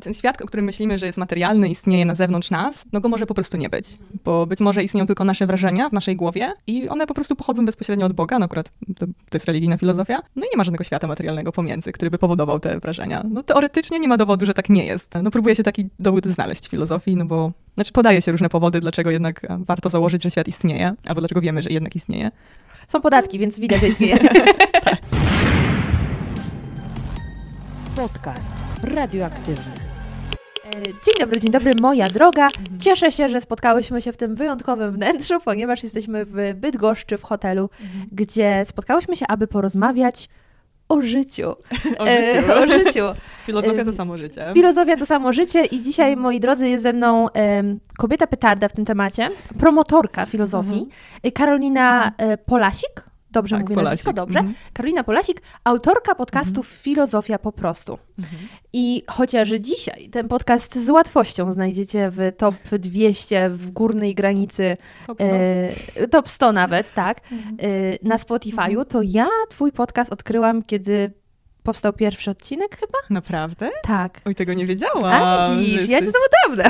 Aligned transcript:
Ten 0.00 0.14
świat, 0.14 0.42
o 0.42 0.46
którym 0.46 0.66
myślimy, 0.66 0.98
że 0.98 1.06
jest 1.06 1.18
materialny, 1.18 1.68
istnieje 1.68 2.04
na 2.04 2.14
zewnątrz 2.14 2.50
nas, 2.50 2.84
no 2.92 3.00
go 3.00 3.08
może 3.08 3.26
po 3.26 3.34
prostu 3.34 3.56
nie 3.56 3.68
być. 3.68 3.96
Bo 4.24 4.46
być 4.46 4.60
może 4.60 4.84
istnieją 4.84 5.06
tylko 5.06 5.24
nasze 5.24 5.46
wrażenia 5.46 5.88
w 5.88 5.92
naszej 5.92 6.16
głowie 6.16 6.52
i 6.66 6.88
one 6.88 7.06
po 7.06 7.14
prostu 7.14 7.36
pochodzą 7.36 7.66
bezpośrednio 7.66 8.06
od 8.06 8.12
Boga, 8.12 8.38
no 8.38 8.44
akurat 8.44 8.72
to, 8.98 9.06
to 9.06 9.34
jest 9.34 9.46
religijna 9.46 9.76
filozofia. 9.76 10.22
No 10.36 10.46
i 10.46 10.48
nie 10.52 10.56
ma 10.56 10.64
żadnego 10.64 10.84
świata 10.84 11.06
materialnego 11.06 11.52
pomiędzy, 11.52 11.92
który 11.92 12.10
by 12.10 12.18
powodował 12.18 12.60
te 12.60 12.80
wrażenia. 12.80 13.24
No 13.30 13.42
teoretycznie 13.42 13.98
nie 13.98 14.08
ma 14.08 14.16
dowodu, 14.16 14.46
że 14.46 14.54
tak 14.54 14.68
nie 14.68 14.86
jest. 14.86 15.14
No 15.22 15.30
próbuje 15.30 15.54
się 15.56 15.62
taki 15.62 15.88
dowód 15.98 16.26
znaleźć 16.26 16.66
w 16.66 16.70
filozofii, 16.70 17.16
no 17.16 17.24
bo 17.24 17.52
znaczy 17.74 17.92
podaje 17.92 18.22
się 18.22 18.32
różne 18.32 18.48
powody, 18.48 18.80
dlaczego 18.80 19.10
jednak 19.10 19.46
warto 19.58 19.88
założyć, 19.88 20.22
że 20.22 20.30
świat 20.30 20.48
istnieje, 20.48 20.94
albo 21.06 21.20
dlaczego 21.20 21.40
wiemy, 21.40 21.62
że 21.62 21.70
jednak 21.70 21.96
istnieje. 21.96 22.30
Są 22.88 23.00
podatki, 23.00 23.38
więc 23.38 23.60
widać, 23.60 23.80
że 23.80 23.88
istnieje. 23.88 24.18
tak. 24.84 24.98
Podcast 27.96 28.52
radioaktywny. 28.82 29.89
E, 30.76 30.82
dzień 30.82 31.14
dobry, 31.20 31.40
dzień 31.40 31.50
dobry, 31.50 31.74
moja 31.80 32.08
droga. 32.08 32.48
Cieszę 32.80 33.12
się, 33.12 33.28
że 33.28 33.40
spotkałyśmy 33.40 34.02
się 34.02 34.12
w 34.12 34.16
tym 34.16 34.34
wyjątkowym 34.34 34.92
wnętrzu, 34.92 35.40
ponieważ 35.44 35.82
jesteśmy 35.82 36.24
w 36.24 36.34
Bydgoszczy 36.54 37.18
w 37.18 37.22
hotelu, 37.22 37.70
mhm. 37.82 38.06
gdzie 38.12 38.62
spotkałyśmy 38.64 39.16
się, 39.16 39.26
aby 39.28 39.46
porozmawiać 39.46 40.28
o 40.88 41.02
życiu. 41.02 41.50
O 41.98 42.06
życiu. 42.06 42.50
E, 42.50 42.56
o 42.56 42.66
życiu. 42.66 43.04
Filozofia 43.46 43.84
to 43.84 43.92
samo 43.92 44.18
życie. 44.18 44.46
Filozofia 44.54 44.96
to 44.96 45.06
samo 45.06 45.32
życie 45.32 45.64
i 45.64 45.80
dzisiaj, 45.82 46.16
moi 46.16 46.40
drodzy, 46.40 46.68
jest 46.68 46.82
ze 46.82 46.92
mną 46.92 47.26
kobieta 47.98 48.26
petarda 48.26 48.68
w 48.68 48.72
tym 48.72 48.84
temacie, 48.84 49.30
promotorka 49.58 50.26
filozofii, 50.26 50.80
mhm. 50.80 51.32
Karolina 51.32 52.12
e, 52.18 52.38
Polasik. 52.38 53.09
Dobrze 53.30 53.56
tak, 53.56 53.62
mówię 53.62 53.74
Polasik. 53.74 53.90
nazwisko? 53.90 54.12
Dobrze. 54.12 54.38
Mhm. 54.38 54.54
Karolina 54.72 55.04
Polasik, 55.04 55.42
autorka 55.64 56.14
podcastów 56.14 56.66
mhm. 56.66 56.82
Filozofia 56.82 57.38
po 57.38 57.52
prostu. 57.52 57.98
Mhm. 58.18 58.42
I 58.72 59.02
chociaż 59.06 59.48
dzisiaj 59.48 60.08
ten 60.08 60.28
podcast 60.28 60.84
z 60.84 60.90
łatwością 60.90 61.52
znajdziecie 61.52 62.10
w 62.10 62.32
top 62.36 62.54
200 62.72 63.50
w 63.50 63.70
górnej 63.70 64.14
granicy, 64.14 64.76
top 65.06 65.22
100, 65.22 65.30
e, 65.34 66.08
top 66.08 66.28
100 66.28 66.52
nawet, 66.52 66.94
tak, 66.94 67.20
mhm. 67.32 67.56
e, 67.60 68.08
na 68.08 68.16
Spotify'u, 68.16 68.70
mhm. 68.70 68.86
to 68.86 69.02
ja 69.02 69.28
twój 69.48 69.72
podcast 69.72 70.12
odkryłam, 70.12 70.62
kiedy 70.62 71.19
powstał 71.70 71.92
pierwszy 71.92 72.30
odcinek 72.30 72.76
chyba? 72.76 72.98
Naprawdę? 73.10 73.70
Tak. 73.82 74.20
Oj, 74.24 74.34
tego 74.34 74.54
nie 74.54 74.66
wiedziałam. 74.66 75.04
A 75.04 75.56
widzisz, 75.56 75.88
jesteś... 75.88 75.90
ja 75.90 76.00
to 76.00 76.18
dawno. 76.48 76.64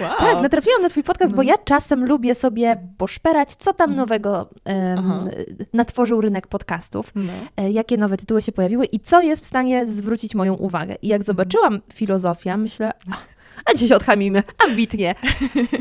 wow. 0.00 0.18
Tak, 0.18 0.42
natrafiłam 0.42 0.82
na 0.82 0.88
twój 0.88 1.02
podcast, 1.02 1.32
no. 1.32 1.36
bo 1.36 1.42
ja 1.42 1.58
czasem 1.58 2.04
lubię 2.04 2.34
sobie 2.34 2.88
poszperać, 2.98 3.54
co 3.54 3.72
tam 3.72 3.90
mhm. 3.90 3.96
nowego 3.96 4.48
um, 4.64 5.28
natworzył 5.72 6.20
rynek 6.20 6.46
podcastów, 6.46 7.12
no. 7.14 7.32
E, 7.56 7.70
jakie 7.70 7.96
nowe 7.96 8.16
tytuły 8.16 8.42
się 8.42 8.52
pojawiły 8.52 8.84
i 8.84 9.00
co 9.00 9.22
jest 9.22 9.44
w 9.44 9.46
stanie 9.46 9.86
zwrócić 9.86 10.34
moją 10.34 10.54
uwagę. 10.54 10.96
I 11.02 11.08
jak 11.08 11.22
zobaczyłam 11.22 11.80
filozofia, 11.94 12.56
myślę, 12.56 12.92
a 13.64 13.72
dzisiaj 13.72 13.88
się 13.88 13.96
odchamimy, 13.96 14.42
ambitnie. 14.68 15.14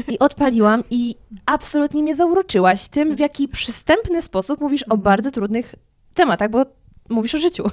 I 0.07 0.19
odpaliłam 0.19 0.83
i 0.89 1.15
absolutnie 1.45 2.03
mnie 2.03 2.15
zauroczyłaś 2.15 2.87
tym, 2.87 3.15
w 3.15 3.19
jaki 3.19 3.47
przystępny 3.47 4.21
sposób 4.21 4.61
mówisz 4.61 4.83
o 4.83 4.85
mhm. 4.85 5.01
bardzo 5.01 5.31
trudnych 5.31 5.75
tematach, 6.13 6.49
bo 6.49 6.65
mówisz 7.09 7.35
o 7.35 7.39
życiu. 7.39 7.63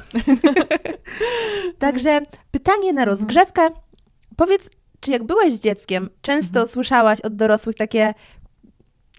Także 1.79 2.21
pytanie 2.51 2.93
na 2.93 3.05
rozgrzewkę. 3.05 3.69
Powiedz, 4.37 4.71
czy 5.01 5.11
jak 5.11 5.25
byłeś 5.25 5.55
dzieckiem, 5.55 6.11
często 6.23 6.59
mhm. 6.61 6.69
słyszałaś 6.69 7.21
od 7.21 7.37
dorosłych 7.37 7.77
takie 7.77 8.15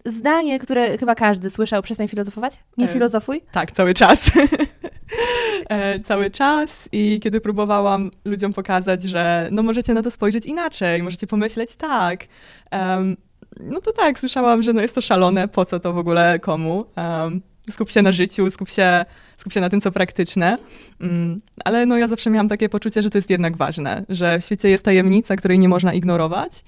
zdanie, 0.04 0.58
które 0.58 0.98
chyba 0.98 1.14
każdy 1.14 1.50
słyszał, 1.50 1.82
przestań 1.82 2.08
filozofować? 2.08 2.60
Nie 2.76 2.84
e, 2.84 2.88
filozofuj? 2.88 3.42
Tak, 3.52 3.70
cały 3.70 3.94
czas. 3.94 4.30
e, 5.68 6.00
cały 6.00 6.30
czas 6.30 6.88
i 6.92 7.20
kiedy 7.20 7.40
próbowałam 7.40 8.10
ludziom 8.24 8.52
pokazać, 8.52 9.02
że 9.02 9.48
no 9.52 9.62
możecie 9.62 9.94
na 9.94 10.02
to 10.02 10.10
spojrzeć 10.10 10.46
inaczej, 10.46 11.02
możecie 11.02 11.26
pomyśleć 11.26 11.76
tak, 11.76 12.24
um, 12.72 13.16
no 13.60 13.80
to 13.80 13.92
tak, 13.92 14.18
słyszałam, 14.18 14.62
że 14.62 14.72
no 14.72 14.82
jest 14.82 14.94
to 14.94 15.00
szalone, 15.00 15.48
po 15.48 15.64
co 15.64 15.80
to 15.80 15.92
w 15.92 15.98
ogóle 15.98 16.38
komu. 16.38 16.84
Um, 16.96 17.42
skup 17.70 17.90
się 17.90 18.02
na 18.02 18.12
życiu, 18.12 18.50
skup 18.50 18.68
się, 18.68 19.04
skup 19.46 19.52
się 19.52 19.60
na 19.60 19.68
tym, 19.68 19.80
co 19.80 19.92
praktyczne. 19.92 20.56
Mm, 21.00 21.40
ale 21.64 21.86
no, 21.86 21.96
ja 21.96 22.08
zawsze 22.08 22.30
miałam 22.30 22.48
takie 22.48 22.68
poczucie, 22.68 23.02
że 23.02 23.10
to 23.10 23.18
jest 23.18 23.30
jednak 23.30 23.56
ważne, 23.56 24.04
że 24.08 24.38
w 24.38 24.44
świecie 24.44 24.68
jest 24.68 24.84
tajemnica, 24.84 25.36
której 25.36 25.58
nie 25.58 25.68
można 25.68 25.92
ignorować 25.92 26.64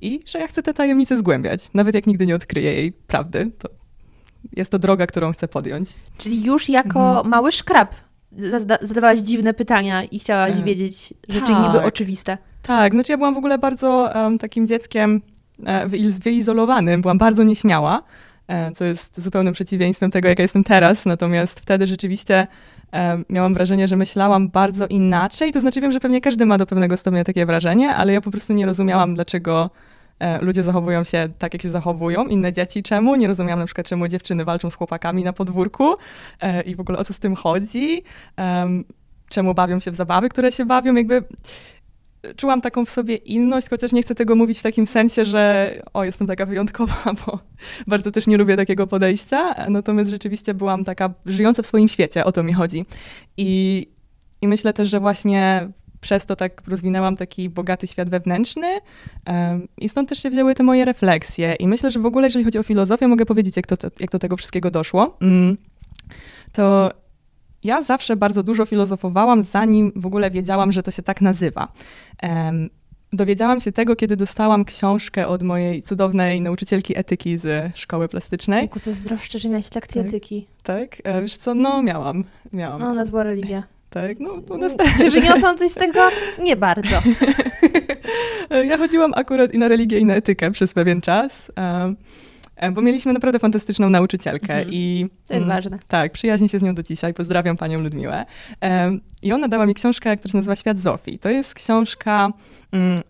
i 0.00 0.20
że 0.26 0.38
ja 0.38 0.46
chcę 0.46 0.62
tę 0.62 0.74
tajemnicę 0.74 1.16
zgłębiać. 1.16 1.70
Nawet 1.74 1.94
jak 1.94 2.06
nigdy 2.06 2.26
nie 2.26 2.34
odkryję 2.34 2.74
jej 2.74 2.92
prawdy, 2.92 3.50
to 3.58 3.68
jest 4.56 4.70
to 4.70 4.78
droga, 4.78 5.06
którą 5.06 5.32
chcę 5.32 5.48
podjąć. 5.48 5.88
Czyli 6.18 6.44
już 6.44 6.68
jako 6.68 7.08
mhm. 7.08 7.28
mały 7.28 7.52
szkrab 7.52 7.94
zadawałaś 8.82 9.18
dziwne 9.18 9.54
pytania 9.54 10.04
i 10.04 10.18
chciałaś 10.18 10.60
e, 10.60 10.62
wiedzieć 10.62 11.14
rzeczy 11.28 11.46
tak, 11.46 11.66
niby 11.66 11.82
oczywiste. 11.86 12.38
Tak, 12.62 12.92
znaczy 12.92 13.12
ja 13.12 13.18
byłam 13.18 13.34
w 13.34 13.38
ogóle 13.38 13.58
bardzo 13.58 14.12
um, 14.14 14.38
takim 14.38 14.66
dzieckiem 14.66 15.22
e, 15.66 15.88
wyizolowanym, 16.22 17.02
byłam 17.02 17.18
bardzo 17.18 17.42
nieśmiała. 17.42 18.02
E, 18.50 18.72
co 18.72 18.84
jest 18.84 19.20
zupełnym 19.20 19.54
przeciwieństwem 19.54 20.10
tego, 20.10 20.28
jaka 20.28 20.42
jestem 20.42 20.64
teraz. 20.64 21.06
Natomiast 21.06 21.60
wtedy 21.60 21.86
rzeczywiście 21.86 22.46
e, 22.92 23.18
miałam 23.28 23.54
wrażenie, 23.54 23.88
że 23.88 23.96
myślałam 23.96 24.48
bardzo 24.48 24.86
inaczej. 24.86 25.52
To 25.52 25.60
znaczy 25.60 25.80
wiem, 25.80 25.92
że 25.92 26.00
pewnie 26.00 26.20
każdy 26.20 26.46
ma 26.46 26.58
do 26.58 26.66
pewnego 26.66 26.96
stopnia 26.96 27.24
takie 27.24 27.46
wrażenie, 27.46 27.88
ale 27.88 28.12
ja 28.12 28.20
po 28.20 28.30
prostu 28.30 28.52
nie 28.52 28.66
rozumiałam, 28.66 29.14
dlaczego 29.14 29.70
e, 30.18 30.44
ludzie 30.44 30.62
zachowują 30.62 31.04
się 31.04 31.28
tak, 31.38 31.52
jak 31.54 31.62
się 31.62 31.68
zachowują, 31.68 32.26
inne 32.26 32.52
dzieci 32.52 32.82
czemu. 32.82 33.16
Nie 33.16 33.26
rozumiałam 33.26 33.58
na 33.58 33.66
przykład, 33.66 33.86
czemu 33.86 34.08
dziewczyny 34.08 34.44
walczą 34.44 34.70
z 34.70 34.74
chłopakami 34.74 35.24
na 35.24 35.32
podwórku 35.32 35.94
i 36.66 36.76
w 36.76 36.80
ogóle 36.80 36.98
o 36.98 37.04
co 37.04 37.12
z 37.12 37.18
tym 37.18 37.34
chodzi. 37.34 38.02
Czemu 39.28 39.54
bawią 39.54 39.80
się 39.80 39.90
w 39.90 39.94
zabawy, 39.94 40.28
które 40.28 40.52
się 40.52 40.66
bawią. 40.66 40.94
Jakby 40.94 41.24
czułam 42.36 42.60
taką 42.60 42.84
w 42.84 42.90
sobie 42.90 43.16
inność, 43.16 43.68
chociaż 43.70 43.92
nie 43.92 44.02
chcę 44.02 44.14
tego 44.14 44.36
mówić 44.36 44.58
w 44.58 44.62
takim 44.62 44.86
sensie, 44.86 45.24
że 45.24 45.74
o, 45.92 46.04
jestem 46.04 46.26
taka 46.26 46.46
wyjątkowa, 46.46 47.12
bo 47.26 47.38
bardzo 47.86 48.10
też 48.10 48.26
nie 48.26 48.36
lubię 48.36 48.56
takiego 48.56 48.86
podejścia. 48.86 49.54
Natomiast 49.68 50.10
rzeczywiście 50.10 50.54
byłam 50.54 50.84
taka 50.84 51.14
żyjąca 51.26 51.62
w 51.62 51.66
swoim 51.66 51.88
świecie, 51.88 52.24
o 52.24 52.32
to 52.32 52.42
mi 52.42 52.52
chodzi. 52.52 52.86
I, 53.36 53.86
i 54.42 54.48
myślę 54.48 54.72
też, 54.72 54.88
że 54.88 55.00
właśnie 55.00 55.68
przez 56.00 56.26
to 56.26 56.36
tak 56.36 56.62
rozwinęłam 56.68 57.16
taki 57.16 57.48
bogaty 57.48 57.86
świat 57.86 58.10
wewnętrzny 58.10 58.66
i 59.78 59.88
stąd 59.88 60.08
też 60.08 60.22
się 60.22 60.30
wzięły 60.30 60.54
te 60.54 60.62
moje 60.62 60.84
refleksje. 60.84 61.54
I 61.54 61.68
myślę, 61.68 61.90
że 61.90 62.00
w 62.00 62.06
ogóle, 62.06 62.26
jeżeli 62.26 62.44
chodzi 62.44 62.58
o 62.58 62.62
filozofię, 62.62 63.08
mogę 63.08 63.26
powiedzieć, 63.26 63.56
jak, 63.56 63.66
to, 63.66 63.76
jak 64.00 64.10
do 64.10 64.18
tego 64.18 64.36
wszystkiego 64.36 64.70
doszło. 64.70 65.16
Mm, 65.20 65.56
to 66.52 66.90
ja 67.64 67.82
zawsze 67.82 68.16
bardzo 68.16 68.42
dużo 68.42 68.66
filozofowałam, 68.66 69.42
zanim 69.42 69.92
w 69.96 70.06
ogóle 70.06 70.30
wiedziałam, 70.30 70.72
że 70.72 70.82
to 70.82 70.90
się 70.90 71.02
tak 71.02 71.20
nazywa. 71.20 71.68
Um, 72.22 72.70
dowiedziałam 73.12 73.60
się 73.60 73.72
tego, 73.72 73.96
kiedy 73.96 74.16
dostałam 74.16 74.64
książkę 74.64 75.28
od 75.28 75.42
mojej 75.42 75.82
cudownej 75.82 76.40
nauczycielki 76.40 76.98
etyki 76.98 77.38
z 77.38 77.76
szkoły 77.76 78.08
plastycznej. 78.08 78.62
Jaku 78.62 78.78
zazdroszczę, 78.78 79.38
że 79.38 79.48
miałaś 79.48 79.74
lekcję 79.74 80.02
tak, 80.02 80.08
etyki. 80.08 80.46
Tak? 80.62 80.96
E, 81.04 81.22
wiesz 81.22 81.36
co, 81.36 81.54
no 81.54 81.82
miałam. 81.82 82.24
miałam. 82.52 82.80
No, 82.80 82.90
u 82.90 82.94
nas 82.94 83.10
była 83.10 83.22
religia. 83.22 83.62
Tak, 83.90 84.20
no 84.20 84.32
u 84.48 84.56
nas 84.56 84.76
też. 84.76 84.88
Czy 84.98 85.10
wyniosłam 85.10 85.58
coś 85.58 85.70
z 85.70 85.74
tego? 85.74 86.00
Nie 86.42 86.56
bardzo. 86.56 86.96
ja 88.70 88.78
chodziłam 88.78 89.12
akurat 89.14 89.54
i 89.54 89.58
na 89.58 89.68
religię, 89.68 89.98
i 89.98 90.04
na 90.04 90.14
etykę 90.14 90.50
przez 90.50 90.74
pewien 90.74 91.00
czas. 91.00 91.52
Um, 91.56 91.96
E, 91.96 91.96
bo 92.72 92.82
mieliśmy 92.82 93.12
naprawdę 93.12 93.38
fantastyczną 93.38 93.90
nauczycielkę 93.90 94.54
mhm. 94.54 94.68
i... 94.70 95.06
To 95.26 95.34
jest 95.34 95.46
mm, 95.46 95.56
ważne. 95.56 95.78
Tak, 95.88 96.12
przyjaźnię 96.12 96.48
się 96.48 96.58
z 96.58 96.62
nią 96.62 96.74
do 96.74 96.82
dzisiaj, 96.82 97.14
pozdrawiam 97.14 97.56
panią 97.56 97.80
Ludmiłę. 97.80 98.24
I 99.22 99.32
ona 99.32 99.48
dała 99.48 99.66
mi 99.66 99.74
książkę, 99.74 100.16
która 100.16 100.32
się 100.32 100.38
nazywa 100.38 100.56
Świat 100.56 100.78
Zofii. 100.78 101.18
To 101.18 101.30
jest 101.30 101.54
książka 101.54 102.32
mm, 102.72 103.00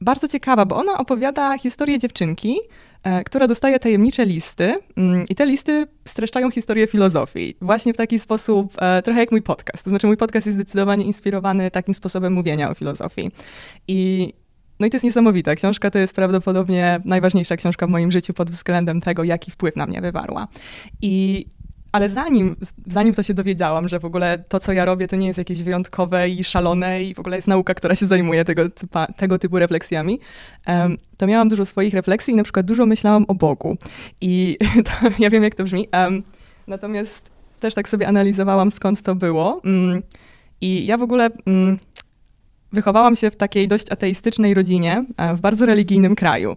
bardzo 0.00 0.28
ciekawa, 0.28 0.66
bo 0.66 0.76
ona 0.76 0.98
opowiada 0.98 1.58
historię 1.58 1.98
dziewczynki, 1.98 2.56
e, 3.02 3.24
która 3.24 3.46
dostaje 3.46 3.78
tajemnicze 3.78 4.24
listy 4.24 4.74
mm, 4.96 5.24
i 5.28 5.34
te 5.34 5.46
listy 5.46 5.86
streszczają 6.04 6.50
historię 6.50 6.86
filozofii. 6.86 7.56
Właśnie 7.60 7.94
w 7.94 7.96
taki 7.96 8.18
sposób, 8.18 8.72
e, 8.82 9.02
trochę 9.02 9.20
jak 9.20 9.30
mój 9.30 9.42
podcast. 9.42 9.84
To 9.84 9.90
znaczy 9.90 10.06
mój 10.06 10.16
podcast 10.16 10.46
jest 10.46 10.58
zdecydowanie 10.58 11.04
inspirowany 11.04 11.70
takim 11.70 11.94
sposobem 11.94 12.32
mówienia 12.32 12.70
o 12.70 12.74
filozofii. 12.74 13.30
I 13.88 14.32
no 14.80 14.86
i 14.86 14.90
to 14.90 14.96
jest 14.96 15.04
niesamowite. 15.04 15.54
Książka 15.54 15.90
to 15.90 15.98
jest 15.98 16.14
prawdopodobnie 16.14 17.00
najważniejsza 17.04 17.56
książka 17.56 17.86
w 17.86 17.90
moim 17.90 18.10
życiu 18.10 18.34
pod 18.34 18.50
względem 18.50 19.00
tego, 19.00 19.24
jaki 19.24 19.50
wpływ 19.50 19.76
na 19.76 19.86
mnie 19.86 20.00
wywarła. 20.00 20.48
I 21.02 21.46
ale 21.92 22.08
zanim, 22.08 22.56
zanim 22.86 23.14
to 23.14 23.22
się 23.22 23.34
dowiedziałam, 23.34 23.88
że 23.88 24.00
w 24.00 24.04
ogóle 24.04 24.44
to, 24.48 24.60
co 24.60 24.72
ja 24.72 24.84
robię, 24.84 25.08
to 25.08 25.16
nie 25.16 25.26
jest 25.26 25.38
jakieś 25.38 25.62
wyjątkowe 25.62 26.28
i 26.28 26.44
szalone 26.44 27.02
i 27.02 27.14
w 27.14 27.18
ogóle 27.18 27.36
jest 27.36 27.48
nauka, 27.48 27.74
która 27.74 27.94
się 27.94 28.06
zajmuje 28.06 28.44
tego, 28.44 28.70
typa, 28.70 29.06
tego 29.06 29.38
typu 29.38 29.58
refleksjami, 29.58 30.20
um, 30.66 30.98
to 31.16 31.26
miałam 31.26 31.48
dużo 31.48 31.64
swoich 31.64 31.94
refleksji 31.94 32.34
i 32.34 32.36
na 32.36 32.42
przykład 32.42 32.66
dużo 32.66 32.86
myślałam 32.86 33.24
o 33.28 33.34
Bogu. 33.34 33.76
I 34.20 34.56
to, 34.86 34.92
ja 35.18 35.30
wiem, 35.30 35.42
jak 35.42 35.54
to 35.54 35.64
brzmi. 35.64 35.88
Um, 35.92 36.22
natomiast 36.66 37.30
też 37.60 37.74
tak 37.74 37.88
sobie 37.88 38.08
analizowałam, 38.08 38.70
skąd 38.70 39.02
to 39.02 39.14
było. 39.14 39.60
Um, 39.64 40.02
I 40.60 40.86
ja 40.86 40.98
w 40.98 41.02
ogóle 41.02 41.30
mm, 41.46 41.78
wychowałam 42.72 43.16
się 43.16 43.30
w 43.30 43.36
takiej 43.36 43.68
dość 43.68 43.92
ateistycznej 43.92 44.54
rodzinie, 44.54 45.04
e, 45.16 45.34
w 45.34 45.40
bardzo 45.40 45.66
religijnym 45.66 46.14
kraju. 46.14 46.56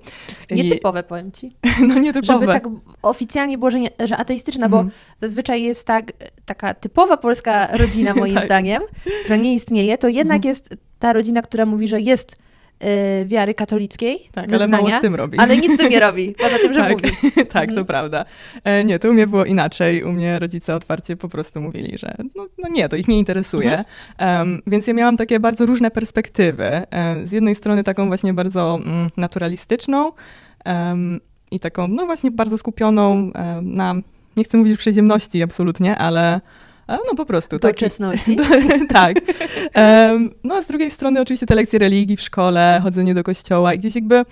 Nietypowe, 0.52 1.04
powiem 1.04 1.31
ci. 1.31 1.52
No 1.88 2.00
nietypowe. 2.00 2.34
Żeby 2.34 2.46
tak 2.46 2.68
oficjalnie 3.02 3.58
było, 3.58 3.72
że, 3.72 3.80
nie, 3.80 3.90
że 4.06 4.18
ateistyczna, 4.18 4.69
bo 4.69 4.80
mhm. 4.80 4.96
zazwyczaj 5.18 5.63
jest 5.63 5.88
tak, 5.88 6.12
taka 6.46 6.74
typowa 6.74 7.18
polska 7.18 7.78
rodzina, 7.78 8.13
moim 8.19 8.36
tak. 8.36 8.46
zdaniem, 8.46 8.81
która 9.24 9.36
nie 9.36 9.54
istnieje, 9.54 9.98
to 9.98 10.08
jednak 10.08 10.36
mhm. 10.36 10.50
jest 10.50 10.69
ta 11.00 11.13
rodzina, 11.13 11.42
która 11.42 11.66
mówi, 11.66 11.88
że 11.88 12.02
jest 12.02 12.36
wiary 13.25 13.54
katolickiej. 13.54 14.30
Tak, 14.31 14.50
wyznania, 14.50 14.78
ale 14.78 14.83
mało 14.83 15.00
z 15.00 15.01
tym 15.01 15.16
robi. 15.16 15.38
Ale 15.38 15.57
nic 15.57 15.74
z 15.74 15.78
tym 15.78 15.89
nie 15.89 16.00
robi, 16.00 16.36
poza 16.38 16.57
tym, 16.57 16.74
że 16.74 16.80
tak, 16.89 16.92
mówi. 16.92 17.16
tak, 17.54 17.66
to 17.66 17.72
mhm. 17.72 17.86
prawda. 17.86 18.25
E, 18.63 18.83
nie, 18.83 19.00
to 19.00 19.10
u 19.10 19.13
mnie 19.13 19.28
było 19.28 19.45
inaczej. 19.45 20.04
U 20.04 20.12
mnie 20.12 20.39
rodzice 20.39 20.75
otwarcie 20.75 21.16
po 21.16 21.30
prostu 21.30 21.62
mówili, 21.62 21.98
że 21.98 22.16
no, 22.36 22.48
no 22.57 22.69
nie, 22.69 22.89
to 22.89 22.95
ich 22.95 23.07
nie 23.07 23.19
interesuje. 23.19 23.83
Mhm. 24.18 24.39
Um, 24.39 24.62
więc 24.68 24.88
ja 24.88 24.94
miałam 24.94 25.18
takie 25.18 25.39
bardzo 25.39 25.66
różne 25.66 25.92
perspektywy. 25.92 26.66
E, 26.66 27.25
z 27.25 27.31
jednej 27.31 27.56
strony 27.56 27.83
taką 27.83 28.07
właśnie 28.07 28.33
bardzo 28.33 28.80
mm, 28.86 29.10
naturalistyczną 29.18 30.12
um, 30.66 31.19
i 31.51 31.60
taką, 31.60 31.88
no 31.88 32.06
właśnie 32.06 32.31
bardzo 32.31 32.57
skupioną 32.57 33.31
na, 33.62 33.95
nie 34.38 34.44
chcę 34.44 34.57
mówić 34.57 34.80
przyziemności 34.80 35.44
absolutnie, 35.44 35.98
ale 35.98 36.42
no 37.08 37.16
po 37.18 37.26
prostu. 37.26 37.60
Doczesności. 37.60 38.36
Taki, 38.50 38.88
tak. 38.88 39.16
Um, 39.76 40.34
no 40.44 40.56
a 40.56 40.62
z 40.62 40.68
drugiej 40.68 40.92
strony 40.92 41.22
oczywiście 41.22 41.46
te 41.46 41.56
lekcje 41.56 41.80
religii 41.80 42.18
w 42.18 42.22
szkole, 42.22 42.80
chodzenie 42.84 43.14
do 43.14 43.24
kościoła 43.24 43.74
i 43.74 43.80
gdzieś 43.80 43.96
jakby 43.96 44.26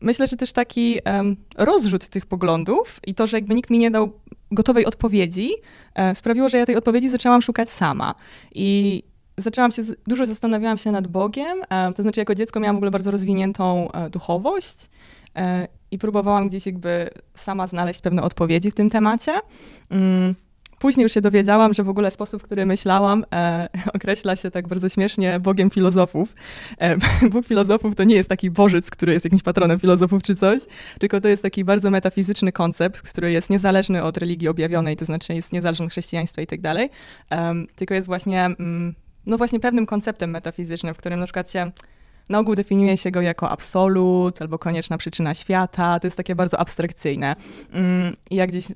myślę, 0.00 0.26
że 0.26 0.36
też 0.36 0.52
taki 0.52 0.98
um, 1.06 1.36
rozrzut 1.56 2.08
tych 2.08 2.26
poglądów 2.26 3.00
i 3.06 3.14
to, 3.14 3.26
że 3.26 3.36
jakby 3.36 3.54
nikt 3.54 3.70
mi 3.70 3.78
nie 3.78 3.90
dał 3.90 4.12
gotowej 4.50 4.86
odpowiedzi, 4.86 5.50
e, 5.94 6.14
sprawiło, 6.14 6.48
że 6.48 6.58
ja 6.58 6.66
tej 6.66 6.76
odpowiedzi 6.76 7.08
zaczęłam 7.08 7.42
szukać 7.42 7.70
sama. 7.70 8.14
I 8.54 9.02
zaczęłam 9.36 9.72
się, 9.72 9.82
dużo 10.06 10.26
zastanawiałam 10.26 10.78
się 10.78 10.90
nad 10.90 11.06
Bogiem, 11.06 11.58
e, 11.68 11.92
to 11.92 12.02
znaczy 12.02 12.20
jako 12.20 12.34
dziecko 12.34 12.60
miałam 12.60 12.76
w 12.76 12.78
ogóle 12.78 12.90
bardzo 12.90 13.10
rozwiniętą 13.10 13.92
e, 13.92 14.10
duchowość 14.10 14.88
e, 15.36 15.68
i 15.90 15.98
próbowałam 15.98 16.48
gdzieś 16.48 16.66
jakby 16.66 17.10
sama 17.34 17.66
znaleźć 17.66 18.00
pewne 18.00 18.22
odpowiedzi 18.22 18.70
w 18.70 18.74
tym 18.74 18.90
temacie. 18.90 19.32
Mm. 19.90 20.34
Później 20.78 21.02
już 21.02 21.12
się 21.12 21.20
dowiedziałam, 21.20 21.74
że 21.74 21.84
w 21.84 21.88
ogóle 21.88 22.10
sposób, 22.10 22.42
w 22.42 22.44
który 22.44 22.66
myślałam, 22.66 23.24
e, 23.32 23.68
określa 23.96 24.36
się 24.36 24.50
tak 24.50 24.68
bardzo 24.68 24.88
śmiesznie 24.88 25.40
Bogiem 25.40 25.70
filozofów. 25.70 26.34
E, 26.78 26.96
Bóg 27.32 27.46
filozofów 27.46 27.94
to 27.94 28.04
nie 28.04 28.14
jest 28.14 28.28
taki 28.28 28.50
bożyc, 28.50 28.90
który 28.90 29.12
jest 29.12 29.24
jakimś 29.24 29.42
patronem 29.42 29.78
filozofów 29.78 30.22
czy 30.22 30.34
coś, 30.34 30.62
tylko 31.00 31.20
to 31.20 31.28
jest 31.28 31.42
taki 31.42 31.64
bardzo 31.64 31.90
metafizyczny 31.90 32.52
koncept, 32.52 33.02
który 33.02 33.32
jest 33.32 33.50
niezależny 33.50 34.02
od 34.02 34.16
religii 34.16 34.48
objawionej, 34.48 34.96
to 34.96 35.04
znaczy 35.04 35.34
jest 35.34 35.52
niezależny 35.52 35.86
od 35.86 35.92
chrześcijaństwa 35.92 36.42
i 36.42 36.46
tak 36.46 36.60
dalej, 36.60 36.90
tylko 37.76 37.94
jest 37.94 38.06
właśnie, 38.06 38.44
mm, 38.44 38.94
no 39.26 39.36
właśnie 39.38 39.60
pewnym 39.60 39.86
konceptem 39.86 40.30
metafizycznym, 40.30 40.94
w 40.94 40.98
którym 40.98 41.20
na 41.20 41.26
przykład 41.26 41.50
się 41.50 41.70
na 42.28 42.38
ogół 42.38 42.54
definiuje 42.54 42.96
się 42.96 43.10
go 43.10 43.20
jako 43.20 43.50
absolut 43.50 44.42
albo 44.42 44.58
konieczna 44.58 44.98
przyczyna 44.98 45.34
świata. 45.34 46.00
To 46.00 46.06
jest 46.06 46.16
takie 46.16 46.34
bardzo 46.34 46.60
abstrakcyjne. 46.60 47.36
Mm, 47.72 48.16
I 48.30 48.36
jak 48.36 48.50
gdzieś 48.50 48.66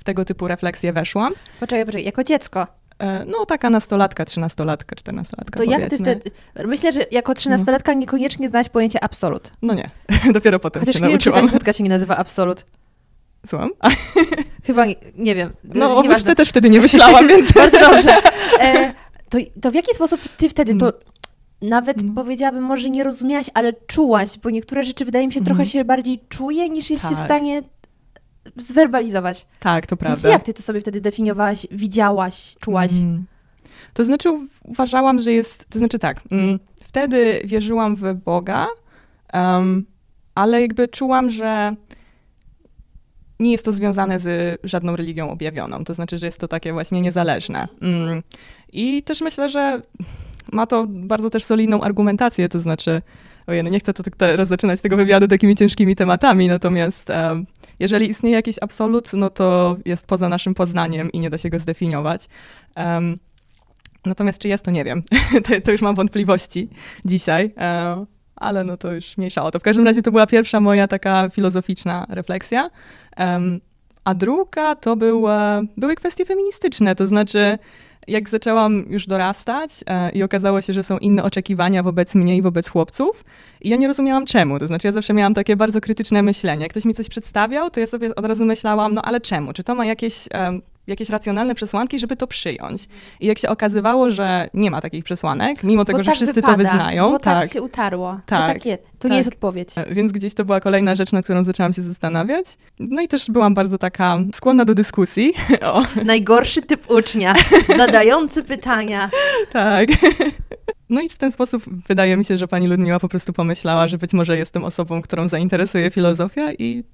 w 0.00 0.04
tego 0.04 0.24
typu 0.24 0.48
refleksje 0.48 0.92
weszłam. 0.92 1.32
Poczekaj, 1.60 1.86
poczekaj, 1.86 2.04
jako 2.04 2.24
dziecko. 2.24 2.66
E, 2.98 3.24
no, 3.24 3.46
taka 3.46 3.70
nastolatka, 3.70 4.24
trzynastolatka, 4.24 4.96
czternastolatka. 4.96 5.58
To 5.58 5.64
jak 5.64 5.90
ty 5.90 5.98
wtedy. 5.98 6.30
Myślę, 6.64 6.92
że 6.92 7.00
jako 7.10 7.34
trzynastolatka 7.34 7.94
niekoniecznie 7.94 8.48
znałaś 8.48 8.68
pojęcie 8.68 9.04
absolut. 9.04 9.52
No 9.62 9.74
nie, 9.74 9.90
dopiero 10.32 10.58
potem 10.58 10.80
Chociaż 10.80 10.94
się 10.94 11.00
nie 11.00 11.08
nauczyłam. 11.08 11.40
Wiem, 11.40 11.50
wódka 11.50 11.72
się 11.72 11.84
nie 11.84 11.90
nazywa 11.90 12.16
absolut. 12.16 12.64
Słucham? 13.46 13.70
Chyba 14.66 14.86
nie, 14.86 14.94
nie 15.16 15.34
wiem. 15.34 15.50
No, 15.64 15.96
o 15.96 16.02
wódce 16.02 16.34
też 16.34 16.48
wtedy 16.48 16.70
nie 16.70 16.80
myślałam, 16.80 17.28
więc. 17.28 17.52
Bardzo 17.62 17.78
dobrze. 17.78 18.16
E, 18.60 18.94
to, 19.28 19.38
to 19.62 19.70
w 19.70 19.74
jaki 19.74 19.94
sposób 19.94 20.20
ty 20.36 20.48
wtedy 20.48 20.74
to 20.74 20.86
mm. 20.86 21.00
nawet 21.62 22.02
mm. 22.02 22.14
powiedziałabym, 22.14 22.62
może 22.62 22.90
nie 22.90 23.04
rozumiałaś, 23.04 23.50
ale 23.54 23.72
czułaś, 23.72 24.38
bo 24.38 24.50
niektóre 24.50 24.82
rzeczy 24.82 25.04
wydaje 25.04 25.26
mi 25.26 25.32
się 25.32 25.40
mm. 25.40 25.46
trochę 25.46 25.66
się 25.66 25.84
bardziej 25.84 26.20
czuje, 26.28 26.68
niż 26.68 26.90
jest 26.90 27.02
tak. 27.02 27.10
się 27.10 27.16
w 27.16 27.18
tak. 27.18 27.28
stanie 27.28 27.62
zwerbalizować. 28.56 29.46
Tak, 29.60 29.86
to 29.86 29.96
prawda. 29.96 30.22
Więc 30.22 30.32
jak 30.32 30.44
ty 30.44 30.54
to 30.54 30.62
sobie 30.62 30.80
wtedy 30.80 31.00
definiowałaś, 31.00 31.66
widziałaś, 31.70 32.56
czułaś? 32.60 32.92
Mm. 32.92 33.26
To 33.94 34.04
znaczy 34.04 34.28
uważałam, 34.64 35.18
że 35.18 35.32
jest, 35.32 35.70
to 35.70 35.78
znaczy 35.78 35.98
tak, 35.98 36.20
mm, 36.30 36.58
wtedy 36.84 37.40
wierzyłam 37.44 37.96
w 37.96 38.14
Boga, 38.14 38.66
um, 39.32 39.86
ale 40.34 40.60
jakby 40.60 40.88
czułam, 40.88 41.30
że 41.30 41.76
nie 43.40 43.52
jest 43.52 43.64
to 43.64 43.72
związane 43.72 44.20
z 44.20 44.60
żadną 44.64 44.96
religią 44.96 45.30
objawioną. 45.30 45.84
To 45.84 45.94
znaczy, 45.94 46.18
że 46.18 46.26
jest 46.26 46.40
to 46.40 46.48
takie 46.48 46.72
właśnie 46.72 47.00
niezależne. 47.00 47.68
Mm. 47.82 48.22
I 48.72 49.02
też 49.02 49.20
myślę, 49.20 49.48
że 49.48 49.82
ma 50.52 50.66
to 50.66 50.86
bardzo 50.88 51.30
też 51.30 51.44
solidną 51.44 51.80
argumentację, 51.80 52.48
to 52.48 52.60
znaczy, 52.60 53.02
ojej, 53.46 53.64
no 53.64 53.70
nie 53.70 53.78
chcę 53.78 53.94
to 53.94 54.02
teraz 54.16 54.48
zaczynać 54.48 54.80
tego 54.80 54.96
wywiadu 54.96 55.28
takimi 55.28 55.56
ciężkimi 55.56 55.96
tematami, 55.96 56.48
natomiast 56.48 57.10
um, 57.10 57.46
jeżeli 57.80 58.08
istnieje 58.08 58.36
jakiś 58.36 58.56
absolut, 58.60 59.12
no 59.12 59.30
to 59.30 59.76
jest 59.84 60.06
poza 60.06 60.28
naszym 60.28 60.54
poznaniem 60.54 61.12
i 61.12 61.20
nie 61.20 61.30
da 61.30 61.38
się 61.38 61.50
go 61.50 61.58
zdefiniować. 61.58 62.28
Um, 62.76 63.18
natomiast 64.06 64.38
czy 64.38 64.48
jest, 64.48 64.64
to 64.64 64.70
nie 64.70 64.84
wiem. 64.84 65.02
to, 65.44 65.60
to, 65.64 65.72
już 65.72 65.82
mam 65.82 65.94
wątpliwości 65.94 66.68
dzisiaj. 67.04 67.54
Um, 67.56 68.06
ale 68.36 68.64
no 68.64 68.76
to 68.76 68.92
już 68.92 69.16
mniejsza 69.16 69.42
o 69.42 69.50
to. 69.50 69.58
W 69.58 69.62
każdym 69.62 69.86
razie 69.86 70.02
to 70.02 70.10
była 70.10 70.26
pierwsza 70.26 70.60
moja 70.60 70.88
taka 70.88 71.28
filozoficzna 71.28 72.06
refleksja. 72.08 72.70
Um, 73.18 73.60
a 74.04 74.14
druga 74.14 74.74
to 74.74 74.96
były, 74.96 75.32
były 75.76 75.94
kwestie 75.94 76.24
feministyczne, 76.24 76.94
to 76.94 77.06
znaczy 77.06 77.58
jak 78.08 78.28
zaczęłam 78.28 78.84
już 78.88 79.06
dorastać 79.06 79.70
e, 79.86 80.10
i 80.10 80.22
okazało 80.22 80.60
się, 80.60 80.72
że 80.72 80.82
są 80.82 80.98
inne 80.98 81.22
oczekiwania 81.22 81.82
wobec 81.82 82.14
mnie 82.14 82.36
i 82.36 82.42
wobec 82.42 82.68
chłopców, 82.68 83.24
i 83.60 83.68
ja 83.68 83.76
nie 83.76 83.86
rozumiałam 83.86 84.26
czemu. 84.26 84.58
To 84.58 84.66
znaczy, 84.66 84.88
ja 84.88 84.92
zawsze 84.92 85.14
miałam 85.14 85.34
takie 85.34 85.56
bardzo 85.56 85.80
krytyczne 85.80 86.22
myślenie. 86.22 86.62
Jak 86.62 86.70
ktoś 86.70 86.84
mi 86.84 86.94
coś 86.94 87.08
przedstawiał, 87.08 87.70
to 87.70 87.80
ja 87.80 87.86
sobie 87.86 88.14
od 88.14 88.26
razu 88.26 88.44
myślałam, 88.44 88.94
no 88.94 89.02
ale 89.02 89.20
czemu? 89.20 89.52
Czy 89.52 89.64
to 89.64 89.74
ma 89.74 89.86
jakieś 89.86 90.28
um, 90.34 90.62
jakieś 90.90 91.08
racjonalne 91.08 91.54
przesłanki, 91.54 91.98
żeby 91.98 92.16
to 92.16 92.26
przyjąć. 92.26 92.88
I 93.20 93.26
jak 93.26 93.38
się 93.38 93.48
okazywało, 93.48 94.10
że 94.10 94.48
nie 94.54 94.70
ma 94.70 94.80
takich 94.80 95.04
przesłanek, 95.04 95.64
mimo 95.64 95.84
tego, 95.84 95.98
bo 95.98 96.02
że 96.02 96.06
tak 96.06 96.16
wszyscy 96.16 96.34
wypada, 96.34 96.52
to 96.52 96.58
wyznają. 96.58 97.10
Bo 97.10 97.18
tak, 97.18 97.42
tak 97.42 97.52
się 97.52 97.62
utarło. 97.62 98.20
Tak. 98.26 98.54
tak 98.54 98.66
jest. 98.66 98.82
To 98.82 98.98
tak. 98.98 99.10
nie 99.10 99.18
jest 99.18 99.28
odpowiedź. 99.28 99.68
E, 99.76 99.94
więc 99.94 100.12
gdzieś 100.12 100.34
to 100.34 100.44
była 100.44 100.60
kolejna 100.60 100.94
rzecz, 100.94 101.12
nad 101.12 101.24
którą 101.24 101.42
zaczęłam 101.42 101.72
się 101.72 101.82
zastanawiać. 101.82 102.58
No 102.78 103.02
i 103.02 103.08
też 103.08 103.30
byłam 103.30 103.54
bardzo 103.54 103.78
taka 103.78 104.18
skłonna 104.34 104.64
do 104.64 104.74
dyskusji. 104.74 105.32
O. 105.62 105.82
Najgorszy 106.04 106.62
typ 106.62 106.90
ucznia, 106.90 107.34
zadający 107.76 108.42
pytania. 108.42 109.10
Tak. 109.52 109.88
No 110.90 111.00
i 111.00 111.08
w 111.08 111.18
ten 111.18 111.32
sposób 111.32 111.64
wydaje 111.88 112.16
mi 112.16 112.24
się, 112.24 112.38
że 112.38 112.48
pani 112.48 112.66
Ludmiła 112.66 113.00
po 113.00 113.08
prostu 113.08 113.32
pomyślała, 113.32 113.88
że 113.88 113.98
być 113.98 114.12
może 114.12 114.36
jestem 114.36 114.64
osobą, 114.64 115.02
którą 115.02 115.28
zainteresuje 115.28 115.90
filozofia 115.90 116.52
i 116.52 116.84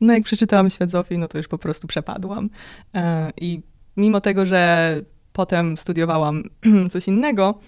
no 0.00 0.14
jak 0.14 0.22
przeczytałam 0.22 0.70
Świat 0.70 0.90
Zofii, 0.90 1.18
no 1.18 1.28
to 1.28 1.38
już 1.38 1.48
po 1.48 1.58
prostu 1.58 1.86
przepadłam. 1.86 2.48
E, 2.94 3.30
I 3.40 3.60
mimo 3.96 4.20
tego, 4.20 4.46
że 4.46 5.00
potem 5.32 5.76
studiowałam 5.76 6.42
coś 6.92 7.08
innego, 7.08 7.58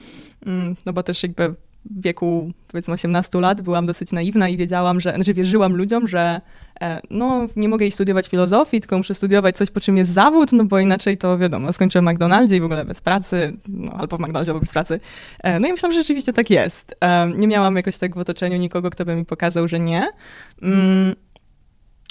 mm, 0.47 0.77
no 0.87 0.93
bo 0.93 1.03
też 1.03 1.23
jakby 1.23 1.55
w 1.91 2.03
wieku 2.03 2.51
powiedzmy 2.69 2.95
18 2.95 3.41
lat 3.41 3.61
byłam 3.61 3.87
dosyć 3.87 4.13
naiwna 4.13 4.49
i 4.49 4.57
wiedziałam, 4.57 5.00
że, 5.00 5.14
znaczy 5.14 5.35
wierzyłam 5.35 5.76
ludziom, 5.76 6.09
że 6.09 6.40
e, 6.81 7.00
no 7.11 7.47
nie 7.57 7.69
mogę 7.69 7.87
iść 7.87 7.95
studiować 7.95 8.29
filozofii, 8.29 8.81
tylko 8.81 8.99
muszę 8.99 9.14
studiować 9.14 9.57
coś, 9.57 9.71
po 9.71 9.81
czym 9.81 9.97
jest 9.97 10.11
zawód, 10.11 10.52
no 10.52 10.64
bo 10.64 10.79
inaczej 10.79 11.19
to 11.19 11.38
wiadomo, 11.38 11.73
skończę 11.73 12.00
w 12.00 12.05
McDonaldzie 12.05 12.57
i 12.57 12.61
w 12.61 12.64
ogóle 12.64 12.85
bez 12.85 13.00
pracy, 13.00 13.57
no, 13.69 13.93
albo 13.93 14.17
w 14.17 14.21
McDonaldzie, 14.21 14.52
albo 14.52 14.61
bez 14.61 14.73
pracy. 14.73 15.00
E, 15.43 15.61
no 15.61 15.69
i 15.69 15.71
myślałam, 15.71 15.93
że 15.93 16.00
rzeczywiście 16.00 16.33
tak 16.33 16.50
jest. 16.50 16.97
Nie 17.37 17.49
miałam 17.49 17.76
jakoś 17.76 17.99
tak 17.99 18.14
w 18.14 18.19
otoczeniu 18.19 18.57
nikogo, 18.57 18.90
kto 18.90 19.05
by 19.05 19.17
mi 19.17 19.25
pokazał, 19.25 19.69
że 19.69 19.81
nie. 19.81 20.09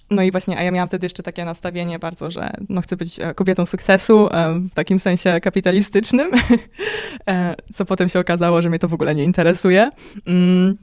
No 0.09 0.23
i 0.23 0.31
właśnie, 0.31 0.57
a 0.57 0.63
ja 0.63 0.71
miałam 0.71 0.87
wtedy 0.87 1.05
jeszcze 1.05 1.23
takie 1.23 1.45
nastawienie 1.45 1.99
bardzo, 1.99 2.31
że 2.31 2.53
no 2.69 2.81
chcę 2.81 2.97
być 2.97 3.19
e, 3.19 3.33
kobietą 3.33 3.65
sukcesu 3.65 4.27
e, 4.31 4.59
w 4.71 4.73
takim 4.73 4.99
sensie 4.99 5.39
kapitalistycznym, 5.41 6.31
e, 7.29 7.55
co 7.73 7.85
potem 7.85 8.09
się 8.09 8.19
okazało, 8.19 8.61
że 8.61 8.69
mnie 8.69 8.79
to 8.79 8.87
w 8.87 8.93
ogóle 8.93 9.15
nie 9.15 9.23
interesuje. 9.23 9.89
Mm, 10.27 10.77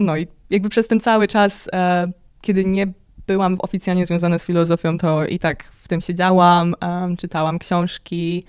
no 0.00 0.16
i 0.16 0.26
jakby 0.50 0.68
przez 0.68 0.86
ten 0.86 1.00
cały 1.00 1.28
czas, 1.28 1.68
kiedy 2.40 2.64
nie 2.64 2.86
byłam 3.26 3.56
oficjalnie 3.60 4.06
związana 4.06 4.38
z 4.38 4.44
filozofią, 4.44 4.98
to 4.98 5.26
i 5.26 5.38
tak 5.38 5.64
w 5.64 5.88
tym 5.88 6.00
siedziałam, 6.00 6.74
czytałam 7.18 7.58
książki, 7.58 8.44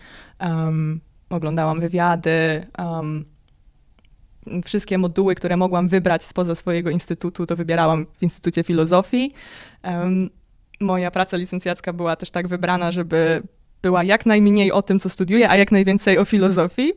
oglądałam 1.30 1.80
wywiady, 1.80 2.68
wszystkie 4.66 4.98
moduły, 4.98 5.36
które 5.36 5.58
mogłam 5.58 5.88
wybrać 5.88 6.24
spoza 6.24 6.56
swojego 6.56 6.90
instytutu, 6.90 7.46
to 7.46 7.56
wybierałam 7.56 8.06
w 8.18 8.24
Instytucie 8.24 8.64
Filozofii. 8.64 9.32
Moja 10.80 11.12
praca 11.12 11.38
licencjacka 11.38 11.94
była 11.94 12.16
też 12.16 12.32
tak 12.32 12.48
wybrana, 12.48 12.92
żeby 12.92 13.44
była 13.82 14.04
jak 14.04 14.26
najmniej 14.26 14.72
o 14.72 14.82
tym, 14.82 15.00
co 15.00 15.10
studiuję, 15.10 15.50
a 15.50 15.58
jak 15.58 15.72
najwięcej 15.72 16.18
o 16.18 16.26
filozofii. 16.26 16.94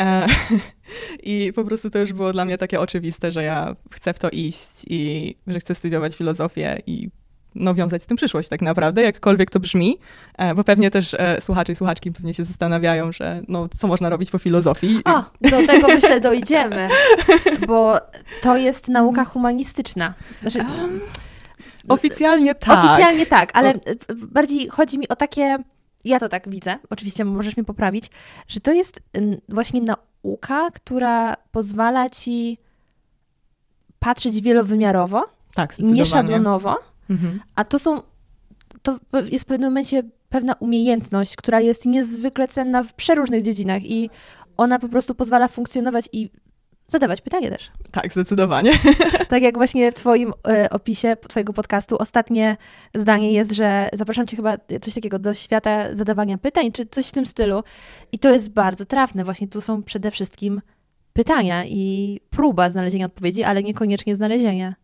E, 0.00 0.26
I 1.22 1.52
po 1.54 1.64
prostu 1.64 1.90
to 1.90 1.98
już 1.98 2.12
było 2.12 2.32
dla 2.32 2.44
mnie 2.44 2.58
takie 2.58 2.80
oczywiste, 2.80 3.32
że 3.32 3.42
ja 3.42 3.76
chcę 3.90 4.14
w 4.14 4.18
to 4.18 4.30
iść 4.30 4.84
i 4.86 5.34
że 5.46 5.60
chcę 5.60 5.74
studiować 5.74 6.16
filozofię 6.16 6.82
i 6.86 7.10
no, 7.54 7.74
wiązać 7.74 8.02
z 8.02 8.06
tym 8.06 8.16
przyszłość 8.16 8.48
tak 8.48 8.62
naprawdę, 8.62 9.02
jakkolwiek 9.02 9.50
to 9.50 9.60
brzmi, 9.60 9.98
e, 10.38 10.54
bo 10.54 10.64
pewnie 10.64 10.90
też 10.90 11.14
e, 11.14 11.40
słuchacze 11.40 11.72
i 11.72 11.74
słuchaczki 11.74 12.12
pewnie 12.12 12.34
się 12.34 12.44
zastanawiają, 12.44 13.12
że 13.12 13.42
no, 13.48 13.68
co 13.76 13.86
można 13.86 14.08
robić 14.08 14.30
po 14.30 14.38
filozofii. 14.38 15.00
O, 15.04 15.24
do 15.40 15.66
tego 15.66 15.88
myślę 15.88 16.20
dojdziemy, 16.20 16.88
bo 17.66 18.00
to 18.42 18.56
jest 18.56 18.88
nauka 18.88 19.24
humanistyczna. 19.24 20.14
Znaczy, 20.42 20.58
um, 20.58 21.00
oficjalnie 21.88 22.54
tak. 22.54 22.84
Oficjalnie 22.84 23.26
tak, 23.26 23.50
ale 23.52 23.74
bardziej 24.16 24.68
chodzi 24.68 24.98
mi 24.98 25.08
o 25.08 25.16
takie, 25.16 25.58
ja 26.04 26.20
to 26.20 26.28
tak 26.28 26.48
widzę, 26.48 26.78
oczywiście 26.90 27.24
możesz 27.24 27.56
mnie 27.56 27.64
poprawić, 27.64 28.10
że 28.48 28.60
to 28.60 28.72
jest 28.72 29.00
właśnie 29.48 29.82
na, 29.82 29.96
nauka, 30.24 30.70
która 30.70 31.36
pozwala 31.52 32.10
ci 32.10 32.58
patrzeć 33.98 34.40
wielowymiarowo, 34.40 35.24
tak, 35.54 35.78
nie 35.78 36.06
szablonowo, 36.06 36.76
mhm. 37.10 37.40
a 37.54 37.64
to 37.64 37.78
są, 37.78 38.02
to 38.82 38.98
jest 39.30 39.44
w 39.44 39.48
pewnym 39.48 39.70
momencie 39.70 40.02
pewna 40.28 40.52
umiejętność, 40.52 41.36
która 41.36 41.60
jest 41.60 41.86
niezwykle 41.86 42.48
cenna 42.48 42.82
w 42.82 42.94
przeróżnych 42.94 43.42
dziedzinach 43.42 43.84
i 43.84 44.10
ona 44.56 44.78
po 44.78 44.88
prostu 44.88 45.14
pozwala 45.14 45.48
funkcjonować 45.48 46.08
i 46.12 46.30
zadawać 46.86 47.20
pytanie 47.20 47.50
też. 47.50 47.70
Tak, 47.90 48.12
zdecydowanie. 48.12 48.72
Tak 49.28 49.42
jak 49.42 49.56
właśnie 49.56 49.92
w 49.92 49.94
Twoim 49.94 50.32
e, 50.48 50.70
opisie 50.70 51.16
Twojego 51.28 51.52
podcastu 51.52 51.96
ostatnie 51.98 52.56
zdanie 52.94 53.32
jest, 53.32 53.52
że 53.52 53.88
zapraszam 53.92 54.26
Cię 54.26 54.36
chyba 54.36 54.56
coś 54.80 54.94
takiego 54.94 55.18
do 55.18 55.34
świata 55.34 55.94
zadawania 55.94 56.38
pytań, 56.38 56.72
czy 56.72 56.86
coś 56.86 57.08
w 57.08 57.12
tym 57.12 57.26
stylu. 57.26 57.62
I 58.12 58.18
to 58.18 58.30
jest 58.30 58.50
bardzo 58.50 58.84
trafne. 58.84 59.24
Właśnie 59.24 59.48
tu 59.48 59.60
są 59.60 59.82
przede 59.82 60.10
wszystkim 60.10 60.60
pytania 61.12 61.64
i 61.64 62.20
próba 62.30 62.70
znalezienia 62.70 63.06
odpowiedzi, 63.06 63.44
ale 63.44 63.62
niekoniecznie 63.62 64.16
znalezienia. 64.16 64.74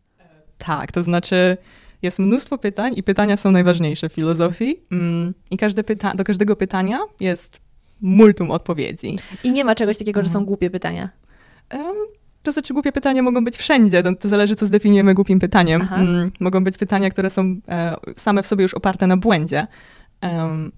Tak, 0.59 0.93
to 0.93 1.03
znaczy 1.03 1.57
jest 2.02 2.19
mnóstwo 2.19 2.59
pytań 2.59 2.92
i 2.97 3.02
pytania 3.02 3.37
są 3.37 3.50
najważniejsze 3.50 4.09
w 4.09 4.12
filozofii. 4.12 4.83
Mm, 4.92 5.35
I 5.50 5.57
każde 5.57 5.83
pyta- 5.83 6.16
do 6.16 6.25
każdego 6.25 6.57
pytania 6.57 6.99
jest 7.21 7.61
multum 8.00 8.50
odpowiedzi. 8.50 9.19
I 9.45 9.52
nie 9.52 9.64
ma 9.64 9.75
czegoś 9.75 9.99
takiego, 9.99 10.21
że 10.21 10.26
są 10.26 10.38
mhm. 10.38 10.47
głupie 10.47 10.71
pytania. 10.71 11.11
Um, 11.75 11.97
to 12.42 12.52
znaczy, 12.52 12.75
głupie 12.75 12.92
pytania 12.92 13.23
mogą 13.23 13.45
być 13.45 13.57
wszędzie. 13.57 14.02
To, 14.02 14.14
to 14.14 14.28
zależy, 14.28 14.57
co 14.57 14.66
zdefiniujemy 14.66 15.14
głupim 15.14 15.38
pytaniem. 15.38 15.88
Mm, 15.92 16.30
mogą 16.40 16.64
być 16.64 16.78
pytania, 16.78 17.11
które 17.11 17.30
są 17.30 17.61
e, 17.69 17.97
same 18.16 18.42
w 18.42 18.47
sobie 18.47 18.62
już 18.62 18.75
oparte 18.75 19.07
na 19.07 19.16
błędzie. 19.16 19.66
Um, 20.23 20.73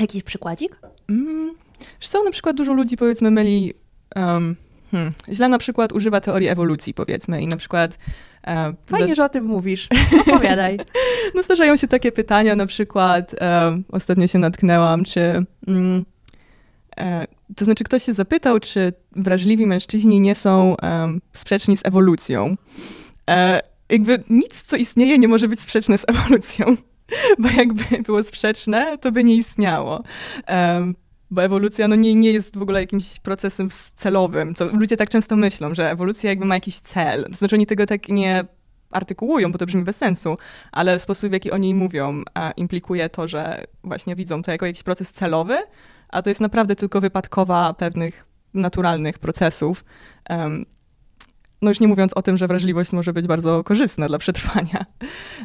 Jakiś 0.00 0.22
przykładzik? 0.22 0.76
Mm, 1.08 1.54
co, 2.00 2.24
na 2.24 2.30
przykład 2.30 2.56
dużo 2.56 2.72
ludzi, 2.72 2.96
powiedzmy, 2.96 3.30
myli... 3.30 3.74
Um, 4.16 4.56
hmm, 4.90 5.12
źle 5.32 5.48
na 5.48 5.58
przykład 5.58 5.92
używa 5.92 6.20
teorii 6.20 6.48
ewolucji, 6.48 6.94
powiedzmy, 6.94 7.42
i 7.42 7.46
na 7.46 7.56
przykład 7.56 7.98
E, 8.46 8.74
Fajnie, 8.86 9.14
że 9.14 9.24
o 9.24 9.28
tym 9.28 9.44
mówisz. 9.44 9.88
Opowiadaj. 10.26 10.78
no 11.34 11.42
zdarzają 11.42 11.76
się 11.76 11.88
takie 11.88 12.12
pytania, 12.12 12.56
na 12.56 12.66
przykład 12.66 13.34
e, 13.40 13.82
ostatnio 13.92 14.26
się 14.26 14.38
natknęłam, 14.38 15.04
czy... 15.04 15.44
Mm, 15.66 16.04
e, 16.96 17.26
to 17.56 17.64
znaczy, 17.64 17.84
ktoś 17.84 18.02
się 18.02 18.12
zapytał, 18.12 18.60
czy 18.60 18.92
wrażliwi 19.12 19.66
mężczyźni 19.66 20.20
nie 20.20 20.34
są 20.34 20.76
um, 20.82 21.20
sprzeczni 21.32 21.76
z 21.76 21.86
ewolucją. 21.86 22.56
E, 23.30 23.60
jakby 23.88 24.22
nic, 24.30 24.62
co 24.62 24.76
istnieje, 24.76 25.18
nie 25.18 25.28
może 25.28 25.48
być 25.48 25.60
sprzeczne 25.60 25.98
z 25.98 26.04
ewolucją, 26.08 26.76
bo 27.38 27.48
jakby 27.48 28.02
było 28.02 28.22
sprzeczne, 28.22 28.98
to 28.98 29.12
by 29.12 29.24
nie 29.24 29.34
istniało. 29.34 30.02
Um, 30.48 30.94
bo 31.30 31.42
ewolucja 31.44 31.88
no 31.88 31.96
nie, 31.96 32.14
nie 32.14 32.32
jest 32.32 32.58
w 32.58 32.62
ogóle 32.62 32.80
jakimś 32.80 33.20
procesem 33.20 33.68
celowym, 33.94 34.54
co 34.54 34.64
ludzie 34.64 34.96
tak 34.96 35.10
często 35.10 35.36
myślą, 35.36 35.74
że 35.74 35.90
ewolucja 35.90 36.30
jakby 36.30 36.44
ma 36.44 36.54
jakiś 36.54 36.78
cel. 36.78 37.24
To 37.24 37.36
znaczy 37.36 37.56
oni 37.56 37.66
tego 37.66 37.86
tak 37.86 38.08
nie 38.08 38.44
artykułują, 38.90 39.52
bo 39.52 39.58
to 39.58 39.66
brzmi 39.66 39.82
bez 39.82 39.96
sensu, 39.96 40.38
ale 40.72 40.98
sposób, 40.98 41.30
w 41.30 41.32
jaki 41.32 41.50
oni 41.50 41.74
mówią, 41.74 42.22
implikuje 42.56 43.08
to, 43.08 43.28
że 43.28 43.64
właśnie 43.84 44.16
widzą 44.16 44.42
to 44.42 44.50
jako 44.50 44.66
jakiś 44.66 44.82
proces 44.82 45.12
celowy, 45.12 45.58
a 46.08 46.22
to 46.22 46.28
jest 46.30 46.40
naprawdę 46.40 46.76
tylko 46.76 47.00
wypadkowa 47.00 47.74
pewnych 47.74 48.26
naturalnych 48.54 49.18
procesów. 49.18 49.84
Um, 50.30 50.66
no 51.62 51.70
już 51.70 51.80
nie 51.80 51.88
mówiąc 51.88 52.12
o 52.14 52.22
tym, 52.22 52.36
że 52.36 52.46
wrażliwość 52.46 52.92
może 52.92 53.12
być 53.12 53.26
bardzo 53.26 53.64
korzystna 53.64 54.08
dla 54.08 54.18
przetrwania 54.18 54.84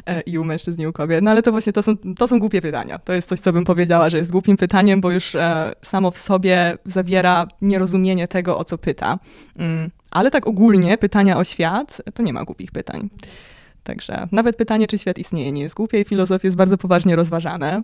e, 0.06 0.20
i 0.20 0.38
u 0.38 0.44
mężczyzn, 0.44 0.82
i 0.82 0.86
u 0.86 0.92
kobiet. 0.92 1.22
No 1.22 1.30
ale 1.30 1.42
to 1.42 1.50
właśnie 1.50 1.72
to 1.72 1.82
są, 1.82 1.96
to 1.96 2.28
są 2.28 2.38
głupie 2.38 2.60
pytania. 2.60 2.98
To 2.98 3.12
jest 3.12 3.28
coś, 3.28 3.40
co 3.40 3.52
bym 3.52 3.64
powiedziała, 3.64 4.10
że 4.10 4.18
jest 4.18 4.32
głupim 4.32 4.56
pytaniem, 4.56 5.00
bo 5.00 5.10
już 5.10 5.34
e, 5.34 5.72
samo 5.82 6.10
w 6.10 6.18
sobie 6.18 6.78
zawiera 6.86 7.46
nierozumienie 7.62 8.28
tego, 8.28 8.58
o 8.58 8.64
co 8.64 8.78
pyta. 8.78 9.18
Mm, 9.56 9.90
ale 10.10 10.30
tak 10.30 10.46
ogólnie 10.46 10.98
pytania 10.98 11.38
o 11.38 11.44
świat, 11.44 12.02
to 12.14 12.22
nie 12.22 12.32
ma 12.32 12.44
głupich 12.44 12.70
pytań. 12.70 13.10
Także 13.82 14.28
nawet 14.32 14.56
pytanie, 14.56 14.86
czy 14.86 14.98
świat 14.98 15.18
istnieje, 15.18 15.52
nie 15.52 15.62
jest 15.62 15.74
głupie 15.74 16.00
i 16.00 16.04
filozofia 16.04 16.46
jest 16.46 16.56
bardzo 16.56 16.78
poważnie 16.78 17.16
rozważane. 17.16 17.82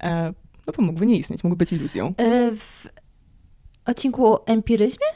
E, 0.00 0.32
no 0.66 0.72
bo 0.76 0.82
mógłby 0.82 1.06
nie 1.06 1.16
istnieć, 1.16 1.44
mógłby 1.44 1.58
być 1.58 1.72
iluzją. 1.72 2.14
W 2.56 2.88
odcinku 3.84 4.38
empiryzmie 4.46 5.06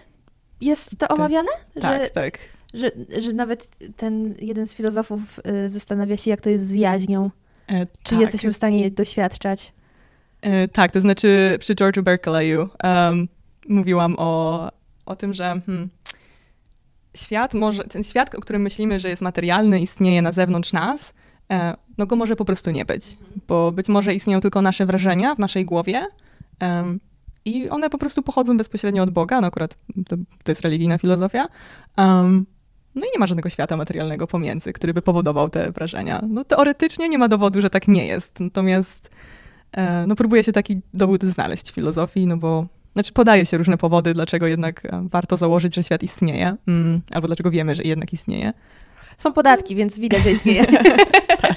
jest 0.61 0.91
to 0.91 0.97
tak. 0.97 1.19
omawiane? 1.19 1.49
Tak, 1.81 2.03
że, 2.03 2.11
tak. 2.11 2.39
Że, 2.75 2.91
że 3.19 3.33
nawet 3.33 3.69
ten 3.97 4.35
jeden 4.41 4.67
z 4.67 4.75
filozofów 4.75 5.21
y, 5.67 5.69
zastanawia 5.69 6.17
się, 6.17 6.31
jak 6.31 6.41
to 6.41 6.51
jest 6.51 6.67
z 6.67 6.75
jaźnią. 6.75 7.31
E, 7.69 7.87
Czy 8.03 8.11
tak. 8.11 8.21
jesteśmy 8.21 8.53
w 8.53 8.57
stanie 8.57 8.91
doświadczać? 8.91 9.73
E, 10.43 10.69
tak, 10.69 10.93
to 10.93 11.01
znaczy 11.01 11.57
przy 11.61 11.75
George'u 11.75 12.03
Berkeleyu 12.03 12.69
um, 12.85 13.29
mówiłam 13.69 14.15
o, 14.19 14.69
o 15.07 15.17
tym, 15.17 15.35
że 15.35 15.45
hmm, 15.67 15.89
świat 17.17 17.55
może, 17.55 17.85
ten 17.85 18.05
świat, 18.05 18.35
o 18.35 18.41
którym 18.41 18.63
myślimy, 18.63 19.01
że 19.01 19.09
jest 19.09 19.23
materialny, 19.23 19.81
istnieje 19.81 20.23
na 20.23 20.33
zewnątrz 20.33 20.73
nas, 20.73 21.15
e, 21.51 21.77
no 21.99 22.07
go 22.07 22.17
może 22.17 22.37
po 22.37 22.45
prostu 22.45 22.71
nie 22.71 22.85
być, 22.85 23.17
bo 23.49 23.73
być 23.73 23.89
może 23.89 24.15
istnieją 24.15 24.41
tylko 24.41 24.63
nasze 24.63 24.87
wrażenia 24.87 25.35
w 25.35 25.39
naszej 25.39 25.65
głowie, 25.65 26.07
um, 26.61 27.01
i 27.45 27.69
one 27.69 27.91
po 27.91 27.99
prostu 27.99 28.23
pochodzą 28.23 28.57
bezpośrednio 28.57 29.03
od 29.03 29.11
Boga, 29.11 29.41
no 29.41 29.47
akurat 29.47 29.79
to, 30.09 30.17
to 30.43 30.53
jest 30.53 30.61
religijna 30.61 30.99
filozofia. 30.99 31.49
Um, 31.97 32.47
no 32.95 33.07
i 33.07 33.09
nie 33.13 33.19
ma 33.19 33.27
żadnego 33.27 33.49
świata 33.49 33.77
materialnego 33.77 34.27
pomiędzy, 34.27 34.73
który 34.73 34.95
by 34.95 35.03
powodował 35.03 35.51
te 35.51 35.73
wrażenia. 35.73 36.25
No 36.29 36.45
teoretycznie 36.45 37.09
nie 37.09 37.19
ma 37.19 37.29
dowodu, 37.29 37.61
że 37.61 37.71
tak 37.71 37.89
nie 37.89 38.07
jest. 38.07 38.41
Natomiast 38.41 39.11
e, 39.73 40.07
no 40.07 40.17
próbuje 40.17 40.45
się 40.45 40.53
taki 40.53 40.81
dowód 40.95 41.25
znaleźć 41.25 41.71
w 41.71 41.75
filozofii, 41.75 42.27
no 42.27 42.37
bo 42.37 42.67
znaczy 42.93 43.13
podaje 43.13 43.47
się 43.47 43.59
różne 43.59 43.79
powody, 43.79 44.15
dlaczego 44.15 44.47
jednak 44.47 44.85
e, 44.85 45.09
warto 45.11 45.37
założyć, 45.37 45.75
że 45.75 45.83
świat 45.83 46.03
istnieje, 46.03 46.57
mm, 46.69 47.01
albo 47.13 47.27
dlaczego 47.27 47.51
wiemy, 47.51 47.75
że 47.75 47.83
jednak 47.83 48.13
istnieje. 48.13 48.53
Są 49.21 49.33
podatki, 49.33 49.75
więc 49.75 49.99
widać, 49.99 50.23
że 50.23 50.31
istnieje. 50.33 50.67
tak. 51.43 51.55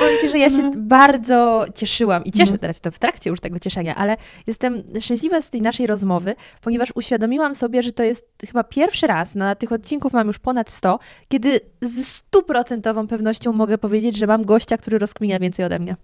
Powiem 0.00 0.18
Ci, 0.20 0.30
że 0.30 0.38
ja 0.38 0.50
się 0.50 0.62
no. 0.62 0.72
bardzo 0.76 1.64
cieszyłam 1.74 2.24
i 2.24 2.32
cieszę 2.32 2.52
no. 2.52 2.58
teraz, 2.58 2.80
to 2.80 2.90
w 2.90 2.98
trakcie 2.98 3.30
już 3.30 3.40
tego 3.40 3.58
cieszenia, 3.58 3.94
ale 3.94 4.16
jestem 4.46 4.82
szczęśliwa 5.00 5.42
z 5.42 5.50
tej 5.50 5.62
naszej 5.62 5.86
rozmowy, 5.86 6.34
ponieważ 6.62 6.92
uświadomiłam 6.94 7.54
sobie, 7.54 7.82
że 7.82 7.92
to 7.92 8.02
jest 8.02 8.26
chyba 8.46 8.64
pierwszy 8.64 9.06
raz, 9.06 9.34
na 9.34 9.54
tych 9.54 9.72
odcinków 9.72 10.12
mam 10.12 10.26
już 10.26 10.38
ponad 10.38 10.70
100, 10.70 10.98
kiedy 11.28 11.60
z 11.82 12.06
stuprocentową 12.06 13.06
pewnością 13.06 13.52
mogę 13.52 13.78
powiedzieć, 13.78 14.16
że 14.16 14.26
mam 14.26 14.44
gościa, 14.44 14.76
który 14.76 14.98
rozkminia 14.98 15.38
więcej 15.38 15.64
ode 15.64 15.78
mnie. 15.78 15.96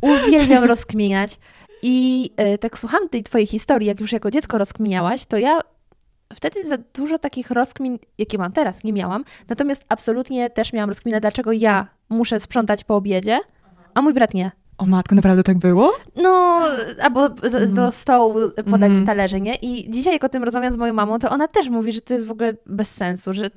Uwielbiam 0.00 0.64
rozkminiać. 0.64 1.38
I 1.82 2.30
e, 2.36 2.58
tak 2.58 2.78
słucham 2.78 3.08
tej 3.08 3.22
twojej 3.22 3.46
historii, 3.46 3.88
jak 3.88 4.00
już 4.00 4.12
jako 4.12 4.30
dziecko 4.30 4.58
rozkminiałaś, 4.58 5.26
to 5.26 5.38
ja 5.38 5.60
wtedy 6.36 6.68
za 6.68 6.78
dużo 6.94 7.18
takich 7.18 7.50
rozkmin, 7.50 7.98
jakie 8.18 8.38
mam 8.38 8.52
teraz, 8.52 8.84
nie 8.84 8.92
miałam. 8.92 9.24
Natomiast 9.48 9.84
absolutnie 9.88 10.50
też 10.50 10.72
miałam 10.72 10.90
rozkminę, 10.90 11.20
dlaczego 11.20 11.52
ja 11.52 11.88
muszę 12.08 12.40
sprzątać 12.40 12.84
po 12.84 12.96
obiedzie, 12.96 13.40
a 13.94 14.02
mój 14.02 14.14
brat 14.14 14.34
nie. 14.34 14.50
O 14.78 14.86
matko, 14.86 15.14
naprawdę 15.14 15.42
tak 15.42 15.58
było? 15.58 15.92
No, 16.16 16.62
albo 17.02 17.28
do 17.28 17.58
mhm. 17.58 17.92
stołu 17.92 18.34
podać 18.70 18.92
mm. 18.92 19.06
talerze, 19.06 19.40
nie? 19.40 19.54
I 19.54 19.90
dzisiaj 19.90 20.12
jak 20.12 20.24
o 20.24 20.28
tym 20.28 20.44
rozmawiam 20.44 20.72
z 20.72 20.76
moją 20.76 20.92
mamą, 20.92 21.18
to 21.18 21.30
ona 21.30 21.48
też 21.48 21.68
mówi, 21.68 21.92
że 21.92 22.00
to 22.00 22.14
jest 22.14 22.26
w 22.26 22.30
ogóle 22.30 22.54
bez 22.66 22.90
sensu, 22.90 23.34
że 23.34 23.50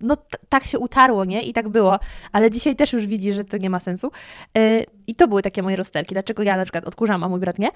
no 0.00 0.16
tak 0.48 0.64
się 0.64 0.78
utarło, 0.78 1.24
nie? 1.24 1.42
I 1.42 1.52
tak 1.52 1.68
było. 1.68 1.98
Ale 2.32 2.50
dzisiaj 2.50 2.76
też 2.76 2.92
już 2.92 3.06
widzi, 3.06 3.32
że 3.32 3.44
to 3.44 3.56
nie 3.56 3.70
ma 3.70 3.78
sensu. 3.78 4.10
Yy, 4.54 4.86
I 5.06 5.14
to 5.14 5.28
były 5.28 5.42
takie 5.42 5.62
moje 5.62 5.76
rozterki. 5.76 6.14
Dlaczego 6.14 6.42
ja 6.42 6.56
na 6.56 6.62
przykład 6.62 6.84
odkurzam, 6.84 7.24
a 7.24 7.28
mój 7.28 7.40
brat 7.40 7.58
nie? 7.58 7.68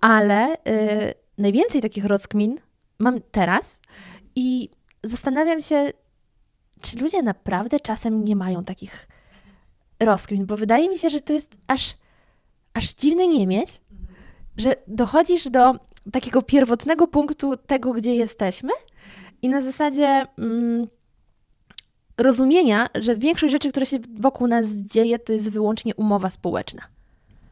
Ale 0.00 0.48
yy, 0.48 1.14
najwięcej 1.38 1.82
takich 1.82 2.04
rozkmin 2.04 2.56
mam 2.98 3.20
teraz 3.30 3.78
i 4.36 4.68
zastanawiam 5.04 5.60
się, 5.60 5.92
czy 6.80 6.98
ludzie 6.98 7.22
naprawdę 7.22 7.80
czasem 7.80 8.24
nie 8.24 8.36
mają 8.36 8.64
takich 8.64 9.08
rozkmin, 10.00 10.46
bo 10.46 10.56
wydaje 10.56 10.88
mi 10.88 10.98
się, 10.98 11.10
że 11.10 11.20
to 11.20 11.32
jest 11.32 11.56
aż, 11.66 11.96
aż 12.74 12.94
dziwne 12.94 13.26
nie 13.26 13.46
mieć, 13.46 13.80
że 14.56 14.76
dochodzisz 14.86 15.48
do 15.48 15.74
takiego 16.12 16.42
pierwotnego 16.42 17.06
punktu 17.06 17.56
tego, 17.56 17.92
gdzie 17.92 18.14
jesteśmy 18.14 18.70
i 19.42 19.48
na 19.48 19.62
zasadzie 19.62 20.26
mm, 20.38 20.86
rozumienia, 22.18 22.88
że 22.94 23.16
większość 23.16 23.52
rzeczy, 23.52 23.70
które 23.70 23.86
się 23.86 23.98
wokół 24.20 24.46
nas 24.46 24.66
dzieje, 24.66 25.18
to 25.18 25.32
jest 25.32 25.52
wyłącznie 25.52 25.94
umowa 25.94 26.30
społeczna. 26.30 26.82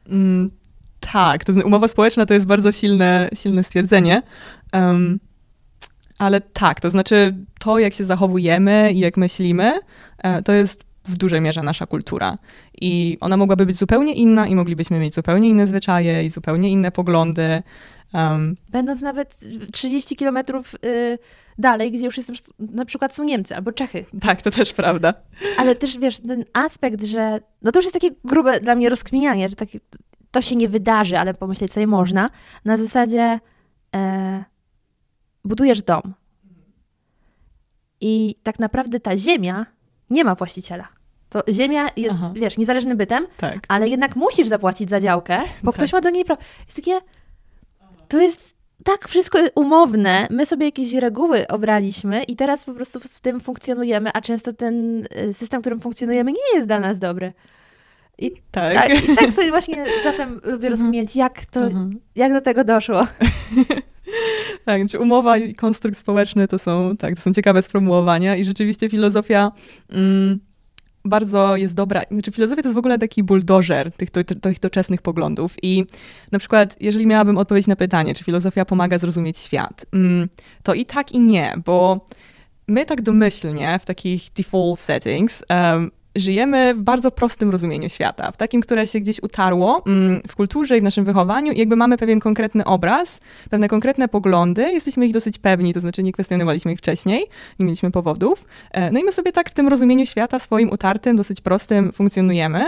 Mm, 0.08 0.50
tak, 1.00 1.44
to 1.44 1.52
umowa 1.64 1.88
społeczna 1.88 2.26
to 2.26 2.34
jest 2.34 2.46
bardzo 2.46 2.72
silne, 2.72 3.28
silne 3.34 3.64
stwierdzenie. 3.64 4.22
Um, 4.72 5.20
ale 6.18 6.40
tak, 6.40 6.80
to 6.80 6.90
znaczy 6.90 7.34
to, 7.60 7.78
jak 7.78 7.94
się 7.94 8.04
zachowujemy 8.04 8.92
i 8.92 8.98
jak 8.98 9.16
myślimy, 9.16 9.72
e, 10.18 10.42
to 10.42 10.52
jest 10.52 10.84
w 11.04 11.16
dużej 11.16 11.40
mierze 11.40 11.62
nasza 11.62 11.86
kultura. 11.86 12.38
I 12.80 13.18
ona 13.20 13.36
mogłaby 13.36 13.66
być 13.66 13.76
zupełnie 13.76 14.14
inna 14.14 14.46
i 14.46 14.54
moglibyśmy 14.54 14.98
mieć 14.98 15.14
zupełnie 15.14 15.48
inne 15.48 15.66
zwyczaje 15.66 16.24
i 16.24 16.30
zupełnie 16.30 16.70
inne 16.70 16.90
poglądy. 16.90 17.62
Um, 18.14 18.56
Będąc 18.68 19.02
nawet 19.02 19.36
30 19.72 20.16
kilometrów 20.16 20.74
y, 20.74 21.18
dalej, 21.58 21.92
gdzie 21.92 22.04
już 22.04 22.16
jest 22.16 22.52
na 22.58 22.84
przykład 22.84 23.14
są 23.14 23.24
Niemcy 23.24 23.56
albo 23.56 23.72
Czechy. 23.72 24.04
Tak, 24.20 24.42
to 24.42 24.50
też 24.50 24.72
prawda. 24.72 25.14
Ale 25.58 25.74
też 25.74 25.98
wiesz, 25.98 26.20
ten 26.20 26.44
aspekt, 26.52 27.04
że 27.04 27.40
no 27.62 27.72
to 27.72 27.78
już 27.78 27.84
jest 27.84 27.94
takie 27.94 28.10
grube 28.24 28.60
dla 28.60 28.74
mnie 28.74 28.88
rozkminianie, 28.88 29.48
że 29.48 29.56
takie, 29.56 29.80
to 30.30 30.42
się 30.42 30.56
nie 30.56 30.68
wydarzy, 30.68 31.18
ale 31.18 31.34
pomyśleć 31.34 31.72
sobie 31.72 31.86
można. 31.86 32.30
Na 32.64 32.76
zasadzie 32.76 33.40
e, 33.94 34.44
budujesz 35.44 35.82
dom. 35.82 36.14
I 38.00 38.34
tak 38.42 38.58
naprawdę 38.58 39.00
ta 39.00 39.16
ziemia 39.16 39.66
nie 40.10 40.24
ma 40.24 40.34
właściciela. 40.34 40.88
To 41.30 41.42
ziemia 41.48 41.86
jest, 41.96 42.14
Aha. 42.14 42.32
wiesz, 42.34 42.58
niezależnym 42.58 42.96
bytem, 42.96 43.26
tak. 43.36 43.58
ale 43.68 43.88
jednak 43.88 44.16
musisz 44.16 44.48
zapłacić 44.48 44.90
za 44.90 45.00
działkę, 45.00 45.40
bo 45.62 45.72
tak. 45.72 45.78
ktoś 45.78 45.92
ma 45.92 46.00
do 46.00 46.10
niej 46.10 46.24
prawo. 46.24 46.42
Jest 46.66 46.76
takie. 46.76 47.00
To 48.08 48.20
jest 48.20 48.54
tak 48.84 49.08
wszystko 49.08 49.38
umowne. 49.54 50.28
My 50.30 50.46
sobie 50.46 50.66
jakieś 50.66 50.92
reguły 50.92 51.48
obraliśmy 51.48 52.22
i 52.22 52.36
teraz 52.36 52.64
po 52.64 52.74
prostu 52.74 53.00
w 53.00 53.20
tym 53.20 53.40
funkcjonujemy, 53.40 54.10
a 54.14 54.20
często 54.20 54.52
ten 54.52 55.06
y, 55.28 55.32
system, 55.32 55.60
w 55.60 55.62
którym 55.62 55.80
funkcjonujemy, 55.80 56.32
nie 56.32 56.54
jest 56.54 56.66
dla 56.66 56.80
nas 56.80 56.98
dobry. 56.98 57.32
I 58.18 58.32
tak. 58.50 58.74
tak, 58.74 59.04
i 59.04 59.16
tak 59.16 59.30
sobie 59.30 59.50
właśnie 59.50 59.84
czasem 60.02 60.34
lubię 60.34 60.52
mhm. 60.52 60.70
rozumieć, 60.70 61.16
jak 61.16 61.46
to, 61.46 61.60
mhm. 61.60 62.00
jak 62.16 62.32
do 62.32 62.40
tego 62.40 62.64
doszło. 62.64 63.06
tak, 64.66 64.88
czy 64.90 64.98
umowa 64.98 65.38
i 65.38 65.54
konstrukt 65.54 65.98
społeczny 65.98 66.48
to 66.48 66.58
są, 66.58 66.96
tak, 66.96 67.14
to 67.14 67.20
są 67.20 67.32
ciekawe 67.32 67.62
sformułowania 67.62 68.36
i 68.36 68.44
rzeczywiście 68.44 68.88
filozofia 68.90 69.52
mm, 69.90 70.40
bardzo 71.04 71.56
jest 71.56 71.74
dobra. 71.74 72.02
Znaczy, 72.10 72.32
filozofia 72.32 72.62
to 72.62 72.68
jest 72.68 72.74
w 72.74 72.78
ogóle 72.78 72.98
taki 72.98 73.22
buldożer 73.22 73.92
tych, 73.92 74.10
tych, 74.10 74.26
tych 74.26 74.60
doczesnych 74.60 75.02
poglądów. 75.02 75.56
I 75.62 75.84
na 76.32 76.38
przykład, 76.38 76.76
jeżeli 76.80 77.06
miałabym 77.06 77.38
odpowiedzieć 77.38 77.66
na 77.66 77.76
pytanie, 77.76 78.14
czy 78.14 78.24
filozofia 78.24 78.64
pomaga 78.64 78.98
zrozumieć 78.98 79.38
świat, 79.38 79.86
mm, 79.92 80.28
to 80.62 80.74
i 80.74 80.86
tak, 80.86 81.12
i 81.12 81.20
nie, 81.20 81.54
bo 81.64 82.06
my 82.68 82.86
tak 82.86 83.02
domyślnie 83.02 83.78
w 83.78 83.84
takich 83.84 84.22
default 84.36 84.80
settings 84.80 85.44
um, 85.50 85.90
żyjemy 86.14 86.74
w 86.74 86.82
bardzo 86.82 87.10
prostym 87.10 87.50
rozumieniu 87.50 87.88
świata, 87.88 88.32
w 88.32 88.36
takim, 88.36 88.60
które 88.60 88.86
się 88.86 89.00
gdzieś 89.00 89.22
utarło 89.22 89.82
mm, 89.86 90.20
w 90.28 90.36
kulturze 90.36 90.76
i 90.76 90.80
w 90.80 90.84
naszym 90.84 91.04
wychowaniu 91.04 91.52
i 91.52 91.58
jakby 91.58 91.76
mamy 91.76 91.96
pewien 91.96 92.20
konkretny 92.20 92.64
obraz, 92.64 93.20
pewne 93.50 93.68
konkretne 93.68 94.08
poglądy, 94.08 94.62
jesteśmy 94.62 95.06
ich 95.06 95.12
dosyć 95.12 95.38
pewni, 95.38 95.74
to 95.74 95.80
znaczy 95.80 96.02
nie 96.02 96.12
kwestionowaliśmy 96.12 96.72
ich 96.72 96.78
wcześniej, 96.78 97.26
nie 97.58 97.66
mieliśmy 97.66 97.90
powodów. 97.90 98.44
E, 98.70 98.90
no 98.90 99.00
i 99.00 99.04
my 99.04 99.12
sobie 99.12 99.32
tak 99.32 99.50
w 99.50 99.54
tym 99.54 99.68
rozumieniu 99.68 100.06
świata 100.06 100.38
swoim 100.38 100.70
utartym, 100.70 101.16
dosyć 101.16 101.40
prostym 101.40 101.92
funkcjonujemy, 101.92 102.64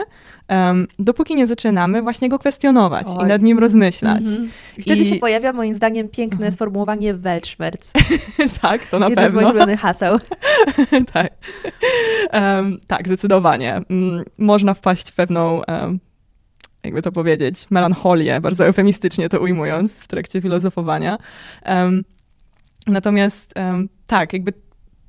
um, 0.48 0.86
dopóki 0.98 1.34
nie 1.34 1.46
zaczynamy 1.46 2.02
właśnie 2.02 2.28
go 2.28 2.38
kwestionować 2.38 3.06
Oj. 3.16 3.24
i 3.24 3.28
nad 3.28 3.42
nim 3.42 3.58
rozmyślać. 3.58 4.22
I 4.76 4.82
wtedy 4.82 5.02
I... 5.02 5.06
się 5.06 5.16
pojawia 5.16 5.52
moim 5.52 5.74
zdaniem 5.74 6.08
piękne 6.08 6.36
mhm. 6.36 6.52
sformułowanie 6.52 7.14
Weltschmerz. 7.14 7.76
tak, 8.62 8.86
to 8.86 8.98
na 8.98 9.08
Jeden 9.08 9.24
pewno. 9.24 9.26
Jeden 9.26 9.30
z 9.30 9.34
moich 9.34 9.46
ulubionych 9.46 9.80
haseł. 9.80 10.18
tak. 11.12 11.30
Um, 12.32 12.78
tak, 12.86 13.06
zdecydowanie. 13.06 13.35
Um, 13.44 14.24
można 14.38 14.74
wpaść 14.74 15.10
w 15.10 15.14
pewną 15.14 15.62
jakby 16.84 17.02
to 17.02 17.12
powiedzieć, 17.12 17.66
melancholię, 17.70 18.40
bardzo 18.40 18.66
eufemistycznie 18.66 19.28
to 19.28 19.40
ujmując 19.40 20.00
w 20.00 20.08
trakcie 20.08 20.40
filozofowania. 20.40 21.18
Natomiast 22.86 23.54
tak, 24.06 24.32
jakby 24.32 24.52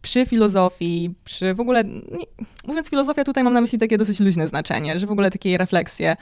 przy 0.01 0.25
filozofii, 0.25 1.13
przy 1.23 1.53
w 1.53 1.59
ogóle, 1.59 1.83
mówiąc 2.67 2.89
filozofia, 2.89 3.23
tutaj 3.23 3.43
mam 3.43 3.53
na 3.53 3.61
myśli 3.61 3.79
takie 3.79 3.97
dosyć 3.97 4.19
luźne 4.19 4.47
znaczenie, 4.47 4.99
że 4.99 5.07
w 5.07 5.11
ogóle 5.11 5.31
takie 5.31 5.57
refleksje, 5.57 6.15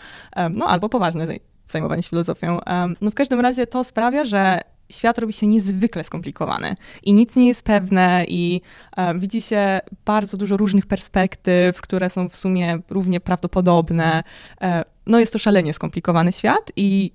no 0.52 0.68
albo 0.68 0.90
poważne 0.90 1.28
zajmowanie 1.68 2.04
się 2.04 2.10
filozofią. 2.10 2.60
No 3.02 3.12
w 3.12 3.14
każdym 3.14 3.40
razie 3.40 3.68
to 3.68 3.84
sprawia, 3.84 4.24
że 4.24 4.62
świat 4.89 5.18
robi 5.18 5.34
się 5.34 5.48
niezwykle 5.48 6.04
skomplikowany 6.04 6.75
i 7.04 7.13
nic 7.13 7.36
nie 7.36 7.48
jest 7.48 7.63
pewne 7.63 8.25
i 8.27 8.62
um, 8.98 9.20
widzi 9.20 9.42
się 9.42 9.80
bardzo 10.06 10.38
dużo 10.38 10.58
różnych 10.58 10.86
perspektyw, 10.86 11.82
które 11.82 12.10
są 12.10 12.30
w 12.30 12.36
sumie 12.36 12.80
równie 12.89 13.20
prawdopodobne. 13.20 14.24
E, 14.62 14.86
no 15.06 15.20
jest 15.20 15.34
to 15.34 15.39
szalenie 15.39 15.74
skomplikowany 15.74 16.32
świat 16.32 16.72
i 16.75 17.12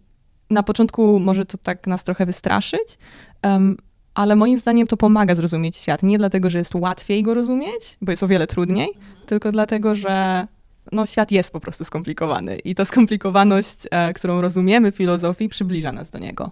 na 0.50 0.62
początku 0.62 1.20
może 1.20 1.46
to 1.46 1.58
tak 1.58 1.86
nas 1.86 2.04
trochę 2.04 2.26
wystraszyć, 2.26 2.98
um, 3.42 3.76
ale 4.14 4.36
moim 4.36 4.58
zdaniem 4.58 4.86
to 4.86 4.96
pomaga 4.96 5.34
zrozumieć 5.34 5.76
świat. 5.76 6.02
Nie 6.02 6.18
dlatego, 6.18 6.50
że 6.50 6.58
jest 6.58 6.74
łatwiej 6.74 7.22
go 7.22 7.34
rozumieć, 7.34 7.96
bo 8.02 8.10
jest 8.10 8.22
o 8.22 8.28
wiele 8.28 8.46
trudniej, 8.46 8.88
tylko 9.26 9.52
dlatego, 9.52 9.94
że 9.94 10.46
no, 10.92 11.06
świat 11.06 11.30
jest 11.30 11.52
po 11.52 11.60
prostu 11.60 11.84
skomplikowany 11.84 12.58
i 12.58 12.74
ta 12.74 12.84
skomplikowaność, 12.84 13.76
e, 13.90 14.12
którą 14.14 14.40
rozumiemy 14.40 14.92
w 14.92 14.96
filozofii, 14.96 15.48
przybliża 15.48 15.92
nas 15.92 16.10
do 16.10 16.18
niego. 16.18 16.50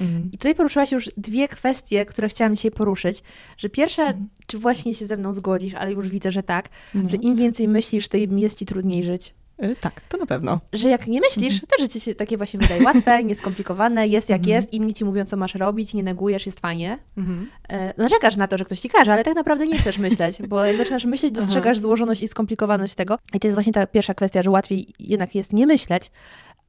Mhm. 0.00 0.30
I 0.32 0.38
tutaj 0.38 0.54
poruszyłaś 0.54 0.92
już 0.92 1.10
dwie 1.16 1.48
kwestie, 1.48 2.06
które 2.06 2.28
chciałam 2.28 2.56
dzisiaj 2.56 2.70
poruszyć. 2.70 3.22
Że 3.58 3.68
pierwsza, 3.68 4.02
mhm. 4.02 4.28
czy 4.46 4.58
właśnie 4.58 4.94
się 4.94 5.06
ze 5.06 5.16
mną 5.16 5.32
zgodzisz, 5.32 5.74
ale 5.74 5.92
już 5.92 6.08
widzę, 6.08 6.32
że 6.32 6.42
tak, 6.42 6.68
mhm. 6.94 7.10
że 7.10 7.16
im 7.16 7.36
więcej 7.36 7.68
myślisz, 7.68 8.08
tym 8.08 8.38
jest 8.38 8.58
ci 8.58 8.66
trudniej 8.66 9.04
żyć. 9.04 9.34
E, 9.60 9.76
tak, 9.76 10.00
to 10.08 10.18
na 10.18 10.26
pewno. 10.26 10.60
Że 10.72 10.88
jak 10.88 11.06
nie 11.06 11.20
myślisz, 11.20 11.54
mhm. 11.54 11.68
to 11.68 11.82
życie 11.82 12.00
się 12.00 12.14
takie 12.14 12.36
właśnie 12.36 12.60
wydaje 12.60 12.82
łatwe, 12.84 13.22
nieskomplikowane, 13.24 14.08
jest 14.08 14.28
jak 14.28 14.38
mhm. 14.38 14.56
jest, 14.56 14.72
inni 14.72 14.94
ci 14.94 15.04
mówią, 15.04 15.24
co 15.24 15.36
masz 15.36 15.54
robić, 15.54 15.94
nie 15.94 16.02
negujesz, 16.02 16.46
jest 16.46 16.60
fajnie. 16.60 16.98
Mhm. 17.16 17.50
E, 17.68 17.94
narzekasz 17.96 18.36
na 18.36 18.48
to, 18.48 18.58
że 18.58 18.64
ktoś 18.64 18.80
ci 18.80 18.88
każe, 18.88 19.12
ale 19.12 19.24
tak 19.24 19.34
naprawdę 19.34 19.66
nie 19.66 19.78
chcesz 19.78 19.98
myśleć, 19.98 20.42
bo 20.48 20.64
jak 20.64 20.76
zaczynasz 20.76 21.04
myśleć, 21.04 21.32
dostrzegasz 21.32 21.78
złożoność 21.78 22.22
i 22.22 22.28
skomplikowaność 22.28 22.94
tego. 22.94 23.18
I 23.34 23.40
to 23.40 23.46
jest 23.46 23.56
właśnie 23.56 23.72
ta 23.72 23.86
pierwsza 23.86 24.14
kwestia, 24.14 24.42
że 24.42 24.50
łatwiej 24.50 24.94
jednak 24.98 25.34
jest 25.34 25.52
nie 25.52 25.66
myśleć. 25.66 26.10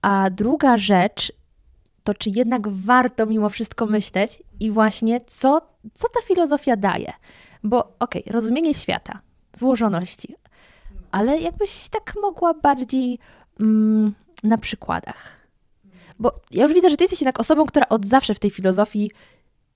A 0.02 0.30
druga 0.30 0.78
rzecz, 0.78 1.34
to 2.04 2.14
czy 2.14 2.30
jednak 2.30 2.68
warto 2.68 3.26
mimo 3.26 3.50
wszystko 3.50 3.86
myśleć 3.86 4.44
i 4.60 4.72
właśnie 4.72 5.22
co, 5.28 5.62
co 5.94 6.08
ta 6.10 6.22
filozofia 6.28 6.76
daje. 6.76 7.14
Bo 7.64 7.80
okej, 8.00 8.22
okay, 8.24 8.34
rozumienie 8.34 8.74
świata, 8.74 9.20
złożoności, 9.54 10.36
ale 11.12 11.38
jakbyś 11.38 11.90
tak 11.90 12.14
mogła 12.22 12.54
bardziej 12.54 13.20
mm, 13.60 14.14
na 14.44 14.58
przykładach. 14.58 15.42
Bo 16.20 16.42
ja 16.52 16.64
już 16.64 16.74
widzę, 16.74 16.90
że 16.90 16.98
ty 16.98 17.04
jesteś 17.04 17.22
jednak 17.22 17.40
osobą, 17.40 17.66
która 17.66 17.90
od 17.90 18.06
zawsze 18.06 18.34
w 18.34 18.40
tej 18.40 18.52
filozofii 18.52 19.12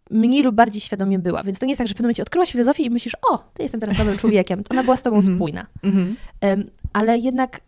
mniej 0.10 0.44
lub 0.44 0.56
bardziej 0.56 0.82
świadomie 0.82 1.20
była. 1.20 1.44
Więc 1.44 1.60
to 1.60 1.66
nie 1.66 1.72
jest 1.72 1.78
tak, 1.78 1.88
że 1.88 1.94
w 1.94 1.98
pewnym 1.98 2.06
momencie 2.06 2.24
odkryłaś 2.24 2.52
filozofię 2.52 2.84
i 2.84 2.90
myślisz, 2.90 3.16
o, 3.32 3.38
ty 3.54 3.64
jestem 3.64 3.80
teraz 3.82 3.98
nowym 3.98 4.18
człowiekiem. 4.18 4.64
Ona 4.70 4.84
była 4.84 4.98
z 4.98 5.02
tobą 5.02 5.20
-hmm. 5.20 5.36
spójna. 5.36 5.66
-hmm. 5.84 6.16
ale 6.94 7.18
jednak 7.18 7.62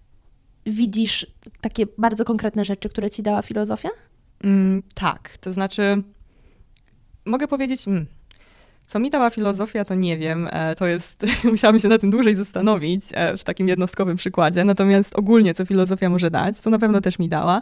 widzisz 0.66 1.28
takie 1.62 1.86
bardzo 1.98 2.26
konkretne 2.26 2.66
rzeczy, 2.66 2.90
które 2.90 3.10
ci 3.10 3.24
dała 3.24 3.42
filozofia? 3.42 3.90
Mm, 4.44 4.84
tak, 4.94 5.38
to 5.38 5.54
znaczy 5.54 6.04
mogę 7.26 7.48
powiedzieć, 7.48 7.88
mm, 7.88 8.06
co 8.88 9.00
mi 9.00 9.10
dała 9.10 9.30
filozofia, 9.30 9.86
to 9.86 9.96
nie 9.96 10.18
wiem. 10.18 10.50
E, 10.52 10.76
to 10.76 10.88
jest, 10.88 11.26
musiałabym 11.44 11.80
się 11.80 11.88
na 11.88 11.98
tym 11.98 12.10
dłużej 12.10 12.36
zastanowić 12.36 13.04
e, 13.14 13.38
w 13.38 13.44
takim 13.44 13.68
jednostkowym 13.68 14.18
przykładzie. 14.18 14.64
Natomiast 14.64 15.16
ogólnie, 15.16 15.54
co 15.54 15.66
filozofia 15.66 16.10
może 16.10 16.32
dać, 16.32 16.62
to 16.62 16.70
na 16.70 16.80
pewno 16.80 17.02
też 17.02 17.20
mi 17.20 17.30
dała, 17.30 17.62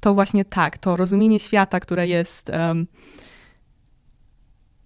to 0.00 0.14
właśnie 0.14 0.44
tak, 0.44 0.78
to 0.78 0.96
rozumienie 0.96 1.38
świata, 1.38 1.80
które 1.80 2.08
jest, 2.08 2.50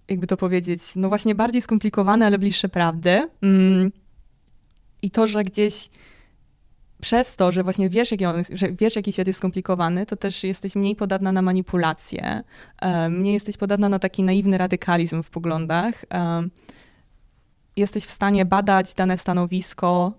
jakby 0.07 0.27
to 0.27 0.37
powiedzieć, 0.37 0.81
no 0.95 1.09
właśnie 1.09 1.35
bardziej 1.35 1.61
skomplikowane, 1.61 2.25
ale 2.25 2.37
bliższe 2.37 2.69
prawdy. 2.69 3.29
Mm, 3.41 3.91
I 5.01 5.11
to, 5.11 5.27
że 5.27 5.43
gdzieś 5.43 5.89
przez 7.03 7.35
to, 7.35 7.51
że 7.51 7.63
właśnie 7.63 7.89
wiesz, 7.89 8.11
jaki, 8.11 8.25
on, 8.25 8.43
że 8.53 8.71
wiesz, 8.71 8.95
jaki 8.95 9.13
świat 9.13 9.27
jest 9.27 9.37
skomplikowany, 9.37 10.05
to 10.05 10.15
też 10.15 10.43
jesteś 10.43 10.75
mniej 10.75 10.95
podatna 10.95 11.31
na 11.31 11.41
manipulacje, 11.41 12.43
mniej 13.09 13.33
jesteś 13.33 13.57
podatna 13.57 13.89
na 13.89 13.99
taki 13.99 14.23
naiwny 14.23 14.57
radykalizm 14.57 15.23
w 15.23 15.29
poglądach. 15.29 16.05
Jesteś 17.75 18.05
w 18.05 18.09
stanie 18.09 18.45
badać 18.45 18.93
dane 18.93 19.17
stanowisko 19.17 20.13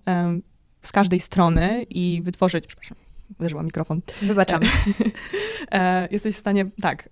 z 0.83 0.93
każdej 0.93 1.21
strony 1.21 1.83
i 1.91 2.21
wytworzyć, 2.23 2.67
przepraszam, 2.67 2.97
uderzyła 3.41 3.63
mikrofon. 3.63 4.01
Wybaczamy. 4.23 4.67
E, 5.71 6.09
jesteś 6.11 6.35
w 6.35 6.39
stanie, 6.39 6.67
tak, 6.83 7.09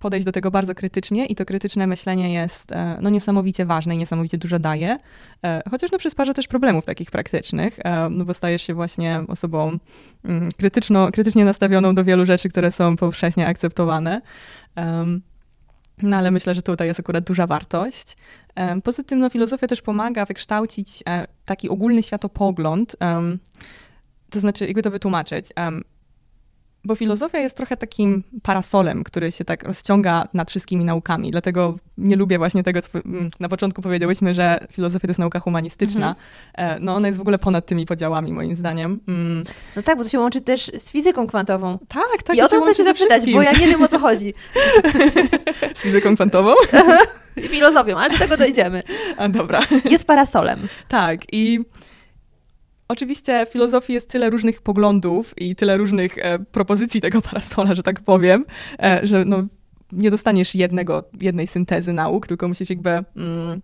podejść 0.00 0.26
do 0.26 0.32
tego 0.32 0.50
bardzo 0.50 0.74
krytycznie 0.74 1.26
i 1.26 1.34
to 1.34 1.44
krytyczne 1.44 1.86
myślenie 1.86 2.32
jest 2.32 2.72
e, 2.72 2.98
no, 3.02 3.10
niesamowicie 3.10 3.66
ważne 3.66 3.94
i 3.94 3.98
niesamowicie 3.98 4.38
dużo 4.38 4.58
daje, 4.58 4.96
e, 5.44 5.62
chociaż 5.70 5.90
no, 5.92 5.98
przysparza 5.98 6.34
też 6.34 6.48
problemów 6.48 6.84
takich 6.84 7.10
praktycznych, 7.10 7.78
no 8.10 8.24
bo 8.24 8.34
stajesz 8.34 8.62
się 8.62 8.74
właśnie 8.74 9.20
osobą 9.28 9.78
mm, 10.24 10.48
krytyczno, 10.56 11.10
krytycznie 11.12 11.44
nastawioną 11.44 11.94
do 11.94 12.04
wielu 12.04 12.26
rzeczy, 12.26 12.48
które 12.48 12.72
są 12.72 12.96
powszechnie 12.96 13.46
akceptowane. 13.46 14.20
No 16.02 16.16
ale 16.16 16.30
myślę, 16.30 16.54
że 16.54 16.62
tutaj 16.62 16.88
jest 16.88 17.00
akurat 17.00 17.24
duża 17.24 17.46
wartość. 17.46 18.16
Poza 18.84 19.02
tym 19.02 19.18
no, 19.18 19.30
filozofia 19.30 19.66
też 19.66 19.82
pomaga 19.82 20.24
wykształcić 20.24 21.02
taki 21.44 21.68
ogólny 21.68 22.02
światopogląd, 22.02 22.96
to 24.30 24.40
znaczy, 24.40 24.66
jakby 24.66 24.82
to 24.82 24.90
wytłumaczyć. 24.90 25.46
Bo 26.84 26.94
filozofia 26.94 27.38
jest 27.38 27.56
trochę 27.56 27.76
takim 27.76 28.22
parasolem, 28.42 29.04
który 29.04 29.32
się 29.32 29.44
tak 29.44 29.62
rozciąga 29.62 30.28
nad 30.34 30.50
wszystkimi 30.50 30.84
naukami. 30.84 31.30
Dlatego 31.30 31.78
nie 31.98 32.16
lubię 32.16 32.38
właśnie 32.38 32.62
tego, 32.62 32.82
co 32.82 32.88
na 33.40 33.48
początku 33.48 33.82
powiedziałyśmy, 33.82 34.34
że 34.34 34.66
filozofia 34.72 35.06
to 35.06 35.10
jest 35.10 35.20
nauka 35.20 35.40
humanistyczna. 35.40 36.14
Mhm. 36.54 36.84
No 36.84 36.94
ona 36.94 37.06
jest 37.06 37.18
w 37.18 37.20
ogóle 37.20 37.38
ponad 37.38 37.66
tymi 37.66 37.86
podziałami, 37.86 38.32
moim 38.32 38.54
zdaniem. 38.54 39.00
Mm. 39.08 39.44
No 39.76 39.82
tak, 39.82 39.98
bo 39.98 40.04
to 40.04 40.10
się 40.10 40.18
łączy 40.18 40.40
też 40.40 40.70
z 40.78 40.90
fizyką 40.90 41.26
kwantową. 41.26 41.78
Tak, 41.88 42.22
tak. 42.24 42.36
I 42.36 42.42
o 42.42 42.48
to 42.48 42.62
chcę 42.62 42.74
cię 42.74 42.84
zapytać, 42.84 43.32
bo 43.32 43.42
ja 43.42 43.52
nie 43.52 43.66
wiem, 43.66 43.82
o 43.82 43.88
co 43.88 43.98
chodzi. 43.98 44.34
z 45.74 45.82
fizyką 45.82 46.14
kwantową? 46.14 46.54
I 47.36 47.48
filozofią, 47.48 47.96
ale 47.96 48.10
do 48.10 48.18
tego 48.18 48.36
dojdziemy. 48.36 48.82
A, 49.16 49.28
dobra. 49.28 49.60
Jest 49.90 50.04
parasolem. 50.04 50.68
Tak, 50.88 51.20
i 51.32 51.60
Oczywiście 52.90 53.46
w 53.46 53.48
filozofii 53.48 53.92
jest 53.92 54.08
tyle 54.08 54.30
różnych 54.30 54.62
poglądów 54.62 55.34
i 55.36 55.56
tyle 55.56 55.76
różnych 55.76 56.18
e, 56.18 56.38
propozycji 56.38 57.00
tego 57.00 57.22
parasola, 57.30 57.74
że 57.74 57.82
tak 57.82 58.00
powiem, 58.00 58.44
e, 58.82 59.00
że 59.02 59.24
no, 59.24 59.42
nie 59.92 60.10
dostaniesz 60.10 60.54
jednego, 60.54 61.04
jednej 61.20 61.46
syntezy 61.46 61.92
nauk, 61.92 62.26
tylko 62.26 62.48
musisz 62.48 62.70
jakby 62.70 62.90
mm, 62.90 63.62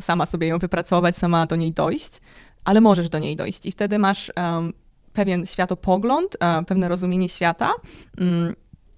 sama 0.00 0.26
sobie 0.26 0.46
ją 0.46 0.58
wypracować, 0.58 1.16
sama 1.16 1.46
do 1.46 1.56
niej 1.56 1.72
dojść, 1.72 2.20
ale 2.64 2.80
możesz 2.80 3.08
do 3.08 3.18
niej 3.18 3.36
dojść 3.36 3.66
i 3.66 3.72
wtedy 3.72 3.98
masz 3.98 4.32
um, 4.36 4.72
pewien 5.12 5.46
światopogląd, 5.46 6.36
um, 6.40 6.64
pewne 6.64 6.88
rozumienie 6.88 7.28
świata, 7.28 7.72
um, 8.18 8.54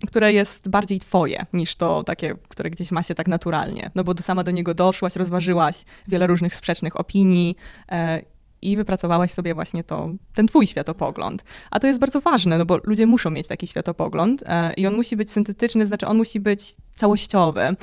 które 0.07 0.33
jest 0.33 0.69
bardziej 0.69 1.01
twoje 1.01 1.47
niż 1.53 1.77
to 1.77 2.05
takie, 2.05 2.35
które 2.49 2.71
gdzieś 2.71 2.93
ma 2.93 3.03
się 3.03 3.15
tak 3.15 3.29
naturalnie. 3.29 3.91
No 3.95 4.05
bo 4.05 4.15
sama 4.21 4.45
do 4.45 4.51
niego 4.51 4.75
doszłaś, 4.75 5.17
rozważyłaś 5.17 5.85
wiele 6.09 6.27
różnych 6.27 6.55
sprzecznych 6.55 7.01
opinii 7.01 7.57
e, 7.93 8.34
i 8.71 8.77
wypracowałaś 8.77 9.31
sobie 9.31 9.55
właśnie 9.55 9.85
to, 9.85 10.11
ten 10.35 10.47
twój 10.47 10.67
światopogląd. 10.67 11.45
A 11.71 11.81
to 11.81 11.87
jest 11.87 12.01
bardzo 12.01 12.21
ważne, 12.21 12.59
no 12.59 12.67
bo 12.67 12.79
ludzie 12.85 13.07
muszą 13.07 13.31
mieć 13.31 13.49
taki 13.49 13.67
światopogląd 13.67 14.43
e, 14.47 14.73
i 14.73 14.87
on 14.87 14.95
musi 14.95 15.17
być 15.17 15.31
syntetyczny, 15.31 15.87
znaczy 15.87 16.07
on 16.07 16.17
musi 16.17 16.41
być 16.41 16.77
całościowy. 16.95 17.77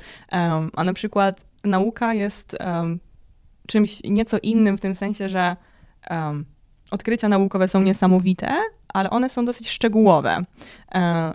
A 0.75 0.83
na 0.83 0.93
przykład 0.93 1.45
nauka 1.63 2.13
jest 2.13 2.57
czymś 3.67 4.03
nieco 4.03 4.37
innym 4.43 4.77
w 4.77 4.81
tym 4.81 4.95
sensie, 4.95 5.29
że 5.29 5.55
odkrycia 6.91 7.29
naukowe 7.29 7.67
są 7.67 7.81
niesamowite, 7.81 8.53
ale 8.87 9.09
one 9.09 9.29
są 9.29 9.45
dosyć 9.45 9.69
szczegółowe. 9.69 10.45
E, 10.95 11.33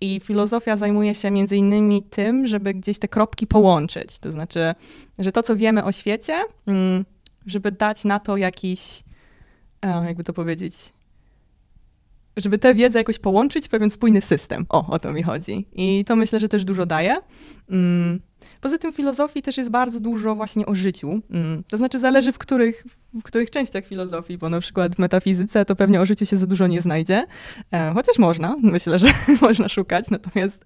I 0.00 0.20
filozofia 0.20 0.76
zajmuje 0.76 1.14
się 1.14 1.30
między 1.30 1.56
innymi 1.56 2.02
tym, 2.02 2.46
żeby 2.46 2.74
gdzieś 2.74 2.98
te 2.98 3.08
kropki 3.08 3.46
połączyć. 3.46 4.18
To 4.18 4.30
znaczy, 4.30 4.74
że 5.18 5.32
to, 5.32 5.42
co 5.42 5.56
wiemy 5.56 5.84
o 5.84 5.92
świecie, 5.92 6.34
mm, 6.66 7.04
żeby 7.46 7.72
dać 7.72 8.04
na 8.04 8.18
to 8.18 8.36
jakiś, 8.36 9.04
e, 9.82 10.04
jakby 10.04 10.24
to 10.24 10.32
powiedzieć, 10.32 10.92
żeby 12.36 12.58
tę 12.58 12.74
wiedzę 12.74 12.98
jakoś 12.98 13.18
połączyć 13.18 13.66
w 13.66 13.68
pewien 13.68 13.90
spójny 13.90 14.20
system. 14.20 14.66
O, 14.68 14.86
o 14.86 14.98
to 14.98 15.12
mi 15.12 15.22
chodzi. 15.22 15.68
I 15.72 16.04
to 16.04 16.16
myślę, 16.16 16.40
że 16.40 16.48
też 16.48 16.64
dużo 16.64 16.86
daje. 16.86 17.16
Mm, 17.70 18.20
Poza 18.66 18.78
tym 18.78 18.92
filozofii 18.92 19.42
też 19.42 19.56
jest 19.56 19.70
bardzo 19.70 20.00
dużo 20.00 20.34
właśnie 20.34 20.66
o 20.66 20.74
życiu. 20.74 21.20
Mm. 21.30 21.62
To 21.68 21.76
znaczy 21.76 21.98
zależy 21.98 22.32
w 22.32 22.38
których, 22.38 22.84
w 23.14 23.22
których 23.22 23.50
częściach 23.50 23.84
filozofii, 23.84 24.38
bo 24.38 24.48
na 24.48 24.60
przykład 24.60 24.94
w 24.94 24.98
metafizyce 24.98 25.64
to 25.64 25.76
pewnie 25.76 26.00
o 26.00 26.06
życiu 26.06 26.26
się 26.26 26.36
za 26.36 26.46
dużo 26.46 26.66
nie 26.66 26.82
znajdzie, 26.82 27.26
e, 27.72 27.92
chociaż 27.94 28.18
można, 28.18 28.56
myślę, 28.62 28.98
że 28.98 29.06
można 29.42 29.68
szukać, 29.68 30.10
natomiast 30.10 30.64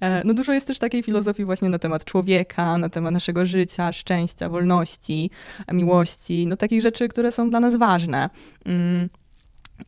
e, 0.00 0.22
no 0.24 0.34
dużo 0.34 0.52
jest 0.52 0.66
też 0.66 0.78
takiej 0.78 1.02
filozofii 1.02 1.44
właśnie 1.44 1.68
na 1.68 1.78
temat 1.78 2.04
człowieka, 2.04 2.78
na 2.78 2.88
temat 2.88 3.12
naszego 3.12 3.46
życia, 3.46 3.92
szczęścia, 3.92 4.48
wolności, 4.48 5.30
miłości, 5.72 6.46
no 6.46 6.56
takich 6.56 6.82
rzeczy, 6.82 7.08
które 7.08 7.32
są 7.32 7.50
dla 7.50 7.60
nas 7.60 7.76
ważne. 7.76 8.30
Mm. 8.64 9.08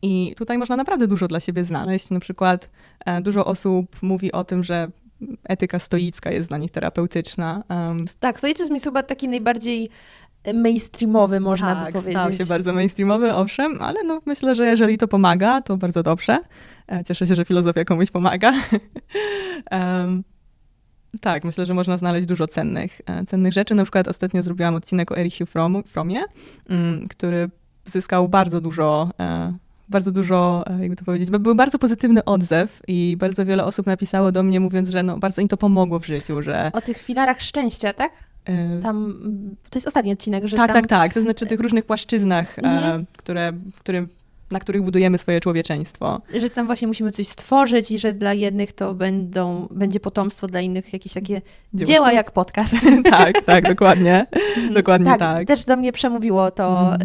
I 0.01 0.33
tutaj 0.37 0.57
można 0.57 0.75
naprawdę 0.75 1.07
dużo 1.07 1.27
dla 1.27 1.39
siebie 1.39 1.63
znaleźć. 1.63 2.09
Na 2.09 2.19
przykład 2.19 2.69
e, 3.05 3.21
dużo 3.21 3.45
osób 3.45 4.01
mówi 4.01 4.31
o 4.31 4.43
tym, 4.43 4.63
że 4.63 4.87
etyka 5.43 5.79
stoicka 5.79 6.31
jest 6.31 6.49
dla 6.49 6.57
nich 6.57 6.71
terapeutyczna. 6.71 7.63
Tak, 8.19 8.37
stoicyzm 8.37 8.73
jest 8.73 8.85
chyba 8.85 9.03
taki 9.03 9.27
najbardziej 9.27 9.89
mainstreamowy, 10.53 11.39
można 11.39 11.75
tak, 11.75 11.85
by 11.85 11.91
powiedzieć. 11.91 12.21
stał 12.21 12.33
się 12.33 12.45
bardzo 12.45 12.73
mainstreamowy, 12.73 13.33
owszem, 13.33 13.81
ale 13.81 14.03
no, 14.03 14.21
myślę, 14.25 14.55
że 14.55 14.65
jeżeli 14.65 14.97
to 14.97 15.07
pomaga, 15.07 15.61
to 15.61 15.77
bardzo 15.77 16.03
dobrze. 16.03 16.39
E, 16.91 17.03
cieszę 17.03 17.27
się, 17.27 17.35
że 17.35 17.45
filozofia 17.45 17.85
komuś 17.85 18.11
pomaga. 18.11 18.53
um, 19.71 20.23
tak, 21.21 21.43
myślę, 21.43 21.65
że 21.65 21.73
można 21.73 21.97
znaleźć 21.97 22.27
dużo 22.27 22.47
cennych, 22.47 23.01
e, 23.05 23.25
cennych 23.25 23.53
rzeczy. 23.53 23.75
Na 23.75 23.83
przykład 23.83 24.07
ostatnio 24.07 24.43
zrobiłam 24.43 24.75
odcinek 24.75 25.11
o 25.11 25.17
Erichu 25.17 25.45
Fromie, 25.85 26.23
mm, 26.69 27.07
który 27.07 27.49
zyskał 27.85 28.29
bardzo 28.29 28.61
dużo 28.61 29.09
e, 29.19 29.53
bardzo 29.89 30.11
dużo, 30.11 30.63
e, 30.67 30.81
jakby 30.81 30.95
to 30.95 31.05
powiedzieć, 31.05 31.29
był 31.29 31.55
bardzo 31.55 31.79
pozytywny 31.79 32.25
odzew 32.25 32.81
i 32.87 33.17
bardzo 33.19 33.45
wiele 33.45 33.65
osób 33.65 33.85
napisało 33.85 34.31
do 34.31 34.43
mnie 34.43 34.59
mówiąc, 34.59 34.89
że 34.89 35.03
no, 35.03 35.17
bardzo 35.17 35.41
im 35.41 35.47
to 35.47 35.57
pomogło 35.57 35.99
w 35.99 36.05
życiu, 36.05 36.41
że... 36.41 36.71
O 36.73 36.81
tych 36.81 36.97
filarach 36.97 37.41
szczęścia, 37.41 37.93
tak? 37.93 38.11
E, 38.45 38.79
tam, 38.79 39.13
to 39.69 39.77
jest 39.77 39.87
ostatni 39.87 40.11
odcinek, 40.11 40.45
że 40.45 40.57
Tak, 40.57 40.67
tam... 40.67 40.75
tak, 40.75 40.87
tak. 40.87 41.13
To 41.13 41.21
znaczy 41.21 41.45
tych 41.45 41.59
różnych 41.59 41.85
płaszczyznach, 41.85 42.59
mhm. 42.59 43.01
e, 43.01 43.05
które, 43.17 43.51
w 43.73 43.79
którym 43.79 44.07
na 44.53 44.59
których 44.59 44.81
budujemy 44.81 45.17
swoje 45.17 45.39
człowieczeństwo. 45.39 46.21
Że 46.39 46.49
tam 46.49 46.65
właśnie 46.65 46.87
musimy 46.87 47.11
coś 47.11 47.27
stworzyć 47.27 47.91
i 47.91 47.99
że 47.99 48.13
dla 48.13 48.33
jednych 48.33 48.71
to 48.71 48.93
będą, 48.93 49.67
będzie 49.71 49.99
potomstwo, 49.99 50.47
dla 50.47 50.61
innych 50.61 50.93
jakieś 50.93 51.13
takie 51.13 51.41
dzieła, 51.73 51.87
dzieła 51.87 52.13
jak 52.13 52.31
podcast. 52.31 52.75
tak, 53.11 53.41
tak, 53.41 53.67
dokładnie. 53.67 54.25
Mhm. 54.53 54.73
dokładnie 54.73 55.05
tak, 55.05 55.19
tak. 55.19 55.47
Też 55.47 55.63
do 55.63 55.77
mnie 55.77 55.91
przemówiło 55.91 56.51
to, 56.51 56.95
mm. 56.95 57.01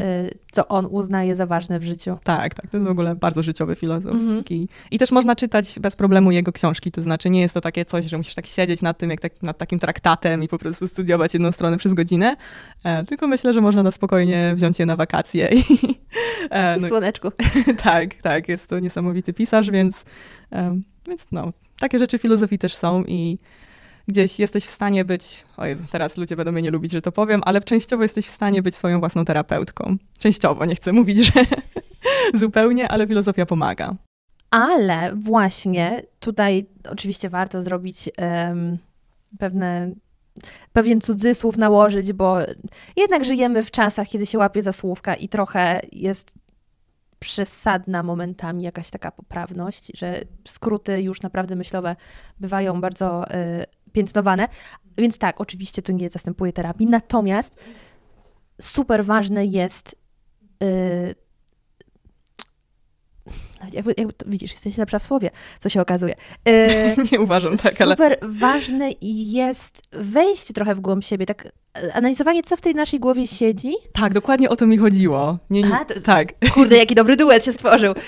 co 0.52 0.68
on 0.68 0.86
uznaje 0.90 1.36
za 1.36 1.46
ważne 1.46 1.80
w 1.80 1.84
życiu. 1.84 2.18
Tak, 2.24 2.54
tak. 2.54 2.70
To 2.70 2.76
jest 2.76 2.88
w 2.88 2.90
ogóle 2.90 3.14
bardzo 3.14 3.42
życiowy 3.42 3.74
filozof. 3.74 4.16
I, 4.50 4.68
I, 4.90 4.98
też 4.98 5.10
można 5.10 5.36
czytać 5.36 5.78
bez 5.80 5.96
problemu 5.96 6.30
jego 6.30 6.52
książki, 6.52 6.92
to 6.92 7.02
znaczy 7.02 7.30
nie 7.30 7.40
jest 7.40 7.54
to 7.54 7.60
takie 7.60 7.84
coś, 7.84 8.04
że 8.04 8.16
musisz 8.16 8.34
tak 8.34 8.46
siedzieć 8.46 8.82
nad 8.82 8.98
tym, 8.98 9.10
jak 9.10 9.20
tak, 9.20 9.42
nad 9.42 9.58
takim 9.58 9.78
traktatem 9.78 10.42
i 10.42 10.48
po 10.48 10.58
prostu 10.58 10.88
studiować 10.88 11.34
jedną 11.34 11.52
stronę 11.52 11.76
przez 11.76 11.94
godzinę, 11.94 12.36
e, 12.84 13.04
tylko 13.04 13.26
myślę, 13.26 13.52
że 13.52 13.60
można 13.60 13.82
na 13.82 13.90
spokojnie 13.90 14.52
wziąć 14.56 14.78
je 14.78 14.86
na 14.86 14.96
wakacje. 14.96 15.48
I, 15.52 15.62
e, 16.50 16.76
no, 16.80 16.86
w 16.86 16.88
słoneczku. 16.88 17.28
tak, 17.84 18.14
tak, 18.14 18.48
jest 18.48 18.70
to 18.70 18.78
niesamowity 18.78 19.32
pisarz, 19.32 19.70
więc, 19.70 20.04
um, 20.50 20.84
więc 21.06 21.26
no, 21.32 21.52
takie 21.78 21.98
rzeczy 21.98 22.18
filozofii 22.18 22.58
też 22.58 22.76
są 22.76 23.04
i 23.04 23.38
gdzieś 24.08 24.38
jesteś 24.38 24.64
w 24.64 24.70
stanie 24.70 25.04
być, 25.04 25.44
o 25.56 25.66
Jezu, 25.66 25.84
teraz 25.90 26.16
ludzie 26.16 26.36
będą 26.36 26.52
mnie 26.52 26.62
nie 26.62 26.70
lubić, 26.70 26.92
że 26.92 27.02
to 27.02 27.12
powiem, 27.12 27.40
ale 27.44 27.60
częściowo 27.60 28.02
jesteś 28.02 28.26
w 28.26 28.30
stanie 28.30 28.62
być 28.62 28.74
swoją 28.74 29.00
własną 29.00 29.24
terapeutką. 29.24 29.96
Częściowo, 30.18 30.64
nie 30.64 30.74
chcę 30.74 30.92
mówić, 30.92 31.18
że 31.18 31.44
zupełnie, 32.40 32.88
ale 32.88 33.06
filozofia 33.06 33.46
pomaga. 33.46 33.94
Ale 34.50 35.16
właśnie 35.16 36.02
tutaj 36.20 36.66
oczywiście 36.90 37.30
warto 37.30 37.62
zrobić 37.62 38.10
um, 38.18 38.78
pewne 39.38 39.90
pewien 40.72 41.00
cudzysłów 41.00 41.56
nałożyć, 41.56 42.12
bo 42.12 42.38
jednak 42.96 43.24
żyjemy 43.24 43.62
w 43.62 43.70
czasach, 43.70 44.08
kiedy 44.08 44.26
się 44.26 44.38
łapie 44.38 44.62
za 44.62 44.72
słówka 44.72 45.14
i 45.14 45.28
trochę 45.28 45.80
jest 45.92 46.37
przesadna 47.18 48.02
momentami 48.02 48.62
jakaś 48.62 48.90
taka 48.90 49.10
poprawność, 49.10 49.92
że 49.94 50.22
skróty 50.48 51.02
już 51.02 51.22
naprawdę 51.22 51.56
myślowe 51.56 51.96
bywają 52.40 52.80
bardzo 52.80 53.30
y, 53.30 53.66
piętnowane. 53.92 54.48
Więc 54.98 55.18
tak, 55.18 55.40
oczywiście 55.40 55.82
to 55.82 55.92
nie 55.92 56.10
zastępuje 56.10 56.52
terapii, 56.52 56.86
natomiast 56.86 57.56
super 58.60 59.04
ważne 59.04 59.46
jest 59.46 59.96
jakby, 63.72 63.94
jakby 63.96 64.12
to, 64.12 64.26
widzisz, 64.28 64.52
jesteś 64.52 64.76
lepsza 64.76 64.98
w 64.98 65.06
słowie, 65.06 65.30
co 65.60 65.68
się 65.68 65.80
okazuje. 65.80 66.14
E, 66.48 66.96
nie 67.12 67.20
uważam 67.20 67.56
tak, 67.56 67.72
super 67.72 67.82
ale... 67.82 67.92
Super 67.92 68.18
ważne 68.22 68.90
jest 69.00 69.82
wejść 69.92 70.52
trochę 70.52 70.74
w 70.74 70.80
głąb 70.80 71.04
siebie, 71.04 71.26
tak 71.26 71.48
analizowanie, 71.92 72.42
co 72.42 72.56
w 72.56 72.60
tej 72.60 72.74
naszej 72.74 73.00
głowie 73.00 73.26
siedzi. 73.26 73.74
Tak, 73.92 74.14
dokładnie 74.14 74.48
o 74.50 74.56
to 74.56 74.66
mi 74.66 74.78
chodziło. 74.78 75.38
Nie, 75.50 75.62
nie, 75.62 75.84
to, 75.88 76.00
tak. 76.00 76.28
Kurde, 76.54 76.76
jaki 76.76 76.94
dobry 76.94 77.16
duet 77.16 77.44
się 77.44 77.52
stworzył. 77.52 77.94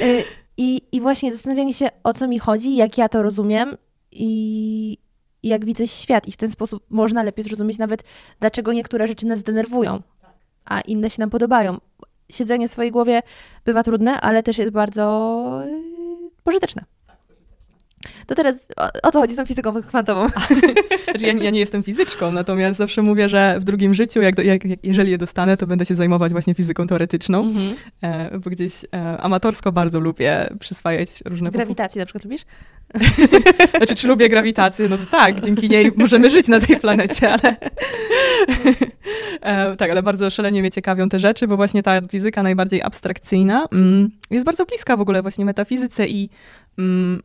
E, 0.00 0.22
I, 0.56 0.82
I 0.92 1.00
właśnie 1.00 1.32
zastanawianie 1.32 1.74
się, 1.74 1.88
o 2.04 2.12
co 2.12 2.28
mi 2.28 2.38
chodzi, 2.38 2.76
jak 2.76 2.98
ja 2.98 3.08
to 3.08 3.22
rozumiem 3.22 3.76
i, 4.12 4.98
i 5.42 5.48
jak 5.48 5.64
widzę 5.64 5.88
świat. 5.88 6.28
I 6.28 6.32
w 6.32 6.36
ten 6.36 6.50
sposób 6.50 6.84
można 6.90 7.22
lepiej 7.22 7.44
zrozumieć 7.44 7.78
nawet, 7.78 8.04
dlaczego 8.40 8.72
niektóre 8.72 9.06
rzeczy 9.06 9.26
nas 9.26 9.42
denerwują, 9.42 10.02
a 10.64 10.80
inne 10.80 11.10
się 11.10 11.20
nam 11.20 11.30
podobają 11.30 11.80
siedzenie 12.32 12.68
w 12.68 12.70
swojej 12.70 12.92
głowie 12.92 13.22
bywa 13.64 13.82
trudne, 13.82 14.20
ale 14.20 14.42
też 14.42 14.58
jest 14.58 14.72
bardzo 14.72 15.62
yy, 15.66 16.30
pożyteczne. 16.44 16.84
To 18.26 18.34
teraz 18.34 18.56
o, 18.76 18.88
o, 19.02 19.12
co 19.12 19.20
chodzi 19.20 19.34
z 19.34 19.36
tą 19.36 19.46
fizyką 19.46 19.82
kwantową? 19.82 20.26
Znaczy 21.10 21.26
ja, 21.26 21.32
ja, 21.32 21.50
nie 21.50 21.60
jestem 21.60 21.82
fizyczką, 21.82 22.32
natomiast 22.32 22.78
zawsze 22.78 23.02
mówię, 23.02 23.28
że 23.28 23.56
w 23.60 23.64
drugim 23.64 23.94
życiu, 23.94 24.22
jak, 24.22 24.38
jak, 24.38 24.64
jak 24.64 24.78
jeżeli 24.84 25.10
je 25.10 25.18
dostanę, 25.18 25.56
to 25.56 25.66
będę 25.66 25.86
się 25.86 25.94
zajmować 25.94 26.32
właśnie 26.32 26.54
fizyką 26.54 26.86
teoretyczną, 26.86 27.42
-hmm. 27.42 27.74
e, 28.02 28.38
bo 28.38 28.50
gdzieś 28.50 28.84
e, 28.84 29.18
amatorsko 29.20 29.72
bardzo 29.72 30.00
lubię 30.00 30.48
przyswajać 30.60 31.08
różne... 31.24 31.50
Grawitację 31.50 32.00
na 32.00 32.06
przykład 32.06 32.24
lubisz? 32.24 32.42
Znaczy, 33.76 33.94
czy 33.94 34.08
lubię 34.08 34.28
grawitację? 34.28 34.88
No 34.88 34.96
to 34.98 35.06
tak, 35.06 35.40
dzięki 35.40 35.68
niej 35.68 35.92
możemy 35.96 36.30
żyć 36.30 36.48
na 36.48 36.60
tej 36.60 36.76
planecie, 36.76 37.32
ale... 37.32 37.56
e, 39.42 39.76
tak, 39.76 39.90
ale 39.90 40.02
bardzo 40.02 40.30
szalenie 40.30 40.60
mnie 40.60 40.70
ciekawią 40.70 41.08
te 41.08 41.18
rzeczy, 41.18 41.46
bo 41.46 41.56
właśnie 41.56 41.82
ta 41.82 42.00
fizyka 42.08 42.42
najbardziej 42.42 42.82
abstrakcyjna 42.82 43.66
mm, 43.72 44.10
jest 44.30 44.46
bardzo 44.46 44.66
bliska 44.66 44.96
w 44.96 45.00
ogóle 45.00 45.22
właśnie 45.22 45.44
metafizyce 45.44 46.06
i 46.06 46.28
mm, 46.78 47.22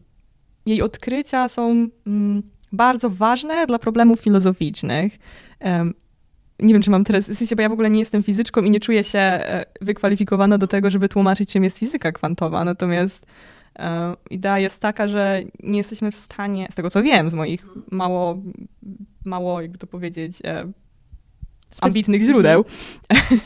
jej 0.65 0.81
odkrycia 0.81 1.49
są 1.49 1.87
mm, 2.07 2.43
bardzo 2.71 3.09
ważne 3.09 3.67
dla 3.67 3.79
problemów 3.79 4.19
filozoficznych. 4.19 5.17
nie 6.59 6.73
wiem, 6.73 6.81
czy 6.81 6.89
mam 6.89 7.03
teraz, 7.03 7.29
w 7.29 7.37
sensie, 7.37 7.55
bo 7.55 7.61
ja 7.61 7.69
w 7.69 7.71
ogóle 7.71 7.89
nie 7.89 7.99
jestem 7.99 8.23
fizyczką 8.23 8.61
i 8.61 8.71
nie 8.71 8.79
czuję 8.79 9.03
się 9.03 9.19
e, 9.19 9.65
wykwalifikowana 9.81 10.57
do 10.57 10.67
tego, 10.67 10.89
żeby 10.89 11.09
tłumaczyć, 11.09 11.51
czym 11.51 11.63
jest 11.63 11.77
fizyka 11.77 12.11
kwantowa. 12.11 12.63
Natomiast 12.63 13.25
e, 13.79 14.15
idea 14.29 14.59
jest 14.59 14.81
taka, 14.81 15.07
że 15.07 15.41
nie 15.63 15.77
jesteśmy 15.77 16.11
w 16.11 16.15
stanie, 16.15 16.67
z 16.71 16.75
tego 16.75 16.89
co 16.89 17.03
wiem, 17.03 17.29
z 17.29 17.33
moich 17.33 17.67
mało, 17.91 18.41
mało 19.25 19.61
jakby 19.61 19.77
to 19.77 19.87
powiedzieć, 19.87 20.41
e, 20.43 20.71
ambitnych 21.81 22.23
źródeł, 22.23 22.65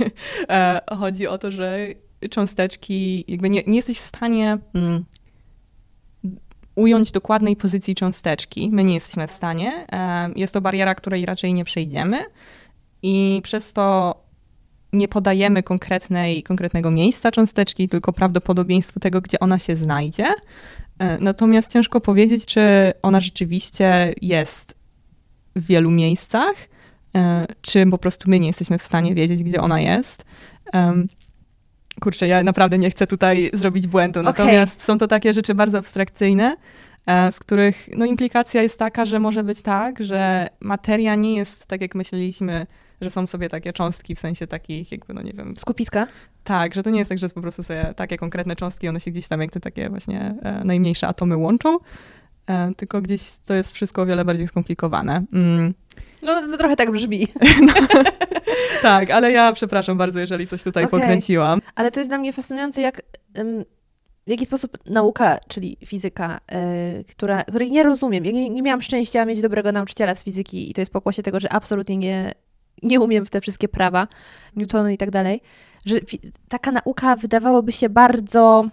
chodzi 0.99 1.27
o 1.27 1.37
to, 1.37 1.51
że 1.51 1.87
cząsteczki, 2.29 3.25
jakby 3.27 3.49
nie, 3.49 3.63
nie 3.67 3.75
jesteś 3.75 3.97
w 3.97 4.01
stanie 4.01 4.57
mm, 4.73 5.05
ująć 6.79 7.11
dokładnej 7.11 7.55
pozycji 7.55 7.95
cząsteczki. 7.95 8.69
My 8.71 8.83
nie 8.83 8.93
jesteśmy 8.93 9.27
w 9.27 9.31
stanie. 9.31 9.85
Jest 10.35 10.53
to 10.53 10.61
bariera, 10.61 10.95
której 10.95 11.25
raczej 11.25 11.53
nie 11.53 11.65
przejdziemy 11.65 12.25
i 13.01 13.41
przez 13.43 13.73
to 13.73 14.15
nie 14.93 15.07
podajemy 15.07 15.63
konkretnej, 15.63 16.43
konkretnego 16.43 16.91
miejsca 16.91 17.31
cząsteczki, 17.31 17.89
tylko 17.89 18.13
prawdopodobieństwo 18.13 18.99
tego, 18.99 19.21
gdzie 19.21 19.39
ona 19.39 19.59
się 19.59 19.75
znajdzie. 19.75 20.25
E, 20.99 21.17
natomiast 21.17 21.71
ciężko 21.71 22.01
powiedzieć, 22.01 22.45
czy 22.45 22.61
ona 23.01 23.21
rzeczywiście 23.21 24.13
jest 24.21 24.75
w 25.55 25.65
wielu 25.65 25.91
miejscach, 25.91 26.55
e, 27.15 27.45
czy 27.61 27.85
po 27.85 27.97
prostu 27.97 28.29
my 28.29 28.39
nie 28.39 28.47
jesteśmy 28.47 28.77
w 28.77 28.83
stanie 28.83 29.15
wiedzieć, 29.15 29.43
gdzie 29.43 29.61
ona 29.61 29.79
jest. 29.79 30.25
Kurczę, 31.99 32.27
ja 32.27 32.43
naprawdę 32.43 32.77
nie 32.77 32.89
chcę 32.89 33.07
tutaj 33.07 33.49
zrobić 33.53 33.87
błędu. 33.87 34.23
Natomiast 34.23 34.75
okay. 34.75 34.85
są 34.85 34.97
to 34.97 35.07
takie 35.07 35.33
rzeczy 35.33 35.55
bardzo 35.55 35.77
abstrakcyjne, 35.77 36.55
e, 37.05 37.31
z 37.31 37.39
których 37.39 37.89
no, 37.95 38.05
implikacja 38.05 38.61
jest 38.61 38.79
taka, 38.79 39.05
że 39.05 39.19
może 39.19 39.43
być 39.43 39.61
tak, 39.61 40.03
że 40.03 40.47
materia 40.59 41.15
nie 41.15 41.35
jest 41.35 41.65
tak, 41.65 41.81
jak 41.81 41.95
myśleliśmy, 41.95 42.67
że 43.01 43.09
są 43.09 43.27
sobie 43.27 43.49
takie 43.49 43.73
cząstki 43.73 44.15
w 44.15 44.19
sensie 44.19 44.47
takich 44.47 44.91
jakby, 44.91 45.13
no 45.13 45.21
nie 45.21 45.33
wiem... 45.33 45.53
Skupiska? 45.57 46.07
Tak, 46.43 46.75
że 46.75 46.83
to 46.83 46.89
nie 46.89 46.99
jest 46.99 47.09
tak, 47.09 47.19
że 47.19 47.25
jest 47.25 47.35
po 47.35 47.41
prostu 47.41 47.63
sobie 47.63 47.93
takie 47.95 48.17
konkretne 48.17 48.55
cząstki, 48.55 48.87
one 48.87 48.99
się 48.99 49.11
gdzieś 49.11 49.27
tam 49.27 49.41
jak 49.41 49.51
te 49.51 49.59
takie 49.59 49.89
właśnie 49.89 50.35
e, 50.41 50.63
najmniejsze 50.63 51.07
atomy 51.07 51.37
łączą, 51.37 51.77
e, 52.47 52.71
tylko 52.77 53.01
gdzieś 53.01 53.37
to 53.47 53.53
jest 53.53 53.71
wszystko 53.71 54.01
o 54.01 54.05
wiele 54.05 54.25
bardziej 54.25 54.47
skomplikowane. 54.47 55.23
Mm. 55.33 55.73
No 56.21 56.41
to 56.41 56.57
trochę 56.57 56.75
tak 56.75 56.91
brzmi. 56.91 57.27
No, 57.61 57.73
tak, 58.81 59.11
ale 59.11 59.31
ja 59.31 59.53
przepraszam 59.53 59.97
bardzo, 59.97 60.19
jeżeli 60.19 60.47
coś 60.47 60.63
tutaj 60.63 60.85
okay. 60.85 60.99
pokręciłam. 60.99 61.61
Ale 61.75 61.91
to 61.91 61.99
jest 61.99 62.09
dla 62.09 62.17
mnie 62.17 62.33
fascynujące, 62.33 62.81
jak... 62.81 63.01
w 64.27 64.29
jaki 64.29 64.45
sposób 64.45 64.77
nauka, 64.85 65.39
czyli 65.47 65.77
fizyka, 65.85 66.39
yy, 66.51 67.03
która, 67.03 67.43
której 67.43 67.71
nie 67.71 67.83
rozumiem, 67.83 68.25
ja 68.25 68.31
nie, 68.31 68.49
nie 68.49 68.61
miałam 68.61 68.81
szczęścia 68.81 69.25
mieć 69.25 69.41
dobrego 69.41 69.71
nauczyciela 69.71 70.15
z 70.15 70.23
fizyki 70.23 70.71
i 70.71 70.73
to 70.73 70.81
jest 70.81 70.93
pokłosie 70.93 71.23
tego, 71.23 71.39
że 71.39 71.53
absolutnie 71.53 71.97
nie, 71.97 72.33
nie 72.83 72.99
umiem 72.99 73.25
w 73.25 73.29
te 73.29 73.41
wszystkie 73.41 73.67
prawa, 73.67 74.07
Newtony 74.55 74.93
i 74.93 74.97
tak 74.97 75.11
dalej, 75.11 75.41
że 75.85 75.95
taka 76.49 76.71
nauka 76.71 77.15
wydawałoby 77.15 77.71
się 77.71 77.89
bardzo 77.89 78.69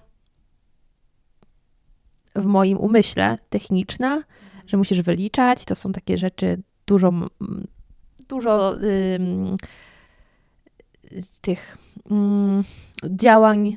w 2.36 2.46
moim 2.46 2.78
umyśle 2.78 3.38
techniczna, 3.50 4.22
że 4.66 4.76
musisz 4.76 5.00
wyliczać, 5.00 5.64
to 5.64 5.74
są 5.74 5.92
takie 5.92 6.18
rzeczy 6.18 6.62
dużo, 6.86 7.12
dużo 8.28 8.74
ym, 8.82 9.56
tych 11.40 11.78
ym, 12.10 12.64
działań, 13.04 13.76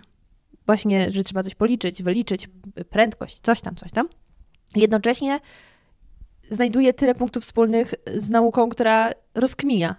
właśnie, 0.65 1.11
że 1.11 1.23
trzeba 1.23 1.43
coś 1.43 1.55
policzyć, 1.55 2.03
wyliczyć, 2.03 2.49
prędkość, 2.89 3.39
coś 3.39 3.61
tam, 3.61 3.75
coś 3.75 3.91
tam. 3.91 4.09
Jednocześnie 4.75 5.39
znajduje 6.49 6.93
tyle 6.93 7.15
punktów 7.15 7.43
wspólnych 7.43 7.93
z 8.17 8.29
nauką, 8.29 8.69
która 8.69 9.11
rozkmija 9.35 9.95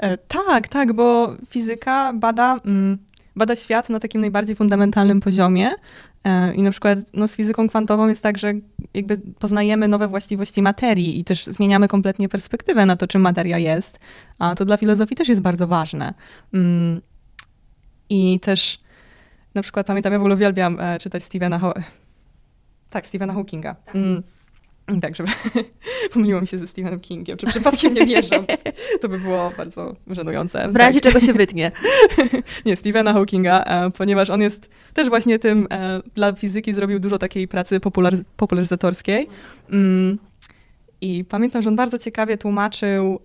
E, 0.00 0.18
tak, 0.18 0.68
tak, 0.68 0.92
bo 0.92 1.36
fizyka 1.48 2.12
bada, 2.12 2.56
mm, 2.64 2.98
bada 3.36 3.56
świat 3.56 3.88
na 3.88 4.00
takim 4.00 4.20
najbardziej 4.20 4.56
fundamentalnym 4.56 5.20
poziomie. 5.20 5.70
E, 6.24 6.54
I 6.54 6.62
na 6.62 6.70
przykład 6.70 6.98
no, 7.14 7.28
z 7.28 7.36
fizyką 7.36 7.68
kwantową 7.68 8.08
jest 8.08 8.22
tak, 8.22 8.38
że 8.38 8.52
jakby 8.94 9.18
poznajemy 9.18 9.88
nowe 9.88 10.08
właściwości 10.08 10.62
materii 10.62 11.20
i 11.20 11.24
też 11.24 11.44
zmieniamy 11.44 11.88
kompletnie 11.88 12.28
perspektywę 12.28 12.86
na 12.86 12.96
to, 12.96 13.06
czym 13.06 13.22
materia 13.22 13.58
jest. 13.58 13.98
A 14.38 14.54
to 14.54 14.64
dla 14.64 14.76
filozofii 14.76 15.16
też 15.16 15.28
jest 15.28 15.40
bardzo 15.40 15.66
ważne. 15.66 16.14
Mm, 16.54 17.00
I 18.08 18.40
też 18.40 18.80
na 19.54 19.62
przykład 19.62 19.86
pamiętam, 19.86 20.12
ja 20.12 20.18
w 20.18 20.22
ogóle 20.22 20.34
uwielbiam 20.34 20.80
e, 20.80 20.98
czytać 20.98 21.24
Stephena, 21.24 21.58
Ho 21.58 21.74
tak, 22.90 23.06
Stephena 23.06 23.34
Hawkinga. 23.34 23.76
Mm 23.94 24.22
tak, 25.02 25.16
żeby 25.16 25.28
pomyliło 26.12 26.40
mi 26.40 26.46
się 26.46 26.58
ze 26.58 26.66
Stephenem 26.66 27.00
Kingiem, 27.00 27.38
czy 27.38 27.46
przypadkiem 27.46 27.94
nie 27.94 28.06
wierzę. 28.06 28.44
To 29.00 29.08
by 29.08 29.18
było 29.18 29.52
bardzo 29.56 29.96
żenujące. 30.06 30.68
W 30.68 30.76
razie 30.76 31.00
tak. 31.00 31.12
czego 31.12 31.26
się 31.26 31.32
wytnie. 31.32 31.72
nie, 32.66 32.76
Stephena 32.76 33.12
Hawkinga, 33.12 33.62
e, 33.62 33.90
ponieważ 33.90 34.30
on 34.30 34.40
jest 34.40 34.70
też 34.94 35.08
właśnie 35.08 35.38
tym, 35.38 35.66
e, 35.70 36.00
dla 36.14 36.32
fizyki 36.32 36.74
zrobił 36.74 37.00
dużo 37.00 37.18
takiej 37.18 37.48
pracy 37.48 37.80
popularyz 37.80 38.24
popularyzatorskiej. 38.36 39.28
Mm, 39.72 40.18
I 41.00 41.24
pamiętam, 41.24 41.62
że 41.62 41.68
on 41.68 41.76
bardzo 41.76 41.98
ciekawie 41.98 42.38
tłumaczył, 42.38 43.20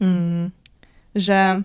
mm, 0.00 0.50
że 1.14 1.62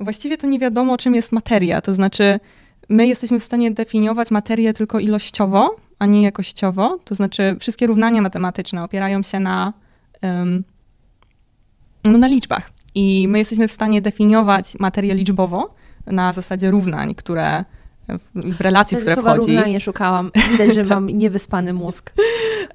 właściwie 0.00 0.36
to 0.38 0.46
nie 0.46 0.58
wiadomo, 0.58 0.98
czym 0.98 1.14
jest 1.14 1.32
materia. 1.32 1.80
To 1.80 1.94
znaczy, 1.94 2.40
my 2.88 3.06
jesteśmy 3.06 3.40
w 3.40 3.44
stanie 3.44 3.70
definiować 3.70 4.30
materię 4.30 4.74
tylko 4.74 4.98
ilościowo, 4.98 5.76
a 5.98 6.06
nie 6.06 6.22
jakościowo. 6.22 6.98
To 7.04 7.14
znaczy, 7.14 7.56
wszystkie 7.60 7.86
równania 7.86 8.22
matematyczne 8.22 8.84
opierają 8.84 9.22
się 9.22 9.40
na, 9.40 9.72
um, 10.22 10.64
no, 12.04 12.18
na 12.18 12.26
liczbach. 12.26 12.70
I 12.94 13.28
my 13.28 13.38
jesteśmy 13.38 13.68
w 13.68 13.72
stanie 13.72 14.02
definiować 14.02 14.78
materię 14.78 15.14
liczbowo 15.14 15.74
na 16.06 16.32
zasadzie 16.32 16.70
równań, 16.70 17.14
które 17.14 17.64
w, 18.08 18.56
w 18.56 18.60
relacji, 18.60 18.96
w 18.96 19.00
które 19.00 19.16
wchodzi. 19.16 19.52
równanie 19.56 19.80
szukałam. 19.80 20.30
Widać, 20.50 20.74
że 20.74 20.84
mam 20.84 21.10
niewyspany 21.22 21.72
mózg. 21.72 22.12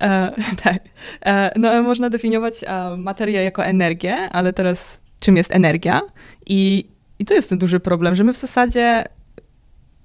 E, 0.01 0.32
tak. 0.63 0.79
E, 1.25 1.51
no, 1.60 1.84
można 1.84 2.10
definiować 2.10 2.63
e, 2.67 2.97
materię 2.97 3.43
jako 3.43 3.65
energię, 3.65 4.15
ale 4.15 4.53
teraz 4.53 5.01
czym 5.19 5.38
jest 5.38 5.51
energia? 5.51 6.01
I, 6.45 6.86
I 7.19 7.25
to 7.25 7.34
jest 7.34 7.49
ten 7.49 7.58
duży 7.58 7.79
problem, 7.79 8.15
że 8.15 8.23
my 8.23 8.34
w 8.34 8.38
zasadzie 8.38 9.03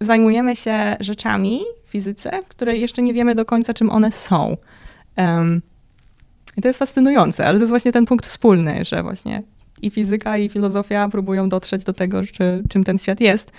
zajmujemy 0.00 0.56
się 0.56 0.96
rzeczami 1.00 1.60
w 1.84 1.90
fizyce, 1.90 2.42
w 2.42 2.48
której 2.48 2.80
jeszcze 2.80 3.02
nie 3.02 3.14
wiemy 3.14 3.34
do 3.34 3.44
końca, 3.44 3.74
czym 3.74 3.90
one 3.90 4.12
są. 4.12 4.56
Um, 5.16 5.62
I 6.56 6.62
to 6.62 6.68
jest 6.68 6.78
fascynujące, 6.78 7.46
ale 7.46 7.58
to 7.58 7.62
jest 7.62 7.72
właśnie 7.72 7.92
ten 7.92 8.06
punkt 8.06 8.26
wspólny, 8.26 8.84
że 8.84 9.02
właśnie 9.02 9.42
i 9.82 9.90
fizyka, 9.90 10.38
i 10.38 10.48
filozofia 10.48 11.08
próbują 11.08 11.48
dotrzeć 11.48 11.84
do 11.84 11.92
tego, 11.92 12.22
czy, 12.26 12.62
czym 12.68 12.84
ten 12.84 12.98
świat 12.98 13.20
jest. 13.20 13.52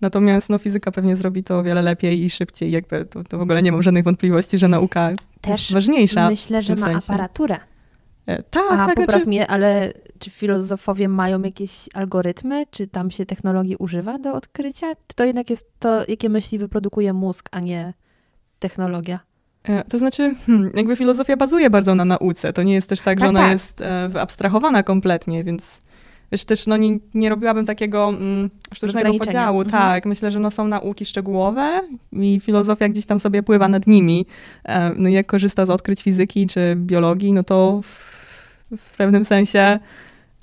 Natomiast 0.00 0.50
no, 0.50 0.58
fizyka 0.58 0.92
pewnie 0.92 1.16
zrobi 1.16 1.44
to 1.44 1.58
o 1.58 1.62
wiele 1.62 1.82
lepiej 1.82 2.24
i 2.24 2.30
szybciej. 2.30 2.70
Jakby 2.70 3.04
to, 3.04 3.24
to 3.24 3.38
w 3.38 3.40
ogóle 3.40 3.62
nie 3.62 3.72
mam 3.72 3.82
żadnych 3.82 4.04
wątpliwości, 4.04 4.58
że 4.58 4.68
nauka 4.68 5.10
Też 5.40 5.60
jest 5.60 5.72
ważniejsza. 5.72 6.30
Myślę, 6.30 6.62
że 6.62 6.74
ma 6.74 6.86
sensie. 6.86 7.12
aparaturę. 7.12 7.58
E, 8.28 8.42
tak, 8.42 8.62
A 8.70 8.76
tak. 8.76 8.88
popraw 8.88 9.10
znaczy... 9.10 9.26
mnie, 9.26 9.46
ale 9.46 9.92
czy 10.18 10.30
filozofowie 10.30 11.08
mają 11.08 11.42
jakieś 11.42 11.88
algorytmy? 11.94 12.66
Czy 12.70 12.86
tam 12.86 13.10
się 13.10 13.26
technologii 13.26 13.76
używa 13.76 14.18
do 14.18 14.32
odkrycia? 14.32 14.86
Czy 15.06 15.16
to 15.16 15.24
jednak 15.24 15.50
jest 15.50 15.70
to, 15.78 16.02
jakie 16.08 16.28
myśli 16.28 16.58
wyprodukuje 16.58 17.12
mózg, 17.12 17.48
a 17.52 17.60
nie 17.60 17.94
technologia? 18.58 19.20
E, 19.64 19.84
to 19.84 19.98
znaczy, 19.98 20.34
hmm, 20.46 20.70
jakby 20.74 20.96
filozofia 20.96 21.36
bazuje 21.36 21.70
bardzo 21.70 21.94
na 21.94 22.04
nauce. 22.04 22.52
To 22.52 22.62
nie 22.62 22.74
jest 22.74 22.88
też 22.88 22.98
tak, 22.98 23.04
tak 23.04 23.20
że 23.20 23.28
ona 23.28 23.40
tak. 23.40 23.52
jest 23.52 23.80
e, 23.80 24.08
wyabstrahowana 24.08 24.82
kompletnie, 24.82 25.44
więc 25.44 25.82
wiesz, 26.32 26.44
też 26.44 26.66
no, 26.66 26.76
nie, 26.76 26.98
nie 27.14 27.28
robiłabym 27.28 27.66
takiego 27.66 28.08
mm, 28.08 28.50
sztucznego 28.74 29.14
podziału. 29.18 29.60
Mhm. 29.60 29.82
Tak, 29.82 30.06
myślę, 30.06 30.30
że 30.30 30.40
no, 30.40 30.50
są 30.50 30.66
nauki 30.66 31.04
szczegółowe 31.04 31.80
i 32.12 32.40
filozofia 32.40 32.88
gdzieś 32.88 33.06
tam 33.06 33.20
sobie 33.20 33.42
pływa 33.42 33.68
nad 33.68 33.86
nimi. 33.86 34.26
No, 34.96 35.08
jak 35.08 35.26
korzysta 35.26 35.66
z 35.66 35.70
odkryć 35.70 36.02
fizyki 36.02 36.46
czy 36.46 36.76
biologii, 36.76 37.32
no 37.32 37.44
to 37.44 37.80
w, 37.82 38.07
w 38.76 38.96
pewnym 38.96 39.24
sensie 39.24 39.78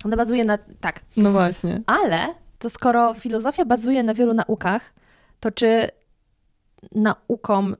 ona 0.05 0.17
bazuje 0.17 0.45
na. 0.45 0.57
Tak. 0.79 1.01
No 1.17 1.31
właśnie. 1.31 1.81
Ale 1.85 2.27
to 2.59 2.69
skoro 2.69 3.13
filozofia 3.13 3.65
bazuje 3.65 4.03
na 4.03 4.13
wielu 4.13 4.33
naukach, 4.33 4.93
to 5.39 5.51
czy 5.51 5.89
naukom 6.95 7.75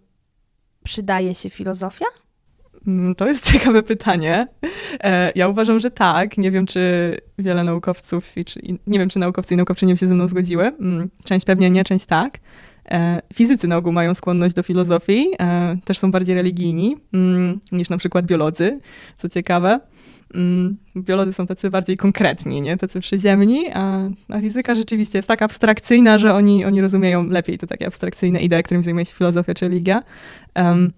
przydaje 0.84 1.36
się 1.36 1.50
filozofia? 1.50 2.06
Mm, 2.88 3.16
to 3.16 3.28
jest 3.28 3.46
ciekawe 3.52 3.84
pytanie. 3.84 4.48
E, 5.04 5.32
ja 5.36 5.48
uważam, 5.48 5.80
że 5.80 5.92
tak. 5.92 6.38
Nie 6.38 6.52
wiem, 6.52 6.66
czy 6.66 7.18
wiele 7.40 7.64
naukowców, 7.64 8.34
czy, 8.46 8.60
nie 8.88 9.00
wiem, 9.00 9.10
czy 9.10 9.20
naukowcy 9.20 9.54
i 9.54 9.58
naukowczynie 9.58 9.98
się 9.98 10.08
ze 10.08 10.16
mną 10.16 10.28
zgodziły. 10.28 10.66
Mm, 10.66 11.10
część 11.24 11.46
pewnie 11.46 11.72
nie, 11.72 11.84
część 11.84 12.06
tak. 12.06 12.38
E, 12.91 13.21
fizycy 13.34 13.67
na 13.67 13.78
ogół 13.78 13.91
mają 13.91 14.13
skłonność 14.13 14.56
do 14.56 14.63
filozofii, 14.63 15.30
e, 15.39 15.78
też 15.86 15.98
są 15.98 16.12
bardziej 16.12 16.36
religijni 16.36 16.98
mm, 17.13 17.60
niż 17.71 17.89
na 17.89 17.98
przykład 17.98 18.26
biolodzy, 18.26 18.80
co 19.17 19.30
ciekawe. 19.30 19.80
Mm, 20.34 20.78
biolodzy 20.98 21.34
są 21.34 21.48
tacy 21.48 21.69
bardziej 21.69 21.98
konkretni, 21.98 22.62
nie? 22.62 22.78
tacy 22.78 23.00
przyziemni, 23.00 23.71
a, 23.74 24.10
a 24.30 24.41
fizyka 24.41 24.76
rzeczywiście 24.76 25.19
jest 25.19 25.28
tak 25.28 25.41
abstrakcyjna, 25.41 26.17
że 26.17 26.34
oni, 26.34 26.65
oni 26.65 26.82
rozumieją 26.82 27.30
lepiej 27.30 27.58
te 27.58 27.67
takie 27.67 27.88
abstrakcyjne 27.88 28.39
idee, 28.39 28.63
którym 28.63 28.82
zajmuje 28.82 29.06
się 29.06 29.13
filozofia 29.13 29.54
czy 29.54 29.65
religia. 29.65 30.04
Um, 30.56 30.91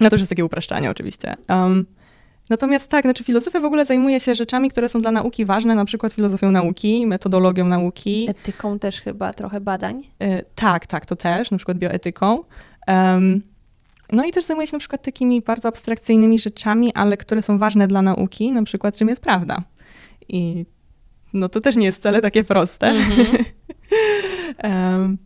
no 0.00 0.10
to 0.10 0.14
już 0.16 0.20
jest 0.20 0.30
takie 0.30 0.44
upraszczanie 0.44 0.90
oczywiście. 0.90 1.36
Um, 1.48 1.86
natomiast 2.50 2.90
tak, 2.90 3.02
znaczy 3.02 3.24
filozofia 3.24 3.60
w 3.60 3.64
ogóle 3.64 3.84
zajmuje 3.84 4.20
się 4.20 4.34
rzeczami, 4.34 4.70
które 4.70 4.88
są 4.88 5.00
dla 5.00 5.10
nauki 5.10 5.44
ważne, 5.44 5.74
na 5.74 5.84
przykład 5.84 6.12
filozofią 6.12 6.50
nauki, 6.50 7.06
metodologią 7.06 7.66
nauki. 7.66 8.26
Etyką 8.30 8.78
też 8.78 9.00
chyba 9.00 9.32
trochę 9.32 9.60
badań. 9.60 10.02
Y, 10.22 10.44
tak, 10.54 10.86
tak, 10.86 11.06
to 11.06 11.16
też, 11.16 11.50
na 11.50 11.56
przykład 11.56 11.78
bioetyką. 11.78 12.44
Um, 12.88 13.42
no 14.12 14.24
i 14.24 14.30
też 14.30 14.44
zajmuję 14.44 14.66
się 14.66 14.76
na 14.76 14.78
przykład 14.78 15.02
takimi 15.02 15.42
bardzo 15.42 15.68
abstrakcyjnymi 15.68 16.38
rzeczami, 16.38 16.94
ale 16.94 17.16
które 17.16 17.42
są 17.42 17.58
ważne 17.58 17.88
dla 17.88 18.02
nauki, 18.02 18.52
na 18.52 18.62
przykład 18.62 18.96
czym 18.96 19.08
jest 19.08 19.20
prawda. 19.20 19.62
I 20.28 20.64
no 21.32 21.48
to 21.48 21.60
też 21.60 21.76
nie 21.76 21.86
jest 21.86 21.98
wcale 21.98 22.20
takie 22.20 22.44
proste. 22.44 22.86
Mm 22.86 23.10
-hmm. 23.10 23.44
um, 24.64 25.18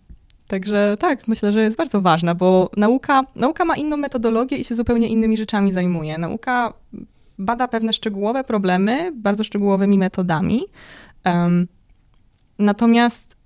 Także 0.46 0.96
tak, 0.98 1.28
myślę, 1.28 1.52
że 1.52 1.62
jest 1.62 1.76
bardzo 1.76 2.00
ważna, 2.00 2.34
bo 2.34 2.70
nauka, 2.76 3.22
nauka 3.36 3.64
ma 3.64 3.76
inną 3.76 3.96
metodologię 3.96 4.56
i 4.56 4.64
się 4.64 4.74
zupełnie 4.74 5.08
innymi 5.08 5.36
rzeczami 5.36 5.72
zajmuje. 5.72 6.18
Nauka 6.18 6.72
bada 7.38 7.68
pewne 7.68 7.92
szczegółowe 7.92 8.44
problemy 8.44 9.12
bardzo 9.14 9.44
szczegółowymi 9.44 9.98
metodami. 9.98 10.64
Um, 11.24 11.68
natomiast 12.58 13.36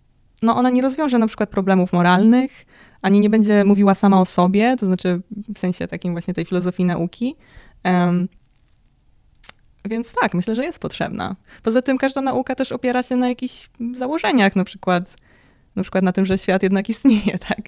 no, 0.43 0.57
ona 0.57 0.71
nie 0.71 0.83
rozwiąże 0.83 1.19
na 1.19 1.27
przykład 1.27 1.51
problemów 1.51 1.93
moralnych, 1.93 2.67
ani 3.03 3.21
nie 3.21 3.31
będzie 3.31 3.65
mówiła 3.65 3.95
sama 3.95 4.21
o 4.21 4.25
sobie, 4.25 4.77
to 4.81 4.87
znaczy 4.87 5.23
w 5.55 5.59
sensie 5.59 5.87
takim 5.87 6.13
właśnie 6.13 6.35
tej 6.35 6.45
filozofii 6.45 6.85
nauki. 6.85 7.37
Um, 7.85 8.29
więc 9.85 10.15
tak, 10.21 10.35
myślę, 10.35 10.55
że 10.55 10.65
jest 10.65 10.79
potrzebna. 10.79 11.37
Poza 11.63 11.83
tym 11.83 11.99
każda 11.99 12.21
nauka 12.21 12.55
też 12.55 12.73
opiera 12.73 13.03
się 13.03 13.17
na 13.17 13.29
jakichś 13.29 13.71
założeniach, 13.95 14.57
na 14.57 14.65
przykład 14.65 15.17
na 15.77 15.83
przykład 15.83 16.05
na 16.05 16.13
tym, 16.13 16.27
że 16.27 16.39
świat 16.39 16.63
jednak 16.63 16.89
istnieje, 16.89 17.39
tak? 17.49 17.61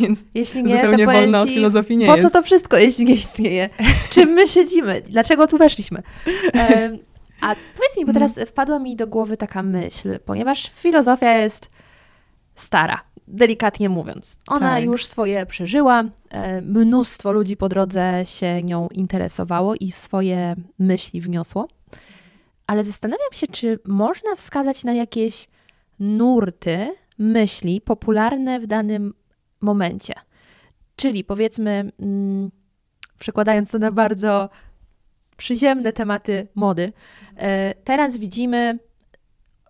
Więc 0.00 0.20
jeśli 0.34 0.62
nie, 0.62 0.72
zupełnie 0.72 1.06
to 1.06 1.12
wolno 1.12 1.40
od 1.40 1.48
filozofii 1.48 1.96
nie 1.96 2.06
po 2.06 2.16
jest. 2.16 2.26
Po 2.26 2.30
co 2.30 2.38
to 2.38 2.42
wszystko, 2.42 2.78
jeśli 2.78 3.04
nie 3.04 3.14
istnieje? 3.14 3.70
Czym 4.10 4.30
my 4.30 4.48
siedzimy? 4.48 5.02
Dlaczego 5.08 5.46
tu 5.46 5.58
weszliśmy? 5.58 6.02
Um, 6.54 6.98
a 7.40 7.54
powiedz 7.76 7.96
mi, 7.98 8.04
bo 8.04 8.12
teraz 8.12 8.32
wpadła 8.46 8.78
mi 8.78 8.96
do 8.96 9.06
głowy 9.06 9.36
taka 9.36 9.62
myśl, 9.62 10.18
ponieważ 10.24 10.70
filozofia 10.74 11.38
jest 11.38 11.70
stara, 12.54 13.00
delikatnie 13.28 13.88
mówiąc. 13.88 14.38
Ona 14.48 14.70
tak. 14.70 14.84
już 14.84 15.06
swoje 15.06 15.46
przeżyła, 15.46 16.04
e, 16.30 16.62
mnóstwo 16.62 17.32
ludzi 17.32 17.56
po 17.56 17.68
drodze 17.68 18.22
się 18.24 18.62
nią 18.62 18.88
interesowało 18.88 19.74
i 19.74 19.92
swoje 19.92 20.56
myśli 20.78 21.20
wniosło. 21.20 21.68
Ale 22.66 22.84
zastanawiam 22.84 23.32
się, 23.32 23.46
czy 23.46 23.78
można 23.84 24.34
wskazać 24.36 24.84
na 24.84 24.92
jakieś 24.92 25.48
nurty 25.98 26.94
myśli 27.18 27.80
popularne 27.80 28.60
w 28.60 28.66
danym 28.66 29.14
momencie. 29.60 30.14
Czyli 30.96 31.24
powiedzmy, 31.24 31.92
mm, 32.00 32.50
przekładając 33.18 33.70
to 33.70 33.78
na 33.78 33.92
bardzo 33.92 34.48
przyziemne 35.36 35.92
tematy 35.92 36.48
mody, 36.54 36.92
e, 37.36 37.74
teraz 37.74 38.16
widzimy 38.16 38.78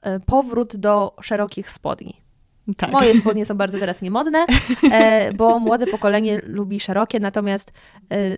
e, 0.02 0.20
powrót 0.20 0.76
do 0.76 1.16
szerokich 1.20 1.70
spodni. 1.70 2.20
Tak. 2.76 2.90
Moje 2.90 3.18
spodnie 3.18 3.46
są 3.46 3.54
bardzo 3.54 3.78
teraz 3.78 4.02
niemodne, 4.02 4.46
e, 4.92 5.32
bo 5.32 5.58
młode 5.58 5.86
pokolenie 5.86 6.40
lubi 6.44 6.80
szerokie, 6.80 7.20
natomiast 7.20 7.72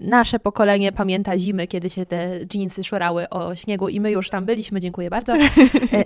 nasze 0.01 0.39
pokolenie 0.39 0.93
pamięta 0.93 1.39
zimy, 1.39 1.67
kiedy 1.67 1.91
się 1.91 2.07
te 2.07 2.47
dżinsy 2.47 2.85
szurały 2.85 3.29
o 3.29 3.55
śniegu 3.55 3.89
i 3.89 4.01
my 4.01 4.11
już 4.11 4.31
tam 4.31 4.45
byliśmy, 4.45 4.81
dziękuję 4.81 5.11
bardzo. 5.11 5.33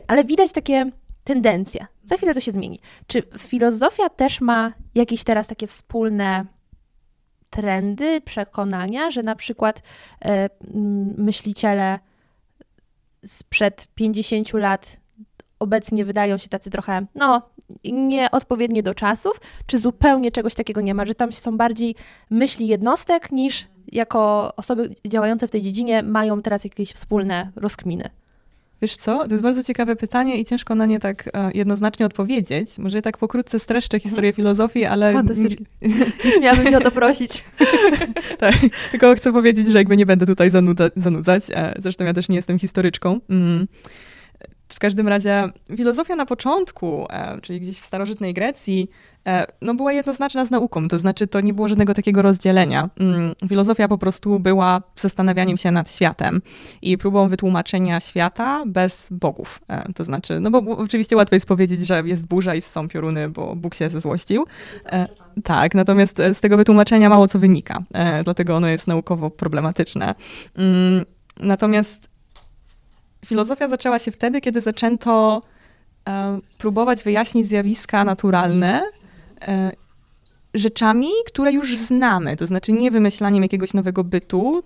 Ale 0.06 0.24
widać 0.24 0.52
takie 0.52 0.90
tendencje. 1.24 1.86
Za 2.04 2.16
chwilę 2.16 2.34
to 2.34 2.40
się 2.40 2.52
zmieni. 2.52 2.80
Czy 3.06 3.22
filozofia 3.38 4.08
też 4.08 4.40
ma 4.40 4.72
jakieś 4.94 5.24
teraz 5.24 5.46
takie 5.46 5.66
wspólne 5.66 6.46
trendy, 7.50 8.20
przekonania, 8.20 9.10
że 9.10 9.22
na 9.22 9.36
przykład 9.36 9.82
e, 10.24 10.48
myśliciele 11.16 11.98
sprzed 13.26 13.86
50 13.94 14.52
lat 14.52 15.00
obecnie 15.58 16.04
wydają 16.04 16.38
się 16.38 16.48
tacy 16.48 16.70
trochę, 16.70 17.06
no, 17.14 17.42
nieodpowiednie 17.84 18.82
do 18.82 18.94
czasów, 18.94 19.40
czy 19.66 19.78
zupełnie 19.78 20.30
czegoś 20.30 20.54
takiego 20.54 20.80
nie 20.80 20.94
ma, 20.94 21.04
że 21.06 21.14
tam 21.14 21.32
są 21.32 21.56
bardziej 21.56 21.94
myśli 22.30 22.66
jednostek 22.66 23.32
niż 23.32 23.66
jako 23.92 24.52
osoby 24.56 24.94
działające 25.06 25.48
w 25.48 25.50
tej 25.50 25.62
dziedzinie 25.62 26.02
mają 26.02 26.42
teraz 26.42 26.64
jakieś 26.64 26.92
wspólne 26.92 27.50
rozkminy? 27.56 28.10
Wiesz 28.82 28.96
co, 28.96 29.18
to 29.18 29.30
jest 29.30 29.42
bardzo 29.42 29.64
ciekawe 29.64 29.96
pytanie 29.96 30.38
i 30.38 30.44
ciężko 30.44 30.74
na 30.74 30.86
nie 30.86 31.00
tak 31.00 31.30
e, 31.34 31.50
jednoznacznie 31.54 32.06
odpowiedzieć. 32.06 32.78
Może 32.78 32.98
ja 32.98 33.02
tak 33.02 33.18
pokrótce 33.18 33.58
streszczę 33.58 34.00
historię 34.00 34.28
mhm. 34.28 34.36
filozofii, 34.36 34.84
ale... 34.84 35.12
Fantastycznie. 35.12 35.66
Nie 36.24 36.32
śmiałabym 36.32 36.66
cię 36.66 36.78
o 36.78 36.80
to 36.80 36.90
prosić. 36.90 37.44
tak, 38.38 38.54
tylko 38.90 39.14
chcę 39.14 39.32
powiedzieć, 39.32 39.66
że 39.66 39.78
jakby 39.78 39.96
nie 39.96 40.06
będę 40.06 40.26
tutaj 40.26 40.50
zanudzać. 40.96 41.44
E, 41.50 41.74
zresztą 41.78 42.04
ja 42.04 42.12
też 42.12 42.28
nie 42.28 42.36
jestem 42.36 42.58
historyczką. 42.58 43.20
Mm. 43.30 43.66
Każdym 44.82 45.08
razie 45.08 45.48
filozofia 45.76 46.16
na 46.16 46.26
początku, 46.26 47.06
e, 47.10 47.40
czyli 47.40 47.60
gdzieś 47.60 47.78
w 47.78 47.84
starożytnej 47.84 48.34
Grecji, 48.34 48.90
e, 49.26 49.46
no 49.60 49.74
była 49.74 49.92
jednoznaczna 49.92 50.44
z 50.44 50.50
nauką, 50.50 50.88
to 50.88 50.98
znaczy 50.98 51.26
to 51.26 51.40
nie 51.40 51.54
było 51.54 51.68
żadnego 51.68 51.94
takiego 51.94 52.22
rozdzielenia. 52.22 52.90
Mm, 53.00 53.32
filozofia 53.48 53.88
po 53.88 53.98
prostu 53.98 54.40
była 54.40 54.82
zastanawianiem 54.96 55.56
się 55.56 55.70
nad 55.70 55.92
światem 55.92 56.42
i 56.82 56.98
próbą 56.98 57.28
wytłumaczenia 57.28 58.00
świata 58.00 58.62
bez 58.66 59.08
bogów. 59.10 59.60
E, 59.68 59.92
to 59.92 60.04
znaczy, 60.04 60.40
no 60.40 60.50
bo 60.50 60.76
oczywiście 60.76 61.16
łatwo 61.16 61.36
jest 61.36 61.46
powiedzieć, 61.46 61.86
że 61.86 62.02
jest 62.04 62.26
burza 62.26 62.54
i 62.54 62.62
są 62.62 62.88
pioruny, 62.88 63.28
bo 63.28 63.56
Bóg 63.56 63.74
się 63.74 63.88
zezłościł. 63.88 64.46
Tak, 65.44 65.74
natomiast 65.74 66.22
z 66.32 66.40
tego 66.40 66.56
wytłumaczenia 66.56 67.08
mało 67.08 67.26
co 67.26 67.38
wynika, 67.38 67.82
dlatego 68.24 68.56
ono 68.56 68.68
jest 68.68 68.86
naukowo 68.86 69.30
problematyczne. 69.30 70.14
Mm, 70.56 71.04
natomiast 71.40 72.11
filozofia 73.26 73.68
zaczęła 73.68 73.98
się 73.98 74.10
wtedy, 74.10 74.40
kiedy 74.40 74.60
zaczęto 74.60 75.42
e, 76.08 76.40
próbować 76.58 77.04
wyjaśnić 77.04 77.46
zjawiska 77.46 78.04
naturalne 78.04 78.82
e, 79.40 79.72
rzeczami, 80.54 81.08
które 81.26 81.52
już 81.52 81.76
znamy. 81.76 82.36
To 82.36 82.46
znaczy 82.46 82.72
nie 82.72 82.90
wymyślaniem 82.90 83.42
jakiegoś 83.42 83.74
nowego 83.74 84.04
bytu, 84.04 84.62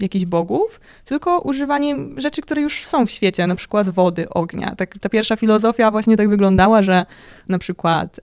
jakichś 0.00 0.24
bogów, 0.24 0.80
tylko 1.04 1.40
używaniem 1.40 2.20
rzeczy, 2.20 2.42
które 2.42 2.62
już 2.62 2.84
są 2.84 3.06
w 3.06 3.10
świecie, 3.10 3.46
na 3.46 3.54
przykład 3.54 3.90
wody, 3.90 4.28
ognia. 4.28 4.74
Tak, 4.76 4.98
ta 4.98 5.08
pierwsza 5.08 5.36
filozofia 5.36 5.90
właśnie 5.90 6.16
tak 6.16 6.28
wyglądała, 6.28 6.82
że 6.82 7.06
na 7.48 7.58
przykład 7.58 8.20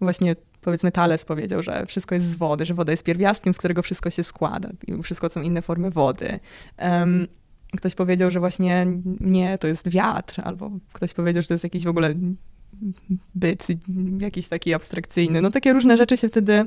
właśnie 0.00 0.36
powiedzmy 0.64 0.92
Thales 0.92 1.24
powiedział, 1.24 1.62
że 1.62 1.86
wszystko 1.86 2.14
jest 2.14 2.26
z 2.26 2.34
wody, 2.34 2.64
że 2.64 2.74
woda 2.74 2.92
jest 2.92 3.04
pierwiastkiem, 3.04 3.54
z 3.54 3.58
którego 3.58 3.82
wszystko 3.82 4.10
się 4.10 4.22
składa. 4.22 4.68
I 4.86 5.02
wszystko 5.02 5.28
są 5.28 5.42
inne 5.42 5.62
formy 5.62 5.90
wody. 5.90 6.40
Um, 6.78 7.26
ktoś 7.76 7.94
powiedział, 7.94 8.30
że 8.30 8.40
właśnie 8.40 8.86
nie, 9.20 9.58
to 9.58 9.66
jest 9.66 9.88
wiatr, 9.88 10.40
albo 10.44 10.70
ktoś 10.92 11.14
powiedział, 11.14 11.42
że 11.42 11.48
to 11.48 11.54
jest 11.54 11.64
jakiś 11.64 11.84
w 11.84 11.88
ogóle 11.88 12.14
byt 13.34 13.66
jakiś 14.20 14.48
taki 14.48 14.74
abstrakcyjny. 14.74 15.42
No 15.42 15.50
takie 15.50 15.72
różne 15.72 15.96
rzeczy 15.96 16.16
się 16.16 16.28
wtedy, 16.28 16.66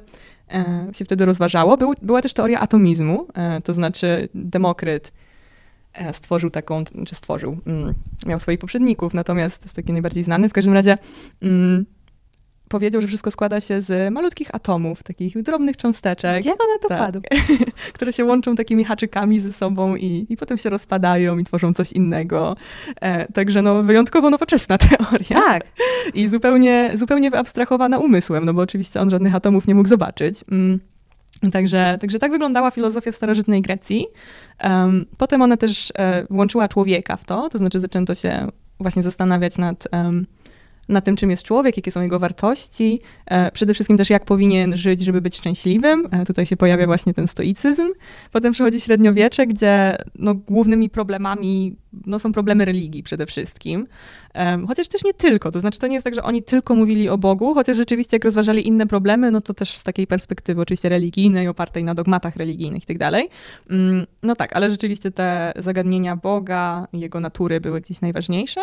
e, 0.52 0.90
się 0.94 1.06
wtedy 1.06 1.26
rozważało. 1.26 1.78
Był, 1.78 1.94
była 2.02 2.22
też 2.22 2.34
teoria 2.34 2.60
atomizmu, 2.60 3.28
e, 3.34 3.62
to 3.62 3.74
znaczy 3.74 4.30
Demokryt 4.34 5.14
e, 5.94 6.14
stworzył 6.14 6.50
taką, 6.50 6.84
czy 7.06 7.16
stworzył, 7.16 7.58
mm, 7.66 7.94
miał 8.26 8.40
swoich 8.40 8.60
poprzedników, 8.60 9.14
natomiast 9.14 9.64
jest 9.64 9.76
taki 9.76 9.94
najbardziej 9.94 10.24
znany. 10.24 10.50
W 10.50 10.54
każdym 10.54 10.74
razie 10.74 10.98
mm, 11.42 11.86
powiedział, 12.70 13.02
że 13.02 13.08
wszystko 13.08 13.32
składa 13.32 13.62
się 13.62 13.82
z 13.82 14.14
malutkich 14.14 14.56
atomów, 14.56 15.04
takich 15.04 15.42
drobnych 15.42 15.78
cząsteczek. 15.78 16.42
Gdzie 16.42 16.52
ona 16.52 16.80
to 16.82 16.88
tak, 16.88 17.00
padł? 17.00 17.22
które 17.94 18.14
się 18.14 18.26
łączą 18.26 18.56
takimi 18.56 18.84
haczykami 18.84 19.40
ze 19.40 19.54
sobą 19.54 19.96
i, 19.96 20.26
i 20.30 20.38
potem 20.38 20.58
się 20.58 20.70
rozpadają 20.70 21.38
i 21.38 21.44
tworzą 21.44 21.74
coś 21.74 21.92
innego. 21.92 22.56
E, 23.02 23.32
także 23.32 23.62
no, 23.62 23.84
wyjątkowo 23.84 24.30
nowoczesna 24.30 24.78
teoria. 24.90 25.42
Tak. 25.42 25.64
I 26.14 26.28
zupełnie, 26.28 26.92
zupełnie 26.94 27.32
wyabstrahowana 27.32 27.98
umysłem, 27.98 28.46
no 28.46 28.54
bo 28.54 28.62
oczywiście 28.62 29.02
on 29.02 29.10
żadnych 29.10 29.36
atomów 29.36 29.68
nie 29.68 29.76
mógł 29.76 29.90
zobaczyć. 29.90 30.44
Mm. 30.52 30.80
Także, 31.52 31.98
także 32.02 32.20
tak 32.20 32.32
wyglądała 32.32 32.72
filozofia 32.72 33.12
w 33.12 33.16
starożytnej 33.16 33.62
Grecji. 33.62 34.08
Um, 34.64 35.06
potem 35.18 35.42
ona 35.42 35.58
też 35.58 35.92
e, 35.96 36.26
włączyła 36.30 36.68
człowieka 36.68 37.18
w 37.18 37.26
to, 37.26 37.50
to 37.50 37.58
znaczy 37.58 37.80
zaczęto 37.80 38.16
się 38.16 38.48
właśnie 38.80 39.04
zastanawiać 39.04 39.58
nad 39.58 39.88
um, 39.92 40.26
na 40.90 41.02
tym, 41.02 41.16
czym 41.16 41.30
jest 41.30 41.44
człowiek, 41.44 41.78
jakie 41.78 41.92
są 41.92 42.02
jego 42.02 42.20
wartości, 42.20 43.00
e, 43.26 43.52
przede 43.52 43.74
wszystkim 43.74 43.98
też 43.98 44.10
jak 44.10 44.26
powinien 44.26 44.78
żyć, 44.78 45.02
żeby 45.02 45.22
być 45.22 45.38
szczęśliwym. 45.38 46.08
E, 46.12 46.26
tutaj 46.26 46.46
się 46.46 46.58
pojawia 46.58 46.86
właśnie 46.86 47.14
ten 47.14 47.28
stoicyzm. 47.28 47.88
Potem 48.32 48.54
przychodzi 48.54 48.82
średniowiecze, 48.82 49.48
gdzie 49.48 49.98
no, 50.16 50.34
głównymi 50.34 50.90
problemami 50.90 51.76
no, 52.06 52.20
są 52.20 52.32
problemy 52.32 52.66
religii 52.66 53.04
przede 53.04 53.26
wszystkim. 53.26 53.88
Chociaż 54.68 54.88
też 54.88 55.04
nie 55.04 55.14
tylko, 55.14 55.52
to 55.52 55.60
znaczy 55.60 55.80
to 55.80 55.88
nie 55.88 55.94
jest 55.94 56.04
tak, 56.04 56.16
że 56.16 56.24
oni 56.24 56.44
tylko 56.44 56.76
mówili 56.76 57.10
o 57.10 57.18
Bogu, 57.18 57.54
chociaż 57.54 57.78
rzeczywiście 57.78 58.16
jak 58.16 58.24
rozważali 58.24 58.68
inne 58.68 58.88
problemy, 58.88 59.32
no 59.32 59.42
to 59.42 59.54
też 59.54 59.78
z 59.78 59.84
takiej 59.84 60.08
perspektywy 60.08 60.62
oczywiście 60.62 60.90
religijnej, 60.90 61.48
opartej 61.48 61.84
na 61.84 61.96
dogmatach 61.96 62.36
religijnych 62.36 62.84
i 62.84 62.86
tak 62.86 62.98
dalej. 62.98 63.30
Mm, 63.70 64.06
no 64.24 64.36
tak, 64.36 64.56
ale 64.56 64.70
rzeczywiście 64.70 65.12
te 65.12 65.54
zagadnienia 65.56 66.16
Boga, 66.16 66.88
jego 66.94 67.20
natury 67.20 67.62
były 67.62 67.82
gdzieś 67.82 68.02
najważniejsze. 68.02 68.62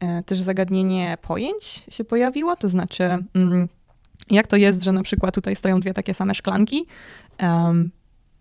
E, 0.00 0.22
też 0.22 0.40
zagadnienie 0.40 1.18
pojęć 1.22 1.84
się 1.88 2.04
pojawiło, 2.04 2.56
to 2.56 2.68
znaczy 2.68 3.04
mm, 3.34 3.68
jak 4.30 4.46
to 4.46 4.56
jest, 4.56 4.82
że 4.82 4.92
na 4.92 5.02
przykład 5.02 5.34
tutaj 5.34 5.56
stoją 5.56 5.80
dwie 5.80 5.94
takie 5.94 6.14
same 6.14 6.34
szklanki, 6.34 6.86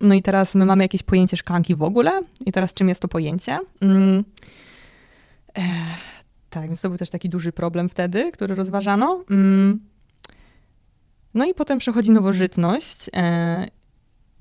no 0.02 0.16
i 0.16 0.22
teraz 0.22 0.56
my 0.56 0.66
mamy 0.66 0.84
jakieś 0.84 1.04
pojęcie 1.04 1.38
szklanki 1.38 1.76
w 1.76 1.84
ogóle? 1.84 2.22
I 2.46 2.52
teraz 2.52 2.74
czym 2.74 2.90
jest 2.90 3.02
to 3.02 3.08
pojęcie? 3.08 3.60
Mm, 3.82 4.24
e, 5.58 5.62
tak, 6.50 6.68
więc 6.68 6.82
to 6.82 6.90
był 6.90 6.98
też 6.98 7.10
taki 7.10 7.30
duży 7.30 7.52
problem 7.52 7.90
wtedy, 7.90 8.32
który 8.32 8.56
rozważano. 8.56 9.24
Mm, 9.32 9.80
no 11.34 11.46
i 11.46 11.54
potem 11.54 11.80
przechodzi 11.80 12.12
nowożytność, 12.12 13.10
e, 13.14 13.68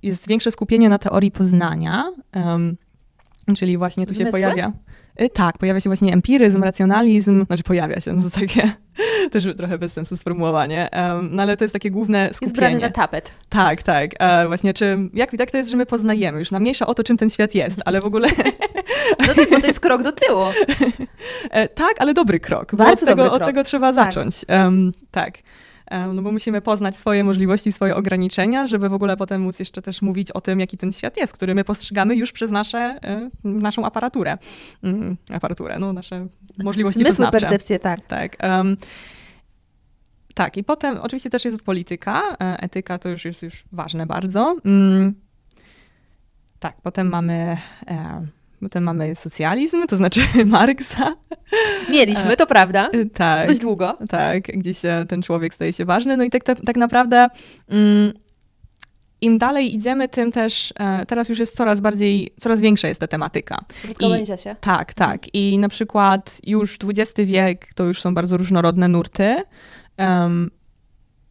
jest 0.03 0.29
większe 0.29 0.51
skupienie 0.51 0.89
na 0.89 0.99
teorii 0.99 1.31
poznania, 1.31 2.05
czyli 3.57 3.79
właśnie 3.79 4.07
tu 4.07 4.15
się 4.15 4.27
pojawia 4.27 4.69
Y, 4.69 4.73
tak, 5.33 5.59
pojawia 5.59 5.81
się 5.81 5.91
właśnie 5.91 6.13
empiryzm, 6.13 6.63
racjonalizm, 6.63 7.47
znaczy 7.47 7.63
pojawia 7.63 8.01
się, 8.01 8.13
no 8.13 8.23
to 8.31 8.41
takie 8.41 8.73
też 9.31 9.47
trochę 9.57 9.79
bez 9.79 9.93
sensu 9.93 10.17
sformułowanie, 10.17 10.89
no 11.31 11.43
ale 11.43 11.57
to 11.57 11.65
jest 11.65 11.73
takie 11.73 11.91
główne 11.91 12.29
skupienie. 12.33 12.47
Jest 12.47 12.57
brany 12.57 12.79
na 12.79 12.91
tapet. 12.91 13.33
Tak, 13.49 13.83
tak. 13.83 14.11
E, 14.19 14.47
właśnie 14.47 14.75
czym, 14.75 15.11
jak, 15.15 15.39
jak 15.39 15.51
to 15.51 15.57
jest, 15.57 15.71
że 15.71 15.77
my 15.77 15.87
poznajemy, 15.87 16.39
już 16.39 16.51
nam 16.51 16.63
mniejsza 16.63 16.87
o 16.87 16.95
to, 16.95 17.05
czym 17.05 17.17
ten 17.17 17.31
świat 17.31 17.55
jest, 17.55 17.81
ale 17.85 18.01
w 18.01 18.05
ogóle... 18.05 18.29
no 19.27 19.35
tak, 19.35 19.51
bo 19.51 19.61
to 19.61 19.67
jest 19.67 19.81
krok 19.81 20.03
do 20.03 20.13
tyłu. 20.13 20.45
E, 21.51 21.69
tak, 21.69 21.95
ale 21.99 22.15
dobry 22.15 22.41
krok, 22.41 22.75
Bardzo 22.75 22.93
od 22.93 23.01
tego, 23.01 23.11
dobry 23.11 23.29
krok. 23.29 23.43
od 23.43 23.47
tego 23.47 23.65
trzeba 23.65 23.93
tak. 23.93 23.95
zacząć. 23.95 24.45
Tak. 24.45 24.65
Um, 24.65 24.93
tak 25.11 25.39
no 25.91 26.23
bo 26.23 26.33
musimy 26.33 26.61
poznać 26.61 26.97
swoje 26.97 27.25
możliwości, 27.25 27.73
swoje 27.73 27.97
ograniczenia, 27.97 28.67
żeby 28.67 28.89
w 28.89 28.93
ogóle 28.93 29.17
potem 29.17 29.43
móc 29.43 29.59
jeszcze 29.59 29.83
też 29.83 30.03
mówić 30.03 30.33
o 30.33 30.41
tym, 30.41 30.61
jaki 30.61 30.79
ten 30.79 30.93
świat 30.93 31.17
jest, 31.17 31.33
który 31.33 31.55
my 31.55 31.65
postrzegamy 31.65 32.17
już 32.17 32.33
przez 32.33 32.51
nasze, 32.51 32.79
e, 32.79 33.31
naszą 33.45 33.85
aparaturę. 33.85 34.39
Mm, 34.83 35.17
aparaturę, 35.31 35.79
no 35.79 35.93
nasze 35.93 36.27
możliwości 36.65 37.01
Zmysły, 37.01 37.13
poznawcze. 37.13 37.41
percepcje, 37.41 37.79
tak. 37.79 38.01
Tak. 38.07 38.37
Um, 38.43 38.77
tak, 40.35 40.57
i 40.57 40.65
potem 40.65 40.99
oczywiście 40.99 41.31
też 41.31 41.45
jest 41.45 41.63
polityka, 41.63 42.37
e, 42.41 42.57
etyka 42.61 42.99
to 42.99 43.09
już 43.09 43.25
jest 43.25 43.43
już 43.43 43.65
ważne 43.73 44.07
bardzo. 44.07 44.57
Mm, 44.65 45.15
tak, 46.59 46.77
potem 46.83 47.09
mamy 47.09 47.57
e, 47.87 48.27
Potem 48.61 48.85
mamy 48.85 49.15
socjalizm, 49.15 49.87
to 49.87 49.97
znaczy 49.97 50.21
Marksa. 50.45 51.17
Mieliśmy, 51.91 52.37
to 52.37 52.47
prawda. 52.47 52.91
E, 52.93 53.07
tak. 53.07 53.49
Dość 53.49 53.61
długo. 53.61 53.99
Tak, 54.09 54.43
gdzieś 54.43 54.79
ten 55.09 55.23
człowiek 55.23 55.55
staje 55.55 55.73
się 55.73 55.85
ważny. 55.85 56.17
No 56.17 56.25
i 56.25 56.31
tak, 56.31 56.45
tak, 56.45 56.59
tak 56.67 56.77
naprawdę 56.77 57.29
mm, 57.69 58.13
im 59.21 59.39
dalej 59.39 59.75
idziemy, 59.75 60.09
tym 60.09 60.33
też 60.33 60.73
e, 60.79 61.07
teraz 61.07 61.29
już 61.29 61.39
jest 61.39 61.57
coraz 61.57 61.81
bardziej, 61.81 62.35
coraz 62.41 62.61
większa 62.61 62.89
jest 62.89 63.01
ta 63.01 63.07
tematyka. 63.07 63.59
Rozgałęzia 63.89 64.37
się. 64.37 64.57
Tak, 64.61 64.95
tak. 64.95 65.35
I 65.35 65.59
na 65.59 65.69
przykład 65.69 66.41
już 66.45 66.79
XX 66.85 67.15
wiek 67.17 67.75
to 67.75 67.85
już 67.85 68.01
są 68.01 68.15
bardzo 68.15 68.37
różnorodne 68.37 68.89
nurty. 68.89 69.37
Um, 69.99 70.51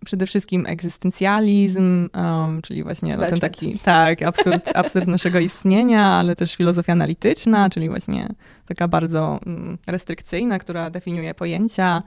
przede 0.06 0.28
wszystkim 0.28 0.66
egzystencjalizm, 0.66 2.10
um, 2.14 2.62
czyli 2.62 2.84
właśnie 2.84 3.18
no, 3.18 3.26
ten 3.26 3.40
taki, 3.40 3.80
tak, 3.80 4.22
absurd, 4.22 4.72
absurd 4.78 5.08
naszego 5.08 5.40
istnienia, 5.40 6.06
ale 6.06 6.36
też 6.36 6.56
filozofia 6.56 6.94
analityczna, 6.94 7.70
czyli 7.70 7.90
właśnie 7.90 8.30
taka 8.68 8.88
bardzo 8.88 9.40
um, 9.46 9.78
restrykcyjna, 9.88 10.60
która 10.60 10.90
definiuje 10.90 11.34
pojęcia, 11.34 12.04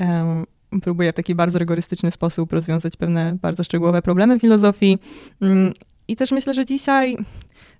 um, 0.00 0.46
próbuje 0.82 1.12
w 1.12 1.14
taki 1.14 1.34
bardzo 1.34 1.58
rygorystyczny 1.58 2.10
sposób 2.10 2.52
rozwiązać 2.52 2.96
pewne 2.96 3.36
bardzo 3.42 3.64
szczegółowe 3.64 4.02
problemy 4.02 4.40
filozofii. 4.40 4.98
Mm, 5.40 5.72
I 6.08 6.16
też 6.16 6.30
myślę, 6.30 6.54
że 6.54 6.64
dzisiaj 6.64 7.16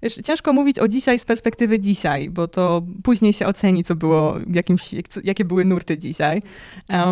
Wiesz, 0.02 0.14
ciężko 0.14 0.52
mówić 0.52 0.78
o 0.78 0.88
dzisiaj 0.88 1.18
z 1.18 1.24
perspektywy 1.24 1.78
dzisiaj, 1.78 2.30
bo 2.30 2.48
to 2.48 2.82
później 3.02 3.32
się 3.32 3.46
oceni, 3.46 3.84
co 3.84 3.94
było, 3.94 4.36
jakimś, 4.52 4.90
jakie 5.24 5.44
były 5.44 5.64
nurty 5.64 5.98
dzisiaj. 5.98 6.42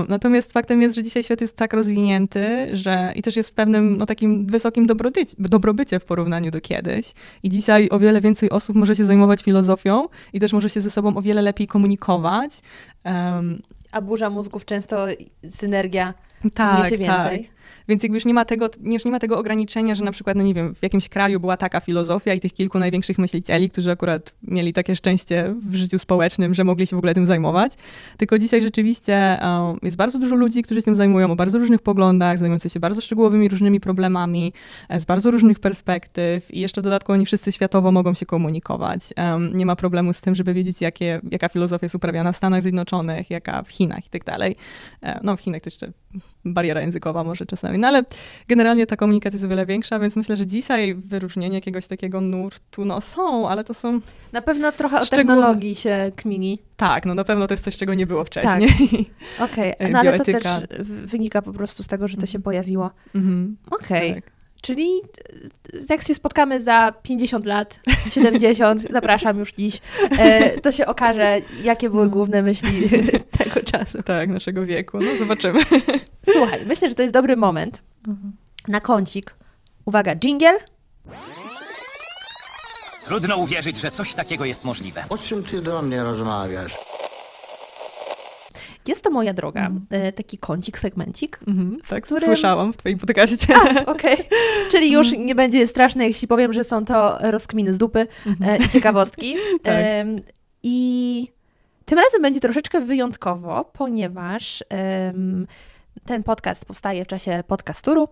Natomiast 0.08 0.52
faktem 0.52 0.82
jest, 0.82 0.94
że 0.94 1.02
dzisiaj 1.02 1.24
świat 1.24 1.40
jest 1.40 1.56
tak 1.56 1.72
rozwinięty, 1.72 2.68
że 2.72 3.12
i 3.16 3.22
też 3.22 3.36
jest 3.36 3.50
w 3.50 3.52
pewnym 3.52 3.96
no, 3.96 4.06
takim 4.06 4.46
wysokim 4.46 4.86
dobrobycie, 4.86 5.34
dobrobycie 5.38 6.00
w 6.00 6.04
porównaniu 6.04 6.50
do 6.50 6.60
kiedyś. 6.60 7.12
I 7.42 7.48
dzisiaj 7.48 7.88
o 7.90 7.98
wiele 7.98 8.20
więcej 8.20 8.50
osób 8.50 8.76
może 8.76 8.96
się 8.96 9.04
zajmować 9.04 9.42
filozofią 9.42 10.08
i 10.32 10.40
też 10.40 10.52
może 10.52 10.70
się 10.70 10.80
ze 10.80 10.90
sobą 10.90 11.16
o 11.16 11.22
wiele 11.22 11.42
lepiej 11.42 11.66
komunikować. 11.66 12.60
Um, 13.04 13.62
A 13.92 14.00
burza 14.00 14.30
mózgów 14.30 14.64
często 14.64 15.06
synergia 15.48 16.14
tak, 16.54 16.88
się 16.88 16.98
więcej. 16.98 17.44
Tak. 17.44 17.59
Więc 17.90 18.02
jakby 18.02 18.16
już 18.16 18.24
nie 18.24 18.34
ma 18.34 18.44
tego, 18.44 18.70
już 18.82 19.04
nie 19.04 19.10
ma 19.10 19.18
tego 19.18 19.38
ograniczenia, 19.38 19.94
że 19.94 20.04
na 20.04 20.12
przykład, 20.12 20.36
no 20.36 20.42
nie 20.42 20.54
wiem, 20.54 20.74
w 20.74 20.82
jakimś 20.82 21.08
kraju 21.08 21.40
była 21.40 21.56
taka 21.56 21.80
filozofia 21.80 22.34
i 22.34 22.40
tych 22.40 22.52
kilku 22.52 22.78
największych 22.78 23.18
myślicieli, 23.18 23.70
którzy 23.70 23.90
akurat 23.90 24.34
mieli 24.42 24.72
takie 24.72 24.96
szczęście 24.96 25.54
w 25.62 25.74
życiu 25.74 25.98
społecznym, 25.98 26.54
że 26.54 26.64
mogli 26.64 26.86
się 26.86 26.96
w 26.96 26.98
ogóle 26.98 27.14
tym 27.14 27.26
zajmować. 27.26 27.72
Tylko 28.16 28.38
dzisiaj 28.38 28.62
rzeczywiście 28.62 29.38
um, 29.42 29.78
jest 29.82 29.96
bardzo 29.96 30.18
dużo 30.18 30.36
ludzi, 30.36 30.62
którzy 30.62 30.80
się 30.80 30.84
tym 30.84 30.94
zajmują 30.94 31.32
o 31.32 31.36
bardzo 31.36 31.58
różnych 31.58 31.82
poglądach, 31.82 32.38
zajmujących 32.38 32.72
się 32.72 32.80
bardzo 32.80 33.00
szczegółowymi 33.00 33.48
różnymi 33.48 33.80
problemami, 33.80 34.52
e, 34.88 35.00
z 35.00 35.04
bardzo 35.04 35.30
różnych 35.30 35.58
perspektyw 35.58 36.54
i 36.54 36.60
jeszcze 36.60 36.80
w 36.80 36.84
dodatku 36.84 37.12
oni 37.12 37.26
wszyscy 37.26 37.52
światowo 37.52 37.92
mogą 37.92 38.14
się 38.14 38.26
komunikować. 38.26 39.00
Um, 39.16 39.58
nie 39.58 39.66
ma 39.66 39.76
problemu 39.76 40.12
z 40.12 40.20
tym, 40.20 40.34
żeby 40.34 40.54
wiedzieć, 40.54 40.80
jakie, 40.80 41.20
jaka 41.30 41.48
filozofia 41.48 41.84
jest 41.84 41.94
uprawiana 41.94 42.32
w 42.32 42.36
Stanach 42.36 42.62
Zjednoczonych, 42.62 43.30
jaka 43.30 43.62
w 43.62 43.68
Chinach 43.68 44.06
i 44.06 44.10
tak 44.10 44.24
dalej. 44.24 44.56
E, 45.02 45.20
no 45.22 45.36
w 45.36 45.40
Chinach 45.40 45.60
to 45.60 45.66
jeszcze 45.66 45.92
bariera 46.44 46.80
językowa 46.80 47.24
może 47.24 47.46
czasami. 47.46 47.78
No 47.78 47.88
ale 47.88 48.02
generalnie 48.48 48.86
ta 48.86 48.96
komunikacja 48.96 49.36
jest 49.36 49.44
o 49.44 49.48
wiele 49.48 49.66
większa, 49.66 49.98
więc 49.98 50.16
myślę, 50.16 50.36
że 50.36 50.46
dzisiaj 50.46 50.94
wyróżnienie 50.94 51.54
jakiegoś 51.54 51.86
takiego 51.86 52.20
nurtu, 52.20 52.84
no 52.84 53.00
są, 53.00 53.48
ale 53.48 53.64
to 53.64 53.74
są... 53.74 54.00
Na 54.32 54.42
pewno 54.42 54.72
trochę 54.72 55.00
o 55.00 55.06
technologii 55.06 55.74
się 55.74 56.12
kmini. 56.16 56.58
Tak, 56.76 57.06
no 57.06 57.14
na 57.14 57.24
pewno 57.24 57.46
to 57.46 57.54
jest 57.54 57.64
coś, 57.64 57.76
czego 57.76 57.94
nie 57.94 58.06
było 58.06 58.24
wcześniej. 58.24 58.68
Tak. 58.68 59.50
Okej, 59.50 59.74
okay. 59.76 59.90
no 59.92 59.98
ale 59.98 60.18
to 60.18 60.24
też 60.24 60.44
wynika 61.04 61.42
po 61.42 61.52
prostu 61.52 61.82
z 61.82 61.86
tego, 61.86 62.08
że 62.08 62.16
to 62.16 62.26
się 62.26 62.38
mhm. 62.38 62.42
pojawiło. 62.42 62.90
Mhm. 63.14 63.56
Okej. 63.70 64.10
Okay. 64.10 64.22
Tak. 64.22 64.39
Czyli 64.62 65.00
jak 65.90 66.02
się 66.02 66.14
spotkamy 66.14 66.60
za 66.60 66.92
50 67.02 67.46
lat, 67.46 67.80
70, 68.10 68.82
zapraszam 68.92 69.38
już 69.38 69.52
dziś, 69.52 69.80
e, 70.18 70.60
to 70.60 70.72
się 70.72 70.86
okaże, 70.86 71.40
jakie 71.62 71.90
były 71.90 72.08
główne 72.08 72.42
myśli 72.42 72.88
tego 73.38 73.60
czasu. 73.62 74.02
Tak, 74.02 74.28
naszego 74.28 74.66
wieku. 74.66 74.98
No 75.00 75.16
zobaczymy. 75.16 75.60
Słuchaj, 76.32 76.66
myślę, 76.66 76.88
że 76.88 76.94
to 76.94 77.02
jest 77.02 77.14
dobry 77.14 77.36
moment 77.36 77.82
na 78.68 78.80
kącik. 78.80 79.34
Uwaga, 79.84 80.16
jingle. 80.16 80.58
Trudno 83.04 83.36
uwierzyć, 83.36 83.76
że 83.80 83.90
coś 83.90 84.14
takiego 84.14 84.44
jest 84.44 84.64
możliwe. 84.64 85.04
O 85.08 85.18
czym 85.18 85.44
ty 85.44 85.62
do 85.62 85.82
mnie 85.82 86.02
rozmawiasz? 86.02 86.78
Jest 88.86 89.04
to 89.04 89.10
moja 89.10 89.34
droga, 89.34 89.66
mm. 89.66 89.86
taki 90.12 90.38
kącik, 90.38 90.78
segmencik. 90.78 91.40
Mm 91.46 91.58
-hmm, 91.58 91.88
tak, 91.88 92.04
którym... 92.04 92.24
słyszałam 92.24 92.72
w 92.72 92.76
twoim 92.76 92.98
podcaście. 92.98 93.54
Okej, 93.86 94.14
okay. 94.14 94.16
czyli 94.72 94.92
już 94.92 95.12
mm. 95.12 95.26
nie 95.26 95.34
będzie 95.34 95.66
straszne, 95.66 96.06
jeśli 96.06 96.28
powiem, 96.28 96.52
że 96.52 96.64
są 96.64 96.84
to 96.84 97.18
rozkminy 97.20 97.72
z 97.72 97.78
dupy 97.78 98.06
-hmm. 98.26 98.64
i 98.64 98.68
ciekawostki. 98.68 99.36
tak. 99.62 99.76
I 100.62 101.28
tym 101.84 101.98
razem 101.98 102.22
będzie 102.22 102.40
troszeczkę 102.40 102.80
wyjątkowo, 102.80 103.64
ponieważ 103.72 104.64
ten 106.06 106.22
podcast 106.22 106.64
powstaje 106.64 107.04
w 107.04 107.06
czasie 107.06 107.44
podcasturu 107.46 108.08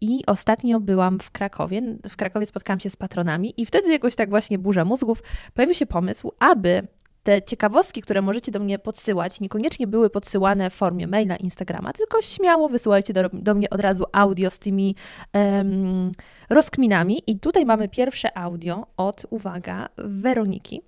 i 0.00 0.26
ostatnio 0.26 0.80
byłam 0.80 1.18
w 1.18 1.30
Krakowie. 1.30 1.82
W 2.08 2.16
Krakowie 2.16 2.46
spotkałam 2.46 2.80
się 2.80 2.90
z 2.90 2.96
patronami 2.96 3.54
i 3.56 3.66
wtedy 3.66 3.92
jakoś 3.92 4.14
tak 4.14 4.30
właśnie 4.30 4.58
burza 4.58 4.84
mózgów 4.84 5.22
pojawił 5.54 5.74
się 5.74 5.86
pomysł, 5.86 6.32
aby 6.38 6.86
te 7.22 7.42
ciekawostki, 7.42 8.02
które 8.02 8.22
możecie 8.22 8.52
do 8.52 8.60
mnie 8.60 8.78
podsyłać, 8.78 9.40
niekoniecznie 9.40 9.86
były 9.86 10.10
podsyłane 10.10 10.70
w 10.70 10.74
formie 10.74 11.06
maila, 11.06 11.36
Instagrama, 11.36 11.92
tylko 11.92 12.22
śmiało 12.22 12.68
wysyłajcie 12.68 13.12
do, 13.12 13.28
do 13.32 13.54
mnie 13.54 13.70
od 13.70 13.80
razu 13.80 14.04
audio 14.12 14.50
z 14.50 14.58
tymi 14.58 14.96
um, 15.34 16.12
rozkminami. 16.50 17.22
I 17.26 17.38
tutaj 17.38 17.66
mamy 17.66 17.88
pierwsze 17.88 18.38
audio 18.38 18.86
od, 18.96 19.26
uwaga, 19.30 19.88
Weroniki. 19.96 20.82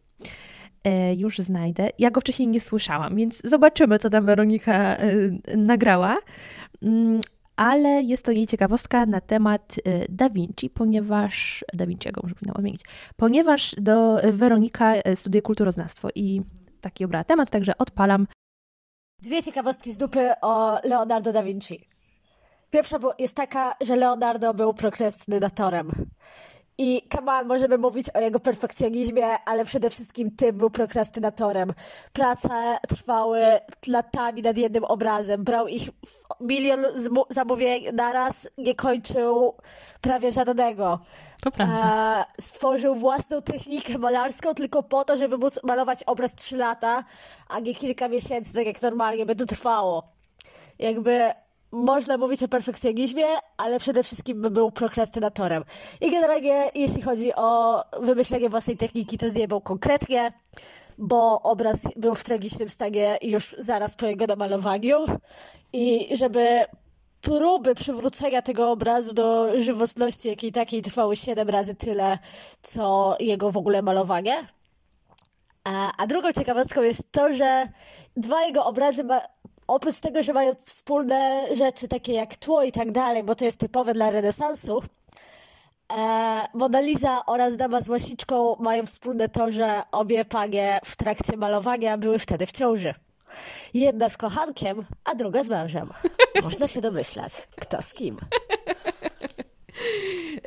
E, 0.84 1.14
już 1.14 1.38
znajdę. 1.38 1.88
Ja 1.98 2.10
go 2.10 2.20
wcześniej 2.20 2.48
nie 2.48 2.60
słyszałam, 2.60 3.16
więc 3.16 3.42
zobaczymy, 3.44 3.98
co 3.98 4.10
tam 4.10 4.26
Weronika 4.26 4.96
e, 4.96 5.06
nagrała. 5.56 6.18
Ale 7.56 8.02
jest 8.02 8.24
to 8.24 8.32
jej 8.32 8.46
ciekawostka 8.46 9.06
na 9.06 9.20
temat 9.20 9.78
y, 9.78 10.06
Da 10.08 10.30
Vinci, 10.30 10.70
ponieważ 10.70 11.64
Da 11.72 11.86
Vinciego 11.86 12.20
może 12.22 12.34
powinnam 12.34 12.56
odmienić, 12.56 12.80
ponieważ 13.16 13.74
do 13.78 14.20
Weronika 14.32 14.94
y, 14.96 15.16
studiuje 15.16 15.42
kulturoznawstwo 15.42 16.08
i 16.14 16.42
taki 16.80 17.04
obrała 17.04 17.24
temat, 17.24 17.50
także 17.50 17.78
odpalam. 17.78 18.26
Dwie 19.22 19.42
ciekawostki 19.42 19.92
z 19.92 19.96
dupy 19.96 20.30
o 20.42 20.78
Leonardo 20.84 21.32
da 21.32 21.42
Vinci. 21.42 21.88
Pierwsza 22.70 22.98
jest 23.18 23.36
taka, 23.36 23.74
że 23.80 23.96
Leonardo 23.96 24.54
był 24.54 24.74
prokrastynatorem. 24.74 26.06
I 26.78 27.02
Kamal, 27.08 27.46
możemy 27.46 27.78
mówić 27.78 28.10
o 28.10 28.20
jego 28.20 28.40
perfekcjonizmie, 28.40 29.26
ale 29.46 29.64
przede 29.64 29.90
wszystkim 29.90 30.36
tym 30.36 30.58
był 30.58 30.70
prokrastynatorem. 30.70 31.72
Prace 32.12 32.78
trwały 32.88 33.40
latami 33.86 34.42
nad 34.42 34.56
jednym 34.56 34.84
obrazem. 34.84 35.44
Brał 35.44 35.68
ich 35.68 35.88
milion 36.40 36.84
zamówień 37.30 37.84
naraz, 37.92 38.48
nie 38.58 38.74
kończył 38.74 39.54
prawie 40.00 40.32
żadnego. 40.32 40.98
To 41.40 41.50
prawda. 41.50 42.20
E, 42.20 42.42
stworzył 42.42 42.94
własną 42.94 43.42
technikę 43.42 43.98
malarską 43.98 44.54
tylko 44.54 44.82
po 44.82 45.04
to, 45.04 45.16
żeby 45.16 45.38
móc 45.38 45.60
malować 45.62 46.04
obraz 46.04 46.34
trzy 46.34 46.56
lata, 46.56 47.04
a 47.50 47.60
nie 47.60 47.74
kilka 47.74 48.08
miesięcy, 48.08 48.54
tak 48.54 48.66
jak 48.66 48.82
normalnie 48.82 49.26
by 49.26 49.36
to 49.36 49.44
trwało. 49.44 50.08
Jakby 50.78 51.32
można 51.74 52.18
mówić 52.18 52.42
o 52.42 52.48
perfekcjonizmie, 52.48 53.24
ale 53.56 53.80
przede 53.80 54.02
wszystkim 54.02 54.42
był 54.42 54.70
prokrastynatorem. 54.70 55.64
I 56.00 56.10
generalnie, 56.10 56.70
jeśli 56.74 57.02
chodzi 57.02 57.34
o 57.34 57.80
wymyślenie 58.00 58.48
własnej 58.48 58.76
techniki, 58.76 59.18
to 59.18 59.30
zjebał 59.30 59.60
konkretnie, 59.60 60.32
bo 60.98 61.42
obraz 61.42 61.82
był 61.96 62.14
w 62.14 62.24
tragicznym 62.24 62.68
stanie 62.68 63.18
już 63.22 63.56
zaraz 63.58 63.96
po 63.96 64.06
jego 64.06 64.26
namalowaniu. 64.26 65.06
I 65.72 66.16
żeby 66.16 66.64
próby 67.20 67.74
przywrócenia 67.74 68.42
tego 68.42 68.70
obrazu 68.70 69.14
do 69.14 69.60
żywotności 69.60 70.28
jakiej 70.28 70.52
takiej 70.52 70.82
trwały 70.82 71.16
siedem 71.16 71.48
razy 71.48 71.74
tyle, 71.74 72.18
co 72.62 73.16
jego 73.20 73.50
w 73.50 73.56
ogóle 73.56 73.82
malowanie. 73.82 74.46
A, 75.64 75.92
a 75.96 76.06
drugą 76.06 76.32
ciekawostką 76.32 76.82
jest 76.82 77.12
to, 77.12 77.34
że 77.34 77.68
dwa 78.16 78.44
jego 78.46 78.64
obrazy 78.64 79.04
ma, 79.04 79.20
oprócz 79.66 80.00
tego, 80.00 80.22
że 80.22 80.32
mają 80.32 80.54
wspólne 80.54 81.46
rzeczy 81.56 81.88
takie 81.88 82.12
jak 82.12 82.36
tło 82.36 82.62
i 82.62 82.72
tak 82.72 82.92
dalej, 82.92 83.24
bo 83.24 83.34
to 83.34 83.44
jest 83.44 83.60
typowe 83.60 83.94
dla 83.94 84.10
renesansu, 84.10 84.82
e, 85.92 86.46
Mona 86.54 86.80
Lisa 86.80 87.26
oraz 87.26 87.56
Dama 87.56 87.80
z 87.80 87.88
Łasiczką 87.88 88.56
mają 88.60 88.86
wspólne 88.86 89.28
to, 89.28 89.52
że 89.52 89.82
obie 89.92 90.24
panie 90.24 90.80
w 90.84 90.96
trakcie 90.96 91.36
malowania 91.36 91.98
były 91.98 92.18
wtedy 92.18 92.46
w 92.46 92.52
ciąży. 92.52 92.94
Jedna 93.74 94.08
z 94.08 94.16
kochankiem, 94.16 94.84
a 95.04 95.14
druga 95.14 95.44
z 95.44 95.48
mężem. 95.48 95.90
Można 96.44 96.68
się 96.68 96.80
domyślać, 96.80 97.32
kto 97.56 97.82
z 97.82 97.94
kim. 97.94 98.18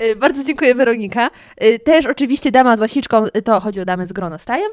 Y, 0.02 0.16
bardzo 0.16 0.44
dziękuję, 0.44 0.76
Weronika. 0.76 1.30
Y, 1.64 1.80
też 1.80 2.06
oczywiście 2.06 2.52
dama 2.52 2.78
z 2.78 2.80
łasiczką, 2.80 3.26
y, 3.26 3.42
to 3.42 3.60
chodzi 3.60 3.82
o 3.82 3.86
damę 3.86 4.08
z 4.08 4.14
gronostajem. 4.14 4.72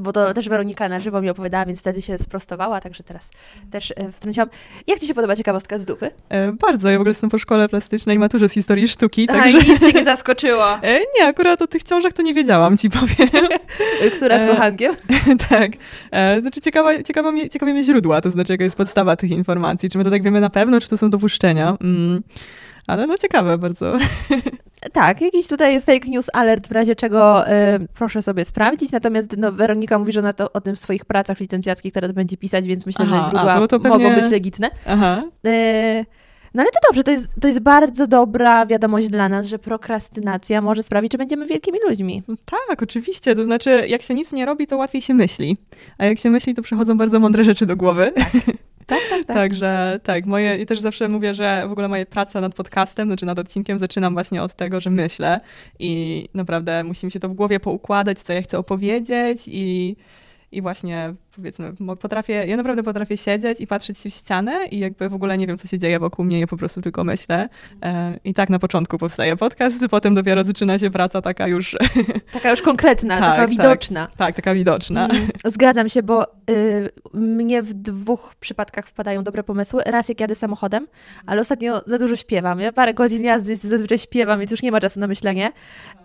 Bo 0.00 0.12
to 0.12 0.34
też 0.34 0.48
Weronika 0.48 0.88
na 0.88 1.00
żywo 1.00 1.22
mi 1.22 1.30
opowiadała, 1.30 1.66
więc 1.66 1.80
wtedy 1.80 2.02
się 2.02 2.18
sprostowała, 2.18 2.80
także 2.80 3.02
teraz 3.02 3.30
też 3.70 3.94
wtrąciłam. 4.12 4.48
Jak 4.86 4.98
Ci 4.98 5.06
się 5.06 5.14
podoba 5.14 5.36
ciekawostka 5.36 5.78
z 5.78 5.84
dupy? 5.84 6.10
E, 6.28 6.52
bardzo. 6.52 6.90
Ja 6.90 6.98
w 6.98 7.00
ogóle 7.00 7.10
jestem 7.10 7.30
po 7.30 7.38
szkole 7.38 7.68
plastycznej, 7.68 8.18
maturze 8.18 8.48
z 8.48 8.52
historii 8.52 8.88
sztuki, 8.88 9.26
także... 9.26 9.58
A, 9.58 9.62
nic 9.62 9.80
Cię 9.80 9.92
nie 9.92 10.04
zaskoczyło. 10.04 10.64
E, 10.82 11.00
nie, 11.18 11.26
akurat 11.26 11.62
o 11.62 11.66
tych 11.66 11.84
książkach 11.84 12.12
to 12.12 12.22
nie 12.22 12.34
wiedziałam, 12.34 12.76
Ci 12.76 12.90
powiem. 12.90 13.28
Która 14.16 14.38
z 14.38 14.42
e, 14.42 14.48
kochankiem? 14.48 14.92
E, 14.92 15.36
tak. 15.48 15.70
E, 16.10 16.40
znaczy 16.40 16.60
ciekawa, 16.60 17.02
ciekawa 17.02 17.32
mnie, 17.32 17.48
ciekawie 17.48 17.72
mnie 17.72 17.84
źródła, 17.84 18.20
to 18.20 18.30
znaczy 18.30 18.52
jaka 18.52 18.64
jest 18.64 18.76
podstawa 18.76 19.16
tych 19.16 19.30
informacji. 19.30 19.90
Czy 19.90 19.98
my 19.98 20.04
to 20.04 20.10
tak 20.10 20.22
wiemy 20.22 20.40
na 20.40 20.50
pewno, 20.50 20.80
czy 20.80 20.88
to 20.88 20.96
są 20.96 21.10
dopuszczenia? 21.10 21.76
Mm. 21.80 22.22
Ale 22.86 23.06
no 23.06 23.16
ciekawe 23.16 23.58
bardzo. 23.58 23.92
Tak, 24.92 25.20
jakiś 25.20 25.46
tutaj 25.46 25.80
fake 25.80 26.08
news 26.08 26.30
alert, 26.32 26.68
w 26.68 26.72
razie 26.72 26.96
czego 26.96 27.48
y, 27.48 27.52
proszę 27.94 28.22
sobie 28.22 28.44
sprawdzić. 28.44 28.92
Natomiast 28.92 29.36
no, 29.36 29.52
Weronika 29.52 29.98
mówi, 29.98 30.12
że 30.12 30.20
ona 30.20 30.32
to 30.32 30.52
o 30.52 30.60
tym 30.60 30.76
w 30.76 30.78
swoich 30.78 31.04
pracach 31.04 31.40
licencjackich 31.40 31.92
teraz 31.92 32.12
będzie 32.12 32.36
pisać, 32.36 32.66
więc 32.66 32.86
myślę, 32.86 33.04
Aha, 33.08 33.16
że 33.16 33.30
źródła 33.30 33.52
a, 33.52 33.58
to 33.58 33.68
to 33.68 33.80
pewnie... 33.80 33.98
mogą 33.98 34.14
być 34.14 34.30
legitne. 34.30 34.70
Aha. 34.86 35.22
Y, 35.46 36.06
no 36.54 36.62
ale 36.62 36.70
to 36.70 36.78
dobrze, 36.88 37.02
to 37.02 37.10
jest, 37.10 37.26
to 37.40 37.48
jest 37.48 37.60
bardzo 37.60 38.06
dobra 38.06 38.66
wiadomość 38.66 39.08
dla 39.08 39.28
nas, 39.28 39.46
że 39.46 39.58
prokrastynacja 39.58 40.60
może 40.60 40.82
sprawić, 40.82 41.12
że 41.12 41.18
będziemy 41.18 41.46
wielkimi 41.46 41.78
ludźmi. 41.88 42.22
Tak, 42.44 42.82
oczywiście. 42.82 43.34
To 43.34 43.44
znaczy, 43.44 43.84
jak 43.88 44.02
się 44.02 44.14
nic 44.14 44.32
nie 44.32 44.46
robi, 44.46 44.66
to 44.66 44.76
łatwiej 44.76 45.02
się 45.02 45.14
myśli. 45.14 45.56
A 45.98 46.04
jak 46.04 46.18
się 46.18 46.30
myśli, 46.30 46.54
to 46.54 46.62
przychodzą 46.62 46.98
bardzo 46.98 47.20
mądre 47.20 47.44
rzeczy 47.44 47.66
do 47.66 47.76
głowy. 47.76 48.12
Tak. 48.16 48.26
Tak, 48.90 48.98
tak, 49.10 49.24
tak. 49.26 49.36
Także 49.36 50.00
tak, 50.02 50.26
moje, 50.26 50.56
i 50.56 50.66
też 50.66 50.80
zawsze 50.80 51.08
mówię, 51.08 51.34
że 51.34 51.68
w 51.68 51.72
ogóle 51.72 51.88
moje 51.88 52.06
praca 52.06 52.40
nad 52.40 52.54
podcastem, 52.54 53.08
znaczy 53.08 53.26
nad 53.26 53.38
odcinkiem 53.38 53.78
zaczynam 53.78 54.12
właśnie 54.12 54.42
od 54.42 54.54
tego, 54.54 54.80
że 54.80 54.90
myślę 54.90 55.40
i 55.78 56.28
naprawdę 56.34 56.84
musi 56.84 57.06
mi 57.06 57.12
się 57.12 57.20
to 57.20 57.28
w 57.28 57.34
głowie 57.34 57.60
poukładać, 57.60 58.18
co 58.18 58.32
ja 58.32 58.42
chcę 58.42 58.58
opowiedzieć 58.58 59.42
i 59.46 59.96
i 60.52 60.62
właśnie 60.62 61.14
powiedzmy, 61.36 61.72
potrafię, 62.00 62.32
ja 62.46 62.56
naprawdę 62.56 62.82
potrafię 62.82 63.16
siedzieć 63.16 63.60
i 63.60 63.66
patrzeć 63.66 63.98
się 63.98 64.10
w 64.10 64.14
ścianę 64.14 64.66
i 64.70 64.78
jakby 64.78 65.08
w 65.08 65.14
ogóle 65.14 65.38
nie 65.38 65.46
wiem, 65.46 65.58
co 65.58 65.68
się 65.68 65.78
dzieje 65.78 65.98
wokół 65.98 66.24
mnie, 66.24 66.40
ja 66.40 66.46
po 66.46 66.56
prostu 66.56 66.80
tylko 66.80 67.04
myślę. 67.04 67.48
E, 67.82 68.18
I 68.24 68.34
tak 68.34 68.50
na 68.50 68.58
początku 68.58 68.98
powstaje 68.98 69.36
podcast, 69.36 69.88
potem 69.90 70.14
dopiero 70.14 70.44
zaczyna 70.44 70.78
się 70.78 70.90
praca 70.90 71.22
taka 71.22 71.48
już... 71.48 71.76
Taka 72.32 72.50
już 72.50 72.62
konkretna, 72.62 73.18
tak, 73.18 73.24
taka 73.24 73.36
tak, 73.36 73.50
widoczna. 73.50 74.08
Tak, 74.16 74.36
taka 74.36 74.54
widoczna. 74.54 75.08
Mm, 75.08 75.28
zgadzam 75.44 75.88
się, 75.88 76.02
bo 76.02 76.26
y, 76.50 76.90
mnie 77.14 77.62
w 77.62 77.74
dwóch 77.74 78.34
przypadkach 78.40 78.86
wpadają 78.86 79.24
dobre 79.24 79.42
pomysły. 79.42 79.82
Raz 79.86 80.08
jak 80.08 80.20
jadę 80.20 80.34
samochodem, 80.34 80.86
ale 81.26 81.40
ostatnio 81.40 81.80
za 81.86 81.98
dużo 81.98 82.16
śpiewam. 82.16 82.60
Ja 82.60 82.72
parę 82.72 82.94
godzin 82.94 83.22
jazdy 83.22 83.56
zazwyczaj 83.56 83.98
śpiewam, 83.98 84.40
więc 84.40 84.50
już 84.50 84.62
nie 84.62 84.72
ma 84.72 84.80
czasu 84.80 85.00
na 85.00 85.06
myślenie. 85.06 85.52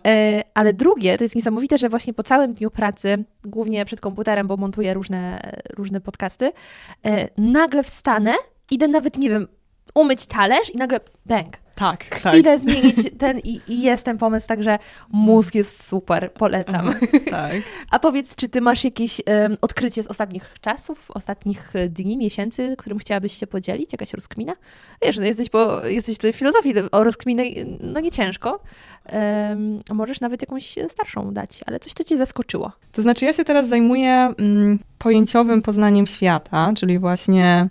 E, 0.08 0.44
ale 0.54 0.74
drugie, 0.74 1.18
to 1.18 1.24
jest 1.24 1.36
niesamowite, 1.36 1.78
że 1.78 1.90
właśnie 1.90 2.14
po 2.14 2.24
całym 2.24 2.54
dniu 2.54 2.72
pracy, 2.72 3.24
głównie 3.46 3.86
przed 3.86 4.02
komputerem, 4.02 4.48
bo 4.48 4.58
montuję 4.58 4.94
różne, 4.94 5.14
różne 5.78 6.01
podcasty, 6.01 6.51
e, 7.05 7.30
nagle 7.38 7.84
wstanę, 7.84 8.34
idę 8.72 8.88
nawet, 8.88 9.18
nie 9.18 9.30
wiem, 9.30 9.47
umyć 9.95 10.26
talerz 10.26 10.70
i 10.70 10.78
nagle 10.78 10.99
bang, 11.26 11.57
tak, 11.76 12.04
chwilę 12.16 12.44
tak. 12.44 12.60
zmienić 12.60 12.96
ten 13.20 13.40
i, 13.40 13.62
i 13.68 13.82
jest 13.82 14.04
ten 14.04 14.18
pomysł, 14.18 14.48
także 14.48 14.80
mózg 15.12 15.56
jest 15.56 15.84
super, 15.84 16.32
polecam. 16.32 16.94
tak. 17.30 17.56
A 17.92 18.00
powiedz, 18.00 18.36
czy 18.36 18.50
ty 18.50 18.62
masz 18.62 18.84
jakieś 18.84 19.22
um, 19.28 19.56
odkrycie 19.62 20.04
z 20.04 20.08
ostatnich 20.08 20.56
czasów, 20.62 21.12
ostatnich 21.12 21.74
dni, 21.90 22.18
miesięcy, 22.18 22.76
którym 22.78 23.00
chciałabyś 23.00 23.38
się 23.38 23.48
podzielić? 23.48 23.92
Jakaś 23.92 24.14
rozkmina? 24.14 24.54
Wiesz, 25.02 25.18
no 25.18 25.26
jesteś, 25.26 25.50
po, 25.50 25.86
jesteś 25.86 26.18
tutaj 26.18 26.34
w 26.34 26.36
filozofii, 26.36 26.74
o 26.92 27.04
rozkminę 27.04 27.44
no 27.80 28.00
nie 28.00 28.12
ciężko. 28.12 28.60
Um, 29.14 29.80
możesz 29.92 30.22
nawet 30.22 30.42
jakąś 30.42 30.76
starszą 30.88 31.34
dać, 31.34 31.62
ale 31.66 31.80
coś, 31.80 31.94
co 31.94 32.04
cię 32.04 32.18
zaskoczyło. 32.18 32.72
To 32.92 33.02
znaczy, 33.02 33.26
ja 33.26 33.34
się 33.34 33.44
teraz 33.44 33.68
zajmuję 33.68 34.34
mm, 34.38 34.80
pojęciowym 34.98 35.62
poznaniem 35.62 36.08
świata, 36.08 36.74
czyli 36.78 37.00
właśnie 37.00 37.70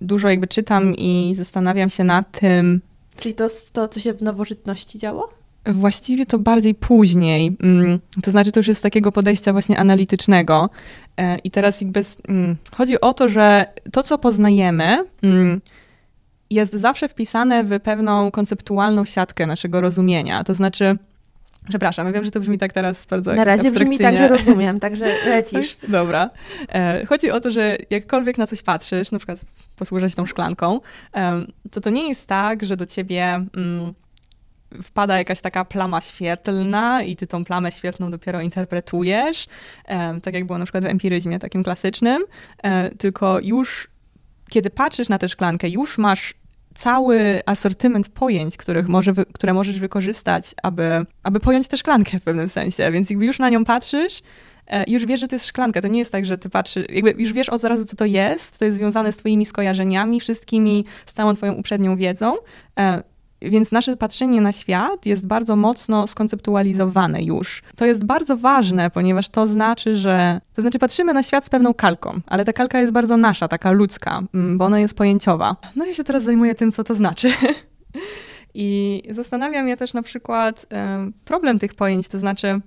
dużo 0.00 0.28
jakby 0.28 0.46
czytam 0.46 0.94
i 0.94 1.32
zastanawiam 1.34 1.90
się 1.90 2.04
nad 2.04 2.40
tym, 2.40 2.80
Czyli 3.16 3.34
to 3.34 3.48
to, 3.72 3.88
co 3.88 4.00
się 4.00 4.12
w 4.12 4.22
nowożytności 4.22 4.98
działo? 4.98 5.28
Właściwie 5.66 6.26
to 6.26 6.38
bardziej 6.38 6.74
później. 6.74 7.56
Mm, 7.62 7.98
to 8.22 8.30
znaczy, 8.30 8.52
to 8.52 8.60
już 8.60 8.68
jest 8.68 8.80
z 8.80 8.82
takiego 8.82 9.12
podejścia 9.12 9.52
właśnie 9.52 9.78
analitycznego. 9.78 10.70
E, 11.16 11.38
I 11.38 11.50
teraz 11.50 11.80
jakby 11.80 12.02
mm, 12.28 12.56
chodzi 12.76 13.00
o 13.00 13.14
to, 13.14 13.28
że 13.28 13.66
to, 13.92 14.02
co 14.02 14.18
poznajemy, 14.18 15.04
mm, 15.22 15.60
jest 16.50 16.72
zawsze 16.72 17.08
wpisane 17.08 17.64
w 17.64 17.80
pewną 17.80 18.30
konceptualną 18.30 19.04
siatkę 19.04 19.46
naszego 19.46 19.80
rozumienia. 19.80 20.44
To 20.44 20.54
znaczy, 20.54 20.98
Przepraszam, 21.68 22.06
ja 22.06 22.12
wiem, 22.12 22.24
że 22.24 22.30
to 22.30 22.40
brzmi 22.40 22.58
tak 22.58 22.72
teraz 22.72 23.06
bardzo 23.06 23.34
Na 23.34 23.44
razie 23.44 23.70
brzmi 23.70 23.98
tak, 23.98 24.16
że 24.16 24.28
rozumiem, 24.28 24.80
także 24.80 25.04
lecisz. 25.26 25.76
Dobra. 25.88 26.30
E, 26.68 27.06
chodzi 27.06 27.30
o 27.30 27.40
to, 27.40 27.50
że 27.50 27.76
jakkolwiek 27.90 28.38
na 28.38 28.46
coś 28.46 28.62
patrzysz, 28.62 29.10
na 29.10 29.18
przykład 29.18 29.44
posłużać 29.76 30.14
tą 30.14 30.26
szklanką, 30.26 30.80
to 31.70 31.80
to 31.80 31.90
nie 31.90 32.08
jest 32.08 32.26
tak, 32.26 32.64
że 32.64 32.76
do 32.76 32.86
ciebie 32.86 33.24
mm, 33.56 33.94
wpada 34.82 35.18
jakaś 35.18 35.40
taka 35.40 35.64
plama 35.64 36.00
świetlna 36.00 37.02
i 37.02 37.16
ty 37.16 37.26
tą 37.26 37.44
plamę 37.44 37.72
świetlną 37.72 38.10
dopiero 38.10 38.40
interpretujesz, 38.40 39.46
tak 40.22 40.34
jak 40.34 40.44
było 40.44 40.58
na 40.58 40.64
przykład 40.64 40.84
w 40.84 40.86
empiryzmie 40.86 41.38
takim 41.38 41.64
klasycznym, 41.64 42.22
e, 42.62 42.90
tylko 42.90 43.40
już 43.40 43.88
kiedy 44.50 44.70
patrzysz 44.70 45.08
na 45.08 45.18
tę 45.18 45.28
szklankę, 45.28 45.68
już 45.68 45.98
masz 45.98 46.34
cały 46.74 47.40
asortyment 47.46 48.08
pojęć, 48.08 48.56
których 48.56 48.88
może, 48.88 49.12
które 49.32 49.54
możesz 49.54 49.80
wykorzystać, 49.80 50.54
aby, 50.62 51.06
aby 51.22 51.40
pojąć 51.40 51.68
tę 51.68 51.76
szklankę 51.76 52.18
w 52.18 52.22
pewnym 52.22 52.48
sensie. 52.48 52.90
Więc 52.92 53.10
jakby 53.10 53.26
już 53.26 53.38
na 53.38 53.50
nią 53.50 53.64
patrzysz, 53.64 54.22
e, 54.66 54.84
już 54.90 55.06
wiesz, 55.06 55.20
że 55.20 55.28
to 55.28 55.34
jest 55.34 55.46
szklanka. 55.46 55.82
To 55.82 55.88
nie 55.88 55.98
jest 55.98 56.12
tak, 56.12 56.26
że 56.26 56.38
ty 56.38 56.50
patrzysz, 56.50 56.84
jakby 56.88 57.14
już 57.18 57.32
wiesz 57.32 57.48
od 57.48 57.64
razu, 57.64 57.84
co 57.84 57.96
to 57.96 58.04
jest. 58.04 58.58
To 58.58 58.64
jest 58.64 58.76
związane 58.76 59.12
z 59.12 59.16
twoimi 59.16 59.46
skojarzeniami, 59.46 60.20
wszystkimi, 60.20 60.84
z 61.06 61.12
całą 61.12 61.34
twoją 61.34 61.52
uprzednią 61.52 61.96
wiedzą. 61.96 62.34
Więc 63.50 63.72
nasze 63.72 63.96
patrzenie 63.96 64.40
na 64.40 64.52
świat 64.52 65.06
jest 65.06 65.26
bardzo 65.26 65.56
mocno 65.56 66.06
skonceptualizowane 66.06 67.22
już. 67.22 67.62
To 67.76 67.86
jest 67.86 68.04
bardzo 68.04 68.36
ważne, 68.36 68.90
ponieważ 68.90 69.28
to 69.28 69.46
znaczy, 69.46 69.94
że. 69.94 70.40
To 70.54 70.62
znaczy, 70.62 70.78
patrzymy 70.78 71.14
na 71.14 71.22
świat 71.22 71.44
z 71.44 71.50
pewną 71.50 71.74
kalką, 71.74 72.20
ale 72.26 72.44
ta 72.44 72.52
kalka 72.52 72.80
jest 72.80 72.92
bardzo 72.92 73.16
nasza, 73.16 73.48
taka 73.48 73.70
ludzka, 73.70 74.22
mm, 74.34 74.58
bo 74.58 74.64
ona 74.64 74.80
jest 74.80 74.94
pojęciowa. 74.94 75.56
No 75.76 75.86
ja 75.86 75.94
się 75.94 76.04
teraz 76.04 76.22
zajmuję 76.22 76.54
tym, 76.54 76.72
co 76.72 76.84
to 76.84 76.94
znaczy. 76.94 77.32
I 78.54 79.02
zastanawiam 79.10 79.68
się 79.68 79.76
też 79.76 79.94
na 79.94 80.02
przykład 80.02 80.66
problem 81.24 81.58
tych 81.58 81.74
pojęć, 81.74 82.08
to 82.08 82.18
znaczy, 82.18 82.60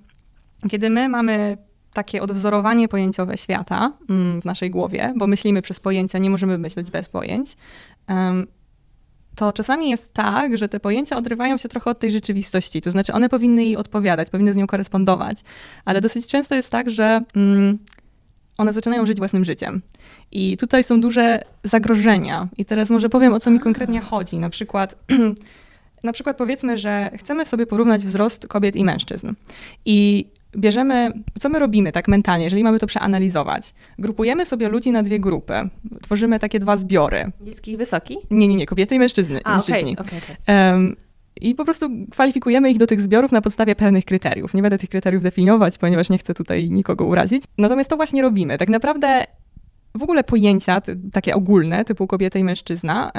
kiedy 0.70 0.90
my 0.90 1.08
mamy 1.08 1.58
takie 1.92 2.22
odwzorowanie 2.22 2.88
pojęciowe 2.88 3.36
świata 3.36 3.92
mm, 4.10 4.40
w 4.42 4.44
naszej 4.44 4.70
głowie, 4.70 5.12
bo 5.16 5.26
myślimy 5.26 5.62
przez 5.62 5.80
pojęcia, 5.80 6.18
nie 6.18 6.30
możemy 6.30 6.58
myśleć 6.58 6.90
bez 6.90 7.08
pojęć 7.08 7.56
to 9.36 9.52
czasami 9.52 9.90
jest 9.90 10.12
tak, 10.14 10.58
że 10.58 10.68
te 10.68 10.80
pojęcia 10.80 11.16
odrywają 11.16 11.56
się 11.56 11.68
trochę 11.68 11.90
od 11.90 11.98
tej 11.98 12.10
rzeczywistości. 12.10 12.82
To 12.82 12.90
znaczy, 12.90 13.12
one 13.12 13.28
powinny 13.28 13.64
jej 13.64 13.76
odpowiadać, 13.76 14.30
powinny 14.30 14.52
z 14.52 14.56
nią 14.56 14.66
korespondować. 14.66 15.40
Ale 15.84 16.00
dosyć 16.00 16.26
często 16.26 16.54
jest 16.54 16.70
tak, 16.70 16.90
że 16.90 17.20
mm, 17.36 17.78
one 18.58 18.72
zaczynają 18.72 19.06
żyć 19.06 19.18
własnym 19.18 19.44
życiem. 19.44 19.82
I 20.32 20.56
tutaj 20.56 20.84
są 20.84 21.00
duże 21.00 21.42
zagrożenia. 21.64 22.48
I 22.58 22.64
teraz 22.64 22.90
może 22.90 23.08
powiem, 23.08 23.34
o 23.34 23.40
co 23.40 23.50
mi 23.50 23.60
konkretnie 23.60 24.00
chodzi. 24.00 24.38
Na 24.38 24.50
przykład. 24.50 24.94
Na 26.02 26.12
przykład 26.12 26.36
powiedzmy, 26.36 26.76
że 26.76 27.10
chcemy 27.18 27.46
sobie 27.46 27.66
porównać 27.66 28.04
wzrost 28.04 28.46
kobiet 28.46 28.76
i 28.76 28.84
mężczyzn. 28.84 29.32
I 29.84 30.26
bierzemy, 30.56 31.12
co 31.38 31.48
my 31.48 31.58
robimy 31.58 31.92
tak 31.92 32.08
mentalnie, 32.08 32.44
jeżeli 32.44 32.64
mamy 32.64 32.78
to 32.78 32.86
przeanalizować? 32.86 33.74
Grupujemy 33.98 34.44
sobie 34.44 34.68
ludzi 34.68 34.92
na 34.92 35.02
dwie 35.02 35.20
grupy. 35.20 35.54
Tworzymy 36.02 36.38
takie 36.38 36.58
dwa 36.58 36.76
zbiory. 36.76 37.32
Niski 37.40 37.72
i 37.72 37.76
wysoki? 37.76 38.16
Nie, 38.30 38.48
nie, 38.48 38.56
nie, 38.56 38.66
kobiety 38.66 38.94
i 38.94 38.98
mężczyzny. 38.98 39.40
A, 39.44 39.54
mężczyźni. 39.54 39.92
Okay, 39.98 40.06
okay, 40.06 40.36
okay. 40.46 40.70
Um, 40.70 40.96
i 41.40 41.54
po 41.54 41.64
prostu 41.64 41.90
kwalifikujemy 42.10 42.70
ich 42.70 42.78
do 42.78 42.86
tych 42.86 43.00
zbiorów 43.00 43.32
na 43.32 43.40
podstawie 43.40 43.74
pewnych 43.74 44.04
kryteriów. 44.04 44.54
Nie 44.54 44.62
będę 44.62 44.78
tych 44.78 44.90
kryteriów 44.90 45.22
definiować, 45.22 45.78
ponieważ 45.78 46.10
nie 46.10 46.18
chcę 46.18 46.34
tutaj 46.34 46.70
nikogo 46.70 47.04
urazić. 47.04 47.42
Natomiast 47.58 47.90
to 47.90 47.96
właśnie 47.96 48.22
robimy. 48.22 48.58
Tak 48.58 48.68
naprawdę 48.68 49.24
w 49.94 50.02
ogóle 50.02 50.24
pojęcia 50.24 50.82
takie 51.12 51.34
ogólne, 51.34 51.84
typu 51.84 52.06
kobieta 52.06 52.38
i 52.38 52.44
mężczyzna, 52.44 53.12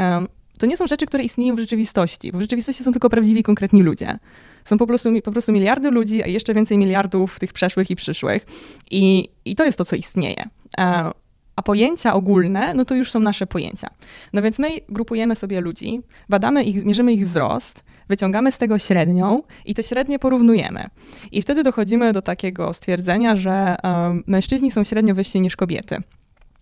to 0.57 0.65
nie 0.65 0.77
są 0.77 0.87
rzeczy, 0.87 1.05
które 1.05 1.23
istnieją 1.23 1.55
w 1.55 1.59
rzeczywistości, 1.59 2.31
bo 2.31 2.37
w 2.37 2.41
rzeczywistości 2.41 2.83
są 2.83 2.91
tylko 2.91 3.09
prawdziwi, 3.09 3.43
konkretni 3.43 3.83
ludzie. 3.83 4.19
Są 4.63 4.77
po 4.77 4.87
prostu, 4.87 5.09
po 5.23 5.31
prostu 5.31 5.51
miliardy 5.51 5.91
ludzi, 5.91 6.23
a 6.23 6.27
jeszcze 6.27 6.53
więcej 6.53 6.77
miliardów 6.77 7.39
tych 7.39 7.53
przeszłych 7.53 7.91
i 7.91 7.95
przyszłych. 7.95 8.45
I, 8.91 9.29
i 9.45 9.55
to 9.55 9.65
jest 9.65 9.77
to, 9.77 9.85
co 9.85 9.95
istnieje. 9.95 10.49
E, 10.77 11.11
a 11.55 11.61
pojęcia 11.61 12.13
ogólne, 12.13 12.73
no 12.73 12.85
to 12.85 12.95
już 12.95 13.11
są 13.11 13.19
nasze 13.19 13.47
pojęcia. 13.47 13.89
No 14.33 14.41
więc 14.41 14.59
my 14.59 14.69
grupujemy 14.89 15.35
sobie 15.35 15.61
ludzi, 15.61 16.01
badamy 16.29 16.63
ich, 16.63 16.85
mierzymy 16.85 17.13
ich 17.13 17.23
wzrost, 17.23 17.83
wyciągamy 18.09 18.51
z 18.51 18.57
tego 18.57 18.79
średnią 18.79 19.43
i 19.65 19.73
te 19.73 19.83
średnie 19.83 20.19
porównujemy. 20.19 20.89
I 21.31 21.41
wtedy 21.41 21.63
dochodzimy 21.63 22.13
do 22.13 22.21
takiego 22.21 22.73
stwierdzenia, 22.73 23.35
że 23.35 23.75
um, 23.83 24.23
mężczyźni 24.27 24.71
są 24.71 24.83
średnio 24.83 25.15
wyżsi 25.15 25.41
niż 25.41 25.55
kobiety. 25.55 26.01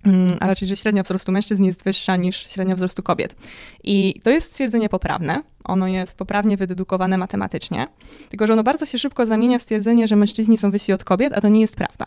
Mm, 0.06 0.38
a 0.40 0.48
raczej, 0.48 0.68
że 0.68 0.76
średnia 0.76 1.04
wzrostu 1.04 1.32
mężczyzn 1.32 1.64
jest 1.64 1.84
wyższa 1.84 2.16
niż 2.16 2.48
średnia 2.50 2.76
wzrostu 2.76 3.04
kobiet. 3.04 3.36
I 3.84 4.22
to 4.24 4.30
jest 4.30 4.52
stwierdzenie 4.52 4.90
poprawne. 4.90 5.44
Ono 5.64 5.88
jest 5.88 6.18
poprawnie 6.18 6.58
wydedukowane 6.58 7.18
matematycznie, 7.18 7.88
tylko 8.30 8.48
że 8.48 8.54
ono 8.54 8.64
bardzo 8.64 8.86
się 8.86 8.98
szybko 8.98 9.26
zamienia 9.26 9.60
w 9.60 9.62
stwierdzenie, 9.62 10.08
że 10.08 10.16
mężczyźni 10.16 10.58
są 10.58 10.72
wyżsi 10.72 10.94
od 10.94 11.04
kobiet, 11.04 11.34
a 11.34 11.42
to 11.42 11.48
nie 11.48 11.62
jest 11.62 11.76
prawda. 11.76 12.06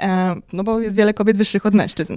E, 0.00 0.34
no 0.52 0.64
bo 0.64 0.80
jest 0.80 0.96
wiele 0.96 1.14
kobiet 1.14 1.36
wyższych 1.36 1.66
od 1.66 1.74
mężczyzn. 1.74 2.16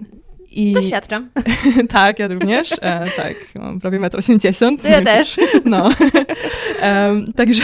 I... 0.51 0.73
Doświadczam. 0.73 1.29
tak, 1.89 2.19
ja 2.19 2.27
również. 2.27 2.71
E, 2.81 3.05
tak, 3.17 3.35
mam 3.55 3.79
prawie 3.79 3.99
1,80 3.99 4.67
m. 4.67 4.77
Ja 4.91 5.01
też. 5.01 5.37
no. 5.65 5.89
E, 6.81 7.15
także, 7.35 7.63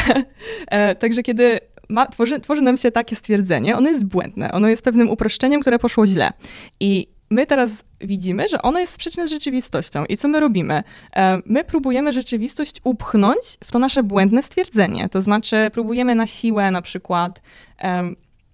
e, 0.68 0.96
także 0.96 1.24
kiedy 1.24 1.60
ma, 1.90 2.06
tworzy, 2.06 2.40
tworzy 2.40 2.62
nam 2.62 2.78
się 2.78 2.92
takie 2.92 3.16
stwierdzenie, 3.16 3.78
ono 3.78 3.90
jest 3.90 4.06
błędne, 4.06 4.52
ono 4.52 4.68
jest 4.68 4.84
pewnym 4.84 5.10
uproszczeniem, 5.10 5.62
które 5.62 5.80
poszło 5.80 6.06
źle. 6.06 6.34
I 6.80 7.08
my 7.30 7.46
teraz 7.46 7.84
widzimy, 8.02 8.48
że 8.48 8.62
ono 8.62 8.80
jest 8.80 8.94
sprzeczne 8.94 9.28
z 9.28 9.32
rzeczywistością. 9.32 10.06
I 10.06 10.18
co 10.18 10.28
my 10.28 10.40
robimy? 10.40 10.84
E, 11.16 11.42
my 11.46 11.64
próbujemy 11.64 12.12
rzeczywistość 12.12 12.82
upchnąć 12.84 13.42
w 13.64 13.72
to 13.72 13.80
nasze 13.80 14.04
błędne 14.04 14.44
stwierdzenie. 14.44 15.10
To 15.10 15.22
znaczy, 15.22 15.70
próbujemy 15.74 16.16
na 16.16 16.28
siłę 16.28 16.72
na 16.72 16.82
przykład. 16.82 17.42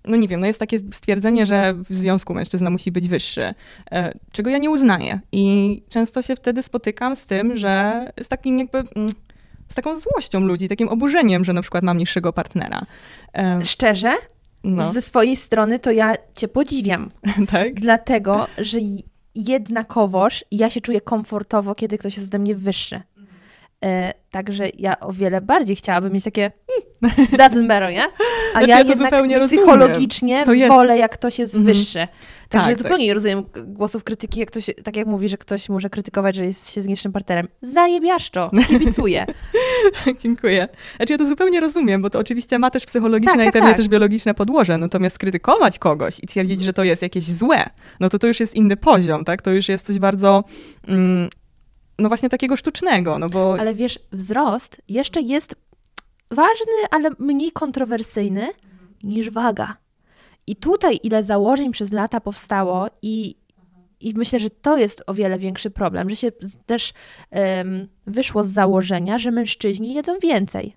No 0.05 0.17
nie 0.17 0.27
wiem, 0.27 0.39
no 0.41 0.47
jest 0.47 0.59
takie 0.59 0.79
stwierdzenie, 0.79 1.45
że 1.45 1.73
w 1.73 1.93
związku 1.93 2.33
mężczyzna 2.33 2.69
musi 2.69 2.91
być 2.91 3.07
wyższy, 3.07 3.53
e, 3.91 4.13
czego 4.31 4.49
ja 4.49 4.57
nie 4.57 4.69
uznaję. 4.69 5.19
I 5.31 5.83
często 5.89 6.21
się 6.21 6.35
wtedy 6.35 6.63
spotykam 6.63 7.15
z 7.15 7.25
tym, 7.25 7.55
że 7.55 8.05
z 8.21 8.27
takim 8.27 8.59
jakby 8.59 8.77
mm, 8.77 9.09
z 9.67 9.75
taką 9.75 9.97
złością 9.97 10.39
ludzi, 10.39 10.67
takim 10.67 10.87
oburzeniem, 10.87 11.45
że 11.45 11.53
na 11.53 11.61
przykład 11.61 11.83
mam 11.83 11.97
niższego 11.97 12.33
partnera. 12.33 12.85
Szczerze? 13.63 14.13
No. 14.63 14.93
ze 14.93 15.01
swojej 15.01 15.35
strony 15.35 15.79
to 15.79 15.91
ja 15.91 16.13
cię 16.35 16.47
podziwiam. 16.47 17.11
tak? 17.51 17.73
Dlatego, 17.73 18.47
że 18.57 18.77
jednakowoż 19.35 20.45
ja 20.51 20.69
się 20.69 20.81
czuję 20.81 21.01
komfortowo, 21.01 21.75
kiedy 21.75 21.97
ktoś 21.97 22.17
jest 22.17 22.29
ode 22.29 22.39
mnie 22.39 22.55
wyższy. 22.55 23.01
E, 23.85 24.13
także 24.31 24.63
ja 24.77 24.99
o 24.99 25.13
wiele 25.13 25.41
bardziej 25.41 25.75
chciałabym 25.75 26.13
mieć 26.13 26.23
takie 26.23 26.51
hmm, 27.01 27.27
doesn't 27.41 27.67
matter, 27.67 27.93
nie? 27.93 28.03
A 28.03 28.51
znaczy, 28.51 28.67
ja, 28.67 28.79
ja 28.79 28.83
jednak 28.83 29.47
psychologicznie 29.47 30.45
wolę, 30.69 30.97
jak 30.97 31.11
ktoś 31.11 31.39
jest 31.39 31.55
mm 31.55 31.65
-hmm. 31.65 31.69
wyższy. 31.69 32.07
Także 32.49 32.69
tak, 32.69 32.77
zupełnie 32.77 32.97
tak. 32.97 33.07
nie 33.07 33.13
rozumiem 33.13 33.45
głosów 33.65 34.03
krytyki, 34.03 34.39
jak 34.39 34.51
ktoś, 34.51 34.69
tak 34.83 34.95
jak 34.95 35.07
mówi, 35.07 35.29
że 35.29 35.37
ktoś 35.37 35.69
może 35.69 35.89
krytykować, 35.89 36.35
że 36.35 36.45
jest 36.45 36.71
się 36.71 36.81
z 36.81 36.87
niższym 36.87 37.11
partnerem. 37.11 37.47
Zajebiaszczo, 37.61 38.51
kibicuję. 38.67 39.25
Dziękuję. 40.23 40.67
Znaczy 40.95 41.13
ja 41.13 41.17
to 41.17 41.25
zupełnie 41.25 41.59
rozumiem, 41.59 42.01
bo 42.01 42.09
to 42.09 42.19
oczywiście 42.19 42.59
ma 42.59 42.69
też 42.69 42.85
psychologiczne 42.85 43.37
tak, 43.37 43.43
i 43.43 43.45
tak, 43.45 43.53
pewnie 43.53 43.69
tak. 43.69 43.77
też 43.77 43.87
biologiczne 43.87 44.33
podłoże, 44.33 44.77
natomiast 44.77 45.17
krytykować 45.17 45.79
kogoś 45.79 46.19
i 46.23 46.27
twierdzić, 46.27 46.61
że 46.61 46.73
to 46.73 46.83
jest 46.83 47.01
jakieś 47.01 47.23
złe, 47.23 47.69
no 47.99 48.09
to 48.09 48.19
to 48.19 48.27
już 48.27 48.39
jest 48.39 48.55
inny 48.55 48.77
poziom, 48.77 49.23
tak? 49.23 49.41
To 49.41 49.51
już 49.51 49.69
jest 49.69 49.85
coś 49.85 49.99
bardzo... 49.99 50.43
Mm, 50.87 51.29
no 52.01 52.07
właśnie 52.07 52.29
takiego 52.29 52.57
sztucznego, 52.57 53.19
no 53.19 53.29
bo... 53.29 53.57
Ale 53.59 53.75
wiesz, 53.75 53.99
wzrost 54.11 54.81
jeszcze 54.87 55.21
jest 55.21 55.55
ważny, 56.31 56.73
ale 56.91 57.09
mniej 57.19 57.51
kontrowersyjny 57.51 58.49
niż 59.03 59.29
waga. 59.29 59.77
I 60.47 60.55
tutaj 60.55 60.99
ile 61.03 61.23
założeń 61.23 61.71
przez 61.71 61.91
lata 61.91 62.21
powstało 62.21 62.87
i, 63.01 63.35
i 63.99 64.13
myślę, 64.15 64.39
że 64.39 64.49
to 64.49 64.77
jest 64.77 65.03
o 65.07 65.13
wiele 65.13 65.39
większy 65.39 65.71
problem, 65.71 66.09
że 66.09 66.15
się 66.15 66.31
też 66.65 66.93
um, 67.31 67.87
wyszło 68.07 68.43
z 68.43 68.47
założenia, 68.47 69.17
że 69.17 69.31
mężczyźni 69.31 69.93
jedzą 69.93 70.19
więcej. 70.19 70.75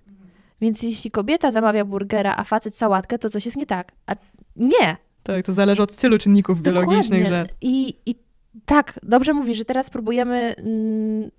Więc 0.61 0.83
jeśli 0.83 1.11
kobieta 1.11 1.51
zamawia 1.51 1.85
burgera, 1.85 2.35
a 2.37 2.43
facet 2.43 2.75
sałatkę, 2.77 3.19
to 3.19 3.29
coś 3.29 3.45
jest 3.45 3.57
nie 3.57 3.65
tak. 3.65 3.91
A 4.05 4.15
nie. 4.55 4.97
Tak, 5.23 5.45
to 5.45 5.53
zależy 5.53 5.83
od 5.83 5.95
tylu 5.95 6.17
czynników 6.17 6.61
Dokładnie. 6.61 6.87
biologicznych, 6.87 7.27
że... 7.27 7.45
I, 7.61 7.93
I 8.05 8.15
tak, 8.65 8.99
dobrze 9.03 9.33
mówisz, 9.33 9.57
że 9.57 9.65
teraz 9.65 9.89
próbujemy 9.89 10.55
mm, 10.57 11.31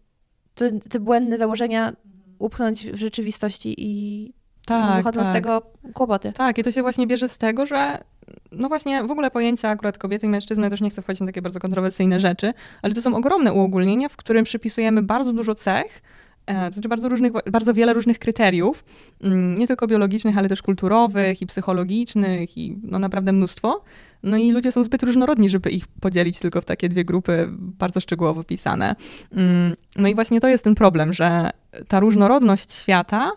te, 0.55 0.81
te 0.81 1.01
błędne 1.01 1.39
założenia 1.39 1.93
upchnąć 2.39 2.91
w 2.91 2.97
rzeczywistości 2.97 3.75
i 3.79 4.33
tak, 4.67 4.97
wychodzą 4.97 5.21
tak. 5.21 5.31
z 5.31 5.33
tego 5.33 5.63
kłopoty. 5.95 6.33
Tak, 6.33 6.59
i 6.59 6.63
to 6.63 6.73
się 6.73 6.83
właśnie 6.83 7.07
bierze 7.07 7.29
z 7.29 7.39
tego, 7.39 7.67
że 7.67 8.05
no 8.53 8.69
właśnie 8.69 9.05
w 9.05 9.11
ogóle 9.11 9.31
pojęcia 9.31 9.69
akurat 9.69 9.99
kobiety 9.99 10.27
i 10.27 10.29
mężczyzny, 10.29 10.71
też 10.71 10.81
nie 10.81 10.91
chcę 10.91 11.03
wchodzić 11.03 11.21
na 11.21 11.27
takie 11.27 11.43
bardzo 11.43 11.61
kontrowersyjne 11.61 12.21
rzeczy, 12.21 12.53
ale 12.83 12.95
to 12.95 13.03
są 13.03 13.15
ogromne 13.17 13.53
uogólnienia, 13.53 14.09
w 14.09 14.17
którym 14.17 14.45
przypisujemy 14.45 15.03
bardzo 15.03 15.33
dużo 15.33 15.55
cech, 15.55 16.03
to 16.47 16.73
znaczy 16.73 16.89
bardzo, 16.89 17.09
różnych, 17.09 17.33
bardzo 17.51 17.75
wiele 17.75 17.93
różnych 17.93 18.19
kryteriów, 18.19 18.85
mm, 19.23 19.55
nie 19.59 19.67
tylko 19.67 19.87
biologicznych, 19.87 20.39
ale 20.39 20.49
też 20.49 20.63
kulturowych 20.63 21.43
i 21.43 21.47
psychologicznych 21.47 22.59
i 22.59 22.79
no 22.83 22.99
naprawdę 22.99 23.33
mnóstwo. 23.33 23.85
No 24.23 24.37
i 24.37 24.53
ludzie 24.53 24.73
są 24.73 24.85
zbyt 24.85 25.03
różnorodni, 25.03 25.49
żeby 25.49 25.71
ich 25.71 25.87
podzielić 25.87 26.39
tylko 26.39 26.61
w 26.61 26.65
takie 26.65 26.89
dwie 26.89 27.05
grupy 27.05 27.49
bardzo 27.51 28.01
szczegółowo 28.01 28.45
pisane. 28.45 28.97
Mm, 29.33 29.75
no 29.97 30.09
i 30.09 30.15
właśnie 30.15 30.41
to 30.41 30.49
jest 30.49 30.65
ten 30.65 30.75
problem, 30.75 31.13
że 31.13 31.51
ta 31.89 32.01
różnorodność 32.01 32.73
świata 32.73 33.31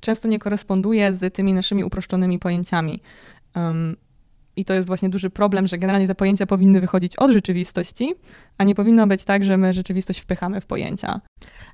często 0.00 0.28
nie 0.28 0.38
koresponduje 0.38 1.14
z 1.14 1.34
tymi 1.34 1.52
naszymi 1.52 1.84
uproszczonymi 1.84 2.38
pojęciami. 2.38 3.00
I 4.56 4.64
to 4.64 4.74
jest 4.74 4.86
właśnie 4.86 5.08
duży 5.08 5.30
problem, 5.30 5.66
że 5.66 5.78
generalnie 5.78 6.06
te 6.06 6.14
pojęcia 6.14 6.46
powinny 6.46 6.80
wychodzić 6.80 7.16
od 7.16 7.30
rzeczywistości, 7.30 8.14
a 8.58 8.64
nie 8.64 8.74
powinno 8.74 9.06
być 9.06 9.24
tak, 9.24 9.44
że 9.44 9.56
my 9.56 9.72
rzeczywistość 9.72 10.20
wpychamy 10.20 10.60
w 10.60 10.66
pojęcia. 10.66 11.20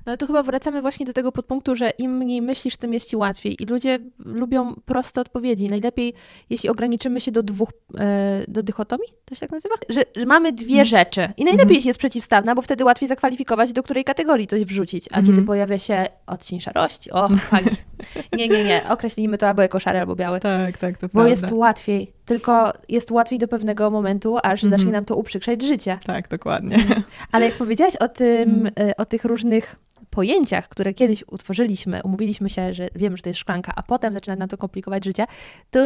No 0.05 0.11
ale 0.11 0.17
tu 0.17 0.27
chyba 0.27 0.43
wracamy 0.43 0.81
właśnie 0.81 1.05
do 1.05 1.13
tego 1.13 1.31
podpunktu, 1.31 1.75
że 1.75 1.89
im 1.89 2.17
mniej 2.17 2.41
myślisz, 2.41 2.77
tym 2.77 2.93
jest 2.93 3.09
ci 3.09 3.15
łatwiej. 3.15 3.63
I 3.63 3.65
ludzie 3.65 3.99
lubią 4.25 4.75
proste 4.85 5.21
odpowiedzi. 5.21 5.69
Najlepiej, 5.69 6.13
jeśli 6.49 6.69
ograniczymy 6.69 7.21
się 7.21 7.31
do 7.31 7.43
dwóch, 7.43 7.69
e, 7.97 8.45
do 8.47 8.63
dychotomii, 8.63 9.07
to 9.25 9.35
się 9.35 9.39
tak 9.39 9.51
nazywa? 9.51 9.75
Że, 9.89 10.01
że 10.15 10.25
mamy 10.25 10.51
dwie 10.51 10.73
mm. 10.73 10.85
rzeczy. 10.85 11.33
I 11.37 11.43
najlepiej, 11.43 11.63
mm 11.63 11.73
jeśli 11.73 11.87
jest 11.87 11.99
przeciwstawna, 11.99 12.55
bo 12.55 12.61
wtedy 12.61 12.83
łatwiej 12.83 13.09
zakwalifikować, 13.09 13.73
do 13.73 13.83
której 13.83 14.03
kategorii 14.03 14.47
coś 14.47 14.65
wrzucić. 14.65 15.05
A 15.11 15.19
mm 15.19 15.25
kiedy 15.25 15.41
pojawia 15.41 15.79
się 15.79 16.05
odcień 16.27 16.59
szarości, 16.59 17.11
o, 17.11 17.29
fajnie. 17.29 17.71
Nie, 18.37 18.47
nie, 18.47 18.63
nie. 18.63 18.89
Określimy 18.89 19.37
to 19.37 19.47
albo 19.47 19.61
jako 19.61 19.79
szary, 19.79 19.99
albo 19.99 20.15
biały. 20.15 20.39
Tak, 20.39 20.77
tak, 20.77 20.97
to 20.97 21.07
Bo 21.07 21.11
prawda. 21.11 21.29
jest 21.29 21.51
łatwiej. 21.51 22.13
Tylko 22.25 22.73
jest 22.89 23.11
łatwiej 23.11 23.39
do 23.39 23.47
pewnego 23.47 23.91
momentu, 23.91 24.37
aż 24.43 24.63
-hmm. 24.63 24.69
zacznie 24.69 24.91
nam 24.91 25.05
to 25.05 25.15
uprzykrzać 25.15 25.61
życie. 25.61 25.97
Tak, 26.05 26.27
dokładnie. 26.27 26.72
Mhm. 26.73 27.03
Ale 27.31 27.45
jak 27.45 27.55
powiedziałaś 27.55 27.95
o 27.95 28.07
tym, 28.07 28.49
mhm. 28.49 28.89
e, 28.89 28.97
o 28.97 29.05
tych 29.05 29.25
różnych 29.25 29.75
pojęciach, 30.09 30.69
które 30.69 30.93
kiedyś 30.93 31.23
utworzyliśmy, 31.27 32.01
umówiliśmy 32.03 32.49
się, 32.49 32.73
że 32.73 32.89
wiemy, 32.95 33.17
że 33.17 33.23
to 33.23 33.29
jest 33.29 33.39
szklanka, 33.39 33.71
a 33.75 33.83
potem 33.83 34.13
zaczyna 34.13 34.35
nam 34.35 34.49
to 34.49 34.57
komplikować 34.57 35.05
życie, 35.05 35.25
to 35.71 35.79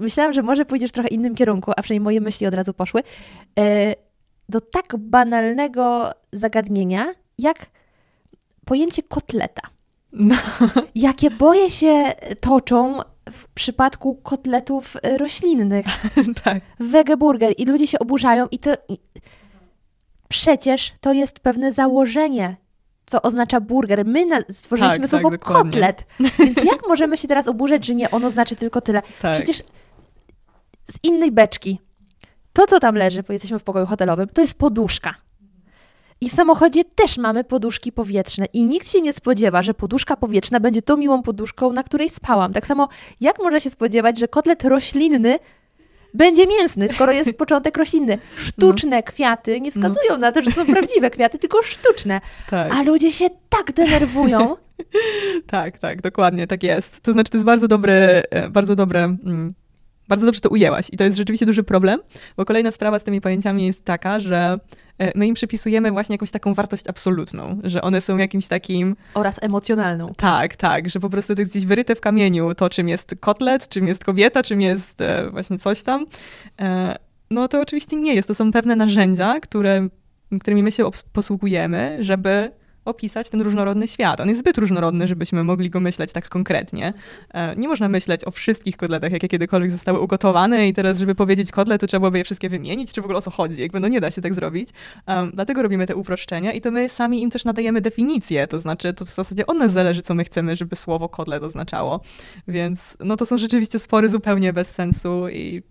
myślałam, 0.00 0.32
że 0.32 0.42
może 0.42 0.64
pójdziesz 0.64 0.92
trochę 0.92 1.08
innym 1.08 1.34
kierunku, 1.34 1.72
a 1.76 1.82
przynajmniej 1.82 2.04
moje 2.04 2.20
myśli 2.20 2.46
od 2.46 2.54
razu 2.54 2.74
poszły, 2.74 3.02
e, 3.58 3.94
do 4.48 4.60
tak 4.60 4.96
banalnego 4.98 6.10
zagadnienia, 6.32 7.06
jak 7.38 7.66
pojęcie 8.64 9.02
kotleta. 9.02 9.62
No. 10.12 10.36
Jakie 10.94 11.30
boje 11.30 11.70
się 11.70 12.12
toczą 12.40 12.98
w 13.32 13.48
przypadku 13.48 14.14
kotletów 14.14 14.96
roślinnych. 15.16 15.86
tak. 16.44 16.62
Wegeburger 16.80 17.54
i 17.58 17.64
ludzie 17.64 17.86
się 17.86 17.98
oburzają 17.98 18.46
i 18.50 18.58
to... 18.58 18.70
Przecież 20.28 20.92
to 21.00 21.12
jest 21.12 21.40
pewne 21.40 21.72
założenie 21.72 22.56
co 23.08 23.22
oznacza 23.22 23.60
burger. 23.60 24.04
My 24.04 24.26
stworzyliśmy 24.52 24.98
tak, 24.98 25.08
słowo 25.08 25.30
tak, 25.30 25.40
kotlet. 25.40 26.06
Więc 26.38 26.56
jak 26.56 26.88
możemy 26.88 27.16
się 27.16 27.28
teraz 27.28 27.48
oburzać, 27.48 27.86
że 27.86 27.94
nie, 27.94 28.10
ono 28.10 28.30
znaczy 28.30 28.56
tylko 28.56 28.80
tyle? 28.80 29.02
Tak. 29.22 29.36
Przecież 29.36 29.62
z 30.90 30.98
innej 31.02 31.32
beczki. 31.32 31.80
To, 32.52 32.66
co 32.66 32.80
tam 32.80 32.94
leży, 32.94 33.22
bo 33.22 33.32
jesteśmy 33.32 33.58
w 33.58 33.64
pokoju 33.64 33.86
hotelowym, 33.86 34.28
to 34.28 34.40
jest 34.40 34.58
poduszka. 34.58 35.14
I 36.20 36.28
w 36.28 36.32
samochodzie 36.32 36.84
też 36.84 37.18
mamy 37.18 37.44
poduszki 37.44 37.92
powietrzne. 37.92 38.46
I 38.46 38.66
nikt 38.66 38.88
się 38.88 39.00
nie 39.00 39.12
spodziewa, 39.12 39.62
że 39.62 39.74
poduszka 39.74 40.16
powietrzna 40.16 40.60
będzie 40.60 40.82
tą 40.82 40.96
miłą 40.96 41.22
poduszką, 41.22 41.72
na 41.72 41.82
której 41.82 42.10
spałam. 42.10 42.52
Tak 42.52 42.66
samo, 42.66 42.88
jak 43.20 43.38
można 43.38 43.60
się 43.60 43.70
spodziewać, 43.70 44.18
że 44.18 44.28
kotlet 44.28 44.64
roślinny 44.64 45.38
będzie 46.14 46.46
mięsny, 46.46 46.88
skoro 46.88 47.12
jest 47.12 47.32
początek 47.44 47.76
roślinny. 47.76 48.18
Sztuczne 48.36 48.96
no. 48.96 49.02
kwiaty 49.02 49.60
nie 49.60 49.70
wskazują 49.70 50.10
no. 50.10 50.18
na 50.18 50.32
to, 50.32 50.42
że 50.42 50.52
są 50.52 50.66
prawdziwe 50.66 51.10
kwiaty, 51.10 51.38
tylko 51.38 51.62
sztuczne. 51.62 52.20
Tak. 52.50 52.72
A 52.74 52.82
ludzie 52.82 53.10
się 53.10 53.26
tak 53.48 53.72
denerwują. 53.72 54.56
tak, 55.46 55.78
tak, 55.78 56.02
dokładnie, 56.02 56.46
tak 56.46 56.62
jest. 56.62 57.00
To 57.00 57.12
znaczy, 57.12 57.30
to 57.30 57.36
jest 57.36 57.46
bardzo 57.46 57.68
dobre, 57.68 58.22
e, 58.30 58.48
bardzo 58.50 58.76
dobre. 58.76 59.04
Mm 59.04 59.50
bardzo 60.08 60.26
dobrze 60.26 60.40
to 60.40 60.48
ujęłaś 60.48 60.88
i 60.92 60.96
to 60.96 61.04
jest 61.04 61.16
rzeczywiście 61.16 61.46
duży 61.46 61.62
problem, 61.62 62.00
bo 62.36 62.44
kolejna 62.44 62.70
sprawa 62.70 62.98
z 62.98 63.04
tymi 63.04 63.20
pojęciami 63.20 63.66
jest 63.66 63.84
taka, 63.84 64.20
że 64.20 64.56
my 65.14 65.26
im 65.26 65.34
przypisujemy 65.34 65.90
właśnie 65.90 66.14
jakąś 66.14 66.30
taką 66.30 66.54
wartość 66.54 66.88
absolutną, 66.88 67.60
że 67.64 67.82
one 67.82 68.00
są 68.00 68.16
jakimś 68.16 68.48
takim... 68.48 68.96
Oraz 69.14 69.42
emocjonalną. 69.42 70.12
Tak, 70.16 70.56
tak, 70.56 70.90
że 70.90 71.00
po 71.00 71.10
prostu 71.10 71.34
to 71.34 71.40
jest 71.40 71.52
gdzieś 71.52 71.66
wyryte 71.66 71.94
w 71.94 72.00
kamieniu 72.00 72.54
to, 72.54 72.70
czym 72.70 72.88
jest 72.88 73.14
kotlet, 73.20 73.68
czym 73.68 73.88
jest 73.88 74.04
kobieta, 74.04 74.42
czym 74.42 74.60
jest 74.60 75.02
właśnie 75.30 75.58
coś 75.58 75.82
tam. 75.82 76.06
No 77.30 77.48
to 77.48 77.60
oczywiście 77.60 77.96
nie 77.96 78.14
jest. 78.14 78.28
To 78.28 78.34
są 78.34 78.52
pewne 78.52 78.76
narzędzia, 78.76 79.40
które, 79.40 79.88
którymi 80.40 80.62
my 80.62 80.72
się 80.72 80.90
posługujemy, 81.12 81.98
żeby 82.00 82.50
opisać 82.88 83.30
ten 83.30 83.42
różnorodny 83.42 83.88
świat. 83.88 84.20
On 84.20 84.28
jest 84.28 84.40
zbyt 84.40 84.58
różnorodny, 84.58 85.08
żebyśmy 85.08 85.44
mogli 85.44 85.70
go 85.70 85.80
myśleć 85.80 86.12
tak 86.12 86.28
konkretnie. 86.28 86.92
E, 87.34 87.56
nie 87.56 87.68
można 87.68 87.88
myśleć 87.88 88.24
o 88.24 88.30
wszystkich 88.30 88.76
kotletach, 88.76 89.12
jakie 89.12 89.28
kiedykolwiek 89.28 89.70
zostały 89.70 90.00
ugotowane 90.00 90.68
i 90.68 90.72
teraz, 90.72 90.98
żeby 90.98 91.14
powiedzieć 91.14 91.50
kotlet, 91.50 91.80
to 91.80 91.86
trzeba 91.86 92.00
byłoby 92.00 92.18
je 92.18 92.24
wszystkie 92.24 92.48
wymienić, 92.48 92.92
czy 92.92 93.00
w 93.00 93.04
ogóle 93.04 93.18
o 93.18 93.22
co 93.22 93.30
chodzi. 93.30 93.62
Jakby 93.62 93.80
no 93.80 93.88
nie 93.88 94.00
da 94.00 94.10
się 94.10 94.22
tak 94.22 94.34
zrobić. 94.34 94.68
Dlatego 95.32 95.62
robimy 95.62 95.86
te 95.86 95.96
uproszczenia 95.96 96.52
i 96.52 96.60
to 96.60 96.70
my 96.70 96.88
sami 96.88 97.22
im 97.22 97.30
też 97.30 97.44
nadajemy 97.44 97.80
definicję, 97.80 98.46
to 98.46 98.58
znaczy 98.58 98.92
to 98.92 99.04
w 99.04 99.08
zasadzie 99.08 99.46
od 99.46 99.56
nas 99.56 99.72
zależy, 99.72 100.02
co 100.02 100.14
my 100.14 100.24
chcemy, 100.24 100.56
żeby 100.56 100.76
słowo 100.76 101.08
kotlet 101.08 101.42
oznaczało. 101.42 102.00
Więc 102.48 102.96
no 103.04 103.16
to 103.16 103.26
są 103.26 103.38
rzeczywiście 103.38 103.78
spory 103.78 104.08
zupełnie 104.08 104.52
bez 104.52 104.70
sensu 104.70 105.28
i 105.28 105.62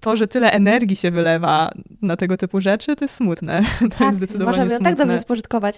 to, 0.00 0.16
że 0.16 0.26
tyle 0.26 0.52
energii 0.52 0.96
się 0.96 1.10
wylewa 1.10 1.70
na 2.02 2.16
tego 2.16 2.36
typu 2.36 2.60
rzeczy, 2.60 2.96
to 2.96 3.04
jest 3.04 3.14
smutne. 3.14 3.62
To 3.80 3.88
tak, 3.88 4.00
jest 4.00 4.16
zdecydowanie 4.16 4.50
możemy 4.50 4.70
smutne. 4.70 4.90
tak 4.90 4.98
dobrze 4.98 5.18
spożytkować. 5.18 5.76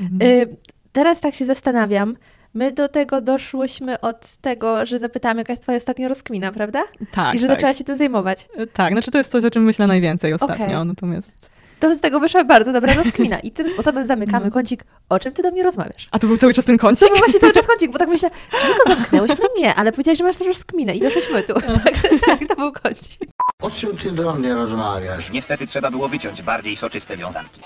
Mhm. 0.00 0.30
Y, 0.30 0.56
teraz 0.92 1.20
tak 1.20 1.34
się 1.34 1.44
zastanawiam. 1.44 2.16
My 2.54 2.72
do 2.72 2.88
tego 2.88 3.20
doszłyśmy 3.20 4.00
od 4.00 4.36
tego, 4.36 4.86
że 4.86 4.98
zapytamy, 4.98 5.40
jaka 5.40 5.52
jest 5.52 5.62
twoja 5.62 5.78
ostatnia 5.78 6.08
rozkmina, 6.08 6.52
prawda? 6.52 6.82
Tak. 7.12 7.34
I 7.34 7.38
że 7.38 7.46
tak. 7.46 7.56
zaczęłaś 7.56 7.78
się 7.78 7.84
tym 7.84 7.96
zajmować. 7.96 8.48
Y, 8.60 8.66
tak, 8.66 8.92
znaczy 8.92 9.10
to 9.10 9.18
jest 9.18 9.30
coś, 9.30 9.44
o 9.44 9.50
czym 9.50 9.64
myślę 9.64 9.86
najwięcej 9.86 10.32
ostatnio, 10.32 10.66
okay. 10.66 10.84
natomiast 10.84 11.53
to 11.88 11.94
z 11.94 12.00
tego 12.00 12.20
wyszła 12.20 12.44
bardzo 12.44 12.72
dobra 12.72 12.94
rozkmina. 12.94 13.38
I 13.38 13.50
tym 13.50 13.68
sposobem 13.68 14.06
zamykamy 14.06 14.44
no. 14.44 14.50
kącik, 14.50 14.84
o 15.08 15.18
czym 15.18 15.32
ty 15.32 15.42
do 15.42 15.50
mnie 15.50 15.62
rozmawiasz. 15.62 16.08
A 16.10 16.18
to 16.18 16.26
był 16.26 16.36
cały 16.36 16.54
czas 16.54 16.64
ten 16.64 16.78
kącik? 16.78 17.08
To 17.08 17.14
był 17.14 17.18
właśnie 17.18 17.40
cały 17.40 17.52
czas 17.52 17.66
kącik, 17.66 17.90
bo 17.90 17.98
tak 17.98 18.08
myślę, 18.08 18.30
czy 18.60 18.66
go 18.66 18.94
zamknęłyśmy? 18.94 19.44
Nie, 19.58 19.74
ale 19.74 19.92
powiedziałeś, 19.92 20.18
że 20.18 20.24
masz 20.24 20.36
też 20.36 20.46
rozkminę 20.48 20.94
i 20.94 21.00
doszliśmy 21.00 21.42
tu. 21.42 21.54
Tak, 21.84 21.94
tak, 22.26 22.48
to 22.48 22.56
był 22.56 22.72
kącik. 22.72 23.20
O 23.62 23.70
czym 23.70 23.96
ty 23.96 24.10
do 24.10 24.34
mnie 24.34 24.54
rozmawiasz? 24.54 25.30
Niestety 25.30 25.66
trzeba 25.66 25.90
było 25.90 26.08
wyciąć 26.08 26.42
bardziej 26.42 26.76
soczyste 26.76 27.16
wiązanki. 27.16 27.60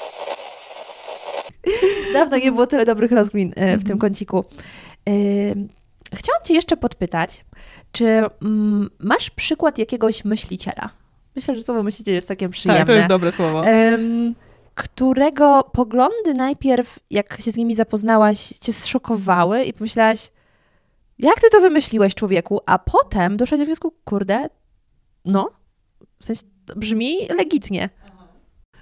Dawno 2.12 2.38
nie 2.38 2.52
było 2.52 2.66
tyle 2.66 2.84
dobrych 2.84 3.12
rozkmin 3.12 3.48
e, 3.48 3.52
w 3.52 3.84
tym 3.84 3.92
mhm. 3.92 3.98
kąciku. 3.98 4.44
E, 5.08 5.12
chciałam 6.14 6.42
cię 6.44 6.54
jeszcze 6.54 6.76
podpytać, 6.76 7.44
czy 7.92 8.06
mm, 8.42 8.90
masz 8.98 9.30
przykład 9.30 9.78
jakiegoś 9.78 10.24
myśliciela? 10.24 10.90
Myślę, 11.38 11.56
że 11.56 11.62
słowo 11.62 11.82
myśliciel 11.82 12.14
jest 12.14 12.28
takie 12.28 12.48
przyjemne. 12.48 12.78
Tak, 12.78 12.86
to 12.86 12.92
jest 12.92 13.08
dobre 13.08 13.32
słowo. 13.32 13.60
Um, 13.60 14.34
którego 14.74 15.70
poglądy 15.72 16.34
najpierw, 16.34 16.98
jak 17.10 17.40
się 17.40 17.50
z 17.50 17.56
nimi 17.56 17.74
zapoznałaś, 17.74 18.48
cię 18.60 18.72
zszokowały 18.72 19.64
i 19.64 19.72
pomyślałaś, 19.72 20.30
jak 21.18 21.40
ty 21.40 21.50
to 21.50 21.60
wymyśliłeś, 21.60 22.14
człowieku? 22.14 22.60
A 22.66 22.78
potem 22.78 23.36
doszłaś 23.36 23.60
do 23.60 23.66
wniosku, 23.66 23.94
kurde, 24.04 24.48
no, 25.24 25.50
w 26.20 26.24
sensie 26.24 26.42
brzmi 26.76 27.16
legitnie. 27.38 27.90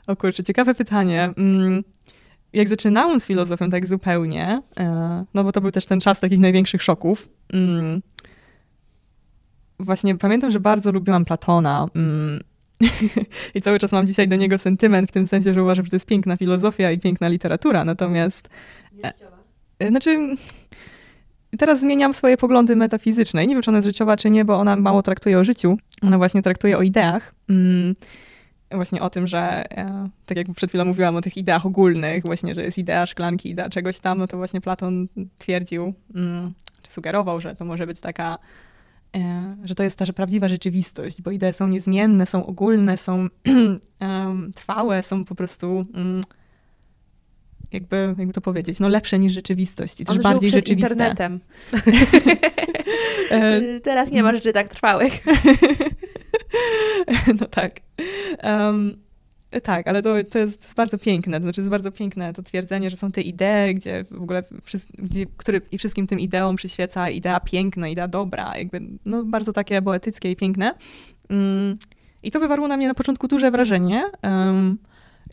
O 0.07 0.16
kurczę, 0.16 0.44
ciekawe 0.44 0.74
pytanie. 0.74 1.30
Mm, 1.36 1.84
jak 2.52 2.68
zaczynałam 2.68 3.20
z 3.20 3.26
filozofią 3.26 3.70
tak 3.70 3.86
zupełnie, 3.86 4.62
e, 4.76 5.24
no 5.34 5.44
bo 5.44 5.52
to 5.52 5.61
był 5.61 5.70
też 5.70 5.86
ten 5.86 6.00
czas 6.00 6.20
takich 6.20 6.38
największych 6.38 6.82
szoków, 6.82 7.28
mm, 7.52 8.02
właśnie 9.78 10.18
pamiętam, 10.18 10.50
że 10.50 10.60
bardzo 10.60 10.92
lubiłam 10.92 11.24
Platona. 11.24 11.88
Mm. 11.94 12.40
I 13.54 13.60
cały 13.60 13.78
czas 13.78 13.92
mam 13.92 14.06
dzisiaj 14.06 14.28
do 14.28 14.36
niego 14.36 14.58
sentyment, 14.58 15.08
w 15.08 15.12
tym 15.12 15.26
sensie, 15.26 15.54
że 15.54 15.62
uważam, 15.62 15.84
że 15.84 15.90
to 15.90 15.96
jest 15.96 16.06
piękna 16.06 16.36
filozofia 16.36 16.90
i 16.90 16.98
piękna 16.98 17.28
literatura. 17.28 17.84
Natomiast. 17.84 18.48
E, 19.78 19.88
znaczy. 19.88 20.36
Teraz 21.58 21.80
zmieniam 21.80 22.14
swoje 22.14 22.36
poglądy 22.36 22.76
metafizyczne. 22.76 23.46
Nie 23.46 23.54
wiem, 23.54 23.62
czy 23.62 23.70
ona 23.70 23.78
jest 23.78 23.86
życiowa, 23.86 24.16
czy 24.16 24.30
nie, 24.30 24.44
bo 24.44 24.56
ona 24.56 24.76
mało 24.76 25.02
traktuje 25.02 25.38
o 25.38 25.44
życiu. 25.44 25.76
Ona 26.02 26.18
właśnie 26.18 26.42
traktuje 26.42 26.78
o 26.78 26.82
ideach. 26.82 27.34
Mm. 27.48 27.94
Właśnie 28.70 29.02
o 29.02 29.10
tym, 29.10 29.26
że 29.26 29.70
e, 29.70 30.08
tak 30.26 30.36
jak 30.36 30.46
przed 30.56 30.70
chwilą 30.70 30.84
mówiłam 30.84 31.16
o 31.16 31.20
tych 31.20 31.36
ideach 31.36 31.66
ogólnych, 31.66 32.24
właśnie, 32.24 32.54
że 32.54 32.62
jest 32.62 32.78
idea 32.78 33.06
szklanki, 33.06 33.50
idea 33.50 33.68
czegoś 33.68 34.00
tam, 34.00 34.18
no 34.18 34.26
to 34.26 34.36
właśnie 34.36 34.60
Platon 34.60 35.08
twierdził, 35.38 35.94
mm, 36.14 36.52
czy 36.82 36.90
sugerował, 36.90 37.40
że 37.40 37.54
to 37.54 37.64
może 37.64 37.86
być 37.86 38.00
taka 38.00 38.36
E, 38.36 38.38
że 39.64 39.74
to 39.74 39.82
jest 39.82 39.98
ta 39.98 40.06
że 40.06 40.12
prawdziwa 40.12 40.48
rzeczywistość, 40.48 41.22
bo 41.22 41.30
idee 41.30 41.52
są 41.52 41.68
niezmienne, 41.68 42.26
są 42.26 42.46
ogólne, 42.46 42.96
są 42.96 43.28
trwałe, 44.54 45.02
są 45.02 45.24
po 45.24 45.34
prostu 45.34 45.84
um, 45.94 46.20
jakby, 47.72 48.14
jakby 48.18 48.32
to 48.32 48.40
powiedzieć, 48.40 48.80
no 48.80 48.88
lepsze 48.88 49.18
niż 49.18 49.32
rzeczywistość 49.32 50.00
i 50.00 50.04
też 50.04 50.16
On 50.16 50.22
bardziej 50.22 50.50
przed 50.50 50.64
rzeczywiste. 50.64 50.94
internetem. 50.94 51.40
E, 53.30 53.60
Teraz 53.80 54.10
nie 54.10 54.22
ma 54.22 54.32
rzeczy 54.32 54.52
tak 54.52 54.68
trwałych. 54.68 55.12
no 57.40 57.46
tak. 57.46 57.80
Um, 58.42 59.05
tak, 59.62 59.88
ale 59.88 60.03
to, 60.03 60.14
to 60.30 60.38
jest 60.38 60.74
bardzo 60.74 60.99
piękne. 60.99 61.36
To 61.38 61.42
znaczy, 61.42 61.61
jest 61.61 61.70
bardzo 61.70 61.92
piękne 61.92 62.32
to 62.32 62.42
twierdzenie, 62.42 62.90
że 62.90 62.97
są 62.97 63.12
te 63.12 63.20
idee, 63.20 63.74
gdzie 63.74 64.05
w 64.11 64.22
ogóle, 64.22 64.42
gdzie, 64.99 65.26
który, 65.36 65.61
i 65.72 65.78
wszystkim 65.78 66.07
tym 66.07 66.20
ideom 66.20 66.57
przyświeca 66.57 67.11
idea 67.11 67.40
piękna, 67.40 67.88
idea 67.88 68.09
dobra, 68.09 68.59
jakby, 68.59 68.80
no 69.05 69.24
bardzo 69.24 69.53
takie 69.53 69.82
poetyckie 69.82 70.30
i 70.30 70.36
piękne. 70.36 70.74
Um, 71.30 71.78
I 72.22 72.30
to 72.30 72.40
wywarło 72.40 72.68
na 72.68 72.76
mnie 72.76 72.88
na 72.88 72.94
początku 72.94 73.28
duże 73.28 73.51
wrażenie. 73.51 74.05
Um, 74.22 74.78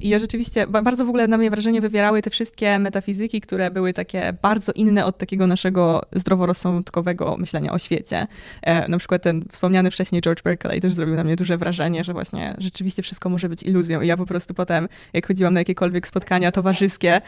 i 0.03 0.09
ja 0.09 0.19
rzeczywiście, 0.19 0.67
bardzo 0.67 1.05
w 1.05 1.09
ogóle 1.09 1.27
na 1.27 1.37
mnie 1.37 1.49
wrażenie 1.49 1.81
wywierały 1.81 2.21
te 2.21 2.29
wszystkie 2.29 2.79
metafizyki, 2.79 3.41
które 3.41 3.71
były 3.71 3.93
takie 3.93 4.33
bardzo 4.41 4.71
inne 4.71 5.05
od 5.05 5.17
takiego 5.17 5.47
naszego 5.47 6.01
zdroworozsądkowego 6.11 7.37
myślenia 7.37 7.71
o 7.71 7.79
świecie. 7.79 8.27
E, 8.61 8.87
na 8.87 8.97
przykład 8.97 9.23
ten 9.23 9.45
wspomniany 9.51 9.91
wcześniej 9.91 10.21
George 10.21 10.43
Berkeley 10.43 10.81
też 10.81 10.93
zrobił 10.93 11.15
na 11.15 11.23
mnie 11.23 11.35
duże 11.35 11.57
wrażenie, 11.57 12.03
że 12.03 12.13
właśnie 12.13 12.55
rzeczywiście 12.57 13.03
wszystko 13.03 13.29
może 13.29 13.49
być 13.49 13.63
iluzją. 13.63 14.01
I 14.01 14.07
ja 14.07 14.17
po 14.17 14.25
prostu 14.25 14.53
potem, 14.53 14.87
jak 15.13 15.27
chodziłam 15.27 15.53
na 15.53 15.59
jakiekolwiek 15.59 16.07
spotkania 16.07 16.51
towarzyskie, 16.51 17.21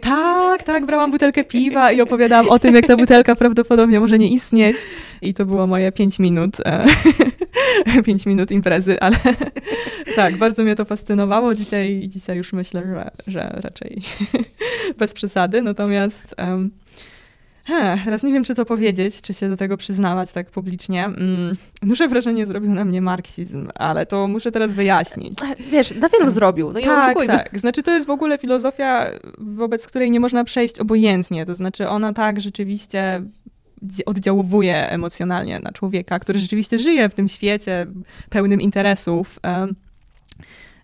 tak, 0.00 0.62
tak, 0.62 0.86
brałam 0.86 1.10
butelkę 1.10 1.44
piwa 1.44 1.92
i 1.92 2.00
opowiadałam 2.00 2.48
o 2.48 2.58
tym, 2.58 2.74
jak 2.74 2.86
ta 2.86 2.96
butelka 2.96 3.36
prawdopodobnie 3.36 4.00
może 4.00 4.18
nie 4.18 4.28
istnieć. 4.28 4.76
I 5.22 5.34
to 5.34 5.46
było 5.46 5.66
moje 5.66 5.92
pięć 5.92 6.18
minut, 6.18 6.56
e, 6.64 6.86
pięć 8.06 8.26
minut 8.26 8.50
imprezy, 8.50 9.00
ale 9.00 9.16
tak, 10.16 10.36
bardzo 10.36 10.62
mnie 10.62 10.74
to 10.74 10.84
fascynowało. 10.84 11.54
Dzisiaj, 11.54 11.95
dzisiaj 12.08 12.36
już 12.36 12.52
myślę, 12.52 12.82
że, 12.86 13.10
że 13.26 13.58
raczej 13.60 14.02
bez 14.98 15.12
przesady. 15.12 15.62
Natomiast 15.62 16.34
um, 16.38 16.70
He, 17.66 17.98
teraz 18.04 18.22
nie 18.22 18.32
wiem, 18.32 18.44
czy 18.44 18.54
to 18.54 18.64
powiedzieć, 18.64 19.20
czy 19.20 19.34
się 19.34 19.48
do 19.48 19.56
tego 19.56 19.76
przyznawać 19.76 20.32
tak 20.32 20.50
publicznie. 20.50 21.04
Mm, 21.04 21.56
duże 21.82 22.08
wrażenie 22.08 22.46
zrobił 22.46 22.74
na 22.74 22.84
mnie 22.84 23.00
marksizm, 23.00 23.68
ale 23.74 24.06
to 24.06 24.28
muszę 24.28 24.52
teraz 24.52 24.74
wyjaśnić. 24.74 25.38
Wiesz, 25.70 25.94
na 25.94 26.08
wielu 26.08 26.30
zrobił, 26.30 26.72
no 26.72 26.78
i 26.78 26.84
Tak, 26.84 27.16
tak. 27.26 27.58
Znaczy 27.58 27.82
to 27.82 27.94
jest 27.94 28.06
w 28.06 28.10
ogóle 28.10 28.38
filozofia, 28.38 29.10
wobec 29.38 29.86
której 29.86 30.10
nie 30.10 30.20
można 30.20 30.44
przejść 30.44 30.78
obojętnie. 30.78 31.46
To 31.46 31.54
znaczy 31.54 31.88
ona 31.88 32.12
tak 32.12 32.40
rzeczywiście 32.40 33.22
oddziałuje 34.06 34.90
emocjonalnie 34.90 35.60
na 35.60 35.72
człowieka, 35.72 36.18
który 36.18 36.38
rzeczywiście 36.38 36.78
żyje 36.78 37.08
w 37.08 37.14
tym 37.14 37.28
świecie 37.28 37.86
pełnym 38.30 38.60
interesów. 38.60 39.38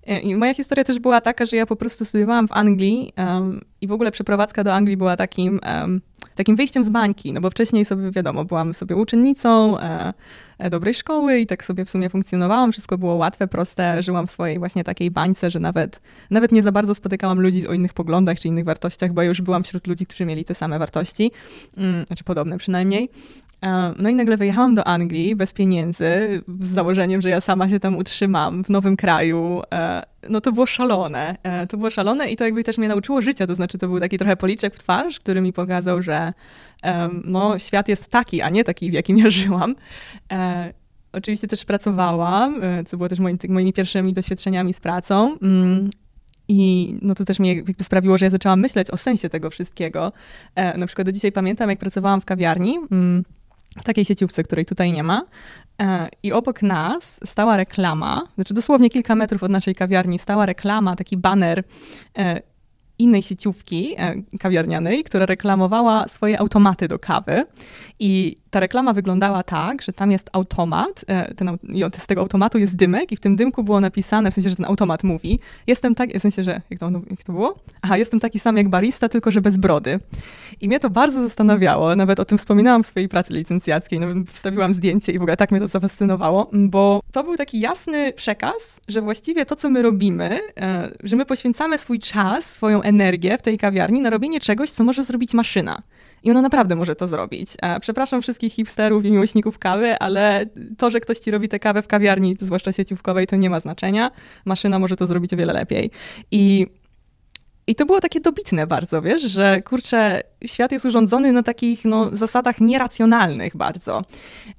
I 0.06 0.36
moja 0.36 0.54
historia 0.54 0.84
też 0.84 0.98
była 0.98 1.20
taka, 1.20 1.46
że 1.46 1.56
ja 1.56 1.66
po 1.66 1.76
prostu 1.76 2.04
studiowałam 2.04 2.48
w 2.48 2.52
Anglii 2.52 3.12
um, 3.16 3.60
i 3.80 3.86
w 3.86 3.92
ogóle 3.92 4.10
przeprowadzka 4.10 4.64
do 4.64 4.74
Anglii 4.74 4.96
była 4.96 5.16
takim, 5.16 5.60
um, 5.80 6.00
takim 6.34 6.56
wyjściem 6.56 6.84
z 6.84 6.90
bańki, 6.90 7.32
no 7.32 7.40
bo 7.40 7.50
wcześniej 7.50 7.84
sobie, 7.84 8.10
wiadomo, 8.10 8.44
byłam 8.44 8.74
sobie 8.74 8.96
uczennicą 8.96 9.78
e, 9.78 10.12
e, 10.58 10.70
dobrej 10.70 10.94
szkoły 10.94 11.38
i 11.38 11.46
tak 11.46 11.64
sobie 11.64 11.84
w 11.84 11.90
sumie 11.90 12.10
funkcjonowałam, 12.10 12.72
wszystko 12.72 12.98
było 12.98 13.14
łatwe, 13.14 13.48
proste, 13.48 14.02
żyłam 14.02 14.26
w 14.26 14.30
swojej 14.30 14.58
właśnie 14.58 14.84
takiej 14.84 15.10
bańce, 15.10 15.50
że 15.50 15.60
nawet, 15.60 16.00
nawet 16.30 16.52
nie 16.52 16.62
za 16.62 16.72
bardzo 16.72 16.94
spotykałam 16.94 17.40
ludzi 17.40 17.68
o 17.68 17.72
innych 17.72 17.92
poglądach 17.92 18.40
czy 18.40 18.48
innych 18.48 18.64
wartościach, 18.64 19.12
bo 19.12 19.22
już 19.22 19.40
byłam 19.40 19.62
wśród 19.62 19.86
ludzi, 19.86 20.06
którzy 20.06 20.24
mieli 20.24 20.44
te 20.44 20.54
same 20.54 20.78
wartości, 20.78 21.30
mm, 21.76 22.06
znaczy 22.06 22.24
podobne 22.24 22.58
przynajmniej. 22.58 23.08
E, 23.62 23.94
no 23.98 24.08
i 24.08 24.14
nagle 24.14 24.36
wyjechałam 24.36 24.74
do 24.74 24.86
Anglii 24.86 25.36
bez 25.36 25.52
pieniędzy, 25.52 26.42
z 26.60 26.68
założeniem, 26.68 27.22
że 27.22 27.30
ja 27.30 27.40
sama 27.40 27.68
się 27.68 27.80
tam 27.80 27.96
utrzymam 27.96 28.64
w 28.64 28.68
nowym 28.68 28.96
kraju. 28.96 29.62
E, 29.72 30.02
no 30.28 30.40
to 30.40 30.52
było 30.52 30.66
szalone. 30.66 31.36
E, 31.42 31.66
to 31.66 31.76
było 31.76 31.90
szalone 31.90 32.30
i 32.30 32.36
to 32.36 32.44
jakby 32.44 32.64
też 32.64 32.78
mnie 32.78 32.88
nauczyło 32.88 33.22
życia. 33.22 33.46
To 33.46 33.54
znaczy, 33.54 33.78
to 33.78 33.88
był 33.88 34.00
taki 34.00 34.18
trochę 34.18 34.36
policzek 34.36 34.74
w 34.74 34.78
twarz, 34.78 35.20
który 35.20 35.40
mi 35.40 35.52
pokazał, 35.52 36.02
że 36.02 36.32
no, 37.24 37.58
świat 37.58 37.88
jest 37.88 38.10
taki, 38.10 38.42
a 38.42 38.48
nie 38.50 38.64
taki, 38.64 38.90
w 38.90 38.92
jakim 38.92 39.18
ja 39.18 39.30
żyłam. 39.30 39.74
Oczywiście 41.12 41.48
też 41.48 41.64
pracowałam, 41.64 42.60
co 42.86 42.96
było 42.96 43.08
też 43.08 43.18
moimi, 43.18 43.38
moimi 43.48 43.72
pierwszymi 43.72 44.12
doświadczeniami 44.12 44.74
z 44.74 44.80
pracą. 44.80 45.38
Mm, 45.42 45.90
I 46.48 46.94
no 47.02 47.14
to 47.14 47.24
też 47.24 47.38
mnie 47.38 47.62
sprawiło, 47.82 48.18
że 48.18 48.26
ja 48.26 48.30
zaczęłam 48.30 48.60
myśleć 48.60 48.90
o 48.90 48.96
sensie 48.96 49.28
tego 49.28 49.50
wszystkiego. 49.50 50.12
Na 50.76 50.86
przykład 50.86 51.06
do 51.06 51.12
dzisiaj 51.12 51.32
pamiętam, 51.32 51.70
jak 51.70 51.78
pracowałam 51.78 52.20
w 52.20 52.24
kawiarni. 52.24 52.78
W 53.80 53.84
takiej 53.84 54.04
sieciówce, 54.04 54.42
której 54.42 54.66
tutaj 54.66 54.92
nie 54.92 55.02
ma. 55.02 55.22
E, 55.82 56.08
I 56.22 56.32
obok 56.32 56.62
nas 56.62 57.20
stała 57.24 57.56
reklama, 57.56 58.22
znaczy 58.34 58.54
dosłownie 58.54 58.90
kilka 58.90 59.14
metrów 59.14 59.42
od 59.42 59.50
naszej 59.50 59.74
kawiarni 59.74 60.18
stała 60.18 60.46
reklama, 60.46 60.96
taki 60.96 61.16
baner 61.16 61.64
e, 62.18 62.51
innej 62.98 63.22
sieciówki 63.22 63.94
e, 63.98 64.14
kawiarnianej, 64.38 65.04
która 65.04 65.26
reklamowała 65.26 66.08
swoje 66.08 66.40
automaty 66.40 66.88
do 66.88 66.98
kawy. 66.98 67.44
I 67.98 68.36
ta 68.50 68.60
reklama 68.60 68.92
wyglądała 68.92 69.42
tak, 69.42 69.82
że 69.82 69.92
tam 69.92 70.10
jest 70.10 70.30
automat, 70.32 71.04
e, 71.06 71.34
ten, 71.34 71.58
z 71.98 72.06
tego 72.06 72.20
automatu 72.20 72.58
jest 72.58 72.76
dymek 72.76 73.12
i 73.12 73.16
w 73.16 73.20
tym 73.20 73.36
dymku 73.36 73.64
było 73.64 73.80
napisane, 73.80 74.30
w 74.30 74.34
sensie, 74.34 74.50
że 74.50 74.56
ten 74.56 74.64
automat 74.64 75.04
mówi, 75.04 75.38
jestem 75.66 75.94
tak, 75.94 76.10
w 76.10 76.20
sensie, 76.20 76.42
że, 76.42 76.60
jak 76.70 76.80
to, 76.80 76.90
jak 77.10 77.22
to 77.24 77.32
było? 77.32 77.54
Aha, 77.82 77.96
jestem 77.96 78.20
taki 78.20 78.38
sam 78.38 78.56
jak 78.56 78.68
barista, 78.68 79.08
tylko 79.08 79.30
że 79.30 79.40
bez 79.40 79.56
brody. 79.56 79.98
I 80.60 80.68
mnie 80.68 80.80
to 80.80 80.90
bardzo 80.90 81.22
zastanawiało, 81.22 81.96
nawet 81.96 82.20
o 82.20 82.24
tym 82.24 82.38
wspominałam 82.38 82.82
w 82.82 82.86
swojej 82.86 83.08
pracy 83.08 83.34
licencjackiej, 83.34 84.00
nawet 84.00 84.30
wstawiłam 84.30 84.74
zdjęcie 84.74 85.12
i 85.12 85.18
w 85.18 85.22
ogóle 85.22 85.36
tak 85.36 85.50
mnie 85.50 85.60
to 85.60 85.68
zafascynowało, 85.68 86.50
bo 86.52 87.00
to 87.12 87.24
był 87.24 87.36
taki 87.36 87.60
jasny 87.60 88.12
przekaz, 88.12 88.80
że 88.88 89.02
właściwie 89.02 89.46
to, 89.46 89.56
co 89.56 89.70
my 89.70 89.82
robimy, 89.82 90.40
e, 90.56 90.90
że 91.02 91.16
my 91.16 91.26
poświęcamy 91.26 91.78
swój 91.78 91.98
czas, 91.98 92.44
swoją 92.44 92.81
energię 92.82 93.38
w 93.38 93.42
tej 93.42 93.58
kawiarni 93.58 94.00
na 94.00 94.10
robienie 94.10 94.40
czegoś, 94.40 94.70
co 94.70 94.84
może 94.84 95.04
zrobić 95.04 95.34
maszyna. 95.34 95.80
I 96.22 96.30
ona 96.30 96.42
naprawdę 96.42 96.76
może 96.76 96.96
to 96.96 97.08
zrobić. 97.08 97.56
Przepraszam 97.80 98.22
wszystkich 98.22 98.52
hipsterów 98.52 99.04
i 99.04 99.10
miłośników 99.10 99.58
kawy, 99.58 99.98
ale 99.98 100.46
to, 100.78 100.90
że 100.90 101.00
ktoś 101.00 101.18
ci 101.18 101.30
robi 101.30 101.48
tę 101.48 101.58
kawę 101.58 101.82
w 101.82 101.86
kawiarni, 101.86 102.36
zwłaszcza 102.40 102.72
sieciówkowej, 102.72 103.26
to 103.26 103.36
nie 103.36 103.50
ma 103.50 103.60
znaczenia. 103.60 104.10
Maszyna 104.44 104.78
może 104.78 104.96
to 104.96 105.06
zrobić 105.06 105.32
o 105.32 105.36
wiele 105.36 105.52
lepiej. 105.52 105.90
I 106.30 106.66
i 107.66 107.74
to 107.74 107.86
było 107.86 108.00
takie 108.00 108.20
dobitne 108.20 108.66
bardzo, 108.66 109.02
wiesz, 109.02 109.22
że 109.22 109.62
kurczę, 109.62 110.20
świat 110.46 110.72
jest 110.72 110.84
urządzony 110.84 111.32
na 111.32 111.42
takich 111.42 111.84
no, 111.84 112.16
zasadach 112.16 112.60
nieracjonalnych 112.60 113.56
bardzo. 113.56 114.02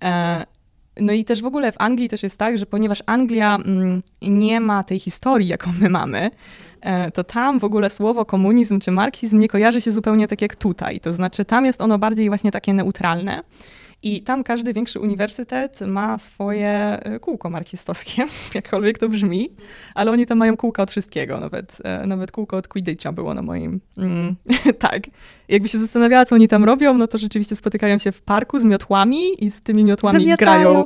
E, 0.03 0.45
no 0.99 1.13
i 1.13 1.25
też 1.25 1.41
w 1.41 1.45
ogóle 1.45 1.71
w 1.71 1.75
Anglii 1.77 2.09
też 2.09 2.23
jest 2.23 2.37
tak, 2.37 2.57
że 2.57 2.65
ponieważ 2.65 3.03
Anglia 3.05 3.55
mm, 3.55 4.01
nie 4.21 4.59
ma 4.59 4.83
tej 4.83 4.99
historii, 4.99 5.47
jaką 5.47 5.71
my 5.81 5.89
mamy, 5.89 6.31
to 7.13 7.23
tam 7.23 7.59
w 7.59 7.63
ogóle 7.63 7.89
słowo 7.89 8.25
komunizm 8.25 8.79
czy 8.79 8.91
marksizm 8.91 9.39
nie 9.39 9.47
kojarzy 9.47 9.81
się 9.81 9.91
zupełnie 9.91 10.27
tak 10.27 10.41
jak 10.41 10.55
tutaj. 10.55 10.99
To 10.99 11.13
znaczy 11.13 11.45
tam 11.45 11.65
jest 11.65 11.81
ono 11.81 11.99
bardziej 11.99 12.27
właśnie 12.29 12.51
takie 12.51 12.73
neutralne. 12.73 13.43
I 14.05 14.21
tam 14.21 14.43
każdy 14.43 14.73
większy 14.73 14.99
uniwersytet 14.99 15.81
ma 15.81 16.17
swoje 16.17 16.69
e, 16.69 17.19
kółko 17.19 17.49
marksistowskie, 17.49 18.25
jakkolwiek 18.55 18.97
to 18.99 19.09
brzmi, 19.09 19.49
ale 19.95 20.11
oni 20.11 20.25
tam 20.25 20.37
mają 20.37 20.57
kółka 20.57 20.83
od 20.83 20.91
wszystkiego, 20.91 21.39
nawet, 21.39 21.77
e, 21.83 22.07
nawet 22.07 22.31
kółko 22.31 22.57
od 22.57 22.67
Quidditcha 22.67 23.11
było 23.11 23.33
na 23.33 23.41
moim. 23.41 23.81
Mm, 23.97 24.35
tak. 24.79 25.03
Jakby 25.49 25.67
się 25.67 25.77
zastanawiała, 25.77 26.25
co 26.25 26.35
oni 26.35 26.47
tam 26.47 26.63
robią, 26.63 26.93
no 26.93 27.07
to 27.07 27.17
rzeczywiście 27.17 27.55
spotykają 27.55 27.97
się 27.97 28.11
w 28.11 28.21
parku 28.21 28.59
z 28.59 28.65
miotłami 28.65 29.45
i 29.45 29.51
z 29.51 29.61
tymi 29.61 29.83
miotłami 29.83 30.19
Zamiatają. 30.23 30.63
grają. 30.63 30.85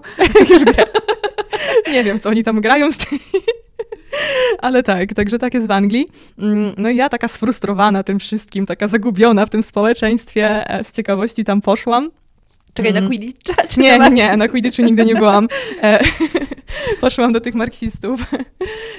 Nie 1.93 2.03
wiem, 2.03 2.19
co 2.19 2.29
oni 2.29 2.43
tam 2.43 2.61
grają 2.61 2.91
z 2.91 2.97
tymi 2.97 3.21
ale 4.61 4.83
tak, 4.83 5.13
także 5.13 5.39
tak 5.39 5.53
jest 5.53 5.67
w 5.67 5.71
Anglii. 5.71 6.07
Mm, 6.39 6.71
no 6.77 6.89
i 6.89 6.95
ja 6.95 7.09
taka 7.09 7.27
sfrustrowana 7.27 8.03
tym 8.03 8.19
wszystkim, 8.19 8.65
taka 8.65 8.87
zagubiona 8.87 9.45
w 9.45 9.49
tym 9.49 9.63
społeczeństwie, 9.63 10.69
e, 10.69 10.83
z 10.83 10.91
ciekawości 10.91 11.43
tam 11.43 11.61
poszłam. 11.61 12.11
Czekaj, 12.77 12.93
na 12.93 12.99
mm. 12.99 13.09
Quidditcha? 13.09 13.67
Czy 13.67 13.79
nie, 13.79 13.99
nie, 13.99 14.09
nie, 14.09 14.37
na 14.37 14.47
Quidditchu 14.47 14.81
nigdy 14.81 15.05
nie 15.05 15.15
byłam. 15.15 15.47
E, 15.83 15.99
poszłam 17.01 17.33
do 17.33 17.41
tych 17.41 17.55
marksistów. 17.55 18.21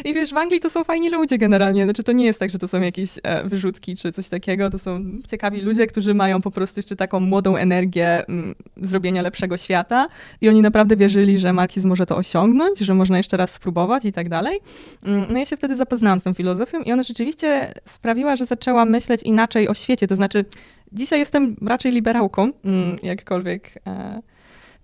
I 0.04 0.14
wiesz, 0.14 0.30
w 0.30 0.36
Anglii 0.36 0.60
to 0.60 0.70
są 0.70 0.84
fajni 0.84 1.10
ludzie 1.10 1.38
generalnie. 1.38 1.84
Znaczy, 1.84 2.02
to 2.02 2.12
nie 2.12 2.24
jest 2.24 2.40
tak, 2.40 2.50
że 2.50 2.58
to 2.58 2.68
są 2.68 2.80
jakieś 2.80 3.10
e, 3.22 3.48
wyrzutki 3.48 3.96
czy 3.96 4.12
coś 4.12 4.28
takiego. 4.28 4.70
To 4.70 4.78
są 4.78 5.04
ciekawi 5.30 5.60
ludzie, 5.60 5.86
którzy 5.86 6.14
mają 6.14 6.42
po 6.42 6.50
prostu 6.50 6.78
jeszcze 6.78 6.96
taką 6.96 7.20
młodą 7.20 7.56
energię 7.56 8.26
m, 8.26 8.54
zrobienia 8.76 9.22
lepszego 9.22 9.56
świata. 9.56 10.08
I 10.40 10.48
oni 10.48 10.62
naprawdę 10.62 10.96
wierzyli, 10.96 11.38
że 11.38 11.52
marksizm 11.52 11.88
może 11.88 12.06
to 12.06 12.16
osiągnąć, 12.16 12.78
że 12.78 12.94
można 12.94 13.16
jeszcze 13.16 13.36
raz 13.36 13.52
spróbować 13.52 14.04
i 14.04 14.12
tak 14.12 14.28
dalej. 14.28 14.60
Mm, 15.04 15.26
no 15.30 15.38
ja 15.38 15.46
się 15.46 15.56
wtedy 15.56 15.76
zapoznałam 15.76 16.20
z 16.20 16.24
tą 16.24 16.34
filozofią 16.34 16.80
i 16.80 16.92
ona 16.92 17.02
rzeczywiście 17.02 17.74
sprawiła, 17.84 18.36
że 18.36 18.46
zaczęłam 18.46 18.90
myśleć 18.90 19.22
inaczej 19.22 19.68
o 19.68 19.74
świecie. 19.74 20.06
To 20.06 20.16
znaczy, 20.16 20.44
Dzisiaj 20.92 21.18
jestem 21.18 21.56
raczej 21.66 21.92
liberałką, 21.92 22.52
mm, 22.64 22.96
jakkolwiek. 23.02 23.72
E, 23.86 24.22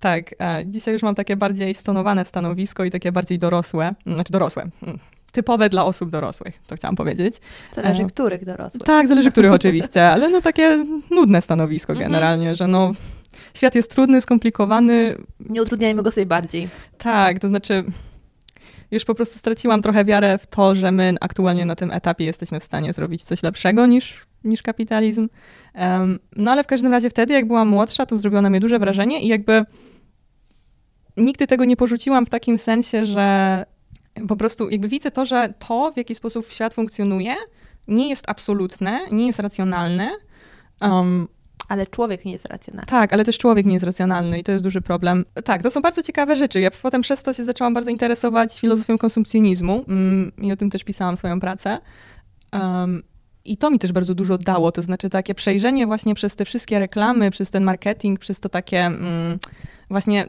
tak, 0.00 0.34
e, 0.40 0.62
dzisiaj 0.66 0.94
już 0.94 1.02
mam 1.02 1.14
takie 1.14 1.36
bardziej 1.36 1.74
stonowane 1.74 2.24
stanowisko 2.24 2.84
i 2.84 2.90
takie 2.90 3.12
bardziej 3.12 3.38
dorosłe, 3.38 3.84
mm, 3.84 4.16
znaczy 4.16 4.32
dorosłe, 4.32 4.68
mm, 4.82 4.98
typowe 5.32 5.68
dla 5.68 5.84
osób 5.84 6.10
dorosłych, 6.10 6.58
to 6.66 6.76
chciałam 6.76 6.96
powiedzieć. 6.96 7.40
Zależy 7.74 8.02
e, 8.02 8.06
których 8.06 8.44
dorosłych. 8.44 8.82
Tak, 8.82 9.08
zależy 9.08 9.32
których 9.32 9.52
oczywiście, 9.60 10.08
ale 10.08 10.30
no 10.30 10.40
takie 10.40 10.84
nudne 11.10 11.42
stanowisko 11.42 11.92
mhm. 11.92 12.10
generalnie, 12.10 12.54
że 12.54 12.66
no 12.66 12.92
świat 13.54 13.74
jest 13.74 13.90
trudny, 13.90 14.20
skomplikowany. 14.20 15.16
Nie 15.40 15.62
utrudniajmy 15.62 16.02
go 16.02 16.10
sobie 16.10 16.26
bardziej. 16.26 16.68
Tak, 16.98 17.38
to 17.38 17.48
znaczy 17.48 17.84
już 18.90 19.04
po 19.04 19.14
prostu 19.14 19.38
straciłam 19.38 19.82
trochę 19.82 20.04
wiarę 20.04 20.38
w 20.38 20.46
to, 20.46 20.74
że 20.74 20.92
my 20.92 21.14
aktualnie 21.20 21.64
na 21.64 21.76
tym 21.76 21.90
etapie 21.90 22.24
jesteśmy 22.24 22.60
w 22.60 22.64
stanie 22.64 22.92
zrobić 22.92 23.24
coś 23.24 23.42
lepszego 23.42 23.86
niż, 23.86 24.26
niż 24.44 24.62
kapitalizm. 24.62 25.28
No 26.36 26.50
ale 26.50 26.64
w 26.64 26.66
każdym 26.66 26.92
razie 26.92 27.10
wtedy, 27.10 27.34
jak 27.34 27.46
byłam 27.46 27.68
młodsza, 27.68 28.06
to 28.06 28.16
zrobiło 28.16 28.42
na 28.42 28.50
mnie 28.50 28.60
duże 28.60 28.78
wrażenie 28.78 29.22
i 29.22 29.28
jakby 29.28 29.64
nigdy 31.16 31.46
tego 31.46 31.64
nie 31.64 31.76
porzuciłam 31.76 32.26
w 32.26 32.30
takim 32.30 32.58
sensie, 32.58 33.04
że 33.04 33.66
po 34.28 34.36
prostu 34.36 34.70
jakby 34.70 34.88
widzę 34.88 35.10
to, 35.10 35.24
że 35.24 35.54
to, 35.58 35.92
w 35.92 35.96
jaki 35.96 36.14
sposób 36.14 36.50
świat 36.50 36.74
funkcjonuje, 36.74 37.34
nie 37.88 38.08
jest 38.08 38.24
absolutne, 38.28 39.00
nie 39.12 39.26
jest 39.26 39.38
racjonalne. 39.38 40.10
Um, 40.80 41.28
ale 41.68 41.86
człowiek 41.86 42.24
nie 42.24 42.32
jest 42.32 42.46
racjonalny. 42.46 42.86
Tak, 42.86 43.12
ale 43.12 43.24
też 43.24 43.38
człowiek 43.38 43.66
nie 43.66 43.72
jest 43.72 43.84
racjonalny 43.84 44.38
i 44.38 44.44
to 44.44 44.52
jest 44.52 44.64
duży 44.64 44.80
problem. 44.80 45.24
Tak, 45.44 45.62
to 45.62 45.70
są 45.70 45.80
bardzo 45.80 46.02
ciekawe 46.02 46.36
rzeczy. 46.36 46.60
Ja 46.60 46.70
potem 46.70 47.02
przez 47.02 47.22
to 47.22 47.32
się 47.32 47.44
zaczęłam 47.44 47.74
bardzo 47.74 47.90
interesować 47.90 48.60
filozofią 48.60 48.98
konsumpcjonizmu 48.98 49.84
mm, 49.88 50.32
i 50.38 50.52
o 50.52 50.56
tym 50.56 50.70
też 50.70 50.84
pisałam 50.84 51.16
swoją 51.16 51.40
pracę. 51.40 51.78
Um, 52.52 53.02
i 53.44 53.56
to 53.56 53.70
mi 53.70 53.78
też 53.78 53.92
bardzo 53.92 54.14
dużo 54.14 54.38
dało, 54.38 54.72
to 54.72 54.82
znaczy 54.82 55.10
takie 55.10 55.34
przejrzenie 55.34 55.86
właśnie 55.86 56.14
przez 56.14 56.36
te 56.36 56.44
wszystkie 56.44 56.78
reklamy, 56.78 57.30
przez 57.30 57.50
ten 57.50 57.64
marketing, 57.64 58.18
przez 58.18 58.40
to 58.40 58.48
takie 58.48 58.80
mm, 58.80 59.38
właśnie 59.90 60.26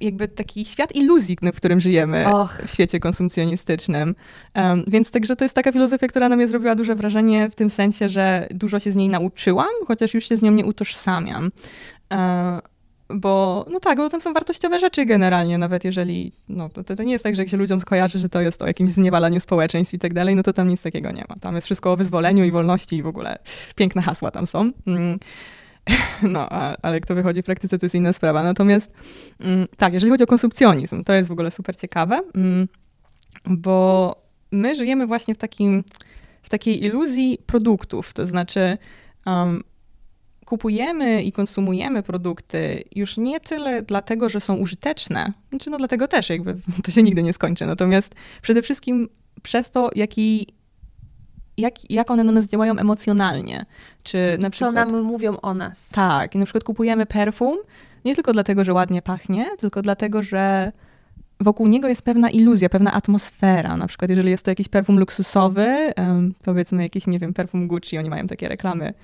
jakby 0.00 0.28
taki 0.28 0.64
świat 0.64 0.96
iluzji, 0.96 1.36
w 1.42 1.56
którym 1.56 1.80
żyjemy 1.80 2.34
Och. 2.34 2.62
w 2.66 2.70
świecie 2.70 3.00
konsumpcjonistycznym. 3.00 4.14
Um, 4.54 4.84
więc 4.86 5.10
także 5.10 5.36
to 5.36 5.44
jest 5.44 5.54
taka 5.54 5.72
filozofia, 5.72 6.06
która 6.06 6.28
na 6.28 6.36
mnie 6.36 6.48
zrobiła 6.48 6.74
duże 6.74 6.94
wrażenie 6.94 7.50
w 7.50 7.54
tym 7.54 7.70
sensie, 7.70 8.08
że 8.08 8.48
dużo 8.50 8.80
się 8.80 8.90
z 8.90 8.96
niej 8.96 9.08
nauczyłam, 9.08 9.68
chociaż 9.86 10.14
już 10.14 10.28
się 10.28 10.36
z 10.36 10.42
nią 10.42 10.50
nie 10.50 10.64
utożsamiam. 10.64 11.50
Um, 12.10 12.60
bo, 13.08 13.64
no 13.70 13.80
tak, 13.80 13.98
bo 13.98 14.10
tam 14.10 14.20
są 14.20 14.32
wartościowe 14.32 14.78
rzeczy 14.78 15.06
generalnie, 15.06 15.58
nawet 15.58 15.84
jeżeli, 15.84 16.32
no 16.48 16.68
to, 16.68 16.84
to 16.84 17.02
nie 17.02 17.12
jest 17.12 17.24
tak, 17.24 17.36
że 17.36 17.42
jak 17.42 17.48
się 17.48 17.56
ludziom 17.56 17.80
skojarzy, 17.80 18.18
że 18.18 18.28
to 18.28 18.40
jest 18.40 18.62
o 18.62 18.66
jakimś 18.66 18.90
zniewalaniu 18.90 19.40
społeczeństw 19.40 19.94
i 19.94 19.98
tak 19.98 20.14
dalej, 20.14 20.36
no 20.36 20.42
to 20.42 20.52
tam 20.52 20.68
nic 20.68 20.82
takiego 20.82 21.12
nie 21.12 21.24
ma. 21.28 21.36
Tam 21.40 21.54
jest 21.54 21.66
wszystko 21.66 21.92
o 21.92 21.96
wyzwoleniu 21.96 22.44
i 22.44 22.50
wolności 22.50 22.96
i 22.96 23.02
w 23.02 23.06
ogóle 23.06 23.38
piękne 23.74 24.02
hasła 24.02 24.30
tam 24.30 24.46
są. 24.46 24.70
Mm. 24.86 25.18
No, 26.22 26.48
a, 26.50 26.76
ale 26.82 26.94
jak 26.94 27.06
to 27.06 27.14
wychodzi 27.14 27.42
w 27.42 27.44
praktyce, 27.44 27.78
to 27.78 27.86
jest 27.86 27.94
inna 27.94 28.12
sprawa. 28.12 28.42
Natomiast 28.42 28.92
mm, 29.40 29.66
tak, 29.76 29.92
jeżeli 29.92 30.10
chodzi 30.10 30.24
o 30.24 30.26
konsumpcjonizm, 30.26 31.04
to 31.04 31.12
jest 31.12 31.28
w 31.28 31.32
ogóle 31.32 31.50
super 31.50 31.76
ciekawe, 31.76 32.20
mm, 32.34 32.68
bo 33.44 34.16
my 34.52 34.74
żyjemy 34.74 35.06
właśnie 35.06 35.34
w 35.34 35.38
takim, 35.38 35.84
w 36.42 36.48
takiej 36.48 36.84
iluzji 36.84 37.38
produktów, 37.46 38.12
to 38.12 38.26
znaczy 38.26 38.76
um, 39.26 39.62
kupujemy 40.46 41.22
i 41.22 41.32
konsumujemy 41.32 42.02
produkty 42.02 42.84
już 42.94 43.16
nie 43.16 43.40
tyle 43.40 43.82
dlatego, 43.82 44.28
że 44.28 44.40
są 44.40 44.56
użyteczne, 44.56 45.32
znaczy 45.50 45.70
no 45.70 45.76
dlatego 45.76 46.08
też 46.08 46.30
jakby 46.30 46.56
to 46.84 46.90
się 46.90 47.02
nigdy 47.02 47.22
nie 47.22 47.32
skończy, 47.32 47.66
natomiast 47.66 48.14
przede 48.42 48.62
wszystkim 48.62 49.08
przez 49.42 49.70
to, 49.70 49.90
jaki 49.94 50.46
jak, 51.58 51.90
jak 51.90 52.10
one 52.10 52.24
na 52.24 52.32
nas 52.32 52.46
działają 52.46 52.76
emocjonalnie. 52.76 53.66
Czy 54.02 54.36
na 54.40 54.50
przykład, 54.50 54.88
Co 54.88 54.92
nam 54.92 55.02
mówią 55.02 55.36
o 55.40 55.54
nas. 55.54 55.88
Tak, 55.88 56.34
i 56.34 56.38
na 56.38 56.44
przykład 56.44 56.64
kupujemy 56.64 57.06
perfum 57.06 57.58
nie 58.04 58.14
tylko 58.14 58.32
dlatego, 58.32 58.64
że 58.64 58.72
ładnie 58.72 59.02
pachnie, 59.02 59.46
tylko 59.58 59.82
dlatego, 59.82 60.22
że 60.22 60.72
wokół 61.40 61.66
niego 61.66 61.88
jest 61.88 62.02
pewna 62.02 62.30
iluzja, 62.30 62.68
pewna 62.68 62.92
atmosfera. 62.92 63.76
Na 63.76 63.86
przykład, 63.86 64.10
jeżeli 64.10 64.30
jest 64.30 64.44
to 64.44 64.50
jakiś 64.50 64.68
perfum 64.68 64.98
luksusowy, 64.98 65.92
powiedzmy 66.44 66.82
jakiś, 66.82 67.06
nie 67.06 67.18
wiem, 67.18 67.34
perfum 67.34 67.68
Gucci, 67.68 67.98
oni 67.98 68.10
mają 68.10 68.26
takie 68.26 68.48
reklamy 68.48 68.94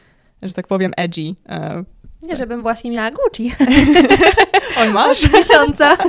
że 0.43 0.53
tak 0.53 0.67
powiem, 0.67 0.93
edgy. 0.97 1.35
E, 1.49 1.85
nie, 2.23 2.37
żebym 2.37 2.63
właśnie 2.63 2.91
miała 2.91 3.11
Gucci. 3.11 3.53
Oj, 4.81 4.89
masz? 4.89 5.25
Od 5.25 5.33
miesiąca. 5.33 5.97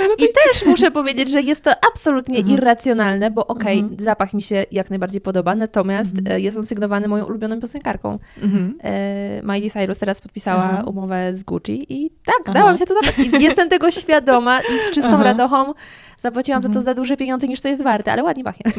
No 0.00 0.14
I 0.18 0.28
też 0.28 0.66
muszę 0.66 0.90
powiedzieć, 0.90 1.30
że 1.30 1.42
jest 1.42 1.64
to 1.64 1.70
absolutnie 1.92 2.38
mhm. 2.38 2.56
irracjonalne, 2.56 3.30
bo 3.30 3.46
okej, 3.46 3.78
okay, 3.78 3.90
mhm. 3.90 4.04
zapach 4.04 4.34
mi 4.34 4.42
się 4.42 4.64
jak 4.70 4.90
najbardziej 4.90 5.20
podoba, 5.20 5.54
natomiast 5.54 6.18
mhm. 6.18 6.36
E, 6.36 6.40
jest 6.40 6.56
on 6.56 6.66
sygnowany 6.66 7.08
moją 7.08 7.24
ulubioną 7.24 7.60
piosenkarką. 7.60 8.18
Mhm. 8.42 8.78
E, 8.82 9.42
Miley 9.42 9.70
Cyrus 9.70 9.98
teraz 9.98 10.20
podpisała 10.20 10.82
umowę 10.86 11.34
z 11.34 11.42
Gucci 11.42 11.86
i 11.88 12.10
tak, 12.24 12.54
dałam 12.54 12.78
się 12.78 12.86
to 12.86 12.94
zapach. 12.94 13.40
Jestem 13.40 13.68
tego 13.68 13.90
świadoma 13.90 14.60
i 14.60 14.90
z 14.90 14.94
czystą 14.94 15.14
Aha. 15.14 15.24
radochą 15.24 15.74
zapłaciłam 16.18 16.62
za 16.62 16.68
to 16.68 16.78
mhm. 16.78 16.84
za 16.84 16.94
duże 16.94 17.16
pieniądze 17.16 17.48
niż 17.48 17.60
to 17.60 17.68
jest 17.68 17.82
warte, 17.82 18.12
ale 18.12 18.24
ładnie 18.24 18.44
pachnie. 18.44 18.72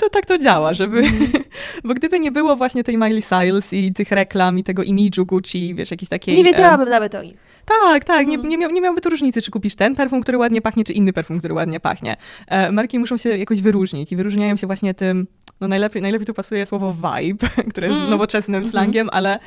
to 0.00 0.10
tak 0.10 0.26
to 0.26 0.38
działa, 0.38 0.74
żeby... 0.74 1.02
Bo 1.84 1.94
gdyby 1.94 2.20
nie 2.20 2.32
było 2.32 2.56
właśnie 2.56 2.84
tej 2.84 2.96
Miley 2.96 3.22
Cyrus 3.22 3.72
i 3.72 3.92
tych 3.92 4.10
reklam 4.10 4.58
i 4.58 4.64
tego 4.64 4.82
imidżu 4.82 5.26
Gucci, 5.26 5.74
wiesz, 5.74 5.90
jakiś 5.90 6.08
takiej... 6.08 6.36
Nie 6.36 6.44
wiedziałabym 6.44 6.80
um, 6.86 6.90
nawet 6.90 7.14
o 7.14 7.22
nich. 7.22 7.50
Tak, 7.64 8.04
tak. 8.04 8.26
Nie, 8.26 8.36
nie, 8.36 8.58
miał, 8.58 8.70
nie 8.70 8.80
miałby 8.80 9.00
tu 9.00 9.10
różnicy, 9.10 9.42
czy 9.42 9.50
kupisz 9.50 9.74
ten 9.74 9.94
perfum, 9.94 10.20
który 10.20 10.38
ładnie 10.38 10.62
pachnie, 10.62 10.84
czy 10.84 10.92
inny 10.92 11.12
perfum, 11.12 11.38
który 11.38 11.54
ładnie 11.54 11.80
pachnie. 11.80 12.16
E, 12.46 12.72
marki 12.72 12.98
muszą 12.98 13.16
się 13.16 13.36
jakoś 13.36 13.62
wyróżnić 13.62 14.12
i 14.12 14.16
wyróżniają 14.16 14.56
się 14.56 14.66
właśnie 14.66 14.94
tym, 14.94 15.26
no 15.60 15.68
najlepiej, 15.68 16.02
najlepiej 16.02 16.26
tu 16.26 16.34
pasuje 16.34 16.66
słowo 16.66 16.92
vibe, 16.92 17.48
które 17.70 17.86
jest 17.86 17.98
mm. 17.98 18.10
nowoczesnym 18.10 18.56
mm 18.56 18.68
-hmm. 18.68 18.70
slangiem, 18.70 19.08
ale, 19.12 19.38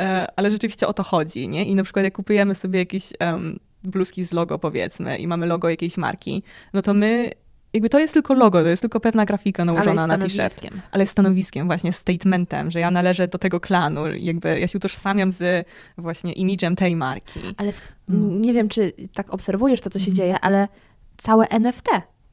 e, 0.00 0.26
ale 0.36 0.50
rzeczywiście 0.50 0.86
o 0.86 0.92
to 0.92 1.02
chodzi, 1.02 1.48
nie? 1.48 1.64
I 1.64 1.74
na 1.74 1.82
przykład 1.82 2.04
jak 2.04 2.14
kupujemy 2.14 2.54
sobie 2.54 2.78
jakieś 2.78 3.12
um, 3.20 3.58
bluzki 3.84 4.24
z 4.24 4.32
logo, 4.32 4.58
powiedzmy, 4.58 5.16
i 5.16 5.26
mamy 5.26 5.46
logo 5.46 5.68
jakiejś 5.68 5.96
marki, 5.96 6.42
no 6.72 6.82
to 6.82 6.94
my 6.94 7.30
jakby 7.72 7.88
to 7.88 7.98
jest 7.98 8.14
tylko 8.14 8.34
logo, 8.34 8.62
to 8.62 8.68
jest 8.68 8.82
tylko 8.82 9.00
pewna 9.00 9.24
grafika 9.24 9.64
nałożona 9.64 10.06
na 10.06 10.18
t-shirt. 10.18 10.60
Ale 10.90 11.02
jest 11.02 11.12
stanowiskiem, 11.12 11.66
właśnie 11.66 11.92
statementem, 11.92 12.70
że 12.70 12.80
ja 12.80 12.90
należę 12.90 13.28
do 13.28 13.38
tego 13.38 13.60
klanu, 13.60 14.14
jakby 14.14 14.60
ja 14.60 14.66
się 14.66 14.78
utożsamiam 14.78 15.32
z 15.32 15.66
właśnie 15.98 16.32
imidżem 16.32 16.76
tej 16.76 16.96
marki. 16.96 17.40
Ale 17.56 17.72
mm. 18.08 18.42
nie 18.42 18.52
wiem, 18.52 18.68
czy 18.68 18.92
tak 19.14 19.34
obserwujesz 19.34 19.80
to, 19.80 19.90
co 19.90 19.98
się 19.98 20.06
mm. 20.06 20.16
dzieje, 20.16 20.40
ale 20.40 20.68
całe 21.16 21.48
NFT 21.48 21.88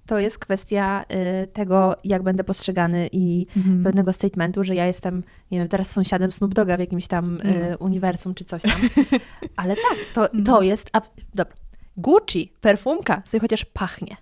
to 0.09 0.19
jest 0.19 0.39
kwestia 0.39 1.05
y, 1.43 1.47
tego, 1.47 1.95
jak 2.03 2.23
będę 2.23 2.43
postrzegany 2.43 3.09
i 3.11 3.45
mm. 3.57 3.83
pewnego 3.83 4.13
statementu, 4.13 4.63
że 4.63 4.75
ja 4.75 4.85
jestem, 4.85 5.23
nie 5.51 5.59
wiem, 5.59 5.67
teraz 5.67 5.91
sąsiadem 5.91 6.31
Snoop 6.31 6.53
Doga 6.53 6.77
w 6.77 6.79
jakimś 6.79 7.07
tam 7.07 7.25
mhm. 7.25 7.77
uniwersum 7.79 8.33
czy 8.33 8.45
coś 8.45 8.61
tam. 8.61 8.71
Ale 9.55 9.75
tak, 9.75 9.97
to, 10.13 10.27
to 10.27 10.37
mhm. 10.37 10.63
jest... 10.63 10.91
Dobra, 11.35 11.53
Gucci, 12.01 12.53
perfumka, 12.61 13.21
sobie 13.25 13.41
chociaż 13.41 13.65
pachnie. 13.65 14.17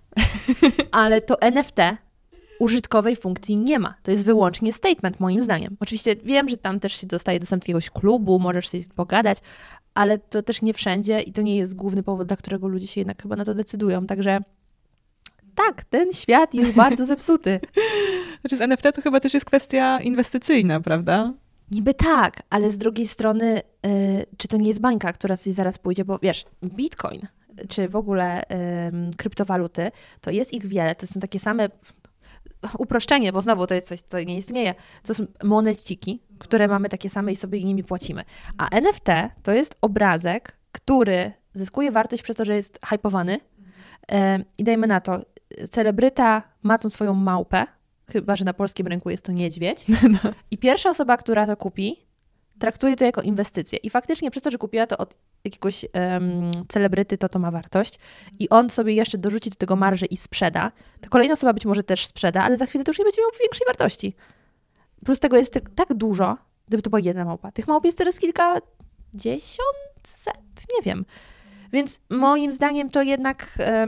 Ale 0.90 1.20
to 1.20 1.40
NFT 1.40 1.76
użytkowej 2.58 3.16
funkcji 3.16 3.56
nie 3.56 3.78
ma. 3.78 3.94
To 4.02 4.10
jest 4.10 4.24
wyłącznie 4.24 4.72
statement, 4.72 5.20
moim 5.20 5.40
zdaniem. 5.40 5.76
Oczywiście 5.80 6.16
wiem, 6.16 6.48
że 6.48 6.56
tam 6.56 6.80
też 6.80 6.92
się 6.92 7.06
dostaje 7.06 7.40
dostęp 7.40 7.62
do 7.62 7.64
jakiegoś 7.64 7.90
klubu, 7.90 8.38
możesz 8.38 8.68
sobie 8.68 8.82
pogadać, 8.94 9.38
ale 9.94 10.18
to 10.18 10.42
też 10.42 10.62
nie 10.62 10.74
wszędzie 10.74 11.20
i 11.20 11.32
to 11.32 11.42
nie 11.42 11.56
jest 11.56 11.76
główny 11.76 12.02
powód, 12.02 12.26
dla 12.26 12.36
którego 12.36 12.68
ludzie 12.68 12.86
się 12.86 13.00
jednak 13.00 13.22
chyba 13.22 13.36
na 13.36 13.44
to 13.44 13.54
decydują. 13.54 14.06
Także 14.06 14.40
tak, 15.54 15.84
ten 15.84 16.12
świat 16.12 16.54
jest 16.54 16.72
bardzo 16.72 17.06
zepsuty. 17.12 17.60
Znaczy 18.40 18.56
z 18.56 18.60
NFT 18.60 18.84
to 18.94 19.02
chyba 19.02 19.20
też 19.20 19.34
jest 19.34 19.46
kwestia 19.46 20.00
inwestycyjna, 20.00 20.80
prawda? 20.80 21.32
Niby 21.70 21.94
tak, 21.94 22.42
ale 22.50 22.70
z 22.70 22.78
drugiej 22.78 23.06
strony, 23.08 23.60
yy, 23.84 23.90
czy 24.36 24.48
to 24.48 24.56
nie 24.56 24.68
jest 24.68 24.80
bańka, 24.80 25.12
która 25.12 25.36
sobie 25.36 25.54
zaraz 25.54 25.78
pójdzie, 25.78 26.04
bo 26.04 26.18
wiesz, 26.22 26.44
Bitcoin 26.64 27.20
czy 27.68 27.88
w 27.88 27.96
ogóle 27.96 28.42
kryptowaluty, 29.16 29.90
to 30.20 30.30
jest 30.30 30.52
ich 30.52 30.66
wiele. 30.66 30.94
To 30.94 31.06
są 31.06 31.20
takie 31.20 31.38
same 31.38 31.68
uproszczenie, 32.78 33.32
bo 33.32 33.40
znowu 33.40 33.66
to 33.66 33.74
jest 33.74 33.86
coś, 33.86 34.00
co 34.00 34.20
nie 34.20 34.36
istnieje. 34.36 34.74
To 35.02 35.14
są 35.14 35.26
moneciki, 35.44 36.22
które 36.38 36.68
mamy 36.68 36.88
takie 36.88 37.10
same 37.10 37.32
i 37.32 37.36
sobie 37.36 37.64
nimi 37.64 37.84
płacimy. 37.84 38.24
A 38.58 38.68
NFT 38.68 39.08
to 39.42 39.52
jest 39.52 39.76
obrazek, 39.80 40.56
który 40.72 41.32
zyskuje 41.54 41.90
wartość 41.90 42.22
przez 42.22 42.36
to, 42.36 42.44
że 42.44 42.56
jest 42.56 42.78
hypowany. 42.86 43.40
I 44.58 44.64
dajmy 44.64 44.86
na 44.86 45.00
to, 45.00 45.20
celebryta 45.70 46.42
ma 46.62 46.78
tą 46.78 46.88
swoją 46.88 47.14
małpę, 47.14 47.66
chyba 48.12 48.36
że 48.36 48.44
na 48.44 48.54
polskim 48.54 48.86
rynku 48.86 49.10
jest 49.10 49.24
to 49.24 49.32
niedźwiedź. 49.32 49.86
No. 50.10 50.30
I 50.50 50.58
pierwsza 50.58 50.90
osoba, 50.90 51.16
która 51.16 51.46
to 51.46 51.56
kupi, 51.56 52.07
traktuje 52.58 52.96
to 52.96 53.04
jako 53.04 53.22
inwestycję. 53.22 53.78
I 53.82 53.90
faktycznie 53.90 54.30
przez 54.30 54.42
to, 54.42 54.50
że 54.50 54.58
kupiła 54.58 54.86
to 54.86 54.98
od 54.98 55.16
jakiegoś 55.44 55.84
um, 55.84 56.50
celebryty, 56.68 57.18
to 57.18 57.28
to 57.28 57.38
ma 57.38 57.50
wartość. 57.50 57.98
I 58.38 58.48
on 58.48 58.70
sobie 58.70 58.94
jeszcze 58.94 59.18
dorzuci 59.18 59.50
do 59.50 59.56
tego 59.56 59.76
marży 59.76 60.06
i 60.06 60.16
sprzeda. 60.16 60.72
To 61.00 61.10
kolejna 61.10 61.34
osoba 61.34 61.52
być 61.52 61.66
może 61.66 61.82
też 61.82 62.06
sprzeda, 62.06 62.42
ale 62.44 62.56
za 62.56 62.66
chwilę 62.66 62.84
to 62.84 62.90
już 62.90 62.98
nie 62.98 63.04
będzie 63.04 63.22
miał 63.22 63.30
większej 63.40 63.66
wartości. 63.66 64.14
Plus 65.04 65.20
tego 65.20 65.36
jest 65.36 65.58
tak 65.74 65.94
dużo, 65.94 66.36
gdyby 66.68 66.82
to 66.82 66.90
była 66.90 67.00
jedna 67.00 67.24
małpa. 67.24 67.52
Tych 67.52 67.68
małp 67.68 67.84
jest 67.84 67.98
teraz 67.98 68.18
kilkadziesiąt, 68.18 70.02
set, 70.04 70.64
nie 70.76 70.82
wiem. 70.82 71.04
Więc 71.72 72.00
moim 72.10 72.52
zdaniem 72.52 72.90
to 72.90 73.02
jednak 73.02 73.48
e, 73.58 73.86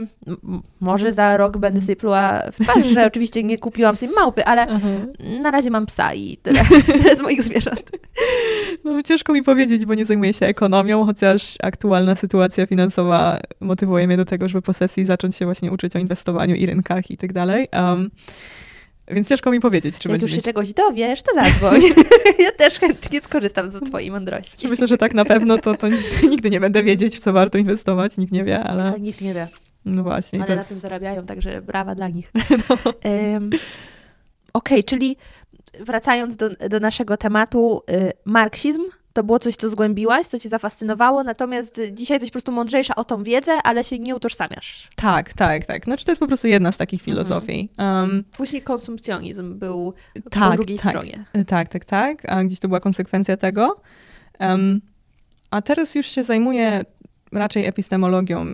może 0.79 1.13
za 1.13 1.37
rok 1.37 1.57
będę 1.57 1.81
sobie 1.81 1.95
pluła 1.95 2.41
w 2.51 2.63
twarz, 2.63 2.85
że 2.93 3.07
oczywiście 3.07 3.43
nie 3.43 3.57
kupiłam 3.57 3.95
sobie 3.95 4.13
małpy, 4.13 4.45
ale 4.45 4.67
mhm. 4.67 5.13
na 5.41 5.51
razie 5.51 5.71
mam 5.71 5.85
psa 5.85 6.13
i 6.13 6.37
tyle, 6.37 6.61
tyle 6.85 7.15
z 7.15 7.21
moich 7.21 7.43
zwierząt. 7.43 7.91
No 8.83 9.03
ciężko 9.03 9.33
mi 9.33 9.43
powiedzieć, 9.43 9.85
bo 9.85 9.93
nie 9.93 10.05
zajmuję 10.05 10.33
się 10.33 10.45
ekonomią, 10.45 11.05
chociaż 11.05 11.57
aktualna 11.63 12.15
sytuacja 12.15 12.65
finansowa 12.65 13.39
motywuje 13.59 14.07
mnie 14.07 14.17
do 14.17 14.25
tego, 14.25 14.47
żeby 14.47 14.61
po 14.61 14.73
sesji 14.73 15.05
zacząć 15.05 15.35
się 15.35 15.45
właśnie 15.45 15.71
uczyć 15.71 15.95
o 15.95 15.99
inwestowaniu 15.99 16.55
i 16.55 16.65
rynkach 16.65 17.11
i 17.11 17.17
tak 17.17 17.33
dalej. 17.33 17.67
Um, 17.73 18.09
więc 19.11 19.29
ciężko 19.29 19.51
mi 19.51 19.59
powiedzieć, 19.59 19.99
czy 19.99 20.09
Jak 20.09 20.13
będzie 20.13 20.27
już 20.27 20.35
się 20.35 20.41
czegoś 20.41 20.73
dowiesz, 20.73 21.21
to 21.21 21.35
zadzwoń. 21.35 21.81
ja 22.45 22.51
też 22.51 22.79
chętnie 22.79 23.21
skorzystam 23.21 23.71
z 23.71 23.89
twojej 23.89 24.11
mądrości. 24.11 24.67
Myślę, 24.67 24.87
że 24.87 24.97
tak 24.97 25.13
na 25.13 25.25
pewno 25.25 25.57
to, 25.57 25.77
to 25.77 25.87
nigdy 26.29 26.49
nie 26.49 26.59
będę 26.59 26.83
wiedzieć, 26.83 27.15
w 27.15 27.19
co 27.19 27.33
warto 27.33 27.57
inwestować. 27.57 28.17
Nikt 28.17 28.31
nie 28.31 28.43
wie, 28.43 28.63
ale... 28.63 28.83
ale 28.83 28.99
nikt 28.99 29.21
nie 29.21 29.33
wie. 29.33 29.47
No 29.85 30.03
właśnie. 30.03 30.39
Ale 30.39 30.49
na 30.49 30.55
jest... 30.55 30.69
tym 30.69 30.79
zarabiają, 30.79 31.25
także 31.25 31.61
brawa 31.61 31.95
dla 31.95 32.07
nich. 32.07 32.31
No. 32.69 32.75
Um, 32.85 33.49
Okej, 34.53 34.79
okay, 34.79 34.83
czyli 34.83 35.17
wracając 35.79 36.35
do, 36.35 36.49
do 36.49 36.79
naszego 36.79 37.17
tematu, 37.17 37.81
y, 37.91 38.11
marksizm 38.25 38.81
to 39.13 39.23
było 39.23 39.39
coś, 39.39 39.55
co 39.55 39.69
zgłębiłaś, 39.69 40.27
co 40.27 40.39
cię 40.39 40.49
zafascynowało, 40.49 41.23
natomiast 41.23 41.81
dzisiaj 41.91 42.15
jesteś 42.15 42.29
po 42.29 42.33
prostu 42.33 42.51
mądrzejsza 42.51 42.95
o 42.95 43.03
tą 43.03 43.23
wiedzę, 43.23 43.51
ale 43.63 43.83
się 43.83 43.99
nie 43.99 44.15
utożsamiasz. 44.15 44.89
Tak, 44.95 45.33
tak, 45.33 45.65
tak. 45.65 45.83
Znaczy 45.83 46.05
to 46.05 46.11
jest 46.11 46.19
po 46.19 46.27
prostu 46.27 46.47
jedna 46.47 46.71
z 46.71 46.77
takich 46.77 47.01
mhm. 47.01 47.15
filozofii. 47.15 47.69
Um, 47.79 48.23
Później 48.37 48.61
konsumpcjonizm 48.61 49.59
był 49.59 49.93
tak, 50.31 50.49
po 50.49 50.55
drugiej 50.55 50.79
tak, 50.79 50.91
stronie. 50.91 51.25
Tak, 51.47 51.67
tak, 51.69 51.85
tak. 51.85 52.31
A 52.31 52.43
gdzieś 52.43 52.59
to 52.59 52.67
była 52.67 52.79
konsekwencja 52.79 53.37
tego. 53.37 53.81
Um, 54.39 54.81
a 55.51 55.61
teraz 55.61 55.95
już 55.95 56.05
się 56.05 56.23
zajmuję 56.23 56.81
raczej 57.31 57.65
epistemologią 57.65 58.45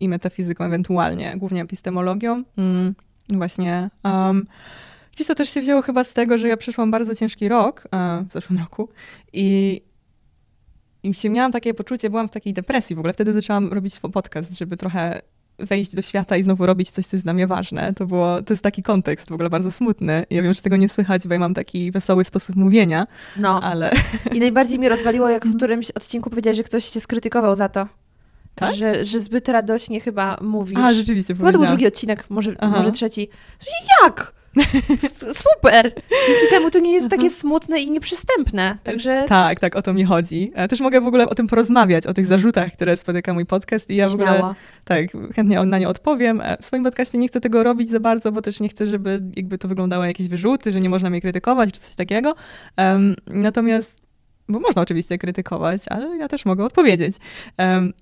i 0.00 0.08
metafizyką 0.08 0.64
ewentualnie, 0.64 1.34
głównie 1.36 1.62
epistemologią. 1.62 2.36
Mm, 2.56 2.94
właśnie. 3.28 3.90
Um, 4.04 4.44
Gdzieś 5.14 5.26
to 5.26 5.34
też 5.34 5.50
się 5.50 5.60
wzięło 5.60 5.82
chyba 5.82 6.04
z 6.04 6.14
tego, 6.14 6.38
że 6.38 6.48
ja 6.48 6.56
przeszłam 6.56 6.90
bardzo 6.90 7.14
ciężki 7.14 7.48
rok 7.48 7.88
e, 7.92 8.24
w 8.28 8.32
zeszłym 8.32 8.58
roku 8.58 8.88
i 9.32 9.80
i 11.04 11.14
się 11.14 11.30
miałam 11.30 11.52
takie 11.52 11.74
poczucie, 11.74 12.10
byłam 12.10 12.28
w 12.28 12.30
takiej 12.30 12.52
depresji 12.52 12.96
w 12.96 12.98
ogóle. 12.98 13.12
Wtedy 13.12 13.32
zaczęłam 13.32 13.72
robić 13.72 14.00
podcast, 14.12 14.58
żeby 14.58 14.76
trochę 14.76 15.22
wejść 15.58 15.94
do 15.94 16.02
świata 16.02 16.36
i 16.36 16.42
znowu 16.42 16.66
robić 16.66 16.90
coś, 16.90 17.06
co 17.06 17.16
jest 17.16 17.26
dla 17.26 17.32
mnie 17.32 17.46
ważne. 17.46 17.94
To, 17.94 18.06
było, 18.06 18.42
to 18.42 18.52
jest 18.52 18.62
taki 18.62 18.82
kontekst 18.82 19.28
w 19.28 19.32
ogóle 19.32 19.50
bardzo 19.50 19.70
smutny. 19.70 20.26
Ja 20.30 20.42
wiem, 20.42 20.54
że 20.54 20.62
tego 20.62 20.76
nie 20.76 20.88
słychać, 20.88 21.28
bo 21.28 21.34
ja 21.34 21.40
mam 21.40 21.54
taki 21.54 21.90
wesoły 21.90 22.24
sposób 22.24 22.56
mówienia, 22.56 23.06
no. 23.36 23.60
ale... 23.60 23.90
I 24.32 24.40
najbardziej 24.40 24.78
mi 24.78 24.88
rozwaliło, 24.88 25.28
jak 25.28 25.46
w 25.46 25.56
którymś 25.56 25.90
odcinku 25.90 26.30
powiedziałeś, 26.30 26.56
że 26.56 26.64
ktoś 26.64 26.88
cię 26.88 27.00
skrytykował 27.00 27.54
za 27.54 27.68
to. 27.68 27.88
Tak? 28.54 28.74
Że, 28.74 29.04
że 29.04 29.20
zbyt 29.20 29.48
radośnie 29.48 30.00
chyba 30.00 30.38
mówisz. 30.42 30.78
A, 30.78 30.94
rzeczywiście 30.94 31.34
Chyba 31.34 31.52
to 31.52 31.58
był 31.58 31.66
drugi 31.66 31.86
odcinek, 31.86 32.30
może, 32.30 32.56
może 32.62 32.92
trzeci. 32.92 33.28
Jak? 34.02 34.34
Super! 35.44 35.92
Dzięki 36.26 36.46
temu 36.50 36.70
to 36.70 36.78
nie 36.78 36.92
jest 36.92 37.08
takie 37.08 37.22
mhm. 37.22 37.40
smutne 37.40 37.80
i 37.80 37.90
nieprzystępne. 37.90 38.78
Także... 38.84 39.24
Tak, 39.28 39.60
tak, 39.60 39.76
o 39.76 39.82
to 39.82 39.94
mi 39.94 40.04
chodzi. 40.04 40.52
Ja 40.56 40.68
też 40.68 40.80
mogę 40.80 41.00
w 41.00 41.06
ogóle 41.06 41.28
o 41.28 41.34
tym 41.34 41.46
porozmawiać, 41.46 42.06
o 42.06 42.14
tych 42.14 42.26
zarzutach, 42.26 42.72
które 42.72 42.96
spotyka 42.96 43.34
mój 43.34 43.46
podcast 43.46 43.90
i 43.90 43.96
ja 43.96 44.08
w 44.08 44.14
ogóle 44.14 44.54
tak, 44.84 45.06
chętnie 45.36 45.64
na 45.64 45.78
nie 45.78 45.88
odpowiem. 45.88 46.40
E, 46.40 46.56
w 46.60 46.66
swoim 46.66 46.84
podcaście 46.84 47.18
nie 47.18 47.28
chcę 47.28 47.40
tego 47.40 47.62
robić 47.62 47.88
za 47.88 48.00
bardzo, 48.00 48.32
bo 48.32 48.42
też 48.42 48.60
nie 48.60 48.68
chcę, 48.68 48.86
żeby 48.86 49.22
jakby 49.36 49.58
to 49.58 49.68
wyglądało 49.68 50.04
jakieś 50.04 50.28
wyrzuty, 50.28 50.72
że 50.72 50.80
nie 50.80 50.88
można 50.88 51.10
mnie 51.10 51.20
krytykować 51.20 51.72
czy 51.72 51.80
coś 51.80 51.96
takiego. 51.96 52.34
Um, 52.78 53.16
natomiast 53.26 54.04
bo 54.48 54.60
można 54.60 54.82
oczywiście 54.82 55.18
krytykować, 55.18 55.82
ale 55.90 56.16
ja 56.16 56.28
też 56.28 56.44
mogę 56.44 56.64
odpowiedzieć. 56.64 57.16
Um, 57.58 57.92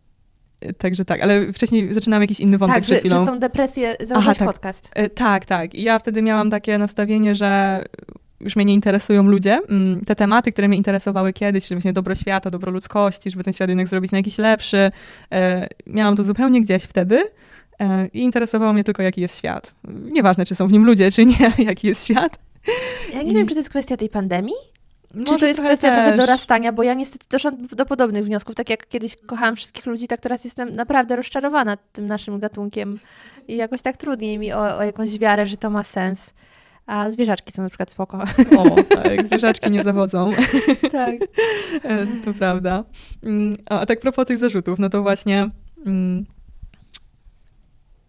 Także 0.78 1.04
tak, 1.04 1.22
ale 1.22 1.52
wcześniej 1.52 1.94
zaczynałam 1.94 2.22
jakiś 2.22 2.40
inny 2.40 2.58
wątek 2.58 2.76
tak, 2.76 2.84
przed 2.84 2.98
chwilą. 2.98 3.16
Tak, 3.16 3.24
przez 3.24 3.34
tą 3.34 3.40
depresję 3.40 3.96
założyć 4.04 4.38
tak. 4.38 4.48
podcast. 4.48 4.90
E, 4.94 5.08
tak, 5.08 5.44
tak. 5.44 5.74
I 5.74 5.82
ja 5.82 5.98
wtedy 5.98 6.22
miałam 6.22 6.50
takie 6.50 6.78
nastawienie, 6.78 7.34
że 7.34 7.84
już 8.40 8.56
mnie 8.56 8.64
nie 8.64 8.74
interesują 8.74 9.22
ludzie. 9.22 9.60
Mm, 9.68 10.04
te 10.04 10.14
tematy, 10.14 10.52
które 10.52 10.68
mnie 10.68 10.76
interesowały 10.76 11.32
kiedyś, 11.32 11.64
czyli 11.64 11.76
właśnie 11.76 11.92
dobro 11.92 12.14
świata, 12.14 12.50
dobro 12.50 12.72
ludzkości, 12.72 13.30
żeby 13.30 13.44
ten 13.44 13.52
świat 13.52 13.68
jednak 13.68 13.88
zrobić 13.88 14.12
na 14.12 14.18
jakiś 14.18 14.38
lepszy. 14.38 14.90
E, 15.32 15.68
miałam 15.86 16.16
to 16.16 16.24
zupełnie 16.24 16.60
gdzieś 16.60 16.84
wtedy 16.84 17.22
e, 17.80 18.06
i 18.06 18.22
interesowało 18.22 18.72
mnie 18.72 18.84
tylko, 18.84 19.02
jaki 19.02 19.20
jest 19.20 19.38
świat. 19.38 19.74
Nieważne, 20.12 20.46
czy 20.46 20.54
są 20.54 20.68
w 20.68 20.72
nim 20.72 20.86
ludzie, 20.86 21.10
czy 21.10 21.24
nie, 21.24 21.52
jaki 21.64 21.86
jest 21.88 22.04
świat. 22.04 22.38
Ja 23.12 23.22
nie 23.22 23.32
I... 23.32 23.34
wiem, 23.34 23.46
czy 23.46 23.54
to 23.54 23.60
jest 23.60 23.70
kwestia 23.70 23.96
tej 23.96 24.08
pandemii, 24.08 24.54
czy 25.26 25.36
to 25.36 25.46
jest 25.46 25.60
kwestia 25.60 25.88
też. 25.88 25.96
trochę 25.96 26.16
dorastania, 26.16 26.72
bo 26.72 26.82
ja 26.82 26.94
niestety 26.94 27.26
doszłam 27.30 27.66
do 27.66 27.86
podobnych 27.86 28.24
wniosków. 28.24 28.54
Tak 28.54 28.70
jak 28.70 28.88
kiedyś 28.88 29.16
kochałam 29.26 29.56
wszystkich 29.56 29.86
ludzi, 29.86 30.08
tak 30.08 30.20
teraz 30.20 30.44
jestem 30.44 30.76
naprawdę 30.76 31.16
rozczarowana 31.16 31.76
tym 31.92 32.06
naszym 32.06 32.38
gatunkiem 32.38 32.98
i 33.48 33.56
jakoś 33.56 33.82
tak 33.82 33.96
trudniej 33.96 34.38
mi 34.38 34.52
o, 34.52 34.78
o 34.78 34.82
jakąś 34.82 35.18
wiarę, 35.18 35.46
że 35.46 35.56
to 35.56 35.70
ma 35.70 35.82
sens. 35.82 36.34
A 36.86 37.10
zwierzaczki 37.10 37.52
są 37.52 37.62
na 37.62 37.68
przykład 37.68 37.90
spoko. 37.90 38.24
O, 38.58 38.82
tak, 38.82 39.24
zwierzaczki 39.26 39.70
nie 39.70 39.82
zawodzą. 39.82 40.32
tak. 40.92 41.14
E, 41.82 42.06
to 42.24 42.34
prawda. 42.34 42.84
Mm, 43.22 43.56
a 43.66 43.86
tak 43.86 44.00
propos 44.00 44.26
tych 44.26 44.38
zarzutów, 44.38 44.78
no 44.78 44.88
to 44.88 45.02
właśnie 45.02 45.50
mm, 45.86 46.26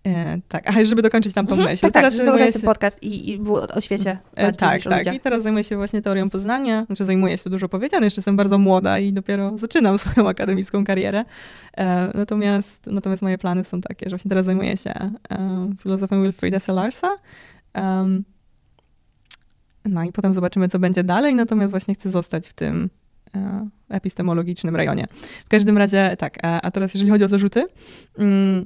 E, 0.07 0.41
tak, 0.47 0.69
a 0.69 0.83
żeby 0.83 1.01
dokończyć 1.01 1.33
tam 1.33 1.47
tą 1.47 1.53
mhm, 1.53 1.69
myśl. 1.69 1.81
Tak, 1.81 1.93
teraz 1.93 2.17
tak, 2.17 2.25
zajmuję 2.25 2.51
się... 2.51 2.59
podcast 2.59 3.03
i, 3.03 3.29
i 3.29 3.39
było 3.39 3.61
o 3.61 3.81
świecie. 3.81 4.17
E, 4.35 4.51
tak, 4.51 4.83
tak. 4.83 5.13
I 5.13 5.19
teraz 5.19 5.43
zajmuję 5.43 5.63
się 5.63 5.75
właśnie 5.75 6.01
teorią 6.01 6.29
poznania. 6.29 6.85
Znaczy 6.85 7.05
zajmuję 7.05 7.37
się, 7.37 7.43
to 7.43 7.49
dużo 7.49 7.69
powiedziane, 7.69 8.05
jeszcze 8.05 8.19
jestem 8.19 8.35
bardzo 8.35 8.57
młoda 8.57 8.99
i 8.99 9.13
dopiero 9.13 9.57
zaczynam 9.57 9.97
swoją 10.03 10.29
akademicką 10.29 10.83
karierę. 10.83 11.25
E, 11.77 12.11
natomiast, 12.13 12.87
natomiast 12.87 13.21
moje 13.21 13.37
plany 13.37 13.63
są 13.63 13.81
takie, 13.81 14.05
że 14.05 14.09
właśnie 14.09 14.29
teraz 14.29 14.45
zajmuję 14.45 14.77
się 14.77 14.91
e, 14.91 15.69
filozofem 15.79 16.23
Wilfrida 16.23 16.59
Sellarsa. 16.59 17.09
no 19.85 20.03
i 20.03 20.11
potem 20.11 20.33
zobaczymy, 20.33 20.69
co 20.69 20.79
będzie 20.79 21.03
dalej. 21.03 21.35
Natomiast 21.35 21.71
właśnie 21.71 21.93
chcę 21.93 22.09
zostać 22.09 22.47
w 22.47 22.53
tym 22.53 22.89
e, 23.35 23.69
epistemologicznym 23.89 24.75
rejonie. 24.75 25.07
W 25.45 25.49
każdym 25.49 25.77
razie 25.77 26.15
tak, 26.19 26.37
a, 26.45 26.61
a 26.61 26.71
teraz 26.71 26.93
jeżeli 26.93 27.11
chodzi 27.11 27.23
o 27.23 27.27
zarzuty, 27.27 27.65
mm, 28.17 28.65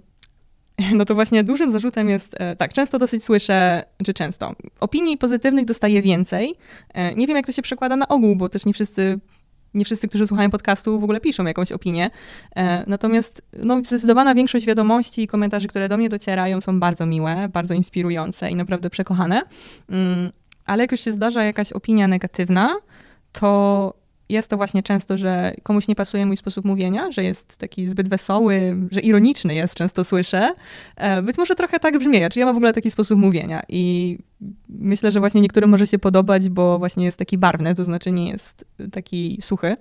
no 0.97 1.05
to 1.05 1.15
właśnie 1.15 1.43
dużym 1.43 1.71
zarzutem 1.71 2.09
jest, 2.09 2.35
e, 2.37 2.55
tak, 2.55 2.73
często 2.73 2.99
dosyć 2.99 3.23
słyszę, 3.23 3.83
czy 4.05 4.13
często, 4.13 4.55
opinii 4.79 5.17
pozytywnych 5.17 5.65
dostaję 5.65 6.01
więcej. 6.01 6.55
E, 6.93 7.15
nie 7.15 7.27
wiem, 7.27 7.35
jak 7.35 7.45
to 7.45 7.51
się 7.51 7.61
przekłada 7.61 7.95
na 7.95 8.07
ogół, 8.07 8.35
bo 8.35 8.49
też 8.49 8.65
nie 8.65 8.73
wszyscy 8.73 9.19
nie 9.73 9.85
wszyscy, 9.85 10.07
którzy 10.07 10.27
słuchają 10.27 10.49
podcastu, 10.49 10.99
w 10.99 11.03
ogóle 11.03 11.19
piszą 11.19 11.45
jakąś 11.45 11.71
opinię. 11.71 12.09
E, 12.55 12.83
natomiast 12.87 13.41
no, 13.63 13.81
zdecydowana 13.83 14.35
większość 14.35 14.65
wiadomości 14.65 15.23
i 15.23 15.27
komentarzy, 15.27 15.67
które 15.67 15.89
do 15.89 15.97
mnie 15.97 16.09
docierają, 16.09 16.61
są 16.61 16.79
bardzo 16.79 17.05
miłe, 17.05 17.49
bardzo 17.53 17.73
inspirujące 17.73 18.51
i 18.51 18.55
naprawdę 18.55 18.89
przekochane. 18.89 19.41
Mm, 19.89 20.31
ale 20.65 20.83
jak 20.83 20.91
już 20.91 21.01
się 21.01 21.11
zdarza 21.11 21.43
jakaś 21.43 21.73
opinia 21.73 22.07
negatywna, 22.07 22.75
to 23.31 23.93
jest 24.29 24.49
to 24.49 24.57
właśnie 24.57 24.83
często, 24.83 25.17
że 25.17 25.53
komuś 25.63 25.87
nie 25.87 25.95
pasuje 25.95 26.25
mój 26.25 26.37
sposób 26.37 26.65
mówienia, 26.65 27.11
że 27.11 27.23
jest 27.23 27.57
taki 27.57 27.87
zbyt 27.87 28.09
wesoły, 28.09 28.77
że 28.91 28.99
ironiczny 28.99 29.55
jest, 29.55 29.75
często 29.75 30.03
słyszę. 30.03 30.51
E, 30.95 31.21
być 31.21 31.37
może 31.37 31.55
trochę 31.55 31.79
tak 31.79 31.97
brzmi, 31.97 32.19
czy 32.31 32.39
ja 32.39 32.45
mam 32.45 32.55
w 32.55 32.57
ogóle 32.57 32.73
taki 32.73 32.91
sposób 32.91 33.19
mówienia 33.19 33.63
i 33.69 34.17
myślę, 34.69 35.11
że 35.11 35.19
właśnie 35.19 35.41
niektórym 35.41 35.69
może 35.69 35.87
się 35.87 35.99
podobać, 35.99 36.49
bo 36.49 36.79
właśnie 36.79 37.05
jest 37.05 37.17
taki 37.17 37.37
barwny, 37.37 37.75
to 37.75 37.85
znaczy 37.85 38.11
nie 38.11 38.29
jest 38.29 38.65
taki 38.91 39.37
suchy. 39.41 39.75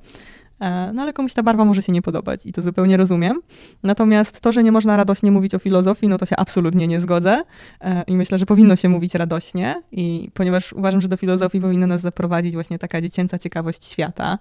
E, 0.60 0.92
no 0.92 1.02
ale 1.02 1.12
komuś 1.12 1.34
ta 1.34 1.42
barwa 1.42 1.64
może 1.64 1.82
się 1.82 1.92
nie 1.92 2.02
podobać 2.02 2.46
i 2.46 2.52
to 2.52 2.62
zupełnie 2.62 2.96
rozumiem. 2.96 3.40
Natomiast 3.82 4.40
to, 4.40 4.52
że 4.52 4.62
nie 4.62 4.72
można 4.72 4.96
radośnie 4.96 5.30
mówić 5.30 5.54
o 5.54 5.58
filozofii, 5.58 6.08
no 6.08 6.18
to 6.18 6.26
się 6.26 6.36
absolutnie 6.36 6.86
nie 6.86 7.00
zgodzę 7.00 7.42
e, 7.80 8.02
i 8.02 8.16
myślę, 8.16 8.38
że 8.38 8.46
powinno 8.46 8.76
się 8.76 8.88
mówić 8.88 9.14
radośnie 9.14 9.82
i 9.92 10.30
ponieważ 10.34 10.72
uważam, 10.72 11.00
że 11.00 11.08
do 11.08 11.16
filozofii 11.16 11.60
powinna 11.60 11.86
nas 11.86 12.00
zaprowadzić 12.00 12.54
właśnie 12.54 12.78
taka 12.78 13.00
dziecięca 13.00 13.38
ciekawość 13.38 13.84
świata. 13.84 14.38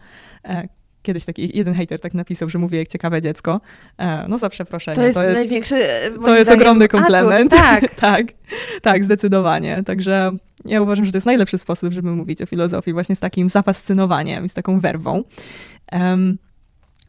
E, 1.06 1.08
kiedyś 1.08 1.26
taki 1.26 1.58
jeden 1.58 1.74
hater 1.74 1.99
tak 1.99 2.14
napisał, 2.14 2.49
że 2.49 2.60
mówię 2.60 2.80
jak 2.80 2.88
ciekawe 2.88 3.22
dziecko. 3.22 3.62
No 4.28 4.38
za 4.38 4.49
przeproszenie. 4.49 4.95
To 4.95 5.03
jest, 5.03 5.18
to 5.18 5.24
jest 5.24 5.41
największy. 5.41 5.76
To 6.26 6.38
jest 6.38 6.51
ogromny 6.51 6.88
komplement. 6.88 7.53
Atut, 7.53 7.89
tak. 7.91 7.93
tak, 8.16 8.28
tak, 8.82 9.03
zdecydowanie. 9.03 9.84
Także 9.86 10.32
ja 10.66 10.82
uważam, 10.82 11.06
że 11.06 11.12
to 11.12 11.18
jest 11.18 11.26
najlepszy 11.26 11.58
sposób, 11.58 11.93
żeby 11.93 12.12
mówić 12.12 12.41
o 12.41 12.45
filozofii, 12.45 12.93
właśnie 12.93 13.16
z 13.16 13.20
takim 13.20 13.49
zafascynowaniem 13.49 14.45
i 14.45 14.49
z 14.49 14.53
taką 14.53 14.80
werwą. 14.80 15.24
Um, 15.91 16.38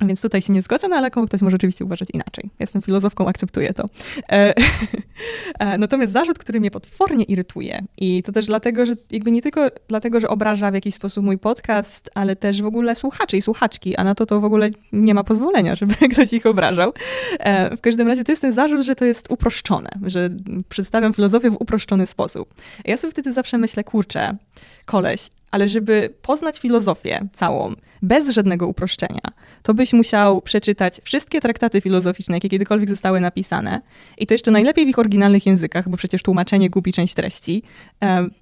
więc 0.01 0.23
tutaj 0.23 0.43
się 0.43 0.53
nie 0.53 0.63
zgodzę, 0.63 0.89
no 0.89 0.97
ale 0.97 1.11
ktoś 1.11 1.43
może 1.43 1.57
oczywiście 1.57 1.85
uważać 1.85 2.09
inaczej. 2.13 2.51
Jestem 2.61 2.83
filozofką, 2.83 3.29
akceptuję 3.29 3.75
to. 3.75 3.85
E, 4.33 4.55
e, 5.59 5.79
natomiast 5.79 6.13
zarzut, 6.13 6.39
który 6.39 6.61
mnie 6.61 6.71
potwornie 6.71 7.25
irytuje 7.25 7.85
i 7.99 8.23
to 8.23 8.33
też 8.33 8.47
dlatego, 8.47 8.87
że 8.87 8.95
jakby 9.11 9.31
nie 9.31 9.43
tylko 9.43 9.69
dlatego, 9.89 10.21
że 10.21 10.29
obraża 10.29 10.71
w 10.71 10.75
jakiś 10.75 10.95
sposób 10.95 11.25
mój 11.25 11.39
podcast, 11.39 12.11
ale 12.15 12.37
też 12.37 12.63
w 12.63 12.67
ogóle 12.67 12.95
słuchaczy 12.95 13.37
i 13.37 13.43
słuchaczki, 13.43 13.97
a 13.97 14.05
na 14.05 14.15
to 14.15 14.27
to 14.27 14.41
w 14.41 14.45
ogóle 14.45 14.71
nie 14.93 15.15
ma 15.15 15.25
pozwolenia, 15.25 15.77
żeby 15.77 15.95
ktoś 16.13 16.33
ich 16.33 16.47
obrażał. 16.47 16.93
E, 17.39 17.77
w 17.77 17.81
każdym 17.81 18.09
razie 18.09 18.25
to 18.25 18.33
jest 18.33 18.43
ten 18.43 18.53
zarzut, 18.53 18.81
że 18.81 18.95
to 18.95 19.05
jest 19.05 19.31
uproszczone, 19.31 19.91
że 20.03 20.31
przedstawiam 20.69 21.15
filozofię 21.15 21.51
w 21.51 21.57
uproszczony 21.61 22.07
sposób. 22.07 22.55
Ja 22.85 22.97
sobie 22.97 23.11
wtedy 23.11 23.33
zawsze 23.33 23.59
myślę, 23.59 23.85
kurczę, 23.85 24.37
koleś, 24.85 25.29
ale 25.51 25.69
żeby 25.69 26.15
poznać 26.23 26.59
filozofię 26.59 27.29
całą, 27.33 27.75
bez 28.03 28.29
żadnego 28.29 28.67
uproszczenia, 28.67 29.21
to 29.63 29.75
byś 29.75 29.93
musiał 29.93 30.43
przeczytać 30.43 31.01
wszystkie 31.05 31.41
traktaty 31.41 31.81
filozoficzne, 31.81 32.37
jakie 32.37 32.49
kiedykolwiek 32.49 32.91
zostały 32.91 33.21
napisane 33.21 33.81
i 34.19 34.27
to 34.27 34.35
jeszcze 34.35 34.51
najlepiej 34.51 34.87
w 34.87 34.89
ich 34.89 34.99
oryginalnych 34.99 35.47
językach, 35.47 35.89
bo 35.89 35.97
przecież 35.97 36.23
tłumaczenie 36.23 36.71
gubi 36.71 36.93
część 36.93 37.15
treści 37.15 37.63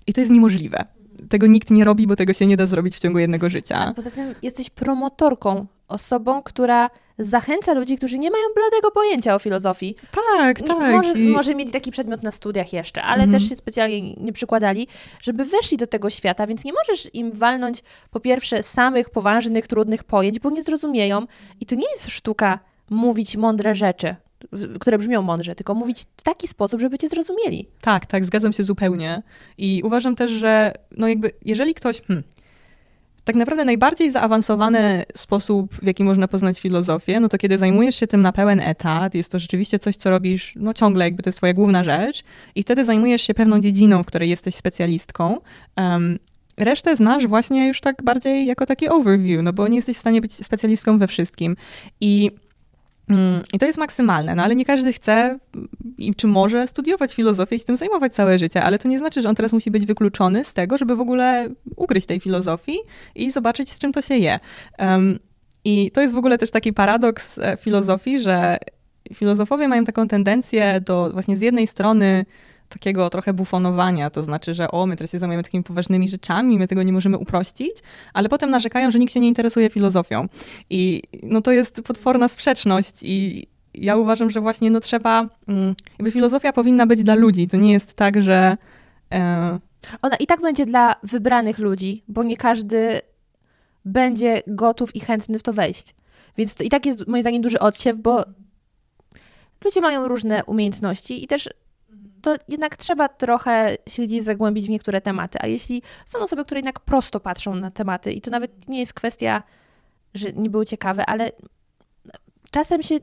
i 0.07 0.13
to 0.13 0.21
jest 0.21 0.33
niemożliwe. 0.33 0.85
Tego 1.29 1.47
nikt 1.47 1.71
nie 1.71 1.85
robi, 1.85 2.07
bo 2.07 2.17
tego 2.17 2.33
się 2.33 2.47
nie 2.47 2.57
da 2.57 2.67
zrobić 2.67 2.97
w 2.97 3.01
ciągu 3.01 3.19
jednego 3.19 3.49
życia. 3.49 3.93
Poza 3.97 4.11
tym 4.11 4.35
jesteś 4.43 4.71
promotorką, 4.71 5.67
osobą, 5.89 6.43
która 6.43 6.91
zachęca 7.19 7.75
ludzi, 7.75 7.97
którzy 7.97 8.19
nie 8.19 8.31
mają 8.31 8.45
bladego 8.55 8.91
pojęcia 8.91 9.35
o 9.35 9.39
filozofii. 9.39 9.97
Tak, 10.11 10.63
tak. 10.63 10.93
Może, 10.93 11.13
I... 11.13 11.29
może 11.29 11.55
mieli 11.55 11.71
taki 11.71 11.91
przedmiot 11.91 12.23
na 12.23 12.31
studiach 12.31 12.73
jeszcze, 12.73 13.03
ale 13.03 13.25
mhm. 13.25 13.33
też 13.33 13.49
się 13.49 13.57
specjalnie 13.57 14.15
nie 14.15 14.33
przykładali, 14.33 14.89
żeby 15.23 15.45
weszli 15.45 15.77
do 15.77 15.87
tego 15.87 16.11
świata, 16.11 16.47
więc 16.47 16.65
nie 16.65 16.73
możesz 16.73 17.15
im 17.15 17.33
walnąć 17.33 17.83
po 18.11 18.21
pierwsze 18.21 18.63
samych 18.63 19.11
poważnych, 19.11 19.67
trudnych 19.67 20.05
pojęć, 20.05 20.41
bo 20.41 20.51
nie 20.51 20.63
zrozumieją. 20.63 21.27
I 21.61 21.67
to 21.67 21.75
nie 21.75 21.91
jest 21.91 22.11
sztuka 22.11 22.59
mówić 22.91 23.37
mądre 23.37 23.75
rzeczy 23.75 24.17
które 24.81 24.99
brzmią 24.99 25.23
mądrze, 25.23 25.55
tylko 25.55 25.75
mówić 25.75 26.07
w 26.17 26.23
taki 26.23 26.49
sposób, 26.49 26.81
żeby 26.81 26.99
cię 26.99 27.09
zrozumieli. 27.09 27.69
Tak, 27.81 28.07
tak, 28.07 28.25
zgadzam 28.25 28.53
się 28.53 28.65
zupełnie. 28.65 29.23
I 29.59 29.83
uważam 29.85 30.17
też, 30.17 30.31
że 30.31 30.75
no 30.91 31.09
jakby, 31.09 31.31
jeżeli 31.45 31.75
ktoś, 31.75 32.03
hmm, 32.03 32.25
tak 33.25 33.37
naprawdę 33.37 33.65
najbardziej 33.65 34.11
zaawansowany 34.11 35.05
sposób, 35.17 35.75
w 35.75 35.87
jaki 35.87 36.05
można 36.05 36.29
poznać 36.29 36.61
filozofię, 36.61 37.21
no 37.21 37.29
to 37.29 37.39
kiedy 37.39 37.59
zajmujesz 37.59 37.97
się 37.97 38.07
tym 38.07 38.23
na 38.23 38.33
pełen 38.33 38.61
etat, 38.61 39.15
jest 39.15 39.33
to 39.33 39.39
rzeczywiście 39.39 39.79
coś, 39.79 39.97
co 39.97 40.11
robisz 40.11 40.53
no 40.57 40.75
ciągle, 40.75 41.05
jakby 41.05 41.23
to 41.23 41.29
jest 41.29 41.39
twoja 41.39 41.53
główna 41.55 41.85
rzecz 41.85 42.23
i 42.55 42.63
wtedy 42.63 42.85
zajmujesz 42.85 43.23
się 43.23 43.35
pewną 43.35 43.61
dziedziną, 43.61 44.03
w 44.03 44.07
której 44.07 44.31
jesteś 44.31 44.55
specjalistką. 44.55 45.39
Um, 45.77 46.19
resztę 46.57 46.97
znasz 46.97 47.27
właśnie 47.27 47.67
już 47.67 47.81
tak 47.81 48.03
bardziej 48.03 48.47
jako 48.47 48.67
taki 48.67 48.89
overview, 48.89 49.43
no 49.43 49.53
bo 49.53 49.69
nie 49.69 49.77
jesteś 49.77 49.97
w 49.97 50.01
stanie 50.01 50.21
być 50.21 50.33
specjalistką 50.33 50.99
we 50.99 51.07
wszystkim. 51.07 51.57
I 52.01 52.31
I 53.53 53.59
to 53.59 53.67
jest 53.67 53.79
maksymalne, 53.79 54.35
no 54.35 54.43
ale 54.43 54.57
nie 54.57 54.65
każdy 54.65 54.93
chce 54.93 55.39
i 55.99 56.15
czy 56.15 56.27
może 56.27 56.67
studiować 56.67 57.15
filozofię 57.15 57.57
i 57.57 57.59
z 57.59 57.65
tym 57.65 57.77
zajmować 57.77 58.15
całe 58.15 58.39
życie, 58.39 58.63
ale 58.63 58.79
to 58.79 58.89
nie 58.89 58.99
znaczy, 58.99 59.21
że 59.21 59.29
on 59.29 59.35
teraz 59.35 59.53
musi 59.53 59.71
być 59.71 59.87
wykluczony 59.87 60.45
z 60.45 60.55
tego, 60.55 60.79
żeby 60.79 60.97
w 60.97 61.01
ogóle 61.01 61.49
ugryźć 61.77 62.07
tej 62.07 62.21
filozofii 62.21 62.79
i 63.15 63.31
zobaczyć, 63.31 63.73
z 63.73 63.79
czym 63.79 63.93
to 63.93 64.03
się 64.03 64.17
je. 64.17 64.41
Um, 64.79 65.19
I 65.65 65.91
to 65.91 66.01
jest 66.01 66.15
w 66.15 66.19
ogóle 66.19 66.39
też 66.39 66.51
taki 66.51 66.73
paradoks 66.73 67.39
e, 67.39 67.57
filozofii, 67.57 68.19
że 68.19 68.59
filozofowie 69.15 69.69
mają 69.69 69.85
taką 69.85 70.09
tendencję 70.09 70.81
do 70.81 71.11
właśnie 71.13 71.37
z 71.37 71.41
jednej 71.41 71.67
strony 71.67 72.25
takiego 72.75 73.11
trochę 73.11 73.33
bufonowania, 73.33 74.11
to 74.11 74.23
znaczy, 74.23 74.55
że 74.55 74.71
o, 74.71 74.87
my 74.87 74.97
teraz 74.97 75.13
się 75.13 75.19
zajmujemy 75.19 75.43
takimi 75.43 75.65
poważnymi 75.65 76.09
rzeczami, 76.09 76.59
my 76.59 76.69
tego 76.69 76.83
nie 76.83 76.93
możemy 76.93 77.19
uprościć, 77.19 77.77
ale 78.15 78.29
potem 78.29 78.51
narzekają, 78.51 78.91
że 78.91 78.99
nikt 78.99 79.13
się 79.13 79.21
nie 79.21 79.29
interesuje 79.29 79.71
filozofią. 79.71 80.29
I 80.71 81.03
no 81.23 81.41
to 81.41 81.53
jest 81.53 81.83
potworna 81.83 82.29
sprzeczność 82.29 83.03
i 83.03 83.47
ja 83.75 83.97
uważam, 83.97 84.31
że 84.31 84.41
właśnie 84.41 84.71
no 84.71 84.81
trzeba, 84.81 85.29
mm, 85.49 85.75
jakby 85.99 86.11
filozofia 86.11 86.53
powinna 86.53 86.87
być 86.87 87.03
dla 87.03 87.15
ludzi, 87.15 87.49
to 87.49 87.57
nie 87.57 87.73
jest 87.73 87.95
tak, 87.95 88.23
że... 88.23 88.57
E... 89.13 89.59
Ona 90.03 90.17
i 90.17 90.27
tak 90.27 90.41
będzie 90.41 90.67
dla 90.67 90.97
wybranych 91.03 91.59
ludzi, 91.59 92.03
bo 92.09 92.23
nie 92.23 92.37
każdy 92.37 93.01
będzie 93.85 94.43
gotów 94.47 94.97
i 94.97 95.01
chętny 95.01 95.39
w 95.39 95.43
to 95.43 95.53
wejść. 95.53 95.95
Więc 96.37 96.55
to 96.55 96.65
i 96.65 96.69
tak 96.69 96.87
jest 96.87 97.07
moim 97.07 97.23
zdaniem 97.23 97.43
duży 97.43 97.59
odsiew, 97.59 97.99
bo 97.99 98.25
ludzie 99.65 99.81
mają 99.81 100.09
różne 100.09 100.45
umiejętności 100.45 101.25
i 101.25 101.27
też 101.27 101.49
to 102.25 102.37
jednak 102.49 102.77
trzeba 102.77 103.09
trochę 103.09 103.77
się 103.89 104.03
gdzieś 104.03 104.23
zagłębić 104.23 104.67
w 104.67 104.71
niektóre 104.71 105.01
tematy. 105.01 105.39
A 105.41 105.47
jeśli 105.47 105.83
są 106.07 106.19
osoby, 106.19 106.45
które 106.45 106.59
jednak 106.59 106.81
prosto 106.81 107.21
patrzą 107.21 107.55
na 107.55 107.71
tematy, 107.71 108.13
i 108.13 108.21
to 108.21 108.31
nawet 108.31 108.69
nie 108.69 108.81
jest 108.81 108.95
kwestia, 108.95 109.43
że 110.15 110.33
nie 110.33 110.51
były 110.51 110.67
ciekawe, 110.67 111.07
ale 111.07 111.31
czasem 112.51 112.83
się, 112.83 112.95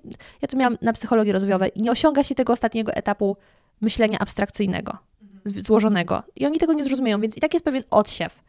ja 0.42 0.48
to 0.48 0.58
miałam 0.58 0.78
na 0.82 0.94
psychologii 0.94 1.34
rozwojowej, 1.34 1.72
nie 1.76 1.92
osiąga 1.92 2.24
się 2.24 2.36
tego 2.36 2.54
ostatniego 2.54 2.94
etapu 2.94 3.38
myślenia 3.82 4.20
abstrakcyjnego, 4.20 4.98
złożonego. 5.46 6.24
I 6.36 6.46
oni 6.46 6.60
tego 6.60 6.74
nie 6.74 6.84
zrozumieją, 6.84 7.22
więc 7.22 7.38
i 7.38 7.40
tak 7.40 7.54
jest 7.54 7.66
pewien 7.66 7.84
odsiew. 7.90 8.44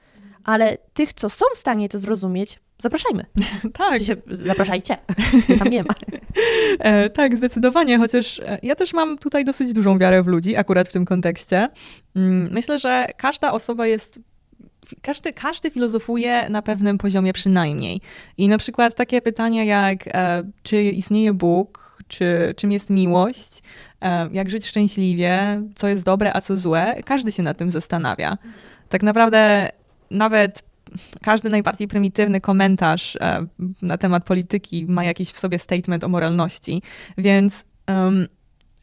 Ale 0.44 0.78
tych, 0.94 1.12
co 1.12 1.30
są 1.30 1.44
w 1.54 1.58
stanie 1.58 1.88
to 1.88 1.98
zrozumieć, 1.98 2.60
zapraszajmy. 2.82 3.24
tak. 3.78 3.94
W 3.94 3.96
sensie, 3.96 4.16
zapraszajcie. 4.26 4.96
Tam 5.58 5.68
nie 5.68 5.82
ma. 5.82 5.94
E, 6.78 7.10
tak, 7.10 7.36
zdecydowanie, 7.36 7.98
chociaż 7.98 8.40
e, 8.40 8.58
ja 8.62 8.74
też 8.74 8.92
mam 8.92 9.18
tutaj 9.18 9.44
dosyć 9.44 9.72
dużą 9.72 9.98
wiarę 9.98 10.22
w 10.22 10.26
ludzi, 10.26 10.56
akurat 10.56 10.88
w 10.88 10.92
tym 10.92 11.04
kontekście. 11.04 11.68
Mm, 12.16 12.48
myślę, 12.52 12.78
że 12.78 13.06
każda 13.16 13.52
osoba 13.52 13.86
jest 13.86 14.20
każdy, 15.02 15.32
każdy 15.32 15.70
filozofuje 15.70 16.50
na 16.50 16.62
pewnym 16.62 16.98
poziomie 16.98 17.32
przynajmniej. 17.32 18.00
I 18.38 18.48
na 18.48 18.58
przykład 18.58 18.94
takie 18.94 19.22
pytania 19.22 19.64
jak, 19.64 20.06
e, 20.06 20.42
czy 20.62 20.82
istnieje 20.82 21.32
Bóg, 21.32 21.96
czy 22.08 22.54
czym 22.56 22.72
jest 22.72 22.90
miłość, 22.90 23.62
e, 24.02 24.28
jak 24.32 24.50
żyć 24.50 24.66
szczęśliwie, 24.66 25.62
co 25.74 25.88
jest 25.88 26.04
dobre, 26.04 26.32
a 26.34 26.40
co 26.40 26.56
złe, 26.56 27.02
każdy 27.04 27.32
się 27.32 27.42
nad 27.42 27.58
tym 27.58 27.70
zastanawia. 27.70 28.38
Tak 28.88 29.02
naprawdę 29.02 29.68
nawet 30.10 30.71
każdy 31.22 31.50
najbardziej 31.50 31.88
prymitywny 31.88 32.40
komentarz 32.40 33.16
e, 33.16 33.46
na 33.82 33.98
temat 33.98 34.24
polityki 34.24 34.86
ma 34.88 35.04
jakiś 35.04 35.30
w 35.30 35.38
sobie 35.38 35.58
statement 35.58 36.04
o 36.04 36.08
moralności, 36.08 36.82
więc 37.18 37.64
um, 37.88 38.26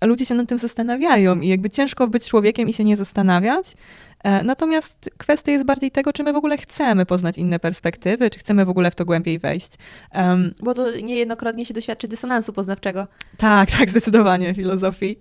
ludzie 0.04 0.26
się 0.26 0.36
nad 0.36 0.50
tym 0.50 0.58
zastanawiają 0.58 1.40
i 1.40 1.48
jakby 1.48 1.70
ciężko 1.70 2.08
być 2.08 2.26
człowiekiem 2.26 2.70
i 2.70 2.74
się 2.74 2.84
nie 2.84 2.98
zastanawiać. 2.98 3.76
E, 4.24 4.44
natomiast 4.44 5.10
kwestia 5.18 5.52
jest 5.52 5.66
bardziej 5.66 5.92
tego, 5.92 6.14
czy 6.14 6.24
my 6.24 6.34
w 6.34 6.36
ogóle 6.36 6.58
chcemy 6.58 7.06
poznać 7.06 7.38
inne 7.38 7.60
perspektywy, 7.60 8.30
czy 8.30 8.40
chcemy 8.40 8.66
w 8.66 8.70
ogóle 8.70 8.92
w 8.92 8.96
to 8.96 9.06
głębiej 9.06 9.40
wejść. 9.40 9.72
Um, 10.16 10.54
Bo 10.60 10.74
to 10.74 10.98
niejednokrotnie 10.98 11.66
się 11.66 11.74
doświadczy 11.74 12.08
dysonansu 12.08 12.54
poznawczego. 12.54 13.08
Tak, 13.38 13.72
tak, 13.72 13.90
zdecydowanie 13.90 14.54
filozofii. 14.54 15.20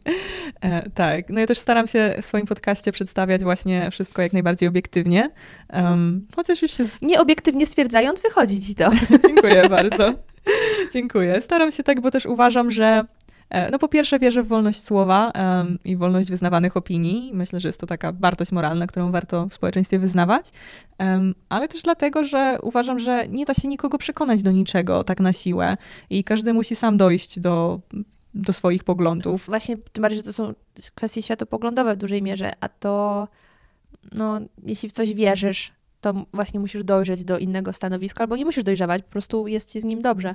E, 0.60 0.90
tak. 0.90 1.30
No 1.30 1.40
ja 1.40 1.46
też 1.46 1.58
staram 1.58 1.86
się 1.86 2.14
w 2.22 2.24
swoim 2.24 2.46
podcaście 2.46 2.92
przedstawiać 2.92 3.42
właśnie 3.42 3.90
wszystko 3.90 4.22
jak 4.22 4.32
najbardziej 4.32 4.68
obiektywnie. 4.68 5.30
Um, 5.72 6.26
chociaż 6.36 6.62
już 6.62 6.70
się. 6.70 6.84
Z... 6.84 7.02
Nieobiektywnie 7.02 7.66
stwierdzając, 7.66 8.22
wychodzi 8.22 8.60
ci 8.60 8.74
to. 8.74 8.90
Dziękuję 9.26 9.68
bardzo. 9.68 10.14
Dziękuję. 10.92 11.40
Staram 11.40 11.72
się 11.72 11.82
tak, 11.82 12.00
bo 12.00 12.10
też 12.10 12.26
uważam, 12.26 12.70
że 12.70 13.04
no 13.72 13.78
po 13.78 13.88
pierwsze 13.88 14.18
wierzę 14.18 14.42
w 14.42 14.48
wolność 14.48 14.84
słowa 14.84 15.32
um, 15.34 15.78
i 15.84 15.96
wolność 15.96 16.30
wyznawanych 16.30 16.76
opinii. 16.76 17.30
Myślę, 17.34 17.60
że 17.60 17.68
jest 17.68 17.80
to 17.80 17.86
taka 17.86 18.12
wartość 18.12 18.52
moralna, 18.52 18.86
którą 18.86 19.12
warto 19.12 19.46
w 19.46 19.54
społeczeństwie 19.54 19.98
wyznawać, 19.98 20.50
um, 20.98 21.34
ale 21.48 21.68
też 21.68 21.82
dlatego, 21.82 22.24
że 22.24 22.58
uważam, 22.62 22.98
że 22.98 23.28
nie 23.28 23.44
da 23.44 23.54
się 23.54 23.68
nikogo 23.68 23.98
przekonać 23.98 24.42
do 24.42 24.50
niczego 24.50 25.04
tak 25.04 25.20
na 25.20 25.32
siłę 25.32 25.76
i 26.10 26.24
każdy 26.24 26.52
musi 26.52 26.76
sam 26.76 26.96
dojść 26.96 27.40
do, 27.40 27.80
do 28.34 28.52
swoich 28.52 28.84
poglądów. 28.84 29.46
Właśnie, 29.46 29.76
tym 29.92 30.02
bardziej, 30.02 30.16
że 30.16 30.22
to 30.22 30.32
są 30.32 30.54
kwestie 30.94 31.22
światopoglądowe 31.22 31.94
w 31.94 31.98
dużej 31.98 32.22
mierze, 32.22 32.52
a 32.60 32.68
to, 32.68 33.28
no, 34.12 34.40
jeśli 34.66 34.88
w 34.88 34.92
coś 34.92 35.14
wierzysz, 35.14 35.72
to 36.00 36.14
właśnie 36.32 36.60
musisz 36.60 36.84
dojrzeć 36.84 37.24
do 37.24 37.38
innego 37.38 37.72
stanowiska, 37.72 38.20
albo 38.20 38.36
nie 38.36 38.44
musisz 38.44 38.64
dojrzewać, 38.64 39.02
po 39.02 39.10
prostu 39.10 39.48
jest 39.48 39.70
ci 39.70 39.80
z 39.80 39.84
nim 39.84 40.02
dobrze. 40.02 40.34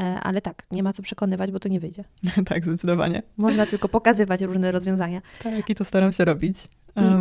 E, 0.00 0.02
ale 0.02 0.40
tak, 0.40 0.62
nie 0.70 0.82
ma 0.82 0.92
co 0.92 1.02
przekonywać, 1.02 1.50
bo 1.50 1.60
to 1.60 1.68
nie 1.68 1.80
wyjdzie. 1.80 2.04
tak, 2.48 2.64
zdecydowanie. 2.64 3.22
Można 3.36 3.66
tylko 3.66 3.88
pokazywać 3.88 4.42
różne 4.42 4.72
rozwiązania. 4.72 5.22
Tak, 5.42 5.70
i 5.70 5.74
to 5.74 5.84
staram 5.84 6.12
się 6.12 6.24
robić. 6.24 6.68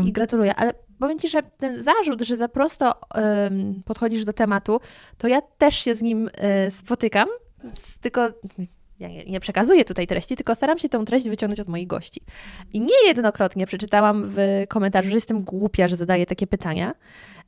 I, 0.04 0.08
I, 0.08 0.12
gratuluję, 0.12 0.56
ale 0.56 0.74
powiem 1.00 1.20
Ci, 1.20 1.30
że 1.30 1.44
ten 1.44 1.84
zarzut, 1.84 2.22
że 2.22 2.38
za 2.38 2.48
prosto 2.48 2.94
um, 3.16 3.84
podchodzisz 3.86 4.26
do 4.26 4.34
tematu, 4.34 4.80
to 5.18 5.28
ja 5.28 5.42
też 5.42 5.76
się 5.76 5.96
z 5.96 6.02
nim 6.02 6.28
y, 6.68 6.72
spotykam, 6.72 7.28
tylko 8.02 8.28
ja 9.00 9.08
nie, 9.08 9.26
nie, 9.26 9.40
przekazuję 9.40 9.86
tutaj 9.86 10.08
treści, 10.08 10.36
tylko 10.36 10.56
staram 10.56 10.80
się 10.80 10.90
tę 10.90 11.06
treść 11.06 11.30
wyciągnąć 11.30 11.60
od 11.60 11.68
moich 11.68 11.88
gości. 11.88 12.22
I 12.74 12.82
niejednokrotnie 12.82 13.68
przeczytałam 13.68 14.24
w 14.28 14.38
komentarzu, 14.70 15.10
że 15.10 15.16
jestem 15.16 15.44
głupia, 15.44 15.88
że 15.88 15.96
zadaję 15.96 16.26
takie 16.26 16.48
pytania, 16.48 16.94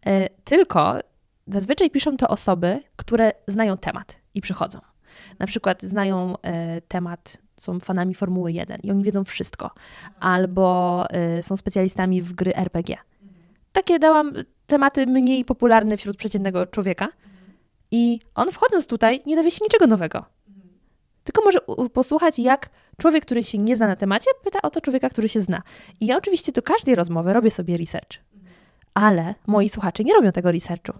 y, 0.07 0.09
tylko 0.43 0.99
zazwyczaj 1.47 1.89
piszą 1.89 2.17
to 2.17 2.27
osoby, 2.27 2.83
które 2.95 3.31
znają 3.47 3.77
temat 3.77 4.15
i 4.33 4.41
przychodzą 4.41 4.79
na 5.39 5.47
przykład 5.47 5.83
znają 5.83 6.35
e, 6.41 6.81
temat, 6.81 7.37
są 7.57 7.79
fanami 7.79 8.13
Formuły 8.13 8.51
1 8.51 8.79
i 8.83 8.91
oni 8.91 9.03
wiedzą 9.03 9.23
wszystko, 9.23 9.71
albo 10.19 11.05
e, 11.09 11.43
są 11.43 11.57
specjalistami 11.57 12.21
w 12.21 12.33
gry 12.33 12.55
RPG. 12.55 12.97
Takie 13.71 13.99
dałam 13.99 14.33
tematy 14.67 15.07
mniej 15.07 15.45
popularne 15.45 15.97
wśród 15.97 16.17
przeciętnego 16.17 16.67
człowieka 16.67 17.07
i 17.91 18.19
on 18.35 18.51
wchodząc 18.51 18.87
tutaj 18.87 19.21
nie 19.25 19.35
dowie 19.35 19.51
się 19.51 19.59
niczego 19.63 19.87
nowego. 19.87 20.25
Tylko 21.23 21.41
może 21.41 21.59
posłuchać, 21.93 22.39
jak 22.39 22.69
człowiek, 22.97 23.25
który 23.25 23.43
się 23.43 23.57
nie 23.57 23.75
zna 23.75 23.87
na 23.87 23.95
temacie, 23.95 24.31
pyta 24.43 24.61
o 24.61 24.69
to 24.69 24.81
człowieka, 24.81 25.09
który 25.09 25.29
się 25.29 25.41
zna. 25.41 25.61
I 25.99 26.05
ja 26.05 26.17
oczywiście 26.17 26.51
do 26.51 26.61
każdej 26.61 26.95
rozmowy 26.95 27.33
robię 27.33 27.51
sobie 27.51 27.77
research. 27.77 28.17
Ale 28.93 29.35
moi 29.47 29.69
słuchacze 29.69 30.03
nie 30.03 30.13
robią 30.13 30.31
tego 30.31 30.51
researchu. 30.51 30.93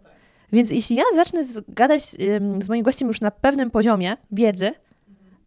Więc 0.51 0.71
jeśli 0.71 0.95
ja 0.95 1.03
zacznę 1.15 1.43
gadać 1.67 2.03
z 2.61 2.69
moim 2.69 2.83
gościem 2.83 3.07
już 3.07 3.21
na 3.21 3.31
pewnym 3.31 3.71
poziomie 3.71 4.17
wiedzy, 4.31 4.71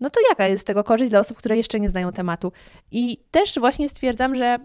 no 0.01 0.11
to 0.11 0.21
jaka 0.29 0.49
jest 0.49 0.63
z 0.63 0.65
tego 0.65 0.85
korzyść 0.85 1.11
dla 1.11 1.21
osób, 1.21 1.39
które 1.39 1.57
jeszcze 1.57 1.81
nie 1.81 1.89
znają 1.89 2.13
tematu? 2.13 2.53
I 2.93 3.19
też 3.31 3.59
właśnie 3.59 3.89
stwierdzam, 3.89 4.35
że 4.35 4.59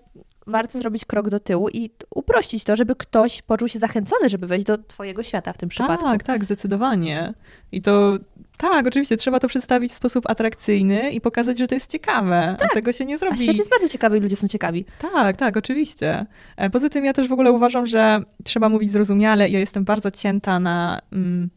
warto 0.48 0.80
zrobić 0.80 1.06
krok 1.06 1.30
do 1.30 1.40
tyłu 1.40 1.70
i 1.70 1.90
uprościć 2.16 2.64
to, 2.64 2.76
żeby 2.76 2.96
ktoś 2.96 3.42
poczuł 3.42 3.68
się 3.68 3.80
zachęcony, 3.80 4.30
żeby 4.30 4.48
wejść 4.48 4.66
do 4.66 4.78
Twojego 4.78 5.24
świata 5.24 5.54
w 5.54 5.58
tym 5.58 5.70
przypadku. 5.70 6.06
Tak, 6.06 6.24
tak, 6.24 6.46
zdecydowanie. 6.46 7.34
I 7.72 7.82
to 7.82 8.18
tak, 8.58 8.88
oczywiście, 8.88 9.18
trzeba 9.18 9.40
to 9.40 9.48
przedstawić 9.48 9.92
w 9.92 9.96
sposób 9.96 10.30
atrakcyjny 10.30 11.12
i 11.12 11.22
pokazać, 11.22 11.58
że 11.58 11.68
to 11.68 11.76
jest 11.76 11.92
ciekawe. 11.92 12.56
Tak. 12.60 12.72
A 12.72 12.74
tego 12.74 12.92
się 12.92 13.06
nie 13.06 13.18
zrobi. 13.18 13.40
A 13.40 13.44
świat 13.44 13.56
jest 13.56 13.70
bardzo 13.70 13.90
ciekawy 13.90 14.18
i 14.18 14.22
ludzie 14.22 14.36
są 14.36 14.48
ciekawi. 14.48 14.86
Tak, 15.14 15.38
tak, 15.38 15.58
oczywiście. 15.58 16.26
E, 16.58 16.70
poza 16.70 16.90
tym 16.90 17.06
ja 17.06 17.14
też 17.14 17.28
w 17.28 17.32
ogóle 17.32 17.52
uważam, 17.52 17.86
że 17.86 18.22
trzeba 18.44 18.70
mówić 18.70 18.92
zrozumiale. 18.92 19.50
Ja 19.50 19.60
jestem 19.60 19.84
bardzo 19.84 20.12
cięta 20.12 20.60
na. 20.60 21.02
Mm, 21.12 21.50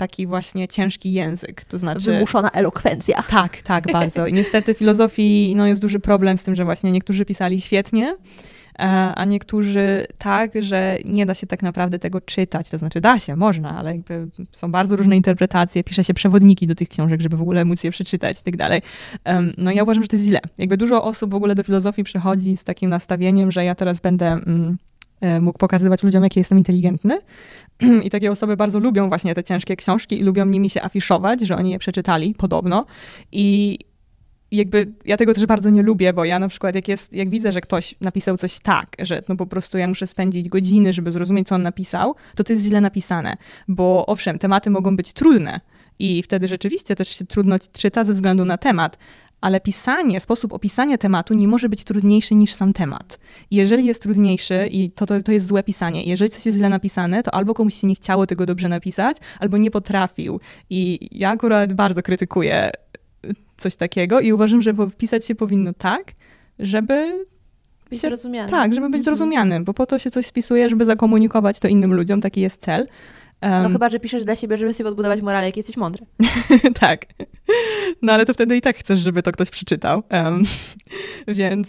taki 0.00 0.26
właśnie 0.26 0.68
ciężki 0.68 1.12
język, 1.12 1.64
to 1.64 1.78
znaczy... 1.78 2.12
Wymuszona 2.12 2.50
elokwencja. 2.50 3.22
Tak, 3.22 3.56
tak, 3.56 3.92
bardzo. 3.92 4.26
I 4.26 4.32
niestety 4.32 4.74
w 4.74 4.78
filozofii 4.78 5.54
no, 5.56 5.66
jest 5.66 5.82
duży 5.82 6.00
problem 6.00 6.38
z 6.38 6.42
tym, 6.42 6.54
że 6.54 6.64
właśnie 6.64 6.92
niektórzy 6.92 7.24
pisali 7.24 7.60
świetnie, 7.60 8.16
e, 8.78 8.82
a 9.14 9.24
niektórzy 9.24 10.06
tak, 10.18 10.50
że 10.60 10.98
nie 11.04 11.26
da 11.26 11.34
się 11.34 11.46
tak 11.46 11.62
naprawdę 11.62 11.98
tego 11.98 12.20
czytać. 12.20 12.70
To 12.70 12.78
znaczy 12.78 13.00
da 13.00 13.18
się, 13.18 13.36
można, 13.36 13.78
ale 13.78 14.00
są 14.56 14.72
bardzo 14.72 14.96
różne 14.96 15.16
interpretacje, 15.16 15.84
pisze 15.84 16.04
się 16.04 16.14
przewodniki 16.14 16.66
do 16.66 16.74
tych 16.74 16.88
książek, 16.88 17.20
żeby 17.20 17.36
w 17.36 17.42
ogóle 17.42 17.64
móc 17.64 17.84
je 17.84 17.90
przeczytać 17.90 18.40
i 18.40 18.42
tak 18.42 18.56
dalej. 18.56 18.82
No 19.58 19.70
ja 19.70 19.82
uważam, 19.82 20.02
że 20.02 20.08
to 20.08 20.16
jest 20.16 20.28
źle. 20.28 20.40
Jakby 20.58 20.76
dużo 20.76 21.04
osób 21.04 21.30
w 21.30 21.34
ogóle 21.34 21.54
do 21.54 21.62
filozofii 21.62 22.04
przychodzi 22.04 22.56
z 22.56 22.64
takim 22.64 22.90
nastawieniem, 22.90 23.52
że 23.52 23.64
ja 23.64 23.74
teraz 23.74 24.00
będę... 24.00 24.26
Mm, 24.26 24.78
mógł 25.40 25.58
pokazywać 25.58 26.02
ludziom, 26.02 26.24
jaki 26.24 26.40
jestem 26.40 26.58
inteligentny. 26.58 27.20
I 28.04 28.10
takie 28.10 28.30
osoby 28.30 28.56
bardzo 28.56 28.78
lubią 28.78 29.08
właśnie 29.08 29.34
te 29.34 29.44
ciężkie 29.44 29.76
książki 29.76 30.20
i 30.20 30.22
lubią 30.22 30.46
nimi 30.46 30.70
się 30.70 30.82
afiszować, 30.82 31.40
że 31.40 31.56
oni 31.56 31.70
je 31.70 31.78
przeczytali 31.78 32.34
podobno. 32.34 32.86
I 33.32 33.78
jakby 34.50 34.92
ja 35.04 35.16
tego 35.16 35.34
też 35.34 35.46
bardzo 35.46 35.70
nie 35.70 35.82
lubię, 35.82 36.12
bo 36.12 36.24
ja 36.24 36.38
na 36.38 36.48
przykład 36.48 36.74
jak, 36.74 36.88
jest, 36.88 37.12
jak 37.12 37.30
widzę, 37.30 37.52
że 37.52 37.60
ktoś 37.60 37.94
napisał 38.00 38.36
coś 38.36 38.58
tak, 38.58 38.96
że 38.98 39.22
no 39.28 39.36
po 39.36 39.46
prostu 39.46 39.78
ja 39.78 39.88
muszę 39.88 40.06
spędzić 40.06 40.48
godziny, 40.48 40.92
żeby 40.92 41.12
zrozumieć, 41.12 41.48
co 41.48 41.54
on 41.54 41.62
napisał, 41.62 42.14
to 42.34 42.44
to 42.44 42.52
jest 42.52 42.64
źle 42.64 42.80
napisane. 42.80 43.36
Bo 43.68 44.06
owszem, 44.06 44.38
tematy 44.38 44.70
mogą 44.70 44.96
być 44.96 45.12
trudne, 45.12 45.60
i 46.00 46.22
wtedy 46.22 46.48
rzeczywiście 46.48 46.96
też 46.96 47.08
się 47.08 47.26
trudno 47.26 47.56
czyta 47.72 48.04
ze 48.04 48.12
względu 48.12 48.44
na 48.44 48.58
temat, 48.58 48.98
ale 49.40 49.60
pisanie, 49.60 50.20
sposób 50.20 50.52
opisania 50.52 50.98
tematu 50.98 51.34
nie 51.34 51.48
może 51.48 51.68
być 51.68 51.84
trudniejszy 51.84 52.34
niż 52.34 52.54
sam 52.54 52.72
temat. 52.72 53.18
jeżeli 53.50 53.86
jest 53.86 54.02
trudniejszy, 54.02 54.68
i 54.70 54.90
to, 54.90 55.06
to, 55.06 55.22
to 55.22 55.32
jest 55.32 55.46
złe 55.46 55.62
pisanie, 55.62 56.02
jeżeli 56.02 56.30
coś 56.30 56.46
jest 56.46 56.58
źle 56.58 56.68
napisane, 56.68 57.22
to 57.22 57.34
albo 57.34 57.54
komuś 57.54 57.74
się 57.74 57.86
nie 57.86 57.94
chciało 57.94 58.26
tego 58.26 58.46
dobrze 58.46 58.68
napisać, 58.68 59.16
albo 59.40 59.56
nie 59.56 59.70
potrafił. 59.70 60.40
I 60.70 61.08
ja 61.12 61.30
akurat 61.30 61.72
bardzo 61.72 62.02
krytykuję 62.02 62.70
coś 63.56 63.76
takiego 63.76 64.20
i 64.20 64.32
uważam, 64.32 64.62
że 64.62 64.74
pisać 64.98 65.24
się 65.24 65.34
powinno 65.34 65.72
tak, 65.72 66.12
żeby 66.58 67.26
być 67.90 68.00
zrozumiany. 68.00 68.50
Tak, 68.50 68.74
żeby 68.74 68.86
być 68.86 68.98
mhm. 68.98 69.04
zrozumianym, 69.04 69.64
bo 69.64 69.74
po 69.74 69.86
to 69.86 69.98
się 69.98 70.10
coś 70.10 70.26
spisuje, 70.26 70.68
żeby 70.68 70.84
zakomunikować 70.84 71.60
to 71.60 71.68
innym 71.68 71.94
ludziom, 71.94 72.20
taki 72.20 72.40
jest 72.40 72.60
cel. 72.60 72.86
Um, 73.42 73.62
no 73.62 73.68
chyba, 73.68 73.90
że 73.90 74.00
piszesz 74.00 74.24
dla 74.24 74.36
siebie, 74.36 74.58
żeby 74.58 74.72
sobie 74.72 74.88
odbudować 74.88 75.22
morale, 75.22 75.46
jak 75.46 75.56
jesteś 75.56 75.76
mądry. 75.76 76.06
tak. 76.80 77.06
No 78.02 78.12
ale 78.12 78.26
to 78.26 78.34
wtedy 78.34 78.56
i 78.56 78.60
tak 78.60 78.76
chcesz, 78.76 79.00
żeby 79.00 79.22
to 79.22 79.32
ktoś 79.32 79.50
przeczytał. 79.50 80.02
Um, 80.10 80.42
więc 81.28 81.68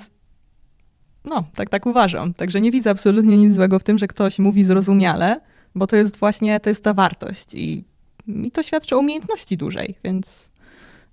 no, 1.26 1.44
tak, 1.56 1.70
tak 1.70 1.86
uważam. 1.86 2.34
Także 2.34 2.62
nie 2.62 2.72
widzę 2.72 2.90
absolutnie 2.90 3.38
nic 3.38 3.56
złego 3.56 3.80
w 3.80 3.84
tym, 3.84 3.98
że 3.98 4.08
ktoś 4.08 4.40
mówi 4.40 4.64
zrozumiale, 4.64 5.42
bo 5.76 5.88
to 5.88 5.96
jest 5.96 6.18
właśnie, 6.18 6.60
to 6.60 6.70
jest 6.70 6.84
ta 6.84 6.94
wartość 6.94 7.54
i, 7.54 7.84
i 8.28 8.52
to 8.52 8.64
świadczy 8.64 8.96
o 8.96 9.00
umiejętności 9.00 9.58
dużej, 9.58 9.96
więc 10.04 10.52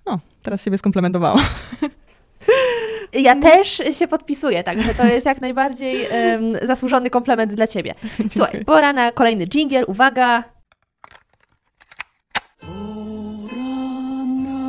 no, 0.06 0.20
teraz 0.42 0.64
siebie 0.64 0.78
skomplementowałam. 0.78 1.44
Ja 3.12 3.40
też 3.40 3.82
się 3.92 4.08
podpisuję, 4.08 4.64
także 4.64 4.94
to 4.94 5.06
jest 5.06 5.26
jak 5.26 5.40
najbardziej 5.40 6.08
um, 6.08 6.66
zasłużony 6.66 7.10
komplement 7.10 7.54
dla 7.54 7.66
ciebie. 7.66 7.94
Słuchaj, 8.36 8.64
pora 8.64 8.92
na 8.92 9.12
kolejny 9.12 9.46
jingle. 9.46 9.86
Uwaga! 9.86 10.44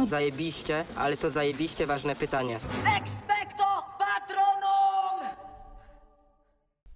Zajebiście, 0.08 0.84
ale 0.98 1.18
to 1.18 1.30
zajebiście 1.30 1.86
ważne 1.86 2.16
pytanie. 2.16 2.56
Expecto 2.98 3.64
patronum! 4.00 5.30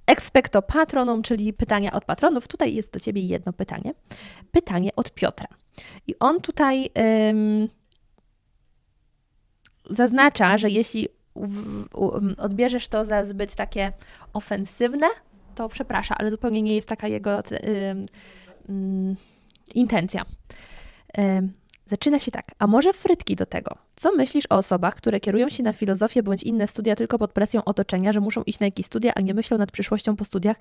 Expecto 0.07 0.61
patronum, 0.61 1.23
czyli 1.23 1.53
pytania 1.53 1.91
od 1.91 2.05
patronów. 2.05 2.47
Tutaj 2.47 2.75
jest 2.75 2.91
do 2.91 2.99
ciebie 2.99 3.21
jedno 3.21 3.53
pytanie. 3.53 3.93
Pytanie 4.51 4.89
od 4.95 5.11
Piotra. 5.11 5.47
I 6.07 6.15
on 6.19 6.41
tutaj 6.41 6.89
um, 6.95 7.69
zaznacza, 9.89 10.57
że 10.57 10.69
jeśli 10.69 11.07
odbierzesz 12.37 12.87
to 12.87 13.05
za 13.05 13.25
zbyt 13.25 13.55
takie 13.55 13.91
ofensywne, 14.33 15.07
to 15.55 15.69
przepraszam, 15.69 16.17
ale 16.19 16.31
zupełnie 16.31 16.61
nie 16.61 16.75
jest 16.75 16.87
taka 16.87 17.07
jego 17.07 17.39
y, 17.39 17.43
y, 18.69 19.15
intencja. 19.75 20.25
Y, 21.17 21.21
zaczyna 21.85 22.19
się 22.19 22.31
tak. 22.31 22.45
A 22.59 22.67
może 22.67 22.93
frytki 22.93 23.35
do 23.35 23.45
tego? 23.45 23.77
Co 23.95 24.11
myślisz 24.15 24.45
o 24.49 24.57
osobach, 24.57 24.95
które 24.95 25.19
kierują 25.19 25.49
się 25.49 25.63
na 25.63 25.73
filozofię 25.73 26.23
bądź 26.23 26.43
inne 26.43 26.67
studia 26.67 26.95
tylko 26.95 27.19
pod 27.19 27.31
presją 27.31 27.63
otoczenia, 27.63 28.13
że 28.13 28.19
muszą 28.19 28.43
iść 28.43 28.59
na 28.59 28.65
jakieś 28.65 28.85
studia, 28.85 29.11
a 29.15 29.21
nie 29.21 29.33
myślą 29.33 29.57
nad 29.57 29.71
przyszłością 29.71 30.15
po 30.15 30.25
studiach, 30.25 30.57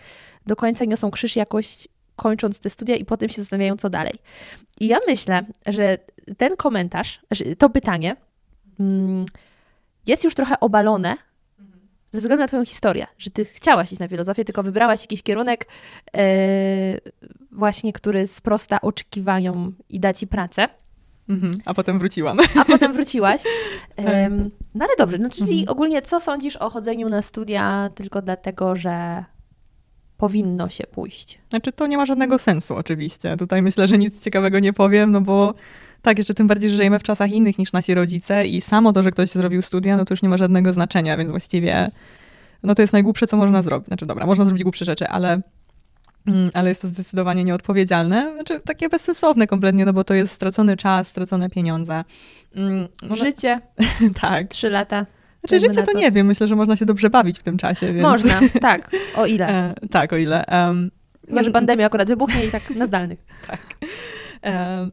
do 0.47 0.57
końca 0.57 0.85
niosą 0.85 1.11
krzyż 1.11 1.37
jakoś 1.37 1.89
kończąc 2.17 2.61
te 2.61 2.71
studia 2.71 2.97
i 2.97 3.05
potem 3.05 3.29
się 3.29 3.43
zastanawiają, 3.43 3.77
co 3.77 3.91
dalej. 3.91 4.15
I 4.81 4.87
ja 4.87 4.99
myślę, 5.09 5.47
że 5.67 5.99
ten 6.37 6.57
komentarz, 6.57 7.21
to 7.59 7.71
pytanie, 7.71 8.17
jest 10.07 10.25
już 10.25 10.35
trochę 10.35 10.61
obalone 10.61 11.17
ze 12.13 12.19
względu 12.19 12.43
na 12.43 12.49
Twoją 12.49 12.65
historię, 12.65 13.07
że 13.19 13.31
Ty 13.31 13.45
chciałaś 13.45 13.93
iść 13.93 14.01
na 14.01 14.09
filozofię, 14.09 14.45
tylko 14.45 14.63
wybrałaś 14.63 15.01
jakiś 15.01 15.23
kierunek 15.23 15.67
yy, 16.15 16.23
właśnie, 17.53 17.93
który 17.93 18.27
sprosta 18.27 18.81
oczekiwaniom 18.81 19.75
i 19.89 20.01
da 20.01 20.13
Ci 20.13 20.27
pracę. 20.27 20.69
Mhm, 21.29 21.55
a 21.65 21.75
potem 21.75 21.99
wróciłam. 21.99 22.39
A 22.61 22.65
potem 22.65 22.93
wróciłaś. 22.93 23.43
Um, 23.97 24.49
no 24.75 24.85
ale 24.85 24.97
dobrze, 24.99 25.19
no 25.19 25.31
czyli 25.31 25.61
mhm. 25.61 25.69
ogólnie 25.69 26.03
co 26.03 26.21
sądzisz 26.21 26.57
o 26.57 26.71
chodzeniu 26.71 27.09
na 27.09 27.23
studia 27.23 27.91
tylko 27.95 28.23
dlatego, 28.23 28.77
że 28.77 29.25
powinno 30.17 30.69
się 30.69 30.85
pójść? 30.87 31.39
Znaczy 31.51 31.73
to 31.73 31.87
nie 31.87 31.97
ma 31.97 32.07
żadnego 32.07 32.39
sensu 32.39 32.77
oczywiście. 32.77 33.37
Tutaj 33.37 33.63
myślę, 33.63 33.89
że 33.89 33.99
nic 33.99 34.25
ciekawego 34.25 34.59
nie 34.59 34.73
powiem, 34.73 35.11
no 35.11 35.21
bo 35.21 35.55
tak, 36.03 36.19
jeszcze 36.19 36.35
tym 36.35 36.47
bardziej, 36.47 36.71
że 36.71 36.77
żyjemy 36.77 36.99
w 36.99 37.03
czasach 37.03 37.31
innych 37.31 37.59
niż 37.59 37.73
nasi 37.73 37.95
rodzice 37.95 38.47
i 38.47 38.61
samo 38.61 38.93
to, 38.93 39.03
że 39.03 39.11
ktoś 39.11 39.29
zrobił 39.29 39.63
studia, 39.63 39.97
no 39.97 40.05
to 40.05 40.15
już 40.15 40.23
nie 40.23 40.29
ma 40.29 40.37
żadnego 40.37 40.73
znaczenia, 40.73 41.17
więc 41.17 41.31
właściwie 41.31 41.91
no 42.63 42.75
to 42.75 42.83
jest 42.83 42.93
najgłupsze, 42.93 43.27
co 43.27 43.37
można 43.37 43.63
zrobić. 43.63 43.87
Znaczy 43.87 44.07
dobra, 44.07 44.27
można 44.27 44.45
zrobić 44.45 44.63
głupsze 44.63 44.85
rzeczy, 44.85 45.09
ale 45.09 45.41
mm, 46.27 46.51
ale 46.55 46.69
jest 46.69 46.83
to 46.83 46.89
zdecydowanie 46.89 47.45
nieodpowiedzialne, 47.45 48.33
znaczy 48.35 48.61
takie 48.61 48.89
bezsensowne 48.89 49.47
kompletnie, 49.47 49.85
no 49.85 49.93
bo 49.93 50.05
to 50.05 50.15
jest 50.15 50.35
stracony 50.35 50.77
czas, 50.77 51.09
stracone 51.09 51.51
pieniądze. 51.51 52.05
Mm, 52.55 52.89
może... 53.09 53.25
Życie. 53.25 53.61
tak. 54.21 54.49
Trzy 54.49 54.71
lata. 54.71 55.07
Znaczy 55.41 55.61
życie 55.61 55.83
to. 55.83 55.93
to 55.93 55.99
nie 55.99 56.11
wiem, 56.11 56.27
myślę, 56.27 56.47
że 56.47 56.57
można 56.57 56.77
się 56.77 56.87
dobrze 56.87 57.11
bawić 57.11 57.39
w 57.39 57.43
tym 57.43 57.59
czasie. 57.59 57.93
Więc... 57.93 58.03
Można, 58.03 58.41
tak. 58.61 58.91
O 59.17 59.27
ile? 59.27 59.49
E, 59.49 59.75
tak, 59.91 60.13
o 60.13 60.17
ile. 60.17 60.45
Um, 60.53 60.91
Może 61.31 61.51
pandemia 61.51 61.87
akurat 61.87 62.09
wybuchnie 62.09 62.47
i 62.47 62.51
tak 62.51 62.71
na 62.71 62.87
zdalnych. 62.87 63.19
tak. 63.47 63.61
E, 64.45 64.89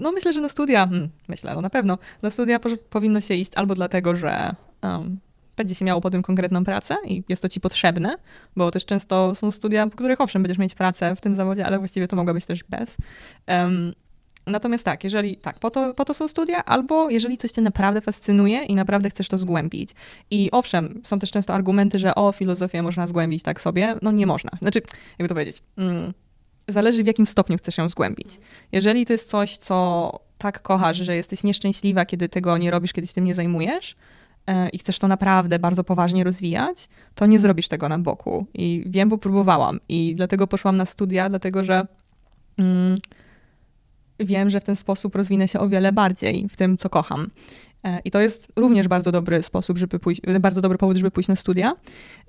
no 0.00 0.12
myślę, 0.12 0.32
że 0.32 0.40
na 0.40 0.48
studia, 0.48 0.86
hmm, 0.86 1.08
myślę, 1.28 1.54
no 1.54 1.60
na 1.60 1.70
pewno, 1.70 1.98
na 2.22 2.30
studia 2.30 2.58
po, 2.58 2.68
powinno 2.90 3.20
się 3.20 3.34
iść 3.34 3.52
albo 3.56 3.74
dlatego, 3.74 4.16
że 4.16 4.54
um, 4.82 5.18
będzie 5.56 5.74
się 5.74 5.84
miało 5.84 6.00
potem 6.00 6.22
konkretną 6.22 6.64
pracę 6.64 6.96
i 7.04 7.22
jest 7.28 7.42
to 7.42 7.48
ci 7.48 7.60
potrzebne, 7.60 8.16
bo 8.56 8.70
też 8.70 8.84
często 8.84 9.34
są 9.34 9.50
studia, 9.50 9.86
po 9.86 9.96
których 9.96 10.20
owszem, 10.20 10.42
będziesz 10.42 10.58
mieć 10.58 10.74
pracę 10.74 11.16
w 11.16 11.20
tym 11.20 11.34
zawodzie, 11.34 11.66
ale 11.66 11.78
właściwie 11.78 12.08
to 12.08 12.16
mogła 12.16 12.34
być 12.34 12.46
też 12.46 12.64
bez. 12.64 12.96
Um, 13.48 13.92
natomiast 14.46 14.84
tak, 14.84 15.04
jeżeli 15.04 15.36
tak, 15.36 15.58
po 15.58 15.70
to, 15.70 15.94
po 15.94 16.04
to 16.04 16.14
są 16.14 16.28
studia, 16.28 16.64
albo 16.64 17.10
jeżeli 17.10 17.36
coś 17.36 17.50
cię 17.50 17.62
naprawdę 17.62 18.00
fascynuje 18.00 18.64
i 18.64 18.74
naprawdę 18.74 19.10
chcesz 19.10 19.28
to 19.28 19.38
zgłębić. 19.38 19.90
I 20.30 20.50
owszem, 20.52 21.02
są 21.04 21.18
też 21.18 21.30
często 21.30 21.54
argumenty, 21.54 21.98
że 21.98 22.14
o, 22.14 22.32
filozofię 22.32 22.82
można 22.82 23.06
zgłębić 23.06 23.42
tak 23.42 23.60
sobie. 23.60 23.96
No 24.02 24.10
nie 24.10 24.26
można. 24.26 24.50
Znaczy, 24.62 24.82
jakby 25.18 25.28
to 25.28 25.34
powiedzieć... 25.34 25.62
Mm, 25.76 26.12
zależy 26.68 27.04
w 27.04 27.06
jakim 27.06 27.26
stopniu 27.26 27.56
chcesz 27.56 27.78
ją 27.78 27.88
zgłębić. 27.88 28.40
Jeżeli 28.72 29.06
to 29.06 29.12
jest 29.12 29.30
coś, 29.30 29.56
co 29.56 30.10
tak 30.38 30.62
kochasz, 30.62 30.96
że 30.96 31.16
jesteś 31.16 31.44
nieszczęśliwa, 31.44 32.06
kiedy 32.06 32.28
tego 32.28 32.58
nie 32.58 32.70
robisz, 32.70 32.92
kiedy 32.92 33.06
się 33.06 33.14
tym 33.14 33.24
nie 33.24 33.34
zajmujesz 33.34 33.96
e, 34.46 34.68
i 34.68 34.78
chcesz 34.78 34.98
to 34.98 35.08
naprawdę 35.08 35.58
bardzo 35.58 35.84
poważnie 35.84 36.24
rozwijać, 36.24 36.88
to 37.14 37.26
nie 37.26 37.38
zrobisz 37.38 37.68
tego 37.68 37.88
na 37.88 37.98
boku. 37.98 38.46
I 38.54 38.84
wiem, 38.86 39.08
bo 39.08 39.18
próbowałam. 39.18 39.80
I 39.88 40.14
dlatego 40.16 40.46
poszłam 40.46 40.76
na 40.76 40.86
studia, 40.86 41.28
dlatego 41.28 41.64
że 41.64 41.86
mm, 42.58 42.98
wiem, 44.20 44.50
że 44.50 44.60
w 44.60 44.64
ten 44.64 44.76
sposób 44.76 45.16
rozwinę 45.16 45.48
się 45.48 45.60
o 45.60 45.68
wiele 45.68 45.92
bardziej 45.92 46.48
w 46.48 46.56
tym, 46.56 46.76
co 46.76 46.90
kocham. 46.90 47.30
E, 47.84 48.00
I 48.04 48.10
to 48.10 48.20
jest 48.20 48.48
również 48.56 48.88
bardzo 48.88 49.12
dobry 49.12 49.42
sposób, 49.42 49.78
żeby 49.78 49.98
pójść, 49.98 50.20
bardzo 50.40 50.60
dobry 50.60 50.78
powód, 50.78 50.96
żeby 50.96 51.10
pójść 51.10 51.28
na 51.28 51.36
studia. 51.36 51.72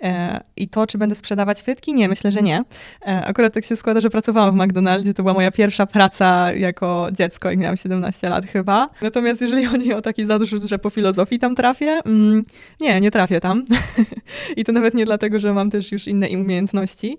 E, 0.01 0.41
I 0.55 0.67
to, 0.67 0.87
czy 0.87 0.97
będę 0.97 1.15
sprzedawać 1.15 1.61
frytki? 1.61 1.93
Nie, 1.93 2.09
myślę, 2.09 2.31
że 2.31 2.41
nie. 2.41 2.63
E, 3.07 3.25
akurat 3.25 3.53
tak 3.53 3.65
się 3.65 3.75
składa, 3.75 4.01
że 4.01 4.09
pracowałam 4.09 4.57
w 4.57 4.63
McDonaldzie, 4.63 5.13
to 5.13 5.23
była 5.23 5.33
moja 5.33 5.51
pierwsza 5.51 5.85
praca 5.85 6.53
jako 6.53 7.07
dziecko, 7.11 7.49
jak 7.49 7.59
miałam 7.59 7.77
17 7.77 8.29
lat 8.29 8.45
chyba. 8.45 8.89
Natomiast 9.01 9.41
jeżeli 9.41 9.65
chodzi 9.65 9.93
o 9.93 10.01
taki 10.01 10.25
zarzut, 10.25 10.63
że 10.63 10.79
po 10.79 10.89
filozofii 10.89 11.39
tam 11.39 11.55
trafię, 11.55 12.01
mm, 12.05 12.43
nie, 12.79 13.01
nie 13.01 13.11
trafię 13.11 13.39
tam. 13.39 13.65
I 14.57 14.63
to 14.63 14.71
nawet 14.71 14.93
nie 14.93 15.05
dlatego, 15.05 15.39
że 15.39 15.53
mam 15.53 15.69
też 15.69 15.91
już 15.91 16.07
inne 16.07 16.27
umiejętności, 16.29 17.17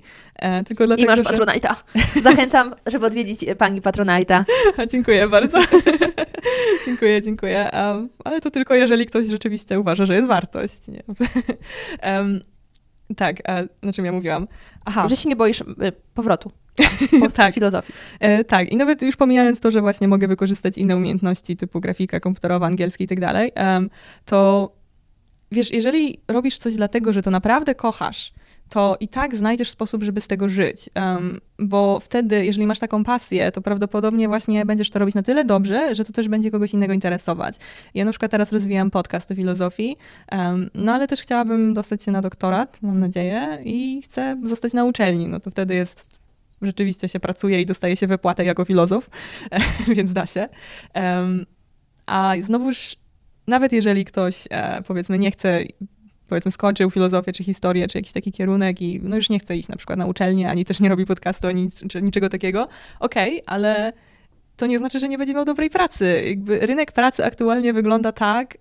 tylko 0.66 0.86
dlatego, 0.86 1.12
I 1.12 1.16
masz 1.16 1.28
że... 1.28 1.34
Patronite'a. 1.34 1.74
Zachęcam, 2.22 2.74
żeby 2.86 3.06
odwiedzić 3.06 3.44
pani 3.58 3.82
Patronite'a. 3.82 4.44
Dziękuję 4.92 5.28
bardzo. 5.28 5.58
dziękuję, 6.86 7.22
dziękuję. 7.22 7.70
Um, 7.72 8.08
ale 8.24 8.40
to 8.40 8.50
tylko 8.50 8.74
jeżeli 8.74 9.06
ktoś 9.06 9.26
rzeczywiście 9.26 9.80
uważa, 9.80 10.04
że 10.04 10.14
jest 10.14 10.28
wartość. 10.28 10.88
Nie? 10.88 11.02
um, 12.12 12.40
tak, 13.16 13.36
a, 13.50 13.62
na 13.86 13.92
czym 13.92 14.04
ja 14.04 14.12
mówiłam? 14.12 14.48
Aha. 14.84 15.08
Że 15.08 15.16
się 15.16 15.28
nie 15.28 15.36
boisz 15.36 15.60
y, 15.60 15.64
powrotu. 16.14 16.52
tak. 17.36 17.54
filozofii. 17.54 17.92
E, 18.20 18.44
tak, 18.44 18.72
i 18.72 18.76
nawet 18.76 19.02
już 19.02 19.16
pomijając 19.16 19.60
to, 19.60 19.70
że 19.70 19.80
właśnie 19.80 20.08
mogę 20.08 20.28
wykorzystać 20.28 20.78
inne 20.78 20.96
umiejętności 20.96 21.56
typu 21.56 21.80
grafika 21.80 22.20
komputerowa, 22.20 22.66
angielski 22.66 23.04
i 23.04 23.06
tak 23.06 23.20
dalej, 23.20 23.52
to 24.24 24.72
wiesz, 25.52 25.70
jeżeli 25.70 26.20
robisz 26.28 26.58
coś 26.58 26.76
dlatego, 26.76 27.12
że 27.12 27.22
to 27.22 27.30
naprawdę 27.30 27.74
kochasz, 27.74 28.32
to 28.70 28.96
i 29.00 29.08
tak 29.08 29.36
znajdziesz 29.36 29.70
sposób, 29.70 30.02
żeby 30.02 30.20
z 30.20 30.26
tego 30.26 30.48
żyć. 30.48 30.90
Um, 30.96 31.40
bo 31.58 32.00
wtedy, 32.00 32.44
jeżeli 32.44 32.66
masz 32.66 32.78
taką 32.78 33.04
pasję, 33.04 33.52
to 33.52 33.62
prawdopodobnie 33.62 34.28
właśnie 34.28 34.66
będziesz 34.66 34.90
to 34.90 34.98
robić 34.98 35.14
na 35.14 35.22
tyle 35.22 35.44
dobrze, 35.44 35.94
że 35.94 36.04
to 36.04 36.12
też 36.12 36.28
będzie 36.28 36.50
kogoś 36.50 36.74
innego 36.74 36.92
interesować. 36.92 37.56
Ja 37.94 38.04
na 38.04 38.10
przykład 38.10 38.30
teraz 38.30 38.52
rozwijam 38.52 38.90
podcast 38.90 39.30
o 39.30 39.34
filozofii, 39.34 39.96
um, 40.32 40.70
no 40.74 40.92
ale 40.92 41.08
też 41.08 41.20
chciałabym 41.20 41.74
dostać 41.74 42.02
się 42.02 42.12
na 42.12 42.22
doktorat, 42.22 42.78
mam 42.82 43.00
nadzieję, 43.00 43.58
i 43.64 44.02
chcę 44.04 44.40
zostać 44.44 44.72
na 44.72 44.84
uczelni. 44.84 45.28
No 45.28 45.40
to 45.40 45.50
wtedy 45.50 45.74
jest 45.74 46.06
rzeczywiście 46.62 47.08
się 47.08 47.20
pracuje 47.20 47.60
i 47.60 47.66
dostaje 47.66 47.96
się 47.96 48.06
wypłatę 48.06 48.44
jako 48.44 48.64
filozof, 48.64 49.10
więc 49.96 50.12
da 50.12 50.26
się. 50.26 50.48
Um, 50.94 51.46
a 52.06 52.32
znowuż, 52.42 52.96
nawet 53.46 53.72
jeżeli 53.72 54.04
ktoś, 54.04 54.44
e, 54.50 54.82
powiedzmy, 54.82 55.18
nie 55.18 55.30
chce 55.30 55.60
powiedzmy 56.30 56.50
skończył 56.50 56.90
filozofię, 56.90 57.32
czy 57.32 57.44
historię, 57.44 57.88
czy 57.88 57.98
jakiś 57.98 58.12
taki 58.12 58.32
kierunek 58.32 58.82
i 58.82 59.00
no 59.02 59.16
już 59.16 59.30
nie 59.30 59.38
chce 59.38 59.56
iść 59.56 59.68
na 59.68 59.76
przykład 59.76 59.98
na 59.98 60.06
uczelnię, 60.06 60.50
ani 60.50 60.64
też 60.64 60.80
nie 60.80 60.88
robi 60.88 61.06
podcastu, 61.06 61.48
ani 61.48 61.70
niczego 62.02 62.28
takiego, 62.28 62.68
okej, 63.00 63.30
okay, 63.30 63.42
ale 63.46 63.92
to 64.56 64.66
nie 64.66 64.78
znaczy, 64.78 65.00
że 65.00 65.08
nie 65.08 65.18
będzie 65.18 65.34
miał 65.34 65.44
dobrej 65.44 65.70
pracy. 65.70 66.22
Jakby 66.26 66.58
rynek 66.58 66.92
pracy 66.92 67.24
aktualnie 67.24 67.72
wygląda 67.72 68.12
tak, 68.12 68.58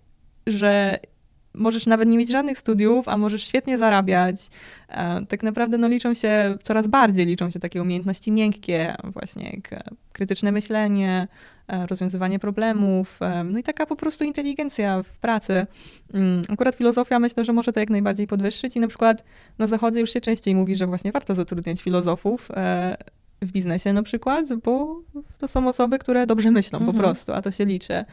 że 0.47 0.99
możesz 1.53 1.85
nawet 1.85 2.09
nie 2.09 2.17
mieć 2.17 2.29
żadnych 2.29 2.57
studiów, 2.57 3.07
a 3.07 3.17
możesz 3.17 3.43
świetnie 3.43 3.77
zarabiać. 3.77 4.35
E, 4.89 5.25
tak 5.25 5.43
naprawdę 5.43 5.77
no, 5.77 5.87
liczą 5.87 6.13
się, 6.13 6.57
coraz 6.63 6.87
bardziej 6.87 7.25
liczą 7.25 7.49
się 7.49 7.59
takie 7.59 7.81
umiejętności 7.81 8.31
miękkie, 8.31 8.95
właśnie 9.03 9.49
jak 9.49 9.73
e, 9.73 9.83
krytyczne 10.13 10.51
myślenie, 10.51 11.27
rozwiązywanie 11.87 12.39
problemów, 12.39 13.19
no 13.45 13.59
i 13.59 13.63
taka 13.63 13.85
po 13.85 13.95
prostu 13.95 14.23
inteligencja 14.23 15.03
w 15.03 15.17
pracy. 15.17 15.67
Mm, 16.13 16.41
akurat 16.49 16.75
filozofia 16.75 17.19
myślę, 17.19 17.45
że 17.45 17.53
może 17.53 17.73
to 17.73 17.79
jak 17.79 17.89
najbardziej 17.89 18.27
podwyższyć 18.27 18.75
i 18.75 18.79
na 18.79 18.87
przykład 18.87 19.23
na 19.57 19.67
zachodzie 19.67 19.99
już 19.99 20.13
się 20.13 20.21
częściej 20.21 20.55
mówi, 20.55 20.75
że 20.75 20.87
właśnie 20.87 21.11
warto 21.11 21.35
zatrudniać 21.35 21.81
filozofów 21.81 22.49
w 23.41 23.51
biznesie 23.51 23.93
na 23.93 24.03
przykład, 24.03 24.45
bo 24.63 25.01
to 25.37 25.47
są 25.47 25.67
osoby, 25.67 25.99
które 25.99 26.27
dobrze 26.27 26.51
myślą 26.51 26.79
mhm. 26.79 26.97
po 26.97 27.03
prostu, 27.03 27.33
a 27.33 27.41
to 27.41 27.51
się 27.51 27.65
liczy. 27.65 28.05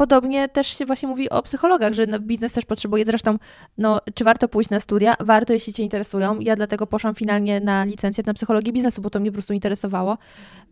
Podobnie 0.00 0.48
też 0.48 0.78
się 0.78 0.86
właśnie 0.86 1.08
mówi 1.08 1.30
o 1.30 1.42
psychologach, 1.42 1.92
że 1.92 2.06
no, 2.06 2.20
biznes 2.20 2.52
też 2.52 2.64
potrzebuje. 2.64 3.04
Zresztą, 3.04 3.38
no, 3.78 4.00
czy 4.14 4.24
warto 4.24 4.48
pójść 4.48 4.70
na 4.70 4.80
studia? 4.80 5.14
Warto, 5.20 5.52
jeśli 5.52 5.72
Cię 5.72 5.82
interesują. 5.82 6.40
Ja 6.40 6.56
dlatego 6.56 6.86
poszłam 6.86 7.14
finalnie 7.14 7.60
na 7.60 7.84
licencję 7.84 8.24
na 8.26 8.34
psychologię 8.34 8.72
biznesu, 8.72 9.02
bo 9.02 9.10
to 9.10 9.20
mnie 9.20 9.30
po 9.30 9.32
prostu 9.32 9.52
interesowało. 9.52 10.18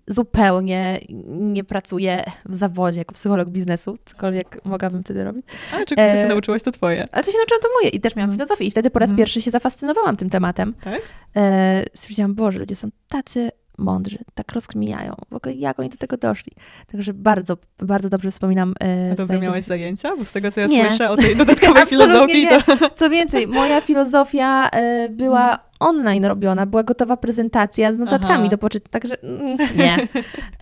Zupełnie 0.09 1.01
nie 1.29 1.65
pracuję 1.65 2.25
w 2.45 2.55
zawodzie 2.55 2.99
jako 2.99 3.15
psycholog 3.15 3.49
biznesu, 3.49 3.99
cokolwiek 4.05 4.65
mogłabym 4.65 5.03
wtedy 5.03 5.25
robić. 5.25 5.47
Ale 5.73 5.87
czego 5.87 6.03
e... 6.03 6.23
się 6.23 6.29
nauczyłaś, 6.29 6.63
to 6.63 6.73
Twoje. 6.73 7.09
Ale 7.13 7.25
co 7.25 7.33
się 7.33 7.39
nauczyłam, 7.39 7.63
to 7.63 7.69
moje. 7.81 7.89
I 7.89 8.01
też 8.01 8.17
miałam 8.17 8.31
mm. 8.31 8.39
filozofię. 8.39 8.65
I 8.65 8.71
wtedy 8.71 8.91
po 8.91 8.99
raz 8.99 9.09
mm. 9.09 9.17
pierwszy 9.17 9.43
się 9.43 9.51
zafascynowałam 9.51 10.17
tym 10.17 10.31
tematem. 10.31 10.75
Tak? 10.81 11.01
E, 11.37 11.85
stwierdziłam, 11.95 12.35
Boże, 12.35 12.59
ludzie 12.59 12.77
są 12.77 12.89
tacy 13.09 13.51
mądrzy, 13.79 14.19
tak 14.35 14.53
rozkminiają. 14.53 15.15
W 15.31 15.35
ogóle 15.35 15.55
jak 15.55 15.81
oni 15.81 15.89
do 15.89 15.97
tego 15.97 16.17
doszli. 16.17 16.53
Także 16.93 17.15
bardzo, 17.15 17.57
bardzo 17.79 18.09
dobrze 18.09 18.31
wspominam. 18.31 18.75
E, 18.83 19.11
A 19.13 19.15
dobrze 19.15 19.39
miałeś 19.39 19.65
zajęcia? 19.65 20.17
Bo 20.17 20.25
z 20.25 20.33
tego, 20.33 20.53
co 20.53 20.61
ja 20.61 20.67
nie. 20.67 20.89
słyszę 20.89 21.11
o 21.11 21.17
tej 21.17 21.37
dodatkowej 21.37 21.87
filozofii. 21.91 22.47
Nie. 22.47 22.63
To... 22.63 22.91
Co 22.95 23.11
więcej, 23.11 23.47
moja 23.47 23.81
filozofia 23.81 24.71
e, 24.71 25.09
była 25.09 25.68
online 25.81 26.25
robiona, 26.25 26.67
była 26.67 26.83
gotowa 26.83 27.17
prezentacja 27.17 27.93
z 27.93 27.99
notatkami 27.99 28.41
Aha. 28.41 28.49
do 28.49 28.59
poczytania, 28.59 28.91
także 28.91 29.23
mm, 29.23 29.57
nie. 29.79 29.97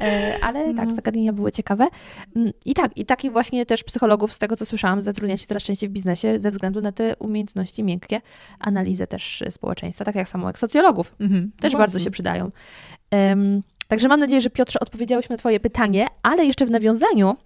E, 0.01 0.39
ale 0.43 0.61
tak, 0.61 0.71
mhm. 0.71 0.97
zagadnienia 0.97 1.33
były 1.33 1.53
ciekawe. 1.53 1.87
Mm, 2.37 2.53
I 2.65 2.75
tak, 2.75 2.97
i 2.97 3.05
takich 3.05 3.33
właśnie 3.33 3.67
też 3.67 3.85
psychologów, 3.85 4.33
z 4.33 4.39
tego 4.39 4.57
co 4.57 4.67
słyszałam, 4.67 5.03
zatrudnia 5.03 5.37
się 5.37 5.47
coraz 5.47 5.63
częściej 5.63 5.89
w 5.89 5.93
biznesie 5.93 6.39
ze 6.41 6.51
względu 6.51 6.81
na 6.81 6.93
te 6.93 7.17
umiejętności 7.17 7.85
miękkie, 7.85 8.21
analizę 8.59 9.07
też 9.07 9.43
społeczeństwa, 9.51 10.05
tak 10.05 10.15
jak 10.15 10.29
samo 10.29 10.47
jak 10.47 10.59
socjologów. 10.59 11.15
Mhm. 11.21 11.53
Też 11.61 11.73
no 11.73 11.79
bardzo 11.79 11.99
się 11.99 12.11
przydają. 12.11 12.51
Um, 13.13 13.63
także 13.89 14.09
mam 14.09 14.21
nadzieję, 14.21 14.41
że 14.41 14.51
Piotrze 14.51 14.81
odpowiedziałyśmy 14.81 15.35
na 15.35 15.39
Twoje 15.39 15.61
pytanie, 15.61 16.07
ale 16.23 16.45
jeszcze 16.47 16.67
w 16.67 16.71
nawiązaniu 16.71 17.37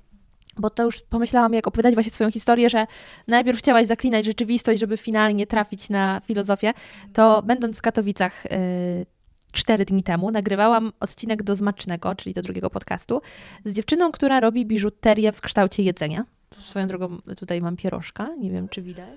bo 0.57 0.71
to 0.71 0.83
już 0.85 1.03
pomyślałam, 1.03 1.55
jak 1.55 1.67
opowiadać 1.67 1.95
właśnie 1.95 2.13
swoją 2.13 2.31
historię, 2.31 2.71
że 2.71 2.87
najpierw 3.27 3.59
chciałaś 3.59 3.87
zaklinać 3.87 4.25
rzeczywistość, 4.25 4.81
żeby 4.81 4.97
finalnie 4.97 5.47
trafić 5.47 5.89
na 5.89 6.21
filozofię, 6.25 6.73
to 7.13 7.43
będąc 7.43 7.79
w 7.79 7.83
Katowicach 7.83 8.47
y, 8.47 9.07
cztery 9.53 9.85
dni 9.85 10.03
temu 10.03 10.31
nagrywałam 10.31 10.93
odcinek 11.01 11.43
do 11.43 11.55
Zmacznego, 11.55 12.15
czyli 12.15 12.35
do 12.35 12.43
drugiego 12.43 12.71
podcastu, 12.71 13.23
z 13.65 13.73
dziewczyną, 13.73 14.13
która 14.13 14.41
robi 14.41 14.67
biżuterię 14.67 15.33
w 15.33 15.41
kształcie 15.41 15.83
jedzenia. 15.83 16.25
Swoją 16.59 16.87
drogą 16.87 17.19
tutaj 17.37 17.61
mam 17.61 17.77
pierożka, 17.77 18.29
nie 18.39 18.51
wiem 18.51 18.69
czy 18.69 18.83
widać. 18.83 19.11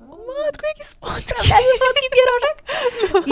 O 0.00 0.16
matko, 0.46 0.66
jaki 0.66 0.84
słodki. 0.84 1.48
słodki 1.78 2.06
pierożek. 2.12 2.64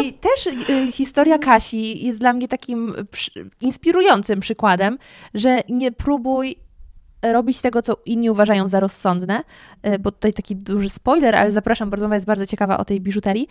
I 0.06 0.12
też 0.12 0.46
y, 0.46 0.92
historia 0.92 1.38
Kasi 1.38 2.06
jest 2.06 2.18
dla 2.18 2.32
mnie 2.32 2.48
takim 2.48 2.94
przy, 3.10 3.50
inspirującym 3.60 4.40
przykładem, 4.40 4.98
że 5.34 5.60
nie 5.68 5.92
próbuj 5.92 6.56
robić 7.22 7.60
tego, 7.60 7.82
co 7.82 7.96
inni 8.06 8.30
uważają 8.30 8.66
za 8.66 8.80
rozsądne, 8.80 9.42
y, 9.86 9.98
bo 9.98 10.10
tutaj 10.10 10.32
taki 10.32 10.56
duży 10.56 10.88
spoiler, 10.88 11.36
ale 11.36 11.50
zapraszam, 11.50 11.90
bo 11.90 11.96
rozmowa 11.96 12.14
jest 12.14 12.26
bardzo 12.26 12.46
ciekawa 12.46 12.78
o 12.78 12.84
tej 12.84 13.00
biżuterii. 13.00 13.48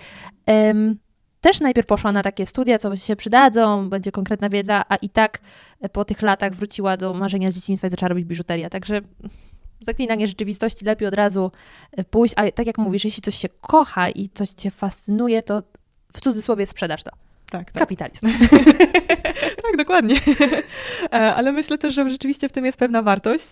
Też 1.42 1.60
najpierw 1.60 1.88
poszła 1.88 2.12
na 2.12 2.24
takie 2.24 2.46
studia, 2.46 2.78
co 2.78 2.96
się 2.96 3.16
przydadzą, 3.16 3.90
będzie 3.90 4.12
konkretna 4.12 4.50
wiedza, 4.50 4.84
a 4.90 4.96
i 4.96 5.10
tak 5.10 5.40
po 5.92 6.06
tych 6.06 6.22
latach 6.22 6.56
wróciła 6.56 6.98
do 6.98 7.14
marzenia 7.14 7.52
z 7.52 7.56
dzieciństwa 7.56 7.88
i 7.88 7.92
zaczęła 7.92 8.10
robić 8.10 8.26
biżuterię. 8.26 8.70
Także 8.70 9.02
zaklinanie 9.82 10.28
rzeczywistości 10.28 10.86
lepiej 10.86 11.08
od 11.08 11.14
razu 11.14 11.52
e, 11.92 12.04
pójść, 12.04 12.34
a 12.38 12.52
tak 12.52 12.68
jak 12.68 12.78
mówisz, 12.78 13.06
jeśli 13.06 13.22
coś 13.22 13.36
się 13.36 13.50
kocha 13.62 14.10
i 14.10 14.30
coś 14.30 14.50
cię 14.50 14.72
fascynuje, 14.72 15.44
to 15.44 15.64
w 16.14 16.22
cudzysłowie 16.22 16.66
sprzedasz 16.66 17.04
to. 17.04 17.12
Tak, 17.50 17.72
tak. 17.72 17.82
Kapitalizm. 17.84 18.28
tak, 19.72 19.78
dokładnie. 19.78 20.20
E, 21.14 21.36
ale 21.36 21.52
myślę 21.52 21.78
też, 21.78 21.94
że 21.94 22.10
rzeczywiście 22.10 22.50
w 22.50 22.52
tym 22.52 22.66
jest 22.66 22.78
pewna 22.78 23.02
wartość. 23.02 23.50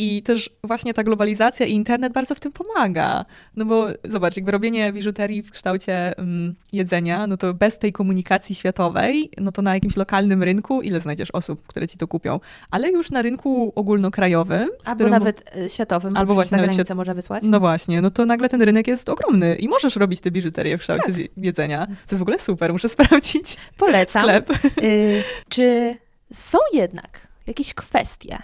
I 0.00 0.22
też 0.22 0.50
właśnie 0.64 0.94
ta 0.94 1.04
globalizacja 1.04 1.66
i 1.66 1.72
internet 1.72 2.12
bardzo 2.12 2.34
w 2.34 2.40
tym 2.40 2.52
pomaga. 2.52 3.24
No 3.56 3.64
bo 3.64 3.86
zobacz, 4.04 4.36
jakby 4.36 4.52
robienie 4.52 4.92
biżuterii 4.92 5.42
w 5.42 5.50
kształcie 5.50 6.14
um, 6.18 6.54
jedzenia, 6.72 7.26
no 7.26 7.36
to 7.36 7.54
bez 7.54 7.78
tej 7.78 7.92
komunikacji 7.92 8.54
światowej, 8.54 9.30
no 9.38 9.52
to 9.52 9.62
na 9.62 9.74
jakimś 9.74 9.96
lokalnym 9.96 10.42
rynku 10.42 10.82
ile 10.82 11.00
znajdziesz 11.00 11.30
osób, 11.30 11.66
które 11.66 11.88
ci 11.88 11.98
to 11.98 12.08
kupią? 12.08 12.40
Ale 12.70 12.90
już 12.90 13.10
na 13.10 13.22
rynku 13.22 13.72
ogólnokrajowym. 13.74 14.68
Albo 14.84 14.94
którym, 14.94 15.10
nawet 15.10 15.56
e, 15.56 15.68
światowym, 15.68 16.16
albo 16.16 16.34
właśnie 16.34 16.58
za 16.58 16.62
granicę 16.62 16.84
świat... 16.84 16.96
można 16.96 17.14
wysłać. 17.14 17.42
No 17.46 17.60
właśnie, 17.60 18.02
no 18.02 18.10
to 18.10 18.26
nagle 18.26 18.48
ten 18.48 18.62
rynek 18.62 18.86
jest 18.86 19.08
ogromny 19.08 19.54
i 19.54 19.68
możesz 19.68 19.96
robić 19.96 20.20
te 20.20 20.30
biżuterię 20.30 20.78
w 20.78 20.80
kształcie 20.80 21.12
tak. 21.12 21.22
jedzenia, 21.36 21.86
co 21.86 22.14
jest 22.14 22.18
w 22.18 22.22
ogóle 22.22 22.38
super, 22.38 22.72
muszę 22.72 22.88
sprawdzić 22.98 23.56
Polecam. 23.76 24.22
sklep. 24.22 24.50
Y 24.82 25.22
czy 25.48 25.96
są 26.32 26.58
jednak 26.72 27.28
jakieś 27.46 27.74
kwestie, 27.74 28.38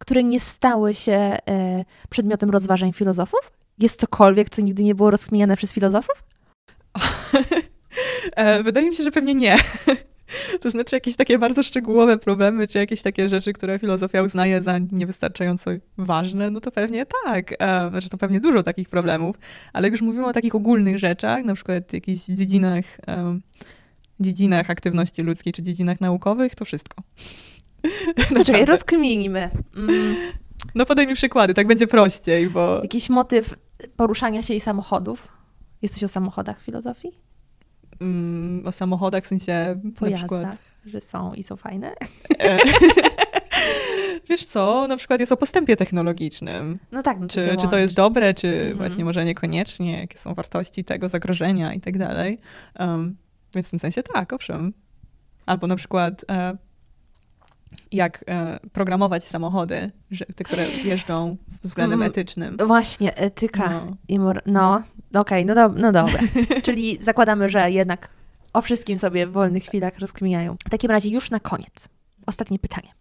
które 0.00 0.24
nie 0.24 0.40
stały 0.40 0.94
się 0.94 1.12
e, 1.12 1.84
przedmiotem 2.10 2.50
rozważań 2.50 2.92
filozofów? 2.92 3.52
Jest 3.78 4.00
cokolwiek, 4.00 4.50
co 4.50 4.62
nigdy 4.62 4.82
nie 4.82 4.94
było 4.94 5.10
rozkminiane 5.10 5.56
przez 5.56 5.72
filozofów? 5.72 6.24
E, 8.36 8.62
wydaje 8.62 8.90
mi 8.90 8.96
się, 8.96 9.02
że 9.02 9.10
pewnie 9.10 9.34
nie. 9.34 9.56
To 10.60 10.70
znaczy 10.70 10.96
jakieś 10.96 11.16
takie 11.16 11.38
bardzo 11.38 11.62
szczegółowe 11.62 12.18
problemy, 12.18 12.68
czy 12.68 12.78
jakieś 12.78 13.02
takie 13.02 13.28
rzeczy, 13.28 13.52
które 13.52 13.78
filozofia 13.78 14.22
uznaje 14.22 14.62
za 14.62 14.78
niewystarczająco 14.78 15.70
ważne, 15.98 16.50
no 16.50 16.60
to 16.60 16.70
pewnie 16.70 17.06
tak. 17.24 17.54
Znaczy 17.90 18.08
to 18.08 18.18
pewnie 18.18 18.40
dużo 18.40 18.62
takich 18.62 18.88
problemów, 18.88 19.36
ale 19.72 19.86
jak 19.86 19.92
już 19.92 20.02
mówimy 20.02 20.26
o 20.26 20.32
takich 20.32 20.54
ogólnych 20.54 20.98
rzeczach, 20.98 21.44
na 21.44 21.54
przykład 21.54 21.92
jakichś 21.92 22.24
dziedzinach, 22.24 22.84
dziedzinach 24.20 24.70
aktywności 24.70 25.22
ludzkiej, 25.22 25.52
czy 25.52 25.62
dziedzinach 25.62 26.00
naukowych, 26.00 26.54
to 26.54 26.64
wszystko. 26.64 27.02
No 28.34 28.44
czekaj, 28.44 28.64
rozkminimy. 28.64 29.50
Mm. 29.76 30.16
No 30.74 30.86
podaj 30.86 31.06
mi 31.06 31.14
przykłady, 31.14 31.54
tak 31.54 31.66
będzie 31.66 31.86
prościej, 31.86 32.50
bo... 32.50 32.80
Jakiś 32.82 33.10
motyw 33.10 33.54
poruszania 33.96 34.42
się 34.42 34.54
i 34.54 34.60
samochodów? 34.60 35.28
Jesteś 35.82 36.04
o 36.04 36.08
samochodach 36.08 36.60
w 36.60 36.64
filozofii? 36.64 37.12
Mm, 38.00 38.66
o 38.66 38.72
samochodach 38.72 39.24
w 39.24 39.26
sensie 39.26 39.80
Pojazdach, 39.98 40.30
na 40.30 40.38
przykład... 40.38 40.70
że 40.86 41.00
są 41.00 41.34
i 41.34 41.42
są 41.42 41.56
fajne? 41.56 41.94
E, 42.38 42.58
wiesz 44.28 44.44
co, 44.44 44.86
na 44.88 44.96
przykład 44.96 45.20
jest 45.20 45.32
o 45.32 45.36
postępie 45.36 45.76
technologicznym. 45.76 46.78
No 46.92 47.02
tak. 47.02 47.20
No 47.20 47.26
to 47.26 47.34
czy, 47.34 47.56
czy 47.56 47.68
to 47.68 47.78
jest 47.78 47.94
dobre, 47.94 48.34
czy 48.34 48.48
mhm. 48.48 48.76
właśnie 48.76 49.04
może 49.04 49.24
niekoniecznie, 49.24 50.00
jakie 50.00 50.18
są 50.18 50.34
wartości 50.34 50.84
tego 50.84 51.08
zagrożenia 51.08 51.74
i 51.74 51.80
tak 51.80 51.98
dalej. 51.98 52.38
Um, 52.78 53.16
więc 53.54 53.66
w 53.66 53.70
tym 53.70 53.78
sensie 53.78 54.02
tak, 54.02 54.32
owszem. 54.32 54.72
Albo 55.46 55.66
na 55.66 55.76
przykład 55.76 56.24
e, 56.30 56.56
jak 57.92 58.24
e, 58.28 58.60
programować 58.72 59.24
samochody, 59.24 59.90
że, 60.10 60.26
te, 60.26 60.44
które 60.44 60.70
jeżdżą 60.70 61.36
względem 61.62 62.02
mm, 62.02 62.10
etycznym. 62.10 62.56
Właśnie, 62.66 63.16
etyka. 63.16 63.70
No, 63.70 63.96
Imor- 64.16 64.42
no 64.46 64.82
okej, 65.14 65.20
okay, 65.20 65.44
no, 65.44 65.54
do, 65.54 65.68
no 65.68 65.92
dobra. 65.92 66.20
Czyli 66.64 66.98
zakładamy, 67.00 67.48
że 67.48 67.70
jednak 67.70 68.08
o 68.52 68.62
wszystkim 68.62 68.98
sobie 68.98 69.26
w 69.26 69.32
wolnych 69.32 69.64
chwilach 69.64 69.98
rozkminiają. 69.98 70.56
W 70.66 70.70
takim 70.70 70.90
razie 70.90 71.08
już 71.08 71.30
na 71.30 71.40
koniec. 71.40 71.88
Ostatnie 72.26 72.58
pytanie. 72.58 72.92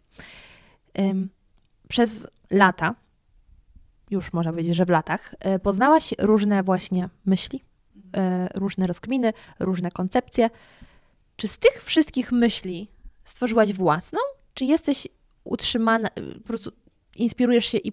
Przez 1.88 2.28
lata, 2.52 2.96
już 4.10 4.34
można 4.34 4.52
powiedzieć, 4.52 4.76
że 4.76 4.86
w 4.86 4.90
latach, 4.90 5.36
y, 5.56 5.60
poznałaś 5.60 6.14
różne 6.20 6.64
właśnie 6.64 7.10
myśli, 7.26 7.64
y, 7.96 8.60
różne 8.60 8.88
rozkminy, 8.88 9.34
różne 9.60 9.92
koncepcje. 9.92 10.50
Czy 11.36 11.48
z 11.48 11.58
tych 11.58 11.84
wszystkich 11.84 12.32
myśli 12.32 12.92
stworzyłaś 13.24 13.74
własną, 13.74 14.20
czy 14.60 14.66
jesteś 14.66 15.08
utrzymana, 15.44 16.10
po 16.42 16.48
prostu 16.48 16.72
inspirujesz 17.16 17.66
się 17.66 17.78
i 17.78 17.92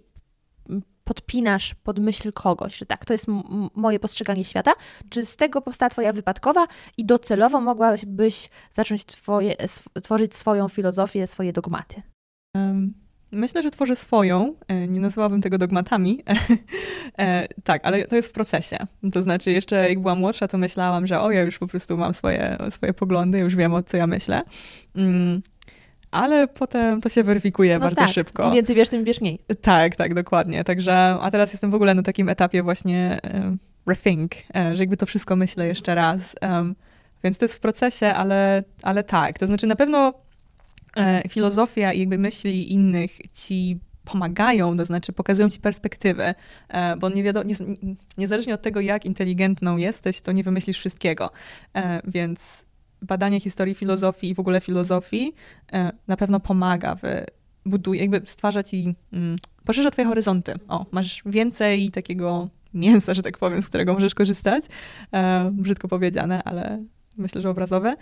podpinasz 1.05 1.74
pod 1.74 1.98
myśl 1.98 2.32
kogoś, 2.32 2.76
że 2.76 2.86
tak, 2.86 3.05
to 3.05 3.14
jest 3.14 3.26
moje 3.74 4.01
postrzeganie 4.01 4.44
świata, 4.44 4.72
czy 5.10 5.24
z 5.24 5.36
tego 5.36 5.62
powstała 5.62 5.90
Twoja 5.90 6.12
wypadkowa 6.12 6.66
i 6.97 7.05
docelowo 7.05 7.60
mogłabyś 7.60 8.51
zacząć 8.72 9.05
twoje, 9.05 9.56
tworzyć 10.02 10.34
swoją 10.34 10.68
filozofię, 10.68 11.26
swoje 11.26 11.52
dogmaty? 11.52 12.02
Myślę, 13.32 13.62
że 13.62 13.70
tworzę 13.70 13.97
swoją. 13.97 14.55
E, 14.68 14.88
nie 14.88 15.01
nazwałabym 15.01 15.43
tego 15.43 15.59
dogmatami. 15.59 16.22
E, 17.18 17.48
tak, 17.64 17.84
ale 17.84 18.06
to 18.06 18.16
jest 18.16 18.28
w 18.28 18.32
procesie. 18.32 18.76
To 19.12 19.22
znaczy, 19.22 19.51
jeszcze 19.51 19.88
jak 19.88 20.01
byłam 20.01 20.18
młodsza, 20.18 20.48
to 20.48 20.59
myślałam, 20.59 21.06
że 21.06 21.20
o, 21.20 21.30
ja 21.30 21.43
już 21.43 21.59
po 21.59 21.66
prostu 21.66 21.97
mam 21.97 22.14
swoje, 22.14 22.59
swoje 22.70 22.94
poglądy, 22.94 23.38
już 23.38 23.56
wiem, 23.56 23.74
o 23.74 23.82
co 23.82 23.97
ja 23.97 24.06
myślę. 24.06 24.43
Ale 26.10 26.48
potem 26.48 27.00
to 27.00 27.08
się 27.08 27.22
weryfikuje 27.22 27.74
no 27.74 27.80
bardzo 27.80 27.96
tak. 27.96 28.10
szybko. 28.10 28.48
Im 28.48 28.54
więcej 28.54 28.76
wiesz, 28.76 28.88
tym 28.88 29.04
wiesz 29.04 29.20
mniej. 29.20 29.38
Tak, 29.60 29.96
tak, 29.96 30.14
dokładnie. 30.14 30.64
Także, 30.64 31.18
a 31.20 31.30
teraz 31.30 31.52
jestem 31.52 31.70
w 31.70 31.74
ogóle 31.74 31.94
na 31.94 32.02
takim 32.02 32.28
etapie 32.28 32.62
właśnie 32.62 33.20
um, 33.34 33.58
rethink, 33.86 34.32
e, 34.56 34.76
że 34.76 34.82
jakby 34.82 34.96
to 34.96 35.06
wszystko 35.06 35.36
myślę 35.36 35.66
jeszcze 35.66 35.94
raz. 35.94 36.34
Um, 36.42 36.74
więc 37.24 37.38
to 37.38 37.44
jest 37.44 37.54
w 37.54 37.60
procesie, 37.60 38.06
ale, 38.06 38.64
ale 38.82 39.04
tak. 39.04 39.38
To 39.38 39.46
znaczy 39.46 39.66
na 39.66 39.76
pewno 39.76 40.14
e, 40.96 41.28
filozofia 41.28 41.92
i 41.92 42.00
jakby 42.00 42.18
myśli 42.18 42.72
innych 42.72 43.10
ci 43.32 43.78
pomagają, 44.04 44.76
to 44.76 44.84
znaczy 44.84 45.12
pokazują 45.12 45.50
ci 45.50 45.60
perspektywy, 45.60 46.34
e, 46.68 46.96
bo 46.96 47.08
nie 47.08 47.22
wiadomo, 47.22 47.44
nie, 47.44 47.54
niezależnie 48.18 48.54
od 48.54 48.62
tego, 48.62 48.80
jak 48.80 49.04
inteligentną 49.04 49.76
jesteś, 49.76 50.20
to 50.20 50.32
nie 50.32 50.44
wymyślisz 50.44 50.78
wszystkiego. 50.78 51.30
E, 51.74 52.00
więc 52.04 52.64
badanie 53.06 53.40
historii 53.40 53.74
filozofii 53.74 54.30
i 54.30 54.34
w 54.34 54.40
ogóle 54.40 54.60
filozofii 54.60 55.32
e, 55.72 55.92
na 56.08 56.16
pewno 56.16 56.40
pomaga 56.40 56.94
w 56.94 57.02
buduje, 57.66 58.00
jakby 58.00 58.22
stwarza 58.24 58.62
ci, 58.62 58.94
mm, 59.12 59.36
poszerza 59.64 59.90
twoje 59.90 60.08
horyzonty. 60.08 60.54
O, 60.68 60.86
masz 60.90 61.22
więcej 61.26 61.90
takiego 61.90 62.48
mięsa, 62.74 63.14
że 63.14 63.22
tak 63.22 63.38
powiem, 63.38 63.62
z 63.62 63.68
którego 63.68 63.94
możesz 63.94 64.14
korzystać. 64.14 64.64
E, 65.12 65.50
brzydko 65.52 65.88
powiedziane, 65.88 66.42
ale 66.42 66.82
myślę, 67.16 67.40
że 67.40 67.50
obrazowe. 67.50 67.96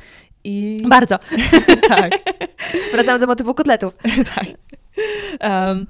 I... 0.44 0.76
Bardzo. 0.89 1.18
tak. 1.89 2.12
Wracamy 2.93 3.18
do 3.18 3.26
motywu 3.26 3.55
kotletów. 3.55 3.94
tak. 4.35 4.47
Um, 5.40 5.86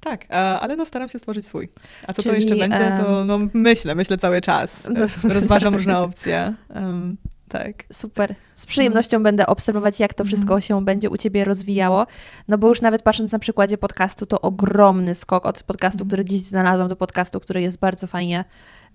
tak, 0.00 0.26
ale 0.60 0.76
no 0.76 0.86
staram 0.86 1.08
się 1.08 1.18
stworzyć 1.18 1.46
swój. 1.46 1.68
A 2.06 2.12
co 2.12 2.22
Czyli, 2.22 2.34
to 2.34 2.40
jeszcze 2.40 2.56
będzie, 2.56 3.02
to 3.04 3.24
no, 3.24 3.38
myślę, 3.54 3.94
myślę 3.94 4.18
cały 4.18 4.40
czas. 4.40 4.90
Rozważam 5.24 5.74
różne 5.74 5.98
opcje. 5.98 6.54
Um, 6.74 7.16
tak. 7.48 7.84
Super. 7.92 8.34
Z 8.54 8.66
przyjemnością 8.66 9.16
mm. 9.16 9.22
będę 9.22 9.46
obserwować, 9.46 10.00
jak 10.00 10.14
to 10.14 10.24
wszystko 10.24 10.52
mm. 10.52 10.60
się 10.60 10.84
będzie 10.84 11.10
u 11.10 11.16
Ciebie 11.16 11.44
rozwijało. 11.44 12.06
No 12.48 12.58
bo 12.58 12.68
już 12.68 12.80
nawet 12.80 13.02
patrząc 13.02 13.32
na 13.32 13.38
przykładzie 13.38 13.78
podcastu, 13.78 14.26
to 14.26 14.40
ogromny 14.40 15.14
skok 15.14 15.46
od 15.46 15.62
podcastu, 15.62 15.98
mm. 15.98 16.08
który 16.08 16.24
dziś 16.24 16.42
znalazłam, 16.42 16.88
do 16.88 16.96
podcastu, 16.96 17.40
który 17.40 17.62
jest 17.62 17.78
bardzo 17.78 18.06
fajnie 18.06 18.44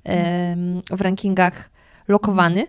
um, 0.05 0.81
w 0.91 1.01
rankingach 1.01 1.69
lokowany 2.07 2.67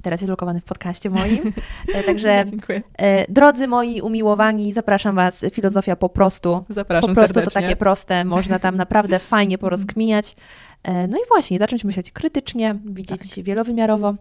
i 0.00 0.02
teraz 0.02 0.20
jest 0.20 0.30
lokowany 0.30 0.60
w 0.60 0.64
podcaście 0.64 1.10
moim. 1.10 1.52
E, 1.94 2.02
także 2.02 2.44
e, 2.98 3.32
drodzy 3.32 3.68
moi 3.68 4.00
umiłowani, 4.00 4.72
zapraszam 4.72 5.16
Was, 5.16 5.44
filozofia 5.52 5.96
po 5.96 6.08
prostu. 6.08 6.64
Zapraszam 6.68 7.08
Po 7.08 7.14
prostu 7.14 7.34
serdecznie. 7.34 7.60
to 7.60 7.66
takie 7.66 7.76
proste, 7.76 8.24
można 8.24 8.58
tam 8.58 8.76
naprawdę 8.84 9.18
fajnie 9.18 9.58
porozkminiać. 9.58 10.36
E, 10.82 11.08
no 11.08 11.18
i 11.18 11.20
właśnie, 11.28 11.58
zacząć 11.58 11.84
myśleć 11.84 12.12
krytycznie, 12.12 12.76
widzieć 12.84 13.34
tak. 13.34 13.44
wielowymiarowo. 13.44 14.14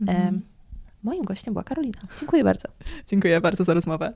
Mhm. 0.00 0.40
Moim 1.02 1.22
gościem 1.22 1.54
była 1.54 1.64
Karolina. 1.64 2.00
Dziękuję 2.20 2.44
bardzo. 2.44 2.68
Dziękuję 3.10 3.40
bardzo 3.40 3.64
za 3.64 3.74
rozmowę. 3.74 4.12